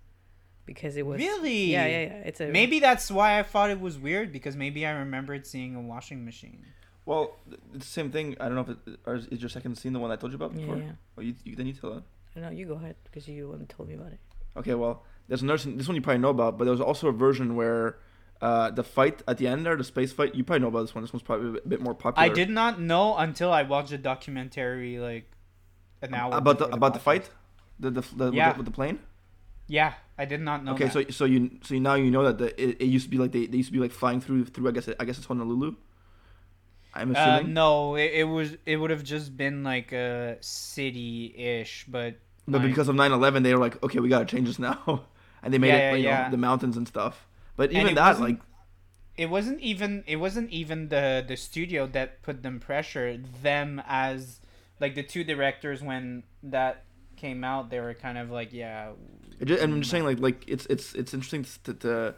because 0.66 0.96
it 0.96 1.04
was 1.04 1.18
really? 1.18 1.66
Yeah, 1.66 1.86
yeah, 1.86 2.00
yeah. 2.00 2.28
It's 2.28 2.40
a 2.40 2.46
Maybe 2.46 2.80
that's 2.80 3.10
why 3.10 3.38
I 3.38 3.42
thought 3.42 3.70
it 3.70 3.80
was 3.80 3.98
weird 3.98 4.32
because 4.32 4.56
maybe 4.56 4.86
I 4.86 4.92
remembered 4.92 5.46
seeing 5.46 5.74
a 5.74 5.80
washing 5.80 6.24
machine. 6.24 6.64
Well, 7.06 7.36
the 7.72 7.84
same 7.84 8.10
thing. 8.10 8.36
I 8.40 8.46
don't 8.46 8.54
know 8.54 8.62
if 8.62 8.68
it, 8.70 8.98
or 9.04 9.16
is 9.16 9.26
is 9.26 9.42
your 9.42 9.50
second 9.50 9.76
scene 9.76 9.92
the 9.92 9.98
one 9.98 10.10
I 10.10 10.16
told 10.16 10.32
you 10.32 10.36
about 10.36 10.52
Yeah, 10.54 10.60
before? 10.60 10.76
yeah. 10.76 10.92
Oh, 11.18 11.20
you, 11.20 11.34
you 11.44 11.56
then 11.56 11.66
you 11.66 11.74
tell 11.74 11.90
that. 11.94 12.04
No, 12.40 12.50
you 12.50 12.66
go 12.66 12.74
ahead 12.74 12.96
because 13.04 13.28
you 13.28 13.42
the 13.42 13.48
one 13.50 13.66
told 13.66 13.88
me 13.88 13.94
about 13.94 14.12
it. 14.12 14.20
Okay, 14.56 14.74
well, 14.74 15.02
there's 15.28 15.42
another 15.42 15.70
this 15.72 15.88
one 15.88 15.94
you 15.96 16.02
probably 16.02 16.20
know 16.20 16.30
about, 16.30 16.58
but 16.58 16.64
there 16.64 16.72
was 16.72 16.80
also 16.80 17.08
a 17.08 17.12
version 17.12 17.56
where 17.56 17.98
uh, 18.40 18.70
the 18.70 18.84
fight 18.84 19.22
at 19.26 19.38
the 19.38 19.46
end 19.46 19.64
there, 19.64 19.76
the 19.76 19.84
space 19.84 20.12
fight, 20.12 20.34
you 20.34 20.44
probably 20.44 20.60
know 20.60 20.68
about 20.68 20.82
this 20.82 20.94
one. 20.94 21.02
This 21.02 21.12
one's 21.12 21.22
probably 21.22 21.60
a 21.64 21.68
bit 21.68 21.80
more 21.80 21.94
popular. 21.94 22.28
I 22.30 22.32
did 22.34 22.50
not 22.50 22.80
know 22.80 23.16
until 23.16 23.50
I 23.52 23.62
watched 23.62 23.92
a 23.92 23.98
documentary 23.98 24.98
like 24.98 25.30
an 26.02 26.12
hour 26.14 26.34
about 26.36 26.58
the 26.58 26.64
before 26.66 26.76
about 26.76 26.92
the 26.94 27.00
fight, 27.00 27.30
the 27.80 27.90
the, 27.90 28.00
the, 28.16 28.30
Yeah. 28.32 28.48
with, 28.48 28.54
the 28.56 28.58
with 28.60 28.66
the 28.66 28.72
plane. 28.72 28.98
Yeah, 29.66 29.94
I 30.18 30.26
did 30.26 30.42
not 30.42 30.62
know. 30.62 30.72
okay, 30.74 30.84
that. 30.88 30.92
so 30.92 31.04
so 31.10 31.24
you 31.24 31.58
so 31.62 31.72
you, 31.74 31.80
now 31.80 31.94
you 31.94 32.10
know 32.10 32.24
that 32.24 32.36
the, 32.36 32.48
it, 32.62 32.82
it 32.82 32.84
used 32.86 33.06
to 33.06 33.10
be 33.10 33.16
like 33.16 33.32
they, 33.32 33.46
they 33.46 33.56
used 33.56 33.70
to 33.70 33.72
be 33.72 33.78
like 33.78 33.92
flying 33.92 34.20
through 34.20 34.44
through 34.46 34.68
I 34.68 34.72
guess 34.72 34.88
it, 34.88 34.96
I 35.00 35.04
guess 35.06 35.16
it's 35.16 35.26
Honolulu. 35.26 35.74
I'm 36.96 37.16
Uh, 37.16 37.18
assuming, 37.18 37.54
no, 37.54 37.96
it, 37.96 38.10
it 38.14 38.24
was 38.24 38.56
it 38.66 38.76
would 38.76 38.90
have 38.90 39.02
just 39.02 39.36
been 39.36 39.64
like 39.64 39.92
a 39.92 40.36
city-ish, 40.42 41.86
but 41.88 42.16
but 42.46 42.60
like- 42.60 42.68
because 42.70 42.88
of 42.88 42.94
9/11, 42.96 43.42
they 43.42 43.54
were 43.54 43.60
like, 43.60 43.82
okay, 43.82 44.00
we 44.00 44.08
gotta 44.08 44.26
change 44.26 44.46
this 44.48 44.58
now, 44.58 45.04
and 45.44 45.54
they 45.54 45.58
made 45.58 45.68
Yeah, 45.68 45.90
it 45.90 45.92
like, 45.92 45.98
you 45.98 46.04
know, 46.04 46.10
yeah. 46.10 46.28
the 46.30 46.36
mountains 46.36 46.76
and 46.76 46.88
stuff. 46.88 47.26
But 47.56 47.72
even 47.72 47.94
that, 47.94 48.18
like, 48.18 48.38
it 49.16 49.30
wasn't 49.30 49.60
even 49.60 50.02
it 50.06 50.16
wasn't 50.16 50.50
even 50.50 50.88
the 50.88 51.24
the 51.26 51.36
studio 51.36 51.86
that 51.88 52.22
put 52.22 52.42
them 52.42 52.58
pressure. 52.58 53.16
Them 53.42 53.80
as 53.86 54.40
like 54.80 54.96
the 54.96 55.04
two 55.04 55.22
directors 55.22 55.82
when 55.82 56.24
that 56.42 56.84
came 57.16 57.44
out, 57.44 57.70
they 57.70 57.78
were 57.78 57.94
kind 57.94 58.18
of 58.18 58.30
like, 58.30 58.52
yeah, 58.52 58.90
just, 59.44 59.62
and 59.62 59.74
I'm 59.74 59.80
just 59.82 59.92
mm-hmm. 59.94 60.04
saying, 60.04 60.04
like, 60.04 60.18
like 60.18 60.44
it's 60.48 60.66
it's 60.66 60.94
it's 60.94 61.14
interesting 61.14 61.46
to 61.64 61.74
to, 61.74 62.14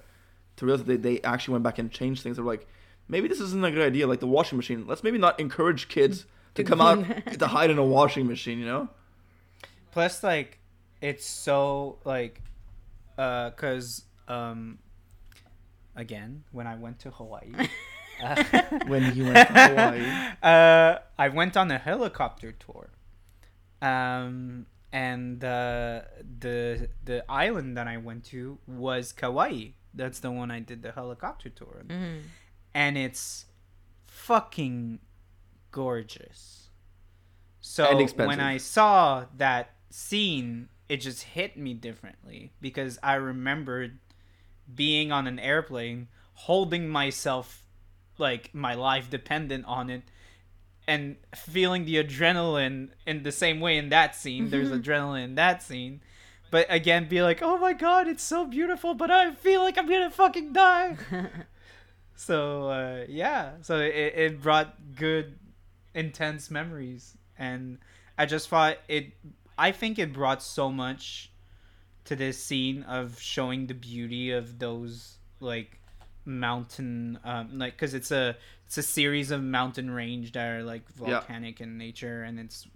to 0.56 0.66
realize 0.66 0.84
that 0.84 1.02
they, 1.02 1.16
they 1.16 1.22
actually 1.22 1.52
went 1.52 1.64
back 1.64 1.78
and 1.78 1.90
changed 1.90 2.22
things. 2.22 2.36
They're 2.36 2.44
like, 2.44 2.66
maybe 3.08 3.28
this 3.28 3.40
isn't 3.40 3.64
a 3.64 3.70
good 3.70 3.86
idea. 3.86 4.06
Like 4.06 4.20
the 4.20 4.26
washing 4.26 4.56
machine. 4.56 4.86
Let's 4.86 5.02
maybe 5.02 5.18
not 5.18 5.38
encourage 5.38 5.88
kids 5.88 6.24
To 6.54 6.64
come 6.64 6.80
out 6.80 7.04
to 7.38 7.46
hide 7.46 7.70
in 7.70 7.76
a 7.76 7.84
washing 7.84 8.26
machine. 8.26 8.58
You 8.58 8.66
know? 8.66 8.88
plus 9.96 10.22
like 10.22 10.58
it's 11.00 11.24
so 11.24 11.98
like 12.04 12.42
uh 13.18 13.50
cuz 13.50 14.04
um 14.28 14.78
again 15.94 16.44
when 16.52 16.66
i 16.66 16.74
went 16.76 16.98
to 16.98 17.10
hawaii 17.10 17.52
uh, 18.22 18.42
When 18.86 19.14
you 19.16 19.24
went 19.26 19.48
to 19.48 19.54
Hawaii. 19.54 20.06
uh 20.42 20.98
i 21.18 21.28
went 21.28 21.56
on 21.56 21.70
a 21.70 21.78
helicopter 21.78 22.52
tour 22.52 22.90
um 23.82 24.66
and 24.92 25.42
uh 25.44 26.02
the 26.40 26.88
the 27.04 27.24
island 27.28 27.76
that 27.76 27.86
i 27.88 27.96
went 27.96 28.24
to 28.24 28.58
was 28.66 29.12
kauai 29.12 29.68
that's 29.94 30.20
the 30.20 30.30
one 30.30 30.50
i 30.50 30.60
did 30.60 30.82
the 30.82 30.92
helicopter 30.92 31.48
tour 31.48 31.76
on 31.80 31.86
Mm-hmm. 31.88 32.18
and 32.74 32.98
it's 32.98 33.46
fucking 34.04 34.98
gorgeous. 35.70 36.70
So 37.60 37.84
when 38.28 38.40
I 38.40 38.56
saw 38.58 39.26
that 39.36 39.70
scene, 39.90 40.68
it 40.88 40.98
just 40.98 41.22
hit 41.22 41.56
me 41.56 41.74
differently 41.74 42.52
because 42.60 42.98
I 43.02 43.14
remembered 43.14 43.98
being 44.72 45.12
on 45.12 45.26
an 45.26 45.38
airplane, 45.38 46.08
holding 46.34 46.88
myself 46.88 47.62
like 48.18 48.54
my 48.54 48.74
life 48.74 49.10
dependent 49.10 49.64
on 49.66 49.90
it, 49.90 50.02
and 50.88 51.16
feeling 51.34 51.84
the 51.84 52.02
adrenaline 52.02 52.90
in 53.06 53.22
the 53.22 53.32
same 53.32 53.60
way 53.60 53.76
in 53.76 53.88
that 53.90 54.14
scene. 54.14 54.50
There's 54.50 54.70
adrenaline 54.70 55.24
in 55.24 55.34
that 55.34 55.62
scene. 55.62 56.00
But 56.50 56.66
again, 56.70 57.08
be 57.08 57.22
like, 57.22 57.42
oh 57.42 57.58
my 57.58 57.72
god, 57.72 58.06
it's 58.06 58.22
so 58.22 58.46
beautiful, 58.46 58.94
but 58.94 59.10
I 59.10 59.32
feel 59.32 59.62
like 59.62 59.76
I'm 59.76 59.88
gonna 59.88 60.10
fucking 60.10 60.52
die. 60.52 60.96
So 62.16 62.70
uh, 62.70 63.04
yeah, 63.08 63.52
so 63.60 63.78
it, 63.78 63.94
it 63.94 64.42
brought 64.42 64.74
good, 64.96 65.38
intense 65.94 66.50
memories, 66.50 67.14
and 67.38 67.78
I 68.16 68.24
just 68.26 68.48
thought 68.48 68.78
it. 68.88 69.12
I 69.58 69.72
think 69.72 69.98
it 69.98 70.12
brought 70.12 70.42
so 70.42 70.70
much 70.70 71.30
to 72.04 72.14
this 72.16 72.42
scene 72.42 72.82
of 72.84 73.20
showing 73.20 73.66
the 73.66 73.74
beauty 73.74 74.30
of 74.32 74.58
those 74.58 75.16
like 75.40 75.78
mountain, 76.24 77.18
um, 77.24 77.58
like 77.58 77.72
because 77.74 77.94
it's 77.94 78.10
a 78.10 78.36
it's 78.66 78.78
a 78.78 78.82
series 78.82 79.30
of 79.30 79.42
mountain 79.42 79.90
range 79.90 80.32
that 80.32 80.46
are 80.46 80.62
like 80.62 80.82
Yeah. 81.00 81.10
volcanic 81.20 81.60
in 81.60 81.78
nature, 81.78 82.22
and 82.22 82.38
it's 82.38 82.66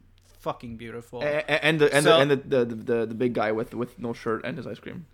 fucking 0.41 0.77
beautiful. 0.77 1.23
A- 1.23 1.45
a- 1.49 1.65
and 1.65 1.81
the 1.81 1.93
and 1.95 2.05
So- 2.05 2.17
the 2.17 2.21
and 2.23 2.31
the, 2.31 2.37
the, 2.37 2.75
the 2.75 3.07
the 3.07 3.15
big 3.15 3.35
guy 3.35 3.53
with 3.53 3.75
with 3.75 3.99
no 3.99 4.13
shirt 4.13 4.45
and 4.45 4.57
his 4.57 4.67
ice 4.67 4.79
cream. 4.79 5.07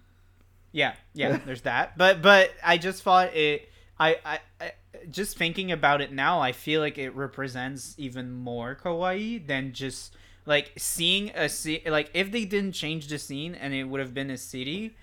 Yeah, 0.72 0.94
yeah, 1.14 1.38
there's 1.47 1.62
that. 1.62 1.97
But 1.98 2.22
but 2.22 2.52
I 2.62 2.78
just 2.78 3.02
thought 3.02 3.34
it 3.34 3.68
I, 3.98 4.16
I 4.24 4.38
I 4.60 4.72
just 5.10 5.36
thinking 5.38 5.72
about 5.72 6.01
it 6.01 6.12
now, 6.12 6.40
I 6.40 6.52
feel 6.52 6.80
like 6.80 6.98
it 6.98 7.10
represents 7.14 7.94
even 7.98 8.32
more 8.32 8.74
Kauai 8.74 9.38
than 9.38 9.72
just 9.72 10.14
like 10.47 10.73
seeing 10.78 11.31
a 11.35 11.48
ci- 11.48 11.82
like 11.86 12.10
if 12.14 12.31
they 12.32 12.44
didn't 12.44 12.73
change 12.73 13.09
the 13.09 13.18
scene 13.18 13.55
and 13.55 13.74
it 13.74 13.85
would 13.85 14.01
have 14.01 14.14
been 14.14 14.31
a 14.31 14.36
city 14.39 14.97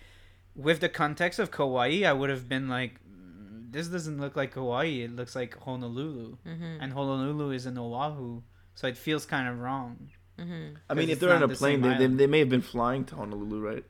with 0.56 0.80
the 0.80 0.90
context 0.90 1.38
of 1.40 1.52
Kauai, 1.52 2.04
I 2.06 2.14
would 2.14 2.30
have 2.30 2.48
been 2.48 2.68
like 2.70 3.00
"Mm, 3.08 3.72
this 3.72 3.88
doesn't 3.88 4.20
look 4.20 4.36
like 4.36 4.54
Kauai, 4.54 4.86
it 5.06 5.12
looks 5.16 5.36
like 5.36 5.58
Honolulu. 5.64 6.38
Mm-hmm. 6.48 6.78
And 6.82 6.94
Honolulu 6.94 7.52
is 7.52 7.66
in 7.66 7.78
Oahu, 7.78 8.42
so 8.76 8.88
it 8.88 8.98
feels 8.98 9.26
kind 9.26 9.48
of 9.50 9.60
wrong. 9.60 10.10
Mm-hmm. 10.40 10.76
I 10.90 10.94
mean, 10.96 11.10
if 11.10 11.20
they're 11.20 11.34
on 11.36 11.44
a 11.44 11.48
the 11.48 11.56
plane, 11.56 11.82
they, 11.82 11.98
they 11.98 12.08
they 12.08 12.28
may 12.28 12.40
have 12.40 12.50
been 12.50 12.62
flying 12.62 13.04
to 13.06 13.16
Honolulu, 13.16 13.60
right? 13.62 13.86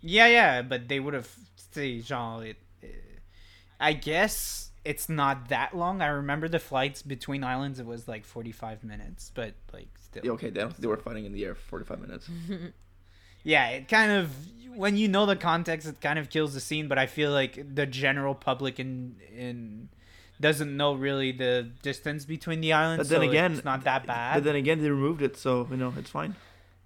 Yeah, 0.00 0.28
yeah, 0.28 0.62
but 0.62 0.86
they 0.88 1.00
would 1.00 1.14
have 1.14 1.28
say 1.56 2.00
genre 2.00 2.44
it, 2.46 2.56
it- 2.82 3.04
I 3.80 3.92
guess 3.92 4.67
it's 4.88 5.08
not 5.08 5.50
that 5.50 5.76
long. 5.76 6.00
I 6.00 6.06
remember 6.06 6.48
the 6.48 6.58
flights 6.58 7.02
between 7.02 7.44
islands 7.44 7.78
it 7.78 7.86
was 7.86 8.08
like 8.08 8.24
45 8.24 8.84
minutes, 8.84 9.30
but 9.34 9.52
like 9.72 9.88
still. 10.00 10.24
Yeah, 10.24 10.32
okay, 10.32 10.48
they, 10.48 10.64
they 10.78 10.86
were 10.86 10.96
fighting 10.96 11.26
in 11.26 11.32
the 11.32 11.44
air 11.44 11.54
for 11.54 11.84
45 11.84 12.00
minutes. 12.00 12.30
Yeah, 13.44 13.68
it 13.68 13.88
kind 13.88 14.10
of 14.10 14.30
when 14.74 14.96
you 14.96 15.08
know 15.08 15.24
the 15.24 15.36
context 15.36 15.86
it 15.86 16.00
kind 16.00 16.18
of 16.18 16.28
kills 16.28 16.54
the 16.54 16.60
scene, 16.60 16.88
but 16.88 16.98
I 16.98 17.06
feel 17.06 17.30
like 17.30 17.74
the 17.74 17.86
general 17.86 18.34
public 18.34 18.80
in 18.80 19.14
in 19.34 19.88
doesn't 20.40 20.76
know 20.76 20.92
really 20.94 21.32
the 21.32 21.70
distance 21.82 22.24
between 22.24 22.60
the 22.60 22.72
islands. 22.72 23.08
But 23.08 23.14
then 23.14 23.26
so 23.26 23.30
again, 23.30 23.52
it's 23.52 23.64
not 23.64 23.84
that 23.84 24.06
bad. 24.06 24.34
But 24.34 24.44
then 24.44 24.56
again, 24.56 24.82
they 24.82 24.90
removed 24.90 25.22
it, 25.22 25.36
so 25.36 25.66
you 25.70 25.76
know 25.76 25.94
it's 25.96 26.10
fine. 26.10 26.34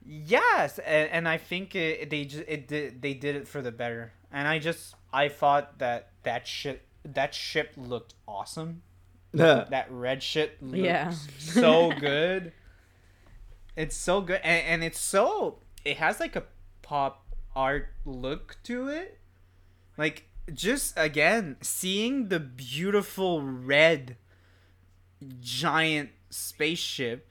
Yes, 0.06 0.78
and, 0.78 1.10
and 1.10 1.28
I 1.28 1.38
think 1.38 1.74
it, 1.74 2.10
they 2.10 2.26
just 2.26 2.44
it 2.46 2.68
did 2.68 3.00
they 3.00 3.14
did 3.14 3.34
it 3.34 3.48
for 3.48 3.62
the 3.62 3.72
better. 3.72 4.12
And 4.30 4.46
I 4.46 4.58
just 4.58 4.94
I 5.12 5.28
thought 5.28 5.78
that 5.78 6.10
that 6.22 6.46
shit 6.46 6.82
that 7.04 7.34
ship 7.34 7.72
looked 7.76 8.14
awesome. 8.26 8.82
That 9.32 9.86
red 9.90 10.22
shit 10.22 10.62
looked 10.62 10.76
Yeah. 10.82 11.10
so 11.38 11.92
good. 12.00 12.52
It's 13.76 13.96
so 13.96 14.20
good, 14.20 14.40
and, 14.44 14.66
and 14.66 14.84
it's 14.84 15.00
so 15.00 15.58
it 15.84 15.96
has 15.96 16.20
like 16.20 16.36
a 16.36 16.44
pop 16.82 17.24
art 17.56 17.88
look 18.04 18.56
to 18.64 18.88
it. 18.88 19.18
Like 19.96 20.24
just 20.52 20.92
again 20.98 21.56
seeing 21.62 22.28
the 22.28 22.40
beautiful 22.40 23.42
red 23.42 24.16
giant 25.40 26.10
spaceship 26.30 27.28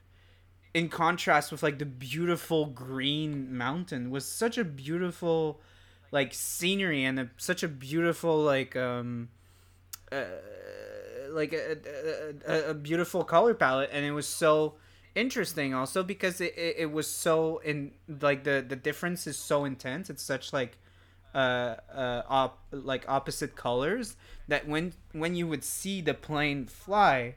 in 0.73 0.87
contrast 0.87 1.51
with 1.51 1.61
like 1.61 1.77
the 1.79 1.85
beautiful 1.85 2.65
green 2.67 3.55
mountain 3.55 4.09
was 4.09 4.25
such 4.25 4.57
a 4.57 4.63
beautiful 4.63 5.59
like 6.11 6.33
scenery 6.33 7.03
and 7.03 7.19
a, 7.19 7.29
such 7.37 7.63
a 7.63 7.67
beautiful 7.67 8.41
like 8.41 8.75
um 8.77 9.27
uh, 10.11 10.23
like 11.29 11.53
a, 11.53 11.77
a, 12.47 12.69
a, 12.71 12.73
beautiful 12.73 13.23
color 13.23 13.53
palette 13.53 13.89
and 13.93 14.05
it 14.05 14.11
was 14.11 14.27
so 14.27 14.75
interesting 15.15 15.73
also 15.73 16.03
because 16.03 16.41
it, 16.41 16.53
it, 16.57 16.75
it 16.79 16.91
was 16.91 17.07
so 17.07 17.59
in 17.59 17.91
like 18.21 18.43
the 18.43 18.63
the 18.67 18.75
difference 18.75 19.27
is 19.27 19.37
so 19.37 19.65
intense. 19.65 20.09
It's 20.09 20.23
such 20.23 20.53
like 20.53 20.77
uh 21.33 21.75
uh 21.93 22.23
op, 22.27 22.59
like 22.71 23.07
opposite 23.07 23.55
colors 23.55 24.17
that 24.47 24.67
when 24.67 24.93
when 25.13 25.35
you 25.35 25.47
would 25.47 25.63
see 25.63 26.01
the 26.01 26.13
plane 26.13 26.65
fly 26.65 27.35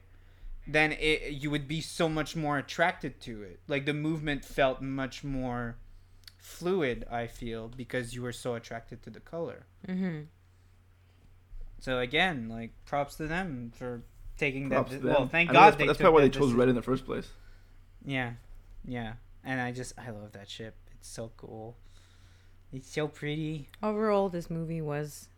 then 0.67 0.91
it 0.93 1.31
you 1.31 1.49
would 1.49 1.67
be 1.67 1.79
so 1.79 2.09
much 2.09 2.35
more 2.35 2.57
attracted 2.57 3.21
to 3.21 3.41
it. 3.43 3.59
Like 3.67 3.85
the 3.85 3.93
movement 3.93 4.43
felt 4.43 4.81
much 4.81 5.23
more 5.23 5.77
fluid 6.37 7.03
i 7.09 7.25
feel 7.25 7.67
because 7.67 8.13
you 8.13 8.21
were 8.21 8.31
so 8.31 8.53
attracted 8.55 9.01
to 9.03 9.09
the 9.09 9.19
color. 9.19 9.65
Mm-hmm. 9.87 10.21
So 11.85 11.99
again 11.99 12.49
like 12.49 12.71
props 12.85 13.15
to 13.15 13.27
them 13.27 13.71
for 13.75 14.01
taking 14.37 14.69
Props 14.69 14.91
that 14.91 15.01
to 15.01 15.07
well 15.07 15.27
thank 15.27 15.49
I 15.49 15.53
mean, 15.53 15.61
god 15.61 15.65
that's, 15.67 15.75
they 15.77 15.85
that's 15.87 15.97
took 15.97 16.05
probably 16.05 16.23
why 16.23 16.27
they 16.27 16.39
chose 16.39 16.51
deci- 16.51 16.57
red 16.57 16.69
in 16.69 16.75
the 16.75 16.81
first 16.81 17.05
place. 17.05 17.29
yeah, 18.03 18.31
yeah, 18.85 19.13
and 19.43 19.61
I 19.61 19.71
just 19.71 19.93
I 19.97 20.09
love 20.09 20.31
that 20.33 20.49
ship. 20.49 20.75
It's 20.93 21.07
so 21.07 21.31
cool. 21.37 21.77
It's 22.73 22.91
so 22.91 23.07
pretty. 23.07 23.69
Overall, 23.83 24.29
this 24.29 24.49
movie 24.49 24.81
was 24.81 25.29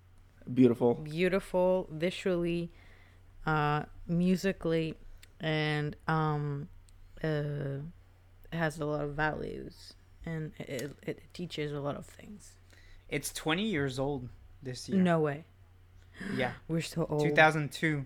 Beautiful. 0.54 0.96
beautiful 0.96 1.88
visually, 1.92 2.72
uh, 3.46 3.84
musically, 4.08 4.96
and 5.42 5.96
um, 6.08 6.70
uh, 7.24 7.84
has 8.54 8.80
a 8.80 8.86
lot 8.86 9.02
of 9.04 9.12
values 9.14 9.94
and 10.26 10.52
it, 10.60 10.92
it 11.04 11.22
teaches 11.34 11.72
a 11.72 11.80
lot 11.80 11.96
of 11.96 12.06
things. 12.06 12.54
It's 13.10 13.32
20 13.34 13.64
years 13.64 14.00
old 14.00 14.30
this 14.62 14.90
year. 14.90 15.02
No 15.02 15.20
way. 15.20 15.46
Yeah, 16.36 16.52
We're 16.68 16.82
so 16.82 17.06
old. 17.10 17.22
2002. 17.24 18.06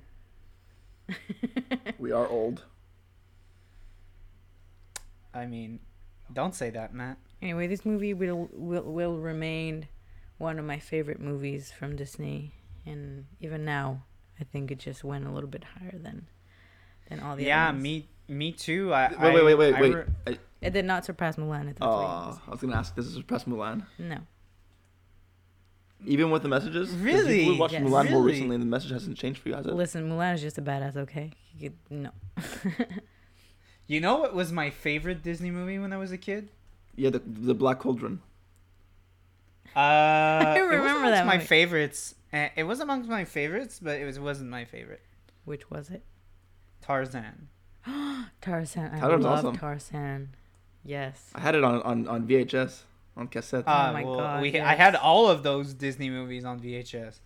We 1.99 2.11
are 2.11 2.27
old. 2.27 2.63
I 5.33 5.45
mean, 5.45 5.79
don't 6.33 6.55
say 6.55 6.69
that, 6.71 6.93
Matt. 6.93 7.17
Anyway, 7.41 7.67
this 7.67 7.85
movie 7.85 8.13
will 8.13 8.49
will 8.51 8.83
will 8.83 9.17
remain 9.17 9.87
one 10.37 10.59
of 10.59 10.65
my 10.65 10.79
favorite 10.79 11.19
movies 11.19 11.71
from 11.71 11.95
Disney, 11.95 12.53
and 12.85 13.25
even 13.39 13.63
now, 13.65 14.03
I 14.39 14.43
think 14.43 14.71
it 14.71 14.79
just 14.79 15.03
went 15.03 15.25
a 15.27 15.31
little 15.31 15.49
bit 15.49 15.63
higher 15.63 15.97
than 15.97 16.27
than 17.09 17.19
all 17.19 17.35
the 17.35 17.43
yeah, 17.45 17.71
me 17.71 18.07
me 18.27 18.51
too. 18.51 18.93
I 18.93 19.09
Wait, 19.21 19.33
wait, 19.33 19.43
wait, 19.43 19.55
wait, 19.55 19.75
I 19.75 19.81
wait. 19.81 19.95
re- 20.27 20.37
It 20.61 20.73
did 20.73 20.85
not 20.85 21.05
surpass 21.05 21.37
Mulan. 21.37 21.69
If 21.69 21.77
that's 21.77 21.81
Oh, 21.81 21.97
what 22.35 22.41
I 22.47 22.51
was 22.51 22.61
gonna 22.61 22.75
ask. 22.75 22.95
This 22.95 23.05
is 23.07 23.15
surpass 23.15 23.45
Mulan. 23.45 23.85
No. 23.97 24.17
Even 26.05 26.31
with 26.31 26.41
the 26.41 26.49
messages? 26.49 26.91
Really? 26.95 27.43
You 27.45 27.57
watched 27.59 27.73
Yes. 27.73 27.83
Mulan 27.83 28.09
more 28.09 28.23
recently, 28.23 28.55
and 28.55 28.61
the 28.63 28.67
message 28.67 28.91
hasn't 28.91 29.17
changed 29.17 29.39
for 29.41 29.49
you, 29.49 29.55
has 29.55 29.65
it? 29.67 29.73
Listen, 29.73 30.09
Mulan 30.09 30.33
is 30.35 30.41
just 30.41 30.57
a 30.57 30.61
badass. 30.61 30.95
Okay. 30.97 31.31
You 31.57 31.69
could- 31.69 31.77
no. 31.91 32.09
You 33.87 33.99
know 33.99 34.19
what 34.19 34.33
was 34.33 34.53
my 34.53 34.69
favorite 34.69 35.21
Disney 35.21 35.51
movie 35.51 35.77
when 35.77 35.91
I 35.91 35.97
was 35.97 36.13
a 36.13 36.17
kid? 36.17 36.47
Yeah, 36.95 37.09
the 37.09 37.19
the 37.19 37.53
Black 37.53 37.79
Cauldron. 37.79 38.21
Uh, 39.75 40.53
it 40.57 40.61
was 40.61 40.69
remember 40.71 40.87
amongst 40.89 41.11
that 41.11 41.25
my 41.25 41.35
movie. 41.37 41.45
favorites. 41.47 42.15
Uh, 42.31 42.47
It 42.55 42.63
was 42.63 42.79
amongst 42.79 43.09
my 43.09 43.25
favorites, 43.25 43.79
but 43.81 43.99
it 43.99 44.05
was 44.05 44.17
wasn't 44.19 44.49
my 44.49 44.63
favorite. 44.65 45.01
Which 45.43 45.69
was 45.69 45.89
it? 45.89 46.03
Tarzan. 46.81 47.49
Tarzan. 48.41 48.91
I 48.93 48.99
Tarzan's 48.99 49.23
love 49.25 49.45
awesome. 49.45 49.57
Tarzan. 49.57 50.35
Yes. 50.85 51.29
I 51.35 51.41
had 51.41 51.55
it 51.55 51.63
on 51.63 51.81
on, 51.81 52.07
on 52.07 52.27
VHS 52.27 52.83
on 53.17 53.27
cassette. 53.27 53.63
Oh 53.67 53.71
Uh, 53.71 53.91
my 53.93 54.03
well, 54.03 54.17
God, 54.17 54.41
We, 54.41 54.59
I 54.59 54.75
had 54.75 54.95
all 54.95 55.27
of 55.27 55.43
those 55.43 55.73
Disney 55.73 56.09
movies 56.09 56.45
on 56.45 56.59
VHS. 56.59 57.19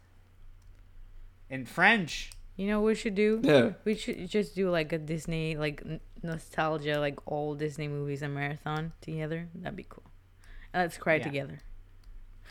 In 1.50 1.66
French. 1.66 2.32
You 2.56 2.68
know 2.68 2.80
what 2.82 2.88
we 2.88 2.96
should 2.96 3.16
do? 3.16 3.40
yeah. 3.44 3.72
We 3.84 3.96
should 3.96 4.30
just 4.30 4.56
do 4.56 4.70
like 4.70 4.94
a 4.94 4.98
Disney, 4.98 5.56
like 5.58 5.84
nostalgia, 6.24 7.00
like 7.00 7.20
all 7.26 7.54
Disney 7.54 7.88
movies 7.88 8.22
and 8.22 8.34
marathon 8.34 8.94
together. 9.02 9.48
That'd 9.56 9.76
be 9.76 9.86
cool. 9.88 10.04
And 10.74 10.84
let's 10.84 10.98
cry 10.98 11.16
Yeah. 11.16 11.24
together. 11.24 11.60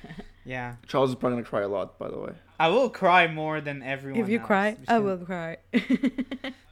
Yeah. 0.46 0.76
Charles 0.86 1.08
is 1.08 1.16
probably 1.16 1.36
gonna 1.36 1.48
cry 1.48 1.62
a 1.62 1.68
lot, 1.68 1.98
by 1.98 2.10
the 2.10 2.18
way. 2.18 2.32
I 2.60 2.68
will 2.68 2.90
cry 2.90 3.26
more 3.26 3.62
than 3.62 3.82
everyone. 3.82 4.20
if 4.20 4.28
you 4.28 4.38
else, 4.40 4.46
cry, 4.46 4.76
I 4.86 4.98
will 4.98 5.16
cry. 5.16 5.56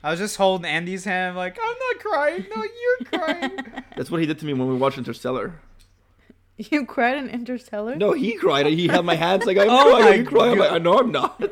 I 0.05 0.11
was 0.11 0.19
just 0.19 0.37
holding 0.37 0.67
Andy's 0.67 1.05
hand, 1.05 1.37
like, 1.39 1.57
I'm 1.59 1.75
not 1.79 1.99
crying. 2.05 2.45
No, 2.55 2.63
you're 2.63 3.19
crying. 3.19 3.59
That's 3.97 4.11
what 4.11 4.21
he 4.21 4.27
did 4.27 4.39
to 4.41 4.45
me 4.45 4.53
when 4.53 4.69
we 4.69 4.75
watched 4.77 4.99
Interstellar. 4.99 5.59
you 6.71 6.87
cried 6.87 7.17
in 7.17 7.29
Interstellar? 7.29 7.97
No, 7.97 8.13
he 8.13 8.35
cried. 8.35 8.67
He 8.67 8.87
held 8.89 9.07
my 9.07 9.15
hands 9.17 9.45
like 9.47 9.59
I'm 9.59 9.69
Oh 9.71 9.85
crying. 9.91 10.05
my 10.05 10.11
Are 10.11 10.15
you 10.17 10.25
crying? 10.25 10.53
I'm 10.53 10.59
like, 10.59 10.69
God. 10.71 10.77
I 10.77 10.79
know 10.79 10.99
I'm 10.99 11.13
not. 11.13 11.43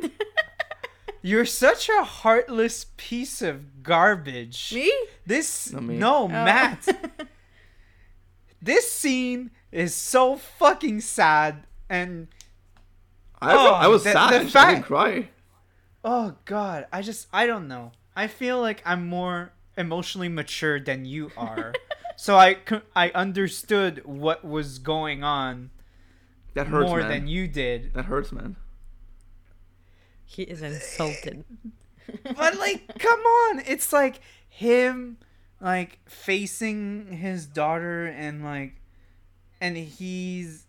you're 1.22 1.44
such 1.46 1.88
a 1.88 2.02
heartless 2.04 2.86
piece 2.96 3.42
of 3.42 3.82
garbage. 3.82 4.72
Me? 4.74 4.92
This 5.26 5.72
me. 5.72 5.96
no, 5.96 6.24
Oh. 6.24 6.28
Matt. 6.28 6.86
this 8.62 8.90
scene 8.92 9.50
is 9.72 9.94
so 9.94 10.36
fucking 10.36 11.00
sad 11.00 11.64
and 11.88 12.28
I, 13.40 13.54
Oh, 13.54 13.72
I 13.72 13.86
was 13.88 14.04
the- 14.04 14.12
sad. 14.12 14.46
the 14.50 14.58
I 14.58 14.72
didn't 14.74 14.84
cry. 14.84 15.28
oh 16.04 16.34
god, 16.44 16.86
I 16.92 17.02
just 17.02 17.26
I 17.32 17.46
don't 17.46 17.68
know. 17.68 17.92
I 18.14 18.26
feel 18.26 18.60
like 18.60 18.82
I'm 18.84 19.06
more 19.06 19.52
emotionally 19.78 20.28
mature 20.28 20.78
than 20.80 21.04
you 21.06 21.30
are. 21.36 21.72
So 22.20 22.36
I 22.36 22.58
I 22.94 23.08
understood 23.14 24.04
what 24.04 24.44
was 24.44 24.78
going 24.78 25.24
on 25.24 25.70
That 26.52 26.66
hurts, 26.66 26.86
more 26.86 27.00
man. 27.00 27.08
than 27.08 27.28
you 27.28 27.48
did. 27.48 27.94
That 27.94 28.04
hurts, 28.04 28.30
man. 28.30 28.56
He 30.26 30.42
is 30.42 30.60
insulted. 30.60 31.44
But 32.24 32.58
like 32.58 32.98
come 32.98 33.20
on, 33.20 33.62
it's 33.66 33.90
like 33.92 34.20
him 34.48 35.16
like 35.60 36.00
facing 36.06 37.12
his 37.12 37.46
daughter 37.46 38.06
and 38.06 38.44
like 38.44 38.74
and 39.60 39.76
he's 39.76 40.66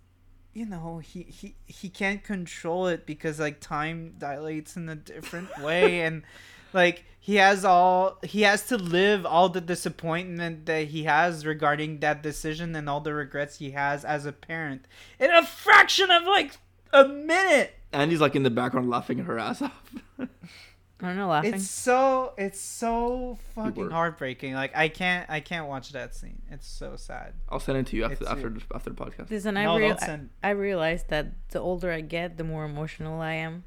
you 0.54 0.66
know 0.66 1.00
he 1.00 1.24
he 1.24 1.56
he 1.66 1.90
can't 1.90 2.24
control 2.24 2.88
it 2.88 3.06
because 3.06 3.40
like 3.40 3.60
time 3.60 4.14
dilates 4.20 4.78
in 4.78 4.88
a 4.88 4.96
different 4.96 5.50
way 5.62 6.02
and 6.06 6.24
like 6.74 7.06
he 7.20 7.36
has 7.36 7.64
all 7.66 8.18
he 8.24 8.42
has 8.42 8.66
to 8.68 8.78
live 8.78 9.26
all 9.26 9.50
the 9.50 9.62
disappointment 9.62 10.66
that 10.66 10.88
he 10.88 11.04
has 11.04 11.46
regarding 11.46 12.00
that 12.00 12.24
decision 12.24 12.76
and 12.76 12.90
all 12.90 13.00
the 13.02 13.14
regrets 13.14 13.58
he 13.60 13.72
has 13.72 14.04
as 14.06 14.26
a 14.26 14.32
parent 14.32 14.86
in 15.20 15.32
a 15.32 15.46
fraction 15.46 16.10
of 16.12 16.24
like 16.24 16.58
a 16.94 17.08
minute 17.08 17.74
And 17.94 18.10
he's 18.12 18.22
like 18.22 18.36
in 18.36 18.44
the 18.44 18.50
background 18.50 18.90
laughing 18.90 19.20
her 19.20 19.38
ass 19.40 19.62
off. 19.62 19.94
I'm 20.20 20.28
not 21.00 21.16
know, 21.16 21.28
laughing. 21.30 21.56
it's 21.56 21.68
so 21.70 22.34
it's 22.38 22.60
so 22.60 23.38
fucking 23.56 23.90
heartbreaking 23.90 24.54
like 24.54 24.72
i 24.78 24.88
can't 24.88 25.28
i 25.32 25.40
can't 25.40 25.68
watch 25.68 25.94
that 25.94 26.14
scene 26.14 26.44
it's 26.52 26.68
so 26.68 26.96
sad 26.96 27.34
I'll 27.50 27.60
send 27.60 27.80
it 27.80 27.88
to 27.88 27.96
you 27.96 28.04
after 28.04 28.18
It's 28.22 28.28
after 28.30 28.50
weird. 28.50 28.62
the, 28.70 28.76
after 28.76 28.90
the 28.92 28.96
podcast. 28.96 29.30
Listen, 29.32 29.58
I, 29.58 29.64
no 29.66 29.78
real- 29.80 29.98
I, 30.00 30.06
send 30.06 30.30
I 30.44 30.52
realized 30.52 31.10
that 31.10 31.34
the 31.50 31.60
older 31.60 31.92
I 31.92 32.02
get, 32.02 32.38
the 32.38 32.44
more 32.44 32.66
emotional 32.66 33.20
I 33.20 33.34
am. 33.34 33.64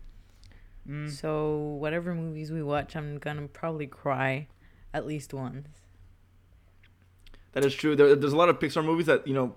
Mm. 0.89 1.11
So 1.11 1.57
whatever 1.79 2.15
movies 2.15 2.51
we 2.51 2.63
watch, 2.63 2.97
I'm 2.97 3.19
gonna 3.19 3.49
probably 3.49 3.87
cry 3.87 4.49
at 4.93 5.07
least 5.07 5.35
once. 5.35 5.69
That 7.53 7.65
is 7.65 7.75
true. 7.75 7.95
There, 7.95 8.15
there's 8.17 8.33
a 8.33 8.37
lot 8.37 8.49
of 8.49 8.59
Pixar 8.59 8.85
movies 8.85 9.07
that 9.07 9.27
you 9.27 9.35
know 9.35 9.55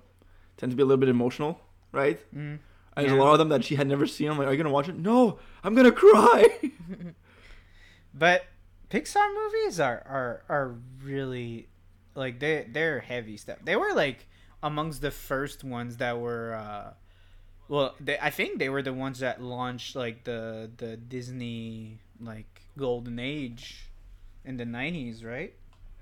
tend 0.58 0.72
to 0.72 0.76
be 0.76 0.84
a 0.84 0.86
little 0.86 1.00
bit 1.00 1.10
emotional, 1.10 1.60
right? 1.92 2.20
Mm. 2.36 2.60
And 2.96 3.06
there's 3.06 3.12
a 3.12 3.16
lot 3.16 3.34
of 3.34 3.40
them 3.40 3.50
that 3.50 3.64
she 3.64 3.76
had 3.76 3.88
never 3.88 4.08
seen. 4.08 4.30
I'm 4.30 4.38
like, 4.38 4.48
are 4.48 4.52
you 4.52 4.58
gonna 4.58 4.74
watch 4.74 4.90
it? 4.90 4.98
No, 4.98 5.40
I'm 5.64 5.76
gonna 5.76 5.92
cry. 5.92 6.72
But 8.18 8.46
Pixar 8.90 9.34
movies 9.34 9.80
are 9.80 10.04
are 10.08 10.44
are 10.50 10.76
really 11.04 11.68
like 12.16 12.40
they 12.40 12.66
they're 12.70 13.00
heavy 13.00 13.38
stuff. 13.38 13.60
They 13.64 13.76
were 13.76 13.94
like 13.94 14.28
amongst 14.64 15.02
the 15.02 15.12
first 15.12 15.64
ones 15.64 15.98
that 15.98 16.20
were 16.20 16.56
uh 16.56 16.94
well, 17.68 17.96
they, 18.00 18.18
I 18.20 18.30
think 18.30 18.60
they 18.60 18.70
were 18.70 18.82
the 18.82 18.94
ones 18.94 19.20
that 19.20 19.42
launched 19.42 19.96
like 19.96 20.24
the 20.24 20.70
the 20.78 20.98
Disney 20.98 22.00
like 22.20 22.62
golden 22.78 23.20
age 23.20 23.88
in 24.46 24.58
the 24.58 24.64
90s, 24.66 25.24
right? 25.26 25.54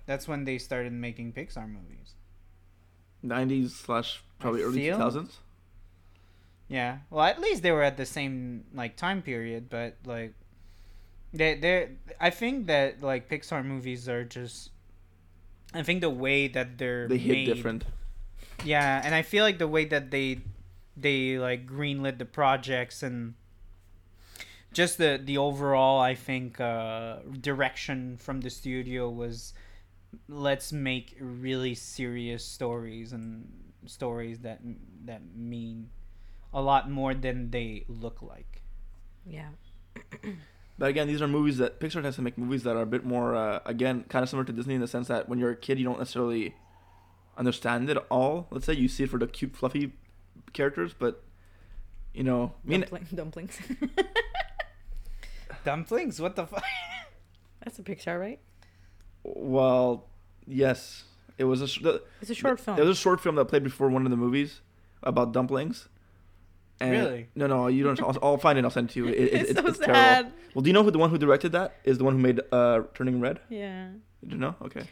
That's 0.06 0.28
when 0.28 0.46
they 0.46 0.58
started 0.60 0.94
making 0.94 1.34
Pixar 1.34 1.68
movies. 1.68 2.14
90s 3.26 3.72
slash 3.72 4.22
probably 4.40 4.62
I 4.62 4.66
early 4.66 4.80
feel- 4.82 4.98
2000s. 5.00 5.38
Yeah. 6.68 7.00
Well, 7.10 7.26
at 7.26 7.40
least 7.40 7.62
they 7.64 7.72
were 7.72 7.84
at 7.84 7.98
the 7.98 8.06
same 8.06 8.66
like 8.74 8.96
time 8.96 9.22
period, 9.22 9.70
but 9.70 9.98
like 10.06 10.34
they 11.34 11.56
they 11.56 11.90
I 12.20 12.30
think 12.30 12.68
that 12.68 13.02
like 13.04 13.30
Pixar 13.30 13.64
movies 13.64 14.08
are 14.10 14.24
just 14.24 14.72
I 15.74 15.84
think 15.84 16.02
the 16.02 16.10
way 16.10 16.48
that 16.48 16.78
they're 16.78 17.08
They 17.08 17.18
hit 17.18 17.32
made, 17.32 17.46
different. 17.46 17.84
Yeah, 18.64 19.02
and 19.04 19.14
I 19.14 19.22
feel 19.22 19.44
like 19.44 19.58
the 19.60 19.68
way 19.68 19.86
that 19.86 20.10
they 20.12 20.40
they 20.96 21.38
like 21.38 21.68
greenlit 21.68 22.18
the 22.18 22.26
projects 22.26 23.04
and 23.04 23.34
just 24.74 24.98
the 24.98 25.20
the 25.24 25.38
overall 25.38 26.00
I 26.00 26.16
think 26.16 26.60
uh 26.60 27.18
direction 27.40 28.18
from 28.18 28.42
the 28.42 28.50
studio 28.50 29.10
was 29.10 29.54
let's 30.28 30.72
make 30.72 31.16
really 31.20 31.76
serious 31.76 32.46
stories 32.46 33.12
and 33.12 33.48
stories 33.86 34.40
that 34.40 34.60
that 35.06 35.22
mean 35.36 35.90
a 36.54 36.62
lot 36.62 36.90
more 36.90 37.14
than 37.14 37.52
they 37.52 37.84
look 37.88 38.22
like. 38.22 38.62
Yeah. 39.26 39.50
But 40.78 40.90
again, 40.90 41.08
these 41.08 41.22
are 41.22 41.28
movies 41.28 41.58
that 41.60 41.80
Pixar 41.80 42.02
tends 42.02 42.18
to 42.18 42.22
make 42.22 42.38
movies 42.38 42.64
that 42.64 42.76
are 42.76 42.82
a 42.82 42.86
bit 42.86 43.06
more, 43.06 43.34
uh, 43.34 43.62
again, 43.66 44.04
kind 44.10 44.24
of 44.24 44.30
similar 44.30 44.44
to 44.46 44.52
Disney 44.52 44.76
in 44.76 44.82
the 44.82 44.88
sense 44.88 45.08
that 45.08 45.30
when 45.30 45.40
you're 45.40 45.52
a 45.52 45.56
kid, 45.56 45.80
you 45.80 45.86
don't 45.86 46.00
necessarily 46.00 46.54
understand 47.38 47.90
it 47.90 47.98
all. 48.12 48.48
Let's 48.52 48.66
say 48.66 48.74
you 48.74 48.90
see 48.90 49.06
it 49.06 49.10
for 49.10 49.18
the 49.18 49.28
cute, 49.28 49.56
fluffy 49.56 49.94
characters, 50.56 50.94
but 50.98 51.24
you 52.14 52.24
know, 52.24 52.54
I 52.66 52.70
mean, 52.70 52.82
Dumpling, 52.82 53.08
dumplings. 53.14 53.60
Dumplings? 55.64 56.20
What 56.20 56.36
the 56.36 56.46
fuck? 56.48 56.64
That's 57.64 57.80
a 57.80 57.84
Pixar, 57.84 58.20
right? 58.20 58.40
well, 59.24 60.06
yes, 60.46 61.04
it 61.40 61.46
was 61.46 61.62
a 61.62 61.68
sh- 61.68 61.82
the, 61.82 62.04
It's 62.22 62.30
a 62.30 62.36
short 62.36 62.60
film. 62.60 62.78
There 62.78 62.86
was 62.86 62.98
a 62.98 63.02
short 63.02 63.20
film 63.22 63.36
that 63.36 63.46
played 63.46 63.64
before 63.64 63.90
one 63.90 64.06
of 64.06 64.12
the 64.12 64.18
movies 64.18 64.62
about 65.04 65.32
dumplings. 65.34 65.88
And 66.80 66.92
Really? 66.92 67.30
No, 67.36 67.48
no, 67.48 67.68
you 67.68 67.84
don't. 67.84 68.00
I'll, 68.02 68.18
I'll 68.22 68.38
find 68.38 68.60
it. 68.60 68.66
I'll 68.66 68.70
send 68.70 68.90
it 68.90 68.94
to 68.94 69.00
you. 69.00 69.08
It, 69.08 69.18
it, 69.18 69.34
it's, 69.34 69.50
it's, 69.52 69.60
so 69.60 69.68
it's 69.68 69.78
sad. 69.80 69.86
terrible. 69.86 70.32
Well, 70.54 70.62
do 70.62 70.70
you 70.70 70.74
know 70.74 70.84
who 70.84 70.92
the 70.92 71.00
one 71.00 71.10
who 71.10 71.18
directed 71.18 71.54
that 71.54 71.76
is? 71.84 71.98
The 71.98 72.04
one 72.04 72.14
who 72.16 72.20
made 72.20 72.42
uh, 72.52 72.82
Turning 72.94 73.20
Red. 73.20 73.40
Yeah. 73.50 73.90
Did 74.22 74.34
you 74.34 74.38
know? 74.38 74.56
Okay. 74.62 74.84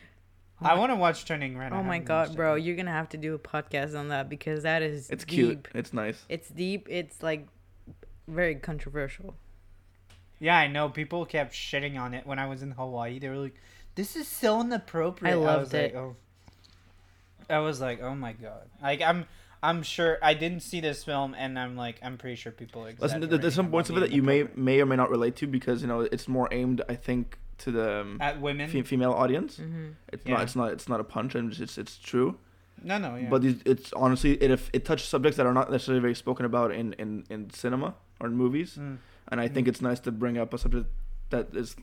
I 0.64 0.76
want 0.78 0.92
to 0.92 0.96
watch 0.96 1.26
Turning 1.26 1.58
Red. 1.58 1.74
I 1.74 1.78
Oh 1.80 1.84
my 1.84 1.96
haven't 1.96 2.08
god, 2.08 2.28
watched 2.30 2.36
bro, 2.38 2.56
it. 2.56 2.60
you're 2.64 2.76
gonna 2.76 2.92
have 2.92 3.10
to 3.10 3.18
do 3.18 3.34
a 3.36 3.40
podcast 3.40 3.98
on 3.98 4.10
that 4.10 4.30
because 4.30 4.64
that 4.64 4.82
is 4.82 5.10
It's 5.10 5.24
deep. 5.26 5.34
cute. 5.34 5.68
It's 5.74 5.94
nice. 5.94 6.24
It's 6.30 6.50
deep. 6.50 6.88
It's 6.90 7.22
like 7.24 7.48
very 8.28 8.56
controversial. 8.56 9.36
Yeah, 10.40 10.58
I 10.58 10.68
know. 10.68 10.90
People 10.90 11.26
kept 11.26 11.54
shitting 11.54 12.00
on 12.00 12.14
it 12.14 12.26
when 12.28 12.40
I 12.40 12.48
was 12.48 12.62
in 12.64 12.72
Hawaii. 12.72 13.20
They 13.20 13.30
were 13.30 13.38
like, 13.38 13.56
"This 13.96 14.16
is 14.16 14.28
so 14.28 14.60
inappropriate." 14.62 15.34
I 15.36 15.38
loved 15.38 15.60
was 15.66 15.74
like, 15.74 15.94
it. 15.94 15.96
oh. 15.96 16.16
I 17.50 17.60
was 17.60 17.80
like, 17.82 18.02
"Oh 18.02 18.16
my 18.16 18.34
god!" 18.34 18.68
Like 18.82 19.02
I'm, 19.02 19.26
I'm 19.62 19.84
sure 19.84 20.18
I 20.22 20.34
didn't 20.34 20.62
see 20.62 20.80
this 20.82 21.04
film, 21.04 21.34
and 21.38 21.58
I'm 21.60 21.76
like, 21.78 22.00
I'm 22.04 22.18
pretty 22.18 22.36
sure 22.36 22.52
people. 22.52 22.88
Listen, 23.00 23.20
th- 23.22 23.30
th- 23.30 23.42
there's 23.42 23.54
some 23.56 23.70
points 23.72 23.90
of 23.90 23.98
it 23.98 24.00
that 24.02 24.12
you 24.12 24.22
may 24.24 24.48
may 24.56 24.82
or 24.82 24.86
may 24.86 24.96
not 24.98 25.10
relate 25.10 25.36
to 25.38 25.48
because 25.48 25.82
you 25.82 25.88
know 25.88 26.02
it's 26.02 26.28
more 26.28 26.50
aimed, 26.52 26.82
I 26.90 26.96
think, 26.96 27.38
to 27.64 27.72
the 27.72 28.02
um, 28.02 28.18
at 28.22 28.40
women. 28.42 28.70
fe- 28.70 28.84
female 28.84 29.14
audience. 29.24 29.58
hmm 29.58 29.90
It's 30.14 30.26
Yeah. 30.26 30.34
not. 30.36 30.44
It's 30.44 30.56
not. 30.56 30.68
It's 30.76 30.88
not 30.90 31.00
a 31.00 31.04
punch, 31.16 31.36
and 31.36 31.52
it's 31.66 31.78
it's 31.78 31.98
true. 31.98 32.30
no, 32.84 32.98
no, 32.98 33.16
yeah. 33.16 33.30
But 33.30 33.42
these, 33.42 33.60
it's 33.66 33.94
honestly 33.94 34.32
it 34.44 34.50
if 34.52 34.70
it 34.74 34.84
touches 34.86 35.08
subjects 35.08 35.38
that 35.38 35.46
are 35.46 35.54
not 35.60 35.68
necessarily 35.72 36.02
very 36.08 36.16
spoken 36.16 36.46
about 36.46 36.70
in 36.72 36.94
in 37.04 37.10
in 37.30 37.50
cinema 37.52 37.90
or 38.20 38.28
in 38.28 38.36
movies. 38.36 38.78
Mm. 38.78 38.98
and 39.32 39.38
I 39.46 39.48
think 39.54 39.68
it's 39.72 39.82
nice 39.90 40.00
to 40.02 40.12
bring 40.12 40.38
up 40.38 40.54
a 40.54 40.58
subject 40.58 40.88
that 41.30 41.46
is 41.56 41.76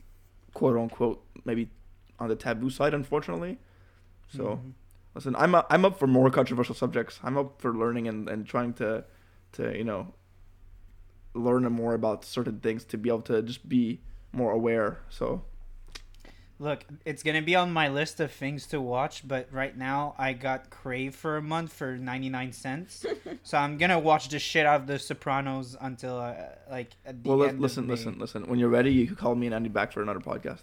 quote 0.53 0.77
unquote 0.77 1.19
maybe 1.45 1.63
on 2.19 2.27
the 2.29 2.35
taboo 2.35 2.69
side, 2.69 2.93
unfortunately. 2.93 3.53
So 4.37 4.43
Mhm. 4.43 4.71
listen, 5.15 5.33
I'm 5.43 5.53
up, 5.55 5.65
I'm 5.73 5.83
up 5.85 5.95
for 6.01 6.07
more 6.07 6.29
controversial 6.39 6.75
subjects. 6.83 7.19
I'm 7.25 7.35
up 7.41 7.49
for 7.61 7.71
learning 7.83 8.07
and, 8.11 8.29
and 8.29 8.39
trying 8.53 8.73
to 8.81 8.89
to 9.57 9.63
you 9.79 9.83
know 9.91 10.13
learn 11.33 11.63
more 11.71 11.93
about 11.93 12.25
certain 12.25 12.59
things 12.59 12.83
to 12.85 12.97
be 12.97 13.09
able 13.09 13.21
to 13.23 13.41
just 13.41 13.67
be 13.67 14.01
more 14.33 14.51
aware. 14.51 14.99
So 15.09 15.43
Look, 16.61 16.85
it's 17.05 17.23
gonna 17.23 17.41
be 17.41 17.55
on 17.55 17.73
my 17.73 17.87
list 17.87 18.19
of 18.19 18.31
things 18.31 18.67
to 18.67 18.79
watch, 18.79 19.27
but 19.27 19.51
right 19.51 19.75
now 19.75 20.13
I 20.19 20.33
got 20.33 20.69
Crave 20.69 21.15
for 21.15 21.37
a 21.37 21.41
month 21.41 21.73
for 21.73 21.97
ninety 21.97 22.29
nine 22.29 22.51
cents, 22.51 23.03
so 23.43 23.57
I'm 23.57 23.79
gonna 23.79 23.97
watch 23.97 24.29
the 24.29 24.37
shit 24.37 24.67
out 24.67 24.81
of 24.81 24.85
The 24.85 24.99
Sopranos 24.99 25.75
until 25.81 26.19
uh, 26.19 26.35
like 26.69 26.91
at 27.03 27.23
the 27.23 27.29
well, 27.29 27.41
end 27.41 27.53
let, 27.53 27.61
listen, 27.61 27.85
of 27.85 27.87
May. 27.87 27.95
listen, 27.95 28.19
listen. 28.19 28.43
When 28.43 28.59
you're 28.59 28.69
ready, 28.69 28.93
you 28.93 29.07
can 29.07 29.15
call 29.15 29.33
me 29.33 29.47
and 29.47 29.55
Andy 29.55 29.69
back 29.69 29.91
for 29.91 30.03
another 30.03 30.19
podcast. 30.19 30.61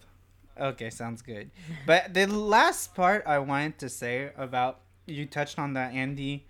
Okay, 0.57 0.89
sounds 0.89 1.21
good. 1.21 1.51
But 1.87 2.15
the 2.15 2.29
last 2.29 2.95
part 2.95 3.25
I 3.27 3.41
wanted 3.41 3.81
to 3.81 3.89
say 3.89 4.31
about 4.37 4.79
you 5.07 5.27
touched 5.27 5.59
on 5.59 5.73
that, 5.73 5.95
Andy. 5.95 6.47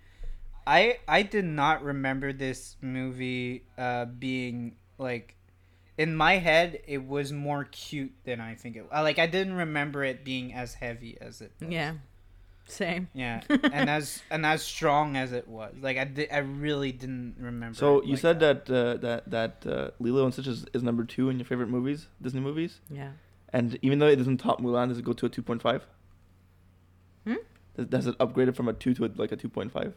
I 0.67 0.99
I 1.07 1.23
did 1.23 1.45
not 1.45 1.83
remember 1.83 2.33
this 2.33 2.75
movie 2.81 3.63
uh, 3.79 4.05
being 4.05 4.75
like 4.99 5.33
in 5.99 6.15
my 6.15 6.35
head. 6.37 6.81
It 6.87 7.03
was 7.15 7.31
more 7.31 7.63
cute 7.65 8.13
than 8.23 8.39
I 8.39 8.55
think 8.55 8.75
it. 8.77 8.85
uh, 8.91 9.03
Like 9.03 9.19
I 9.19 9.27
didn't 9.27 9.53
remember 9.65 10.03
it 10.03 10.23
being 10.23 10.53
as 10.53 10.73
heavy 10.73 11.17
as 11.21 11.41
it. 11.41 11.51
Was. 11.59 11.69
Yeah. 11.69 11.93
Same. 12.65 13.07
Yeah, 13.15 13.41
and 13.73 13.89
as 13.89 14.21
and 14.29 14.45
as 14.45 14.61
strong 14.61 15.17
as 15.17 15.31
it 15.33 15.47
was. 15.47 15.73
Like 15.81 15.97
I 15.97 16.03
did, 16.05 16.29
I 16.31 16.37
really 16.39 16.91
didn't 16.91 17.35
remember. 17.39 17.75
So 17.75 17.99
it 17.99 18.05
you 18.05 18.11
like 18.13 18.21
said 18.21 18.39
that 18.45 18.69
uh, 18.69 18.97
that 19.05 19.29
that 19.31 19.65
uh, 19.65 19.89
Lilo 19.99 20.23
and 20.25 20.31
Stitch 20.33 20.45
is, 20.45 20.65
is 20.73 20.83
number 20.83 21.03
two 21.03 21.29
in 21.31 21.39
your 21.39 21.45
favorite 21.45 21.69
movies, 21.69 22.07
Disney 22.21 22.41
movies, 22.41 22.79
Yeah. 22.91 23.09
and 23.51 23.79
even 23.81 23.97
though 23.97 24.05
it 24.07 24.17
doesn't 24.17 24.37
top 24.37 24.61
Mulan, 24.61 24.89
does 24.89 24.99
it 24.99 25.05
go 25.05 25.13
to 25.13 25.25
a 25.25 25.29
two 25.29 25.41
point 25.41 25.63
five? 25.63 25.81
Hmm? 27.25 27.41
Does, 27.75 27.87
does 27.87 28.05
it 28.07 28.15
upgrade 28.19 28.49
it 28.49 28.55
from 28.55 28.67
a 28.67 28.73
two 28.73 28.93
to 28.93 29.05
a, 29.05 29.09
like 29.15 29.31
a 29.31 29.35
two 29.35 29.49
point 29.49 29.71
five? 29.71 29.93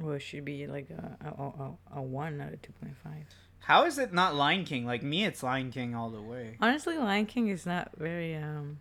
Well, 0.00 0.14
it 0.14 0.20
should 0.22 0.46
be 0.46 0.66
like 0.66 0.88
a 0.90 1.16
a, 1.20 1.42
a, 1.42 1.98
a 1.98 2.02
one 2.02 2.40
out 2.40 2.54
of 2.54 2.62
two 2.62 2.72
point 2.80 2.96
five. 3.04 3.26
How 3.60 3.84
is 3.84 3.98
it 3.98 4.12
not 4.12 4.34
Lion 4.34 4.64
King? 4.64 4.86
Like 4.86 5.02
me, 5.02 5.24
it's 5.24 5.42
Lion 5.42 5.70
King 5.70 5.94
all 5.94 6.10
the 6.10 6.22
way. 6.22 6.56
Honestly, 6.60 6.96
Lion 6.96 7.26
King 7.26 7.48
is 7.48 7.66
not 7.66 7.90
very. 7.96 8.34
um 8.34 8.78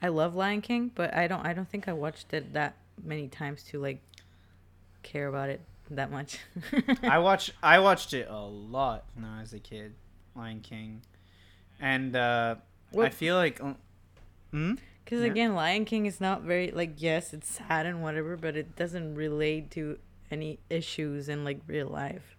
I 0.00 0.08
love 0.08 0.34
Lion 0.34 0.60
King, 0.60 0.90
but 0.94 1.14
I 1.14 1.26
don't. 1.26 1.44
I 1.44 1.52
don't 1.52 1.68
think 1.68 1.88
I 1.88 1.92
watched 1.92 2.32
it 2.32 2.52
that 2.52 2.76
many 3.02 3.28
times 3.28 3.62
to 3.64 3.80
like 3.80 4.00
care 5.02 5.26
about 5.28 5.48
it 5.48 5.60
that 5.90 6.10
much. 6.10 6.38
I 7.02 7.18
watched 7.18 7.52
I 7.62 7.78
watched 7.78 8.12
it 8.12 8.28
a 8.28 8.38
lot 8.40 9.04
when 9.14 9.24
I 9.24 9.40
was 9.40 9.52
a 9.52 9.58
kid, 9.58 9.94
Lion 10.34 10.60
King, 10.60 11.02
and 11.80 12.14
uh, 12.14 12.56
I 12.98 13.08
feel 13.08 13.36
like, 13.36 13.60
uh, 13.62 13.74
hmm? 14.50 14.74
Because 15.04 15.20
Yeah. 15.22 15.30
again, 15.30 15.54
Lion 15.54 15.84
King 15.84 16.06
is 16.06 16.20
not 16.20 16.42
very 16.42 16.70
like 16.70 16.94
yes, 16.96 17.32
it's 17.32 17.48
sad 17.50 17.86
and 17.86 18.02
whatever, 18.02 18.36
but 18.36 18.56
it 18.56 18.76
doesn't 18.76 19.14
relate 19.14 19.70
to 19.72 19.98
any 20.30 20.58
issues 20.68 21.28
in 21.28 21.44
like 21.44 21.60
real 21.66 21.88
life. 21.88 22.35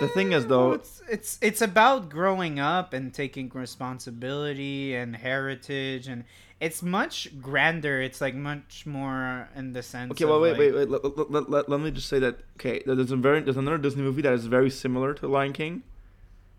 The 0.00 0.08
thing 0.08 0.32
is, 0.32 0.46
though- 0.46 0.72
it's 0.72 1.02
it's 1.08 1.38
it's 1.40 1.62
about 1.62 2.08
growing 2.10 2.58
up 2.60 2.92
and 2.92 3.12
taking 3.14 3.50
responsibility 3.54 4.94
and 4.94 5.16
heritage, 5.16 6.06
and 6.08 6.24
it's 6.60 6.82
much 6.82 7.28
grander. 7.40 8.00
It's 8.02 8.20
like 8.20 8.34
much 8.34 8.84
more 8.86 9.48
in 9.56 9.72
the 9.72 9.82
sense. 9.82 10.10
Okay, 10.12 10.24
well, 10.24 10.40
wait, 10.40 10.50
like- 10.52 10.58
wait, 10.58 10.74
wait. 10.74 10.90
Let, 10.90 11.04
let, 11.16 11.30
let, 11.30 11.50
let, 11.50 11.68
let 11.68 11.80
me 11.80 11.90
just 11.90 12.08
say 12.08 12.18
that. 12.18 12.38
Okay, 12.58 12.82
there's 12.84 13.10
a 13.10 13.16
very 13.16 13.40
there's 13.40 13.56
another 13.56 13.78
Disney 13.78 14.02
movie 14.02 14.22
that 14.22 14.32
is 14.34 14.46
very 14.46 14.70
similar 14.70 15.14
to 15.14 15.28
Lion 15.28 15.52
King, 15.52 15.82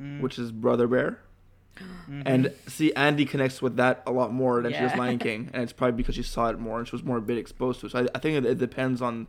Mm, 0.02 0.22
which 0.22 0.38
is 0.40 0.52
Brother 0.52 0.88
Bear, 0.88 1.20
mhm. 2.10 2.22
and 2.26 2.54
see 2.68 2.94
Andy 2.94 3.26
connects 3.26 3.62
with 3.64 3.78
that 3.78 4.04
a 4.06 4.12
lot 4.12 4.32
more 4.32 4.62
than 4.62 4.72
she 4.74 4.80
does 4.80 4.96
Lion 4.96 5.18
King, 5.20 5.50
and 5.54 5.64
it's 5.64 5.74
probably 5.74 5.98
because 5.98 6.14
she 6.16 6.22
saw 6.24 6.50
it 6.50 6.60
more 6.60 6.78
and 6.80 6.88
she 6.88 6.96
was 6.96 7.04
more 7.04 7.18
a 7.18 7.22
bit 7.22 7.38
exposed 7.40 7.80
to 7.82 7.88
it. 7.88 7.92
So 7.92 8.00
I, 8.00 8.08
I 8.16 8.20
think 8.20 8.38
it, 8.38 8.46
it 8.46 8.58
depends 8.60 9.02
on 9.02 9.28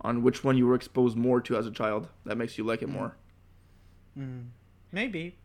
on 0.00 0.22
which 0.22 0.44
one 0.44 0.56
you 0.56 0.66
were 0.66 0.74
exposed 0.74 1.16
more 1.16 1.40
to 1.42 1.56
as 1.56 1.66
a 1.66 1.70
child 1.70 2.08
that 2.24 2.36
makes 2.38 2.56
you 2.56 2.64
like 2.64 2.82
it 2.82 2.88
more. 2.88 3.08
Mm. 3.08 3.12
Maybe 4.92 5.36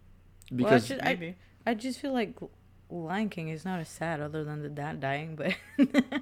Because 0.56 0.88
just- 0.88 1.02
I- 1.02 1.10
maybe. 1.10 1.36
I 1.66 1.74
just 1.74 2.00
feel 2.00 2.12
like 2.14 2.38
Lion 2.90 3.30
King 3.30 3.48
is 3.50 3.64
not 3.66 3.80
as 3.80 3.88
sad 3.90 4.20
other 4.20 4.44
than 4.44 4.62
the 4.62 4.70
dad 4.70 5.00
dying, 5.00 5.36
but 5.36 5.56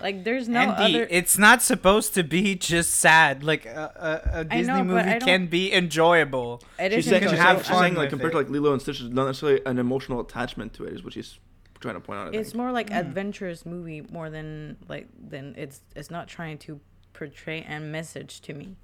like 0.00 0.24
there's 0.24 0.48
no 0.48 0.60
Andy, 0.60 0.96
other. 0.98 1.06
it's 1.10 1.38
not 1.38 1.62
supposed 1.62 2.12
to 2.14 2.22
be 2.22 2.54
just 2.54 2.90
sad. 2.94 3.42
Like 3.42 3.64
a 3.66 4.20
a 4.34 4.44
Disney 4.44 4.72
know, 4.74 4.84
movie 4.84 5.18
can 5.20 5.46
be 5.46 5.72
enjoyable. 5.72 6.60
It 6.78 6.92
she's 6.92 7.06
is 7.06 7.10
saying, 7.10 7.22
she's 7.22 7.32
enjoyable. 7.32 7.36
saying, 7.36 7.56
have 7.56 7.58
she's 7.58 7.68
fun 7.68 7.80
saying 7.82 7.94
like 7.94 8.10
compared 8.10 8.30
it. 8.30 8.32
to 8.32 8.38
like 8.38 8.50
Lilo 8.50 8.72
and 8.72 8.82
Stitch, 8.82 8.98
there's 9.00 9.10
not 9.10 9.26
necessarily 9.26 9.62
an 9.64 9.78
emotional 9.78 10.20
attachment 10.20 10.74
to 10.74 10.84
it. 10.84 10.92
Is 10.92 11.02
what 11.02 11.14
she's 11.14 11.38
trying 11.80 11.94
to 11.94 12.00
point 12.00 12.18
out. 12.20 12.34
I 12.34 12.38
It's 12.38 12.50
think. 12.50 12.58
more 12.58 12.72
like 12.72 12.90
Mm. 12.90 12.98
adventurous 13.00 13.64
movie 13.64 14.02
more 14.10 14.28
than 14.28 14.76
like 14.88 15.08
than 15.18 15.54
it's 15.56 15.80
it's 15.94 16.10
not 16.10 16.28
trying 16.28 16.58
to 16.58 16.80
portray 17.14 17.64
a 17.64 17.80
message 17.80 18.42
to 18.42 18.52
me. 18.52 18.76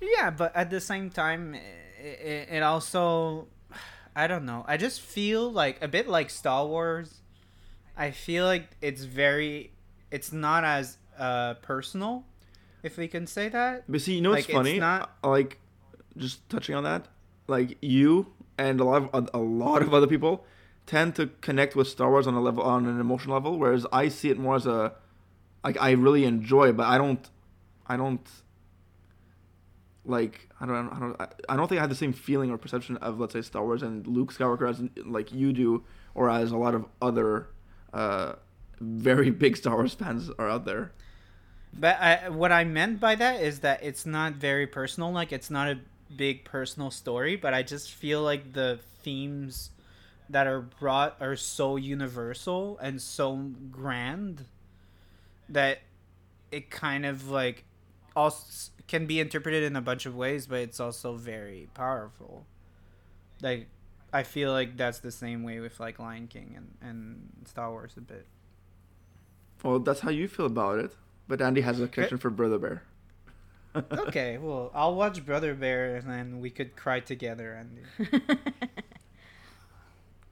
Yeah, 0.00 0.30
but 0.30 0.54
at 0.54 0.70
the 0.70 0.80
same 0.80 1.10
time, 1.10 1.54
it, 1.54 2.48
it 2.50 2.62
also, 2.62 3.48
I 4.14 4.26
don't 4.26 4.44
know. 4.44 4.64
I 4.68 4.76
just 4.76 5.00
feel 5.00 5.50
like 5.50 5.82
a 5.82 5.88
bit 5.88 6.08
like 6.08 6.30
Star 6.30 6.66
Wars. 6.66 7.20
I 7.96 8.10
feel 8.10 8.44
like 8.44 8.68
it's 8.82 9.04
very, 9.04 9.72
it's 10.10 10.32
not 10.32 10.64
as 10.64 10.98
uh 11.18 11.54
personal, 11.62 12.24
if 12.82 12.98
we 12.98 13.08
can 13.08 13.26
say 13.26 13.48
that. 13.48 13.84
But 13.88 14.00
see, 14.02 14.16
you 14.16 14.20
know 14.20 14.30
what's 14.30 14.42
Like, 14.48 14.48
it's 14.50 14.56
funny? 14.56 14.78
not- 14.78 15.16
Uh, 15.24 15.30
Like, 15.30 15.58
just 16.16 16.46
touching 16.48 16.74
on 16.74 16.84
that, 16.84 17.08
like 17.46 17.76
you 17.82 18.26
and 18.58 18.80
a 18.80 18.84
lot 18.84 19.10
of 19.12 19.30
a 19.34 19.38
lot 19.38 19.82
of 19.82 19.92
other 19.94 20.06
people 20.06 20.44
tend 20.86 21.14
to 21.16 21.26
connect 21.40 21.74
with 21.76 21.88
Star 21.88 22.10
Wars 22.10 22.26
on 22.26 22.34
a 22.34 22.40
level 22.40 22.62
on 22.62 22.86
an 22.86 23.00
emotional 23.00 23.34
level, 23.34 23.58
whereas 23.58 23.86
I 23.92 24.08
see 24.08 24.28
it 24.30 24.38
more 24.38 24.56
as 24.56 24.66
a 24.66 24.92
like 25.64 25.76
I 25.80 25.90
really 25.92 26.24
enjoy, 26.24 26.72
but 26.72 26.86
I 26.86 26.96
don't, 26.98 27.28
I 27.86 27.96
don't 27.96 28.26
like 30.06 30.48
I 30.60 30.66
don't 30.66 30.88
I 30.88 30.98
don't 30.98 31.16
I- 31.48 31.56
don't 31.56 31.68
think 31.68 31.78
I 31.78 31.82
have 31.82 31.90
the 31.90 31.96
same 31.96 32.12
feeling 32.12 32.50
or 32.50 32.58
perception 32.58 32.96
of 32.98 33.20
let's 33.20 33.32
say 33.32 33.42
Star 33.42 33.64
Wars 33.64 33.82
and 33.82 34.06
Luke 34.06 34.32
Skywalker 34.32 34.68
as 34.68 34.82
like 35.04 35.32
you 35.32 35.52
do, 35.52 35.84
or 36.14 36.30
as 36.30 36.52
a 36.52 36.56
lot 36.56 36.74
of 36.74 36.86
other 37.02 37.48
uh 37.92 38.34
very 38.80 39.30
big 39.30 39.56
Star 39.56 39.74
Wars 39.74 39.94
fans 39.94 40.30
are 40.38 40.48
out 40.48 40.64
there. 40.64 40.92
But 41.78 42.00
I, 42.00 42.28
what 42.30 42.52
I 42.52 42.64
meant 42.64 43.00
by 43.00 43.16
that 43.16 43.42
is 43.42 43.60
that 43.60 43.82
it's 43.82 44.06
not 44.06 44.34
very 44.34 44.66
personal. 44.66 45.12
Like 45.12 45.32
it's 45.32 45.50
not 45.50 45.68
a 45.68 45.78
big 46.14 46.44
personal 46.44 46.90
story, 46.90 47.36
but 47.36 47.52
I 47.52 47.62
just 47.62 47.92
feel 47.92 48.22
like 48.22 48.52
the 48.54 48.78
themes 49.02 49.70
that 50.30 50.46
are 50.46 50.60
brought 50.60 51.16
are 51.20 51.36
so 51.36 51.76
universal 51.76 52.78
and 52.78 53.00
so 53.00 53.36
grand 53.70 54.46
that 55.48 55.80
it 56.50 56.70
kind 56.70 57.04
of 57.06 57.30
like 57.30 57.64
also 58.14 58.70
can 58.88 59.06
be 59.06 59.20
interpreted 59.20 59.62
in 59.62 59.76
a 59.76 59.80
bunch 59.80 60.06
of 60.06 60.14
ways, 60.14 60.46
but 60.46 60.60
it's 60.60 60.80
also 60.80 61.14
very 61.14 61.68
powerful. 61.74 62.46
Like, 63.42 63.68
I 64.12 64.22
feel 64.22 64.52
like 64.52 64.76
that's 64.76 65.00
the 65.00 65.10
same 65.10 65.42
way 65.42 65.60
with 65.60 65.78
like 65.80 65.98
Lion 65.98 66.26
King 66.28 66.54
and 66.56 66.74
and 66.80 67.46
Star 67.46 67.70
Wars 67.70 67.94
a 67.96 68.00
bit. 68.00 68.26
Well, 69.62 69.78
that's 69.78 70.00
how 70.00 70.10
you 70.10 70.28
feel 70.28 70.46
about 70.46 70.78
it. 70.78 70.94
But 71.28 71.42
Andy 71.42 71.62
has 71.62 71.80
a 71.80 71.88
connection 71.88 72.18
for 72.18 72.30
Brother 72.30 72.58
Bear. 72.58 72.82
okay, 73.92 74.38
well, 74.38 74.70
I'll 74.74 74.94
watch 74.94 75.24
Brother 75.26 75.54
Bear 75.54 75.96
and 75.96 76.08
then 76.08 76.40
we 76.40 76.50
could 76.50 76.76
cry 76.76 77.00
together. 77.00 77.52
And 77.52 78.08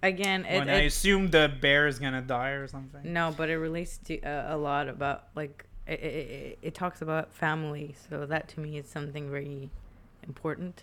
Again, 0.03 0.45
it, 0.45 0.59
when 0.59 0.69
I 0.69 0.83
assume 0.83 1.31
the 1.31 1.51
bear 1.61 1.87
is 1.87 1.99
gonna 1.99 2.21
die 2.21 2.51
or 2.51 2.69
something. 2.69 3.13
no, 3.13 3.35
but 3.37 3.49
it 3.49 3.59
relates 3.59 3.99
to 4.05 4.21
uh, 4.21 4.55
a 4.55 4.57
lot 4.57 4.89
about 4.89 5.25
like 5.35 5.65
it, 5.87 6.01
it, 6.01 6.59
it, 6.63 6.75
talks 6.75 7.03
about 7.03 7.33
family, 7.33 7.95
so 8.09 8.27
that 8.27 8.49
to 8.49 8.61
me 8.61 8.79
is 8.79 8.89
something 8.89 9.31
very 9.31 9.71
important. 10.27 10.83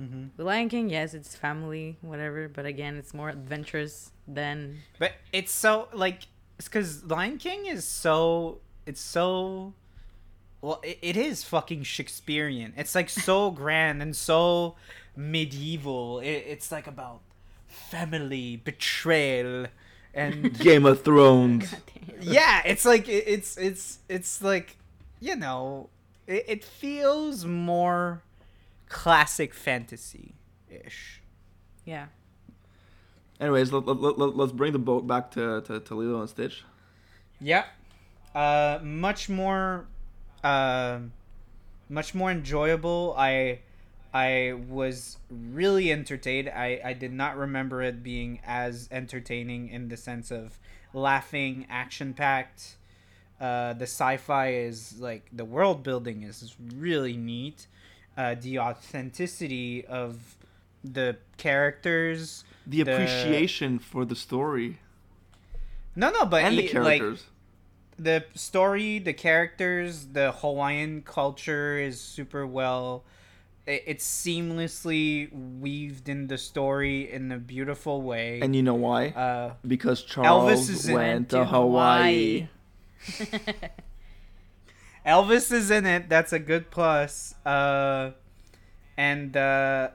Mm-hmm. 0.00 0.24
The 0.36 0.44
Lion 0.44 0.68
King, 0.68 0.90
yes, 0.90 1.14
it's 1.14 1.36
family, 1.36 1.96
whatever, 2.00 2.48
but 2.48 2.66
again, 2.66 2.96
it's 2.96 3.14
more 3.14 3.28
adventurous 3.28 4.10
than 4.26 4.78
But 4.98 5.12
it's 5.32 5.52
so 5.52 5.88
like 5.92 6.26
it's 6.58 6.68
because 6.68 7.04
Lion 7.04 7.38
King 7.38 7.66
is 7.66 7.84
so 7.84 8.58
it's 8.86 9.00
so 9.00 9.72
well 10.60 10.80
it, 10.82 10.98
it 11.00 11.16
is 11.16 11.44
fucking 11.44 11.84
Shakespearean. 11.84 12.72
It's 12.76 12.94
like 12.94 13.08
so 13.08 13.50
grand 13.62 14.02
and 14.02 14.16
so 14.16 14.74
medieval. 15.16 16.18
It, 16.18 16.44
it's 16.48 16.72
like 16.72 16.88
about 16.88 17.20
family 17.68 18.56
betrayal 18.56 19.66
and 20.14 20.58
Game 20.58 20.86
of 20.86 21.02
Thrones. 21.02 21.74
yeah, 22.20 22.62
it's 22.64 22.84
like 22.84 23.08
it, 23.08 23.24
it's 23.26 23.56
it's 23.56 23.98
it's 24.08 24.42
like 24.42 24.76
you 25.20 25.36
know 25.36 25.88
it, 26.26 26.44
it 26.48 26.64
feels 26.64 27.44
more 27.44 28.22
classic 28.88 29.54
fantasy 29.54 30.34
ish. 30.70 31.20
yeah. 31.84 32.06
Anyways, 33.40 33.72
let, 33.72 33.84
let, 33.86 34.16
let, 34.18 34.36
let's 34.36 34.52
bring 34.52 34.72
the 34.72 34.78
boat 34.78 35.06
back 35.06 35.32
to, 35.32 35.60
to, 35.62 35.80
to 35.80 35.94
Lilo 35.94 36.20
and 36.20 36.30
Stitch. 36.30 36.62
Yeah. 37.40 37.64
Uh, 38.34 38.78
much 38.82 39.28
more, 39.28 39.86
uh, 40.44 41.00
much 41.88 42.14
more 42.14 42.30
enjoyable. 42.30 43.14
I, 43.18 43.60
I 44.14 44.54
was 44.68 45.18
really 45.28 45.90
entertained. 45.90 46.48
I, 46.48 46.80
I 46.84 46.92
did 46.92 47.12
not 47.12 47.36
remember 47.36 47.82
it 47.82 48.02
being 48.04 48.38
as 48.46 48.88
entertaining 48.92 49.68
in 49.68 49.88
the 49.88 49.96
sense 49.96 50.30
of 50.30 50.58
laughing, 50.92 51.66
action 51.68 52.14
packed. 52.14 52.76
Uh, 53.40 53.72
the 53.72 53.82
sci-fi 53.86 54.52
is 54.52 55.00
like 55.00 55.26
the 55.32 55.44
world 55.44 55.82
building 55.82 56.22
is 56.22 56.54
really 56.76 57.16
neat. 57.16 57.66
Uh, 58.16 58.36
the 58.40 58.60
authenticity 58.60 59.84
of 59.86 60.36
the 60.84 61.16
characters. 61.36 62.44
The 62.66 62.82
The- 62.84 62.92
appreciation 62.92 63.80
for 63.80 64.04
the 64.04 64.14
story 64.14 64.78
No, 65.96 66.10
no, 66.10 66.24
but 66.24 66.44
and 66.44 66.56
the 66.56 66.62
e- 66.70 66.78
like, 66.78 67.00
characters. 67.00 67.24
the 67.98 68.24
story, 68.34 69.00
the 69.00 69.12
characters, 69.12 70.06
the 70.12 70.30
Hawaiian 70.32 71.02
culture 71.02 71.76
is 71.78 72.00
super 72.00 72.46
well. 72.46 73.02
It- 73.66 73.82
It's 73.86 74.04
seamlessly 74.06 75.30
weaved 75.60 76.08
in 76.08 76.26
the 76.26 76.36
story 76.38 77.10
in 77.10 77.32
a 77.32 77.38
beautiful 77.38 78.02
way. 78.02 78.40
and 78.42 78.54
you 78.54 78.62
know 78.62 78.74
why? 78.74 79.08
uh, 79.08 79.54
because 79.66 80.02
Charles 80.02 80.68
is 80.68 80.90
went 80.90 81.30
to 81.30 81.44
Hawaii. 81.44 82.48
Elvis 85.06 85.52
is 85.52 85.70
in 85.70 85.84
it. 85.86 86.08
That's 86.08 86.32
a 86.32 86.38
good 86.38 86.70
plus. 86.70 87.34
Uh, 87.44 88.12
and 88.96 89.36
uh, 89.36 89.88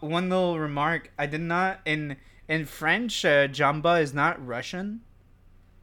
one 0.00 0.28
little 0.28 0.58
remark: 0.58 1.12
I 1.18 1.26
did 1.26 1.40
not 1.40 1.80
in 1.84 2.16
in 2.48 2.64
French. 2.64 3.24
Uh, 3.24 3.46
Jumba 3.48 4.02
is 4.02 4.12
not 4.12 4.44
Russian. 4.44 5.02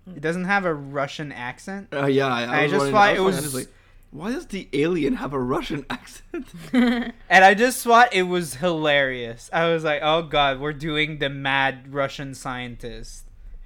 It 0.06 0.20
doesn't 0.22 0.46
have 0.46 0.66
a 0.66 0.74
Russian 0.74 1.32
accent. 1.32 1.88
Uh, 1.94 2.08
yeah, 2.08 2.28
I, 2.28 2.44
I, 2.44 2.60
I 2.64 2.68
just 2.68 2.92
thought 2.92 3.16
it 3.16 3.22
was 3.22 3.54
like, 3.56 3.68
why 4.14 4.32
does 4.32 4.46
the 4.46 4.70
alien 4.74 5.16
have 5.16 5.34
a 5.34 5.40
Russian 5.40 5.86
accent? 5.90 6.48
And 7.30 7.44
I 7.44 7.56
just 7.56 7.84
thought 7.84 8.14
it 8.14 8.24
was 8.24 8.56
hilarious. 8.56 9.50
I 9.52 9.70
was 9.70 9.84
like, 9.84 10.02
oh 10.04 10.22
god, 10.22 10.60
we're 10.60 10.72
doing 10.74 11.18
the 11.18 11.30
mad 11.30 11.92
Russian 11.94 12.36
scientist. 12.36 13.26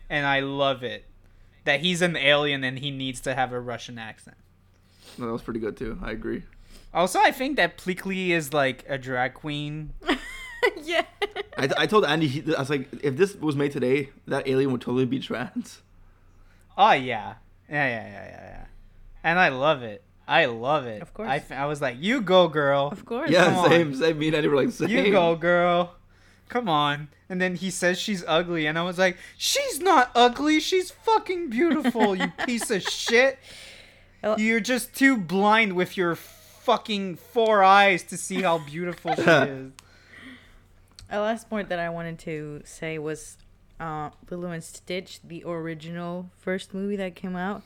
And 0.09 0.25
I 0.25 0.39
love 0.39 0.83
it. 0.83 1.03
That 1.65 1.81
he's 1.81 2.01
an 2.01 2.15
alien 2.15 2.63
and 2.63 2.79
he 2.79 2.91
needs 2.91 3.19
to 3.21 3.35
have 3.35 3.51
a 3.51 3.59
Russian 3.59 3.99
accent. 3.99 4.37
no, 5.17 5.25
that 5.25 5.33
was 5.33 5.41
pretty 5.41 5.59
good 5.59 5.75
too. 5.75 5.99
I 6.01 6.11
agree. 6.11 6.43
Also, 6.93 7.19
I 7.19 7.31
think 7.31 7.57
that 7.57 7.77
Pleakley 7.77 8.29
is 8.29 8.53
like 8.53 8.85
a 8.87 8.97
drag 8.97 9.33
queen. 9.33 9.93
yeah. 10.81 11.03
I, 11.57 11.69
I 11.77 11.85
told 11.87 12.05
Andy, 12.05 12.27
he, 12.27 12.55
I 12.55 12.59
was 12.59 12.69
like, 12.69 12.87
if 13.03 13.17
this 13.17 13.35
was 13.35 13.57
made 13.57 13.73
today, 13.73 14.11
that 14.27 14.47
alien 14.47 14.71
would 14.71 14.81
totally 14.81 15.05
be 15.05 15.19
trans. 15.19 15.81
Oh, 16.77 16.93
yeah. 16.93 17.35
Yeah, 17.69 17.87
yeah, 17.87 18.07
yeah, 18.07 18.25
yeah, 18.29 18.41
yeah. 18.49 18.65
And 19.25 19.37
I 19.37 19.49
love 19.49 19.83
it. 19.83 20.03
I 20.27 20.45
love 20.45 20.85
it. 20.85 21.01
Of 21.01 21.13
course. 21.13 21.43
I 21.49 21.65
was 21.65 21.81
like, 21.81 21.97
you 21.99 22.21
go, 22.21 22.47
girl. 22.47 22.89
Of 22.91 23.05
course. 23.05 23.29
Yeah, 23.29 23.45
come 23.45 23.69
same, 23.69 23.87
on. 23.87 23.95
same. 23.95 24.19
Me 24.19 24.27
and 24.27 24.35
Andy 24.35 24.47
were 24.49 24.57
like, 24.57 24.71
same. 24.71 24.89
You 24.89 25.11
go, 25.11 25.35
girl. 25.35 25.95
Come 26.49 26.67
on. 26.67 27.09
And 27.29 27.41
then 27.41 27.55
he 27.55 27.69
says 27.69 27.99
she's 27.99 28.23
ugly, 28.27 28.67
and 28.67 28.77
I 28.77 28.83
was 28.83 28.97
like, 28.97 29.17
she's 29.37 29.79
not 29.79 30.11
ugly. 30.15 30.59
She's 30.59 30.91
fucking 30.91 31.49
beautiful, 31.49 32.15
you 32.15 32.27
piece 32.45 32.71
of 32.71 32.83
shit. 32.83 33.39
You're 34.37 34.59
just 34.59 34.93
too 34.93 35.17
blind 35.17 35.73
with 35.73 35.95
your 35.95 36.15
fucking 36.15 37.15
four 37.15 37.63
eyes 37.63 38.03
to 38.03 38.17
see 38.17 38.41
how 38.41 38.57
beautiful 38.59 39.15
she 39.15 39.21
is. 39.21 39.71
A 41.09 41.19
last 41.19 41.49
point 41.49 41.69
that 41.69 41.79
I 41.79 41.89
wanted 41.89 42.19
to 42.19 42.61
say 42.65 42.99
was 42.99 43.37
uh, 43.79 44.09
Lilo 44.29 44.51
and 44.51 44.63
Stitch, 44.63 45.21
the 45.21 45.43
original 45.45 46.29
first 46.37 46.73
movie 46.73 46.97
that 46.97 47.15
came 47.15 47.35
out, 47.37 47.61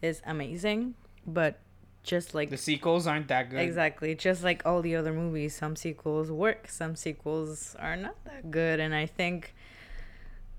is 0.00 0.22
amazing. 0.24 0.94
But 1.26 1.58
just 2.02 2.34
like 2.34 2.50
The 2.50 2.56
sequels 2.56 3.06
aren't 3.06 3.28
that 3.28 3.50
good. 3.50 3.60
Exactly. 3.60 4.14
Just 4.14 4.42
like 4.42 4.62
all 4.64 4.82
the 4.82 4.96
other 4.96 5.12
movies, 5.12 5.54
some 5.54 5.76
sequels 5.76 6.30
work, 6.30 6.68
some 6.68 6.96
sequels 6.96 7.76
are 7.78 7.96
not 7.96 8.16
that 8.24 8.50
good. 8.50 8.80
And 8.80 8.94
I 8.94 9.06
think 9.06 9.54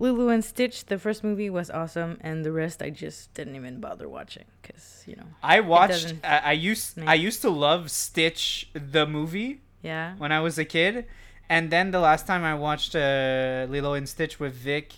Lilo 0.02 0.30
and 0.30 0.44
Stitch, 0.44 0.86
the 0.86 0.98
first 0.98 1.24
movie 1.24 1.50
was 1.50 1.70
awesome, 1.70 2.18
and 2.22 2.44
the 2.44 2.52
rest 2.52 2.82
I 2.82 2.90
just 2.90 3.34
didn't 3.36 3.56
even 3.56 3.80
bother 3.80 4.10
watching 4.10 4.46
because, 4.60 5.04
you 5.06 5.16
know, 5.16 5.28
I 5.44 5.60
watched. 5.60 6.16
I, 6.24 6.38
I 6.38 6.52
used. 6.54 6.98
make- 6.98 7.08
I 7.08 7.14
used 7.14 7.42
to 7.44 7.52
love 7.52 7.92
Stitch 7.92 8.70
the 8.74 9.06
movie 9.06 9.62
yeah. 9.84 10.16
when 10.18 10.32
I 10.32 10.40
was 10.40 10.58
a 10.58 10.66
kid, 10.66 11.06
and 11.50 11.70
then 11.70 11.92
the 11.92 12.00
last 12.00 12.26
time 12.26 12.44
I 12.44 12.56
watched 12.56 12.96
uh, 12.96 13.68
Lilo 13.70 13.94
and 13.94 14.10
Stitch 14.10 14.40
with 14.40 14.54
Vic, 14.56 14.94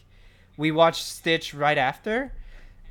we 0.56 0.72
watched 0.72 1.04
Stitch 1.04 1.54
right 1.54 1.78
after, 1.78 2.32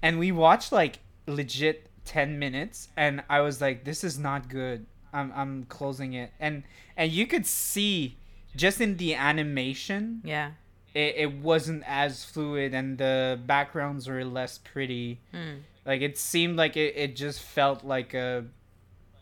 and 0.03 0.19
we 0.19 0.33
watched 0.33 0.71
like 0.71 0.99
legit 1.27 1.89
ten 2.05 2.39
minutes, 2.39 2.89
and 2.97 3.23
I 3.29 3.41
was 3.41 3.61
like, 3.61 3.85
"This 3.85 4.05
is 4.05 4.19
not 4.19 4.49
good." 4.49 4.87
I'm 5.13 5.33
I'm 5.35 5.65
closing 5.65 6.15
it, 6.15 6.33
and 6.41 6.63
and 6.97 7.13
you 7.13 7.27
could 7.27 7.47
see 7.47 8.17
just 8.57 8.81
in 8.81 8.97
the 8.97 9.15
animation, 9.15 10.21
Yeah. 10.25 10.53
it, 10.95 11.15
it 11.17 11.33
wasn't 11.39 11.85
as 11.87 12.25
fluid, 12.25 12.75
and 12.75 12.99
the 12.99 13.39
backgrounds 13.47 14.09
were 14.09 14.25
less 14.25 14.59
pretty. 14.59 15.21
Mm. 15.35 15.61
Like 15.87 16.01
it 16.01 16.17
seemed 16.19 16.57
like 16.57 16.77
it, 16.77 16.95
it 16.97 17.17
just 17.17 17.41
felt 17.43 17.85
like 17.85 18.15
a 18.15 18.45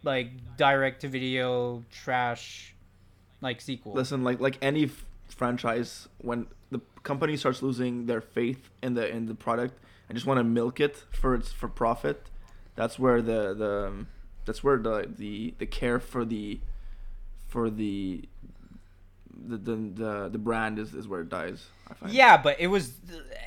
like 0.03 0.31
direct 0.57 1.01
to 1.03 1.09
video 1.09 1.85
trash 1.91 2.75
like 3.41 3.61
sequel. 3.61 3.93
Listen, 3.95 4.23
like 4.25 4.41
like 4.41 4.59
any 4.63 4.85
f- 4.85 5.05
franchise, 5.29 6.09
when 6.19 6.47
the 6.71 6.81
company 7.03 7.37
starts 7.37 7.63
losing 7.63 8.07
their 8.07 8.21
faith 8.21 8.71
in 8.83 8.95
the 8.95 9.09
in 9.09 9.27
the 9.27 9.35
product 9.35 9.79
and 10.09 10.17
just 10.17 10.27
want 10.27 10.39
to 10.39 10.45
milk 10.45 10.81
it 10.81 11.05
for 11.13 11.35
its 11.35 11.51
for 11.53 11.69
profit, 11.69 12.27
that's 12.81 12.99
where 12.99 13.21
the 13.21 13.55
the 13.55 14.07
that's 14.47 14.65
where 14.65 14.79
the 14.79 15.07
the 15.17 15.55
the 15.59 15.67
care 15.67 16.01
for 16.01 16.25
the 16.25 16.61
for 17.49 17.69
the 17.69 18.25
the 19.49 19.59
the 19.59 19.77
the, 19.77 20.29
the 20.31 20.39
brand 20.39 20.79
is, 20.79 20.95
is 20.95 21.07
where 21.07 21.21
it 21.21 21.29
dies. 21.29 21.67
I 21.91 21.95
find. 21.95 22.13
Yeah, 22.13 22.37
but 22.41 22.59
it 22.59 22.69
was 22.69 22.93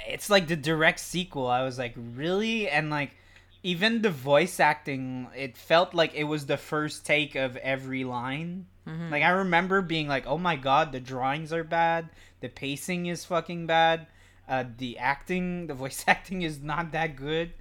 it's 0.07 0.29
like 0.29 0.47
the 0.47 0.55
direct 0.55 0.99
sequel. 0.99 1.47
I 1.47 1.63
was 1.63 1.79
like, 1.79 1.93
"Really?" 1.97 2.69
And 2.69 2.89
like 2.91 3.15
even 3.63 4.01
the 4.01 4.11
voice 4.11 4.59
acting, 4.59 5.27
it 5.35 5.57
felt 5.57 5.93
like 5.93 6.13
it 6.13 6.25
was 6.25 6.45
the 6.45 6.57
first 6.57 7.05
take 7.05 7.33
of 7.35 7.57
every 7.57 8.03
line. 8.03 8.67
Mhm. 8.87 9.09
Like 9.09 9.23
I 9.23 9.29
remember 9.29 9.81
being 9.81 10.07
like, 10.07 10.27
"Oh 10.27 10.37
my 10.37 10.57
god, 10.57 10.91
the 10.91 10.99
drawings 10.99 11.51
are 11.51 11.63
bad. 11.63 12.09
The 12.41 12.49
pacing 12.49 13.07
is 13.07 13.25
fucking 13.25 13.65
bad. 13.65 14.05
Uh, 14.47 14.65
the 14.77 14.99
acting, 14.99 15.67
the 15.67 15.73
voice 15.73 16.03
acting 16.07 16.43
is 16.43 16.61
not 16.61 16.91
that 16.91 17.15
good." 17.15 17.53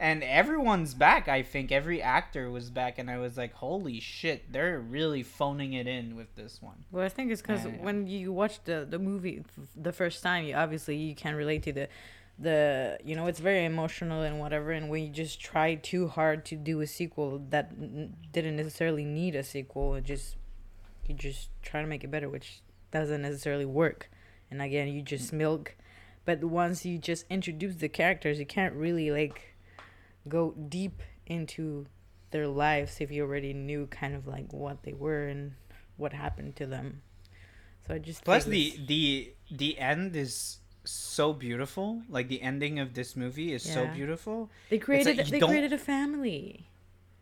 And 0.00 0.22
everyone's 0.22 0.94
back. 0.94 1.26
I 1.26 1.42
think 1.42 1.72
every 1.72 2.00
actor 2.00 2.50
was 2.50 2.70
back, 2.70 2.98
and 2.98 3.10
I 3.10 3.18
was 3.18 3.36
like, 3.36 3.52
"Holy 3.54 3.98
shit, 3.98 4.52
they're 4.52 4.78
really 4.78 5.24
phoning 5.24 5.72
it 5.72 5.88
in 5.88 6.14
with 6.14 6.36
this 6.36 6.62
one." 6.62 6.84
Well, 6.92 7.04
I 7.04 7.08
think 7.08 7.32
it's 7.32 7.42
because 7.42 7.64
Yeah, 7.64 7.72
when 7.80 8.06
you 8.06 8.32
watch 8.32 8.62
the, 8.62 8.86
the 8.88 9.00
movie 9.00 9.40
f- 9.40 9.68
the 9.74 9.92
first 9.92 10.22
time, 10.22 10.44
you 10.44 10.54
obviously 10.54 10.96
you 10.96 11.16
can 11.16 11.34
relate 11.34 11.64
to 11.64 11.72
the 11.72 11.88
the 12.38 12.98
you 13.04 13.16
know 13.16 13.26
it's 13.26 13.40
very 13.40 13.64
emotional 13.64 14.22
and 14.22 14.38
whatever 14.38 14.70
and 14.70 14.88
when 14.88 15.02
you 15.02 15.10
just 15.10 15.40
try 15.40 15.74
too 15.74 16.06
hard 16.06 16.44
to 16.44 16.54
do 16.54 16.80
a 16.80 16.86
sequel 16.86 17.42
that 17.50 17.72
n- 17.72 18.14
didn't 18.32 18.56
necessarily 18.56 19.04
need 19.04 19.34
a 19.34 19.42
sequel 19.42 19.96
it 19.96 20.04
just 20.04 20.36
you 21.08 21.14
just 21.14 21.50
try 21.62 21.80
to 21.80 21.86
make 21.86 22.04
it 22.04 22.10
better 22.10 22.28
which 22.28 22.60
doesn't 22.92 23.22
necessarily 23.22 23.64
work 23.64 24.08
and 24.50 24.62
again 24.62 24.86
you 24.86 25.02
just 25.02 25.32
mm. 25.32 25.38
milk 25.38 25.74
but 26.24 26.44
once 26.44 26.84
you 26.84 26.96
just 26.96 27.24
introduce 27.28 27.76
the 27.76 27.88
characters 27.88 28.38
you 28.38 28.46
can't 28.46 28.74
really 28.74 29.10
like 29.10 29.56
go 30.28 30.54
deep 30.68 31.02
into 31.26 31.86
their 32.30 32.46
lives 32.46 33.00
if 33.00 33.10
you 33.10 33.22
already 33.22 33.52
knew 33.52 33.86
kind 33.86 34.14
of 34.14 34.26
like 34.26 34.52
what 34.52 34.82
they 34.82 34.92
were 34.92 35.26
and 35.26 35.52
what 35.96 36.12
happened 36.12 36.54
to 36.56 36.66
them 36.66 37.02
so 37.86 37.94
i 37.94 37.98
just 37.98 38.24
Plus 38.24 38.44
the 38.44 38.78
the 38.86 39.32
the 39.50 39.78
end 39.78 40.14
is 40.16 40.58
so 40.84 41.34
beautiful. 41.34 42.00
Like 42.08 42.28
the 42.28 42.40
ending 42.40 42.78
of 42.78 42.94
this 42.94 43.14
movie 43.14 43.52
is 43.52 43.62
so 43.62 43.86
beautiful. 43.88 44.48
they 44.70 44.78
created 44.78 45.18
you 45.18 45.24
they 45.24 45.38
don't- 45.38 45.50
created 45.50 45.72
a 45.74 45.78
family 45.78 46.70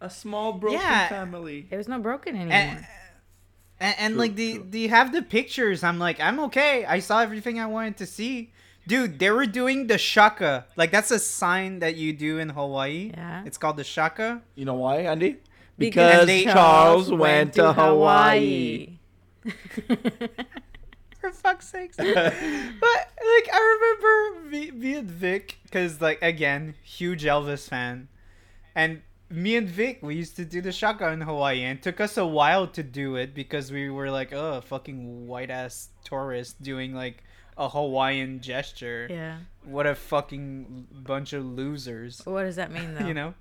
A 0.01 0.09
small 0.09 0.53
broken 0.53 0.79
Yeah. 0.81 1.09
family. 1.09 1.67
it 1.71 1.77
was 1.77 1.89
not 1.89 2.01
broken 2.03 2.37
anymore 2.37 2.53
And, 2.53 2.87
and, 3.81 3.95
and 3.99 4.13
True, 4.15 4.21
like 4.21 4.35
the 4.37 4.55
true. 4.55 4.67
the 4.71 4.87
have 4.89 5.11
the 5.13 5.23
pictures. 5.23 5.83
I'm 5.83 5.99
like 5.99 6.21
I'm 6.21 6.39
okay. 6.49 6.85
I 6.87 6.99
saw 7.01 7.21
everything 7.21 7.59
I 7.61 7.67
wanted 7.67 7.97
to 7.99 8.07
see. 8.07 8.53
Dude, 8.87 9.19
they 9.19 9.31
were 9.31 9.47
doing 9.47 9.89
the 9.89 9.99
shaka. 9.99 10.67
Like 10.77 10.91
that's 10.93 11.11
a 11.11 11.19
sign 11.19 11.81
that 11.81 11.97
you 11.97 12.13
do 12.13 12.39
in 12.39 12.51
Hawaii. 12.51 13.11
Yeah. 13.15 13.43
It's 13.45 13.59
called 13.59 13.77
the 13.77 13.85
shaka. 13.85 14.43
You 14.55 14.65
know 14.65 14.75
why, 14.75 14.99
Andy? 15.01 15.39
Because 15.79 16.27
Because 16.27 16.27
they- 16.27 16.45
Charles 16.45 17.11
went 17.13 17.55
to 17.55 17.73
Hawaii. 17.73 18.99
For 21.21 21.31
fuck's 21.33 21.69
sakes. 21.69 21.97
but 21.97 22.05
like 22.13 23.49
I 23.53 23.61
remember 23.77 24.51
me, 24.51 24.71
me 24.71 24.95
and 24.95 25.11
Vic, 25.11 25.59
because 25.65 26.01
like 26.01 26.23
again, 26.23 26.75
huge 26.83 27.25
Elvis 27.25 27.69
fan, 27.69 28.09
and 28.75 29.03
me 29.29 29.57
and 29.57 29.69
Vic, 29.69 29.99
we 30.03 30.15
used 30.15 30.37
to 30.37 30.45
do 30.45 30.61
the 30.61 30.71
shaka 30.71 31.11
in 31.11 31.23
Hawaii, 31.23 31.63
and 31.65 31.79
it 31.79 31.83
took 31.83 32.01
us 32.01 32.17
a 32.17 32.27
while 32.27 32.67
to 32.69 32.83
do 32.83 33.17
it 33.17 33.35
because 33.35 33.73
we 33.73 33.91
were 33.91 34.11
like, 34.11 34.33
oh, 34.33 34.61
fucking 34.61 35.27
white 35.27 35.51
ass 35.51 35.89
tourist 36.05 36.63
doing 36.63 36.95
like 36.95 37.25
a 37.57 37.69
Hawaiian 37.69 38.41
gesture. 38.41 39.07
yeah. 39.11 39.39
What 39.65 39.87
a 39.87 39.95
fucking 39.95 40.87
bunch 40.93 41.33
of 41.33 41.45
losers. 41.45 42.21
What 42.25 42.45
does 42.45 42.57
that 42.57 42.71
mean 42.71 42.95
though? 42.99 43.07
You 43.07 43.15
know? 43.15 43.35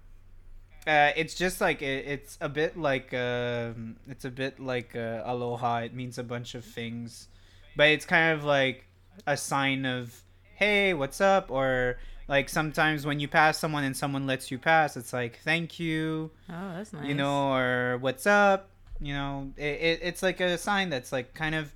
Uh, 0.88 1.12
it's 1.16 1.34
just 1.34 1.62
like 1.62 1.82
it, 1.82 2.06
it's 2.08 2.38
a 2.42 2.50
bit 2.50 2.78
like 2.78 3.14
um, 3.14 3.96
it's 4.08 4.26
a 4.26 4.30
bit 4.30 4.60
like 4.60 4.96
uh, 4.96 5.22
aloha. 5.26 5.78
It 5.80 5.94
means 5.94 6.18
a 6.18 6.24
bunch 6.24 6.56
of 6.56 6.64
things. 6.64 7.28
But 7.76 7.90
it's 7.90 8.06
kind 8.06 8.38
of 8.38 8.44
like 8.46 8.86
a 9.28 9.36
sign 9.36 9.86
of 9.86 10.16
hey 10.56 10.94
what's 10.94 11.20
up? 11.22 11.50
Or 11.52 11.98
like 12.28 12.50
sometimes 12.50 13.06
when 13.06 13.20
you 13.20 13.28
pass 13.28 13.58
someone 13.58 13.84
and 13.84 13.96
someone 13.96 14.26
lets 14.26 14.50
you 14.50 14.58
pass 14.58 14.96
it's 14.98 15.12
like 15.14 15.40
thank 15.44 15.80
you. 15.80 16.32
Oh 16.50 16.74
that's 16.76 16.94
nice. 16.94 17.06
you 17.06 17.14
know 17.16 17.54
or 17.54 17.98
what's 18.00 18.26
up? 18.26 18.70
You 19.00 19.14
know 19.14 19.52
it, 19.58 19.64
it, 19.64 20.00
it's 20.04 20.24
like 20.24 20.40
a 20.40 20.58
sign 20.58 20.90
that's 20.90 21.12
like 21.12 21.34
kind 21.34 21.56
of 21.56 21.74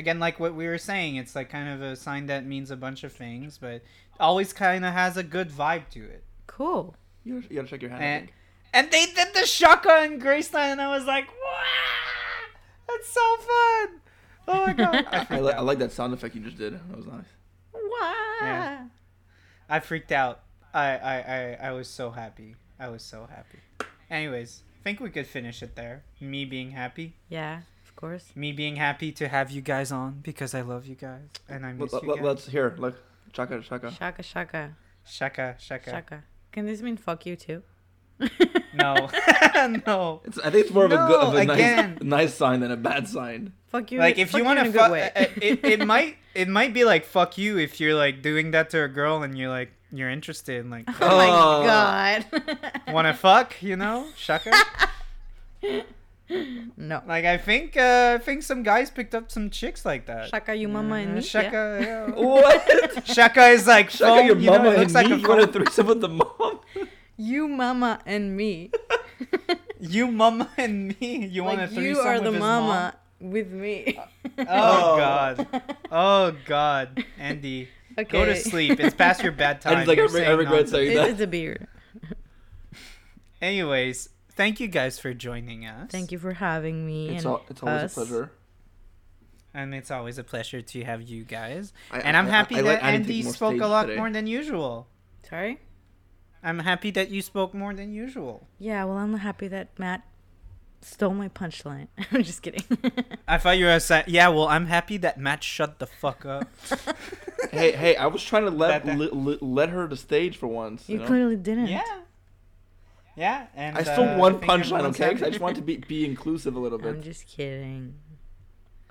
again 0.00 0.18
like 0.18 0.40
what 0.40 0.54
we 0.54 0.66
were 0.66 0.78
saying 0.78 1.16
it's 1.16 1.36
like 1.36 1.50
kind 1.50 1.68
of 1.68 1.82
a 1.82 1.94
sign 1.94 2.26
that 2.26 2.44
means 2.46 2.70
a 2.70 2.76
bunch 2.76 3.04
of 3.04 3.12
things 3.12 3.58
but 3.58 3.82
always 4.18 4.52
kind 4.52 4.84
of 4.84 4.92
has 4.92 5.16
a 5.16 5.22
good 5.22 5.50
vibe 5.50 5.88
to 5.90 6.02
it 6.02 6.24
cool 6.46 6.96
You 7.24 7.40
gotta, 7.40 7.52
you 7.54 7.56
gotta 7.60 7.68
check 7.68 7.82
your 7.82 7.90
hand. 7.90 8.02
And, 8.02 8.30
and 8.72 8.92
they 8.92 9.06
did 9.06 9.34
the 9.34 9.44
shaka 9.46 10.04
in 10.04 10.20
Graceland, 10.20 10.72
and 10.72 10.80
I 10.80 10.88
was 10.96 11.04
like, 11.06 11.26
wow, 11.28 12.58
that's 12.88 13.08
so 13.08 13.36
fun. 13.36 14.00
Oh 14.48 14.66
my 14.66 14.72
god. 14.72 15.06
I 15.12 15.26
I, 15.36 15.40
li- 15.40 15.52
I 15.52 15.60
like 15.60 15.78
that 15.78 15.92
sound 15.92 16.14
effect 16.14 16.34
you 16.34 16.40
just 16.40 16.56
did. 16.56 16.74
That 16.74 16.96
was 16.96 17.06
nice. 17.06 17.24
wow 17.74 18.14
Yeah. 18.42 18.84
I 19.68 19.80
freaked 19.80 20.12
out. 20.12 20.40
I, 20.72 20.96
I, 20.96 21.16
I, 21.16 21.58
I 21.68 21.72
was 21.72 21.88
so 21.88 22.10
happy. 22.10 22.56
I 22.78 22.88
was 22.88 23.02
so 23.02 23.26
happy. 23.30 23.58
Anyways, 24.10 24.62
I 24.80 24.82
think 24.84 25.00
we 25.00 25.10
could 25.10 25.26
finish 25.26 25.62
it 25.62 25.76
there. 25.76 26.02
Me 26.20 26.44
being 26.44 26.70
happy. 26.70 27.14
yeah 27.28 27.58
of 27.58 27.79
course 28.00 28.32
Me 28.34 28.52
being 28.52 28.76
happy 28.76 29.12
to 29.12 29.28
have 29.28 29.50
you 29.50 29.60
guys 29.60 29.92
on 29.92 30.20
because 30.22 30.54
I 30.54 30.62
love 30.62 30.86
you 30.86 30.94
guys 30.96 31.28
and 31.48 31.66
I 31.66 31.72
miss 31.72 31.92
Let, 31.92 32.02
you 32.02 32.08
let, 32.10 32.18
guys. 32.22 32.26
us 32.38 32.46
hear. 32.46 32.74
Look, 32.78 32.96
chaka 33.32 33.60
chaka. 33.62 33.90
shaka 33.92 34.22
shaka 34.22 34.74
Shaka, 35.04 35.54
shaka. 35.58 35.90
shaka 35.90 36.24
can 36.52 36.66
this 36.66 36.80
mean 36.82 36.96
fuck 36.96 37.26
you 37.26 37.36
too 37.36 37.62
No. 38.74 39.08
no. 39.86 40.20
It's, 40.24 40.38
I 40.38 40.50
think 40.50 40.66
it's 40.66 40.74
more 40.74 40.84
of 40.84 40.92
a 40.92 40.96
good, 40.96 41.20
of 41.20 41.34
a 41.34 41.44
nice, 41.44 42.00
nice 42.18 42.34
sign 42.34 42.60
than 42.60 42.70
a 42.70 42.76
bad 42.76 43.08
sign. 43.08 43.52
fuck 43.68 43.90
you 43.90 43.98
like 43.98 44.18
if 44.18 44.30
fuck 44.30 44.38
you 44.38 44.44
want 44.44 44.58
to 44.58 44.66
a 44.68 44.70
good 44.70 44.78
fuck 44.78 44.92
way. 44.92 45.10
Uh, 45.16 45.20
uh, 45.22 45.26
it, 45.40 45.64
it, 45.64 45.86
might 45.86 46.16
it 46.34 46.46
might 46.48 46.72
be 46.74 46.84
like 46.84 47.04
fuck 47.06 47.38
you 47.38 47.58
if 47.58 47.80
you're 47.80 47.94
like 47.94 48.20
doing 48.22 48.50
that 48.52 48.68
to 48.70 48.82
a 48.82 48.88
girl 48.88 49.22
and 49.22 49.36
you're 49.38 49.48
like 49.48 49.72
you're 49.92 50.10
interested 50.10 50.60
and 50.60 50.70
like 50.70 50.84
oh 50.86 51.16
my 51.16 51.28
Oh. 51.28 51.64
god 51.64 52.92
want 52.94 53.06
to 53.08 53.14
fuck 53.14 53.60
you 53.62 53.74
know 53.76 54.06
shaka 54.16 54.52
no. 56.76 57.02
Like 57.06 57.24
i 57.24 57.36
think 57.36 57.76
uh 57.76 58.16
i 58.18 58.22
think 58.22 58.42
some 58.42 58.62
guys 58.62 58.90
picked 58.90 59.14
up 59.14 59.30
some 59.30 59.50
chicks 59.50 59.84
like 59.84 60.06
that. 60.06 60.28
Shaka 60.28 60.54
you 60.54 60.68
mama 60.68 60.96
and 60.96 61.12
Uh, 61.12 61.14
me 61.16 61.22
shaka 61.22 61.78
yeah. 61.82 62.10
What? 62.14 63.06
shaka 63.06 63.48
is 63.48 63.66
like 63.66 63.90
Shaka, 63.90 64.16
foam, 64.18 64.26
your 64.26 64.38
you 64.38 64.46
know, 64.50 64.58
mama 64.58 64.70
it 64.70 64.78
looks 64.78 64.94
and 64.94 64.94
like 64.94 65.06
me. 65.08 65.12
a 65.14 65.18
You 65.18 65.28
want 65.28 65.40
a 65.40 65.46
foam. 65.46 65.52
threesome 65.52 65.86
with 65.86 66.00
the 66.00 66.08
mom? 66.08 66.60
you 67.16 67.48
mama 67.48 68.00
and 68.06 68.36
me. 68.36 68.70
You 69.80 70.08
mama 70.12 70.48
and 70.58 70.94
me. 71.00 71.24
You 71.26 71.42
want 71.42 71.58
a 71.58 71.62
like 71.62 71.70
threesome 71.72 71.84
you 71.84 71.98
are 72.00 72.20
the 72.20 72.32
his 72.32 72.38
mama 72.40 72.94
with 73.18 73.48
me. 73.50 73.98
Oh 74.38 74.44
Oh. 74.46 74.96
god. 74.96 75.34
Oh 75.90 76.32
god. 76.44 77.04
Andy 77.18 77.68
okay 77.98 78.04
go 78.12 78.24
to 78.26 78.36
sleep. 78.36 78.78
It's 78.78 78.94
past 78.94 79.22
your 79.22 79.32
bedtime. 79.32 79.72
Andy's 79.84 79.88
like, 79.88 79.96
You're 79.98 80.10
I 80.10 80.12
re- 80.12 80.26
I 80.26 80.30
regret 80.32 80.68
saying 80.68 80.96
that. 80.96 81.08
it's 81.10 81.20
a 81.20 81.26
beer. 81.26 81.66
Anyways 83.40 84.08
thank 84.40 84.60
you 84.60 84.68
guys 84.68 84.98
for 84.98 85.12
joining 85.12 85.66
us 85.66 85.90
thank 85.90 86.10
you 86.12 86.18
for 86.18 86.32
having 86.32 86.86
me 86.86 87.10
It's, 87.10 87.18
and 87.24 87.26
all, 87.32 87.42
it's 87.50 87.62
always 87.62 87.82
us. 87.84 87.92
a 87.92 87.94
pleasure. 87.94 88.30
and 89.52 89.74
it's 89.74 89.90
always 89.90 90.16
a 90.18 90.24
pleasure 90.24 90.62
to 90.62 90.84
have 90.84 91.02
you 91.02 91.24
guys. 91.24 91.72
I- 91.90 92.00
and 92.06 92.16
I'm 92.16 92.26
I- 92.26 92.30
happy 92.38 92.56
I 92.56 92.62
that 92.62 92.68
let 92.68 92.82
Andy 92.82 93.14
take 93.16 93.24
more 93.24 93.32
spoke 93.34 93.52
a 93.54 93.56
stage 93.56 93.68
lot 93.76 93.82
today. 93.86 93.96
more 93.98 94.10
than 94.10 94.26
usual. 94.26 94.86
sorry 95.28 95.60
I'm 96.42 96.60
happy 96.60 96.90
that 96.92 97.10
you 97.10 97.20
spoke 97.20 97.52
more 97.52 97.74
than 97.74 97.92
usual. 97.92 98.46
Yeah, 98.58 98.84
well, 98.86 98.96
I'm 98.96 99.12
happy 99.18 99.46
that 99.48 99.78
Matt 99.78 100.00
stole 100.80 101.12
my 101.12 101.28
punchline. 101.28 101.88
I'm 102.12 102.22
just 102.22 102.40
kidding. 102.40 102.64
I 103.28 103.36
thought 103.36 103.58
you 103.58 103.66
were 103.66 103.78
saying, 103.78 104.04
yeah, 104.06 104.28
well, 104.28 104.48
I'm 104.48 104.64
happy 104.64 104.96
that 105.04 105.18
Matt 105.20 105.44
shut 105.44 105.78
the 105.80 105.86
fuck 105.86 106.24
up. 106.24 106.48
hey, 107.52 107.72
hey, 107.72 107.94
I 107.96 108.06
was 108.06 108.22
trying 108.24 108.44
to 108.46 108.50
let 108.50 108.68
That- 108.68 108.86
that- 108.86 108.98
li- 108.98 109.10
li- 109.12 109.38
let 109.42 109.68
her 109.68 109.86
the 109.86 109.98
stage 109.98 110.38
for 110.38 110.46
once. 110.46 110.88
You, 110.88 110.94
you 110.94 111.00
know? 111.02 111.06
clearly 111.08 111.36
didn't. 111.36 111.66
yeah. 111.66 111.82
Yeah, 113.16 113.46
and 113.54 113.76
I 113.76 113.82
still 113.82 114.08
uh, 114.08 114.16
one 114.16 114.38
punchline, 114.40 114.80
okay? 114.84 114.88
okay? 115.06 115.10
'Cause 115.12 115.20
happy. 115.20 115.24
I 115.24 115.28
just 115.30 115.40
want 115.40 115.56
to 115.56 115.62
be 115.62 115.76
be 115.78 116.04
inclusive 116.04 116.54
a 116.56 116.58
little 116.60 116.78
bit. 116.78 116.88
I'm 116.88 117.02
just 117.02 117.26
kidding. 117.26 117.94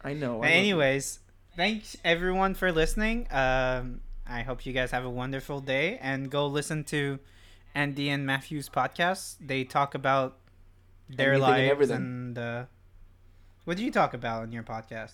I 0.04 0.14
know. 0.14 0.38
I 0.38 0.42
But 0.42 0.48
love 0.48 0.52
anyways, 0.52 1.20
thanks 1.56 1.98
everyone 2.04 2.54
for 2.54 2.72
listening. 2.72 3.28
Um, 3.32 4.02
I 4.28 4.42
hope 4.44 4.66
you 4.66 4.74
guys 4.74 4.92
have 4.92 5.04
a 5.06 5.10
wonderful 5.10 5.62
day 5.62 5.98
and 6.02 6.30
go 6.30 6.46
listen 6.48 6.84
to 6.86 7.20
Andy 7.74 8.10
and 8.10 8.26
Matthew's 8.26 8.70
podcast. 8.70 9.38
They 9.40 9.64
talk 9.64 9.96
about 9.96 10.38
their 11.10 11.34
Anything 11.34 11.44
and 11.50 11.58
lives 11.58 11.72
everything. 11.72 11.96
and 11.96 12.38
uh, 12.38 12.66
what 13.66 13.78
do 13.78 13.84
you 13.84 13.92
talk 13.92 14.14
about 14.14 14.44
in 14.44 14.52
your 14.52 14.64
podcast? 14.64 15.14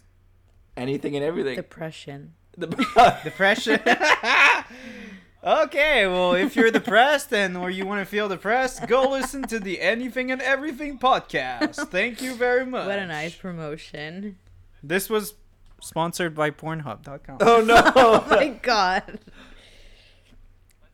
anything 0.77 1.15
and 1.15 1.23
everything. 1.23 1.55
Depression. 1.55 2.33
The- 2.57 2.67
Depression. 3.23 3.79
okay, 5.45 6.07
well, 6.07 6.33
if 6.33 6.55
you're 6.55 6.71
depressed 6.71 7.31
and 7.33 7.55
or 7.55 7.69
you 7.69 7.85
want 7.85 8.01
to 8.01 8.05
feel 8.05 8.27
depressed, 8.27 8.87
go 8.87 9.09
listen 9.09 9.43
to 9.43 9.59
the 9.59 9.79
Anything 9.81 10.31
and 10.31 10.41
Everything 10.41 10.97
podcast. 10.97 11.75
Thank 11.89 12.21
you 12.21 12.35
very 12.35 12.65
much. 12.65 12.87
What 12.87 12.99
a 12.99 13.05
nice 13.07 13.35
promotion. 13.35 14.37
This 14.81 15.09
was 15.09 15.35
sponsored 15.81 16.35
by 16.35 16.51
Pornhub.com. 16.51 17.37
oh 17.41 17.61
no! 17.61 17.75
Oh 17.95 18.25
my 18.29 18.47
god. 18.49 19.19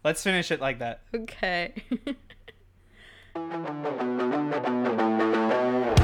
Let's 0.04 0.24
finish 0.24 0.52
it 0.52 0.60
like 0.60 0.80
that. 0.80 1.02
Okay. 1.14 1.74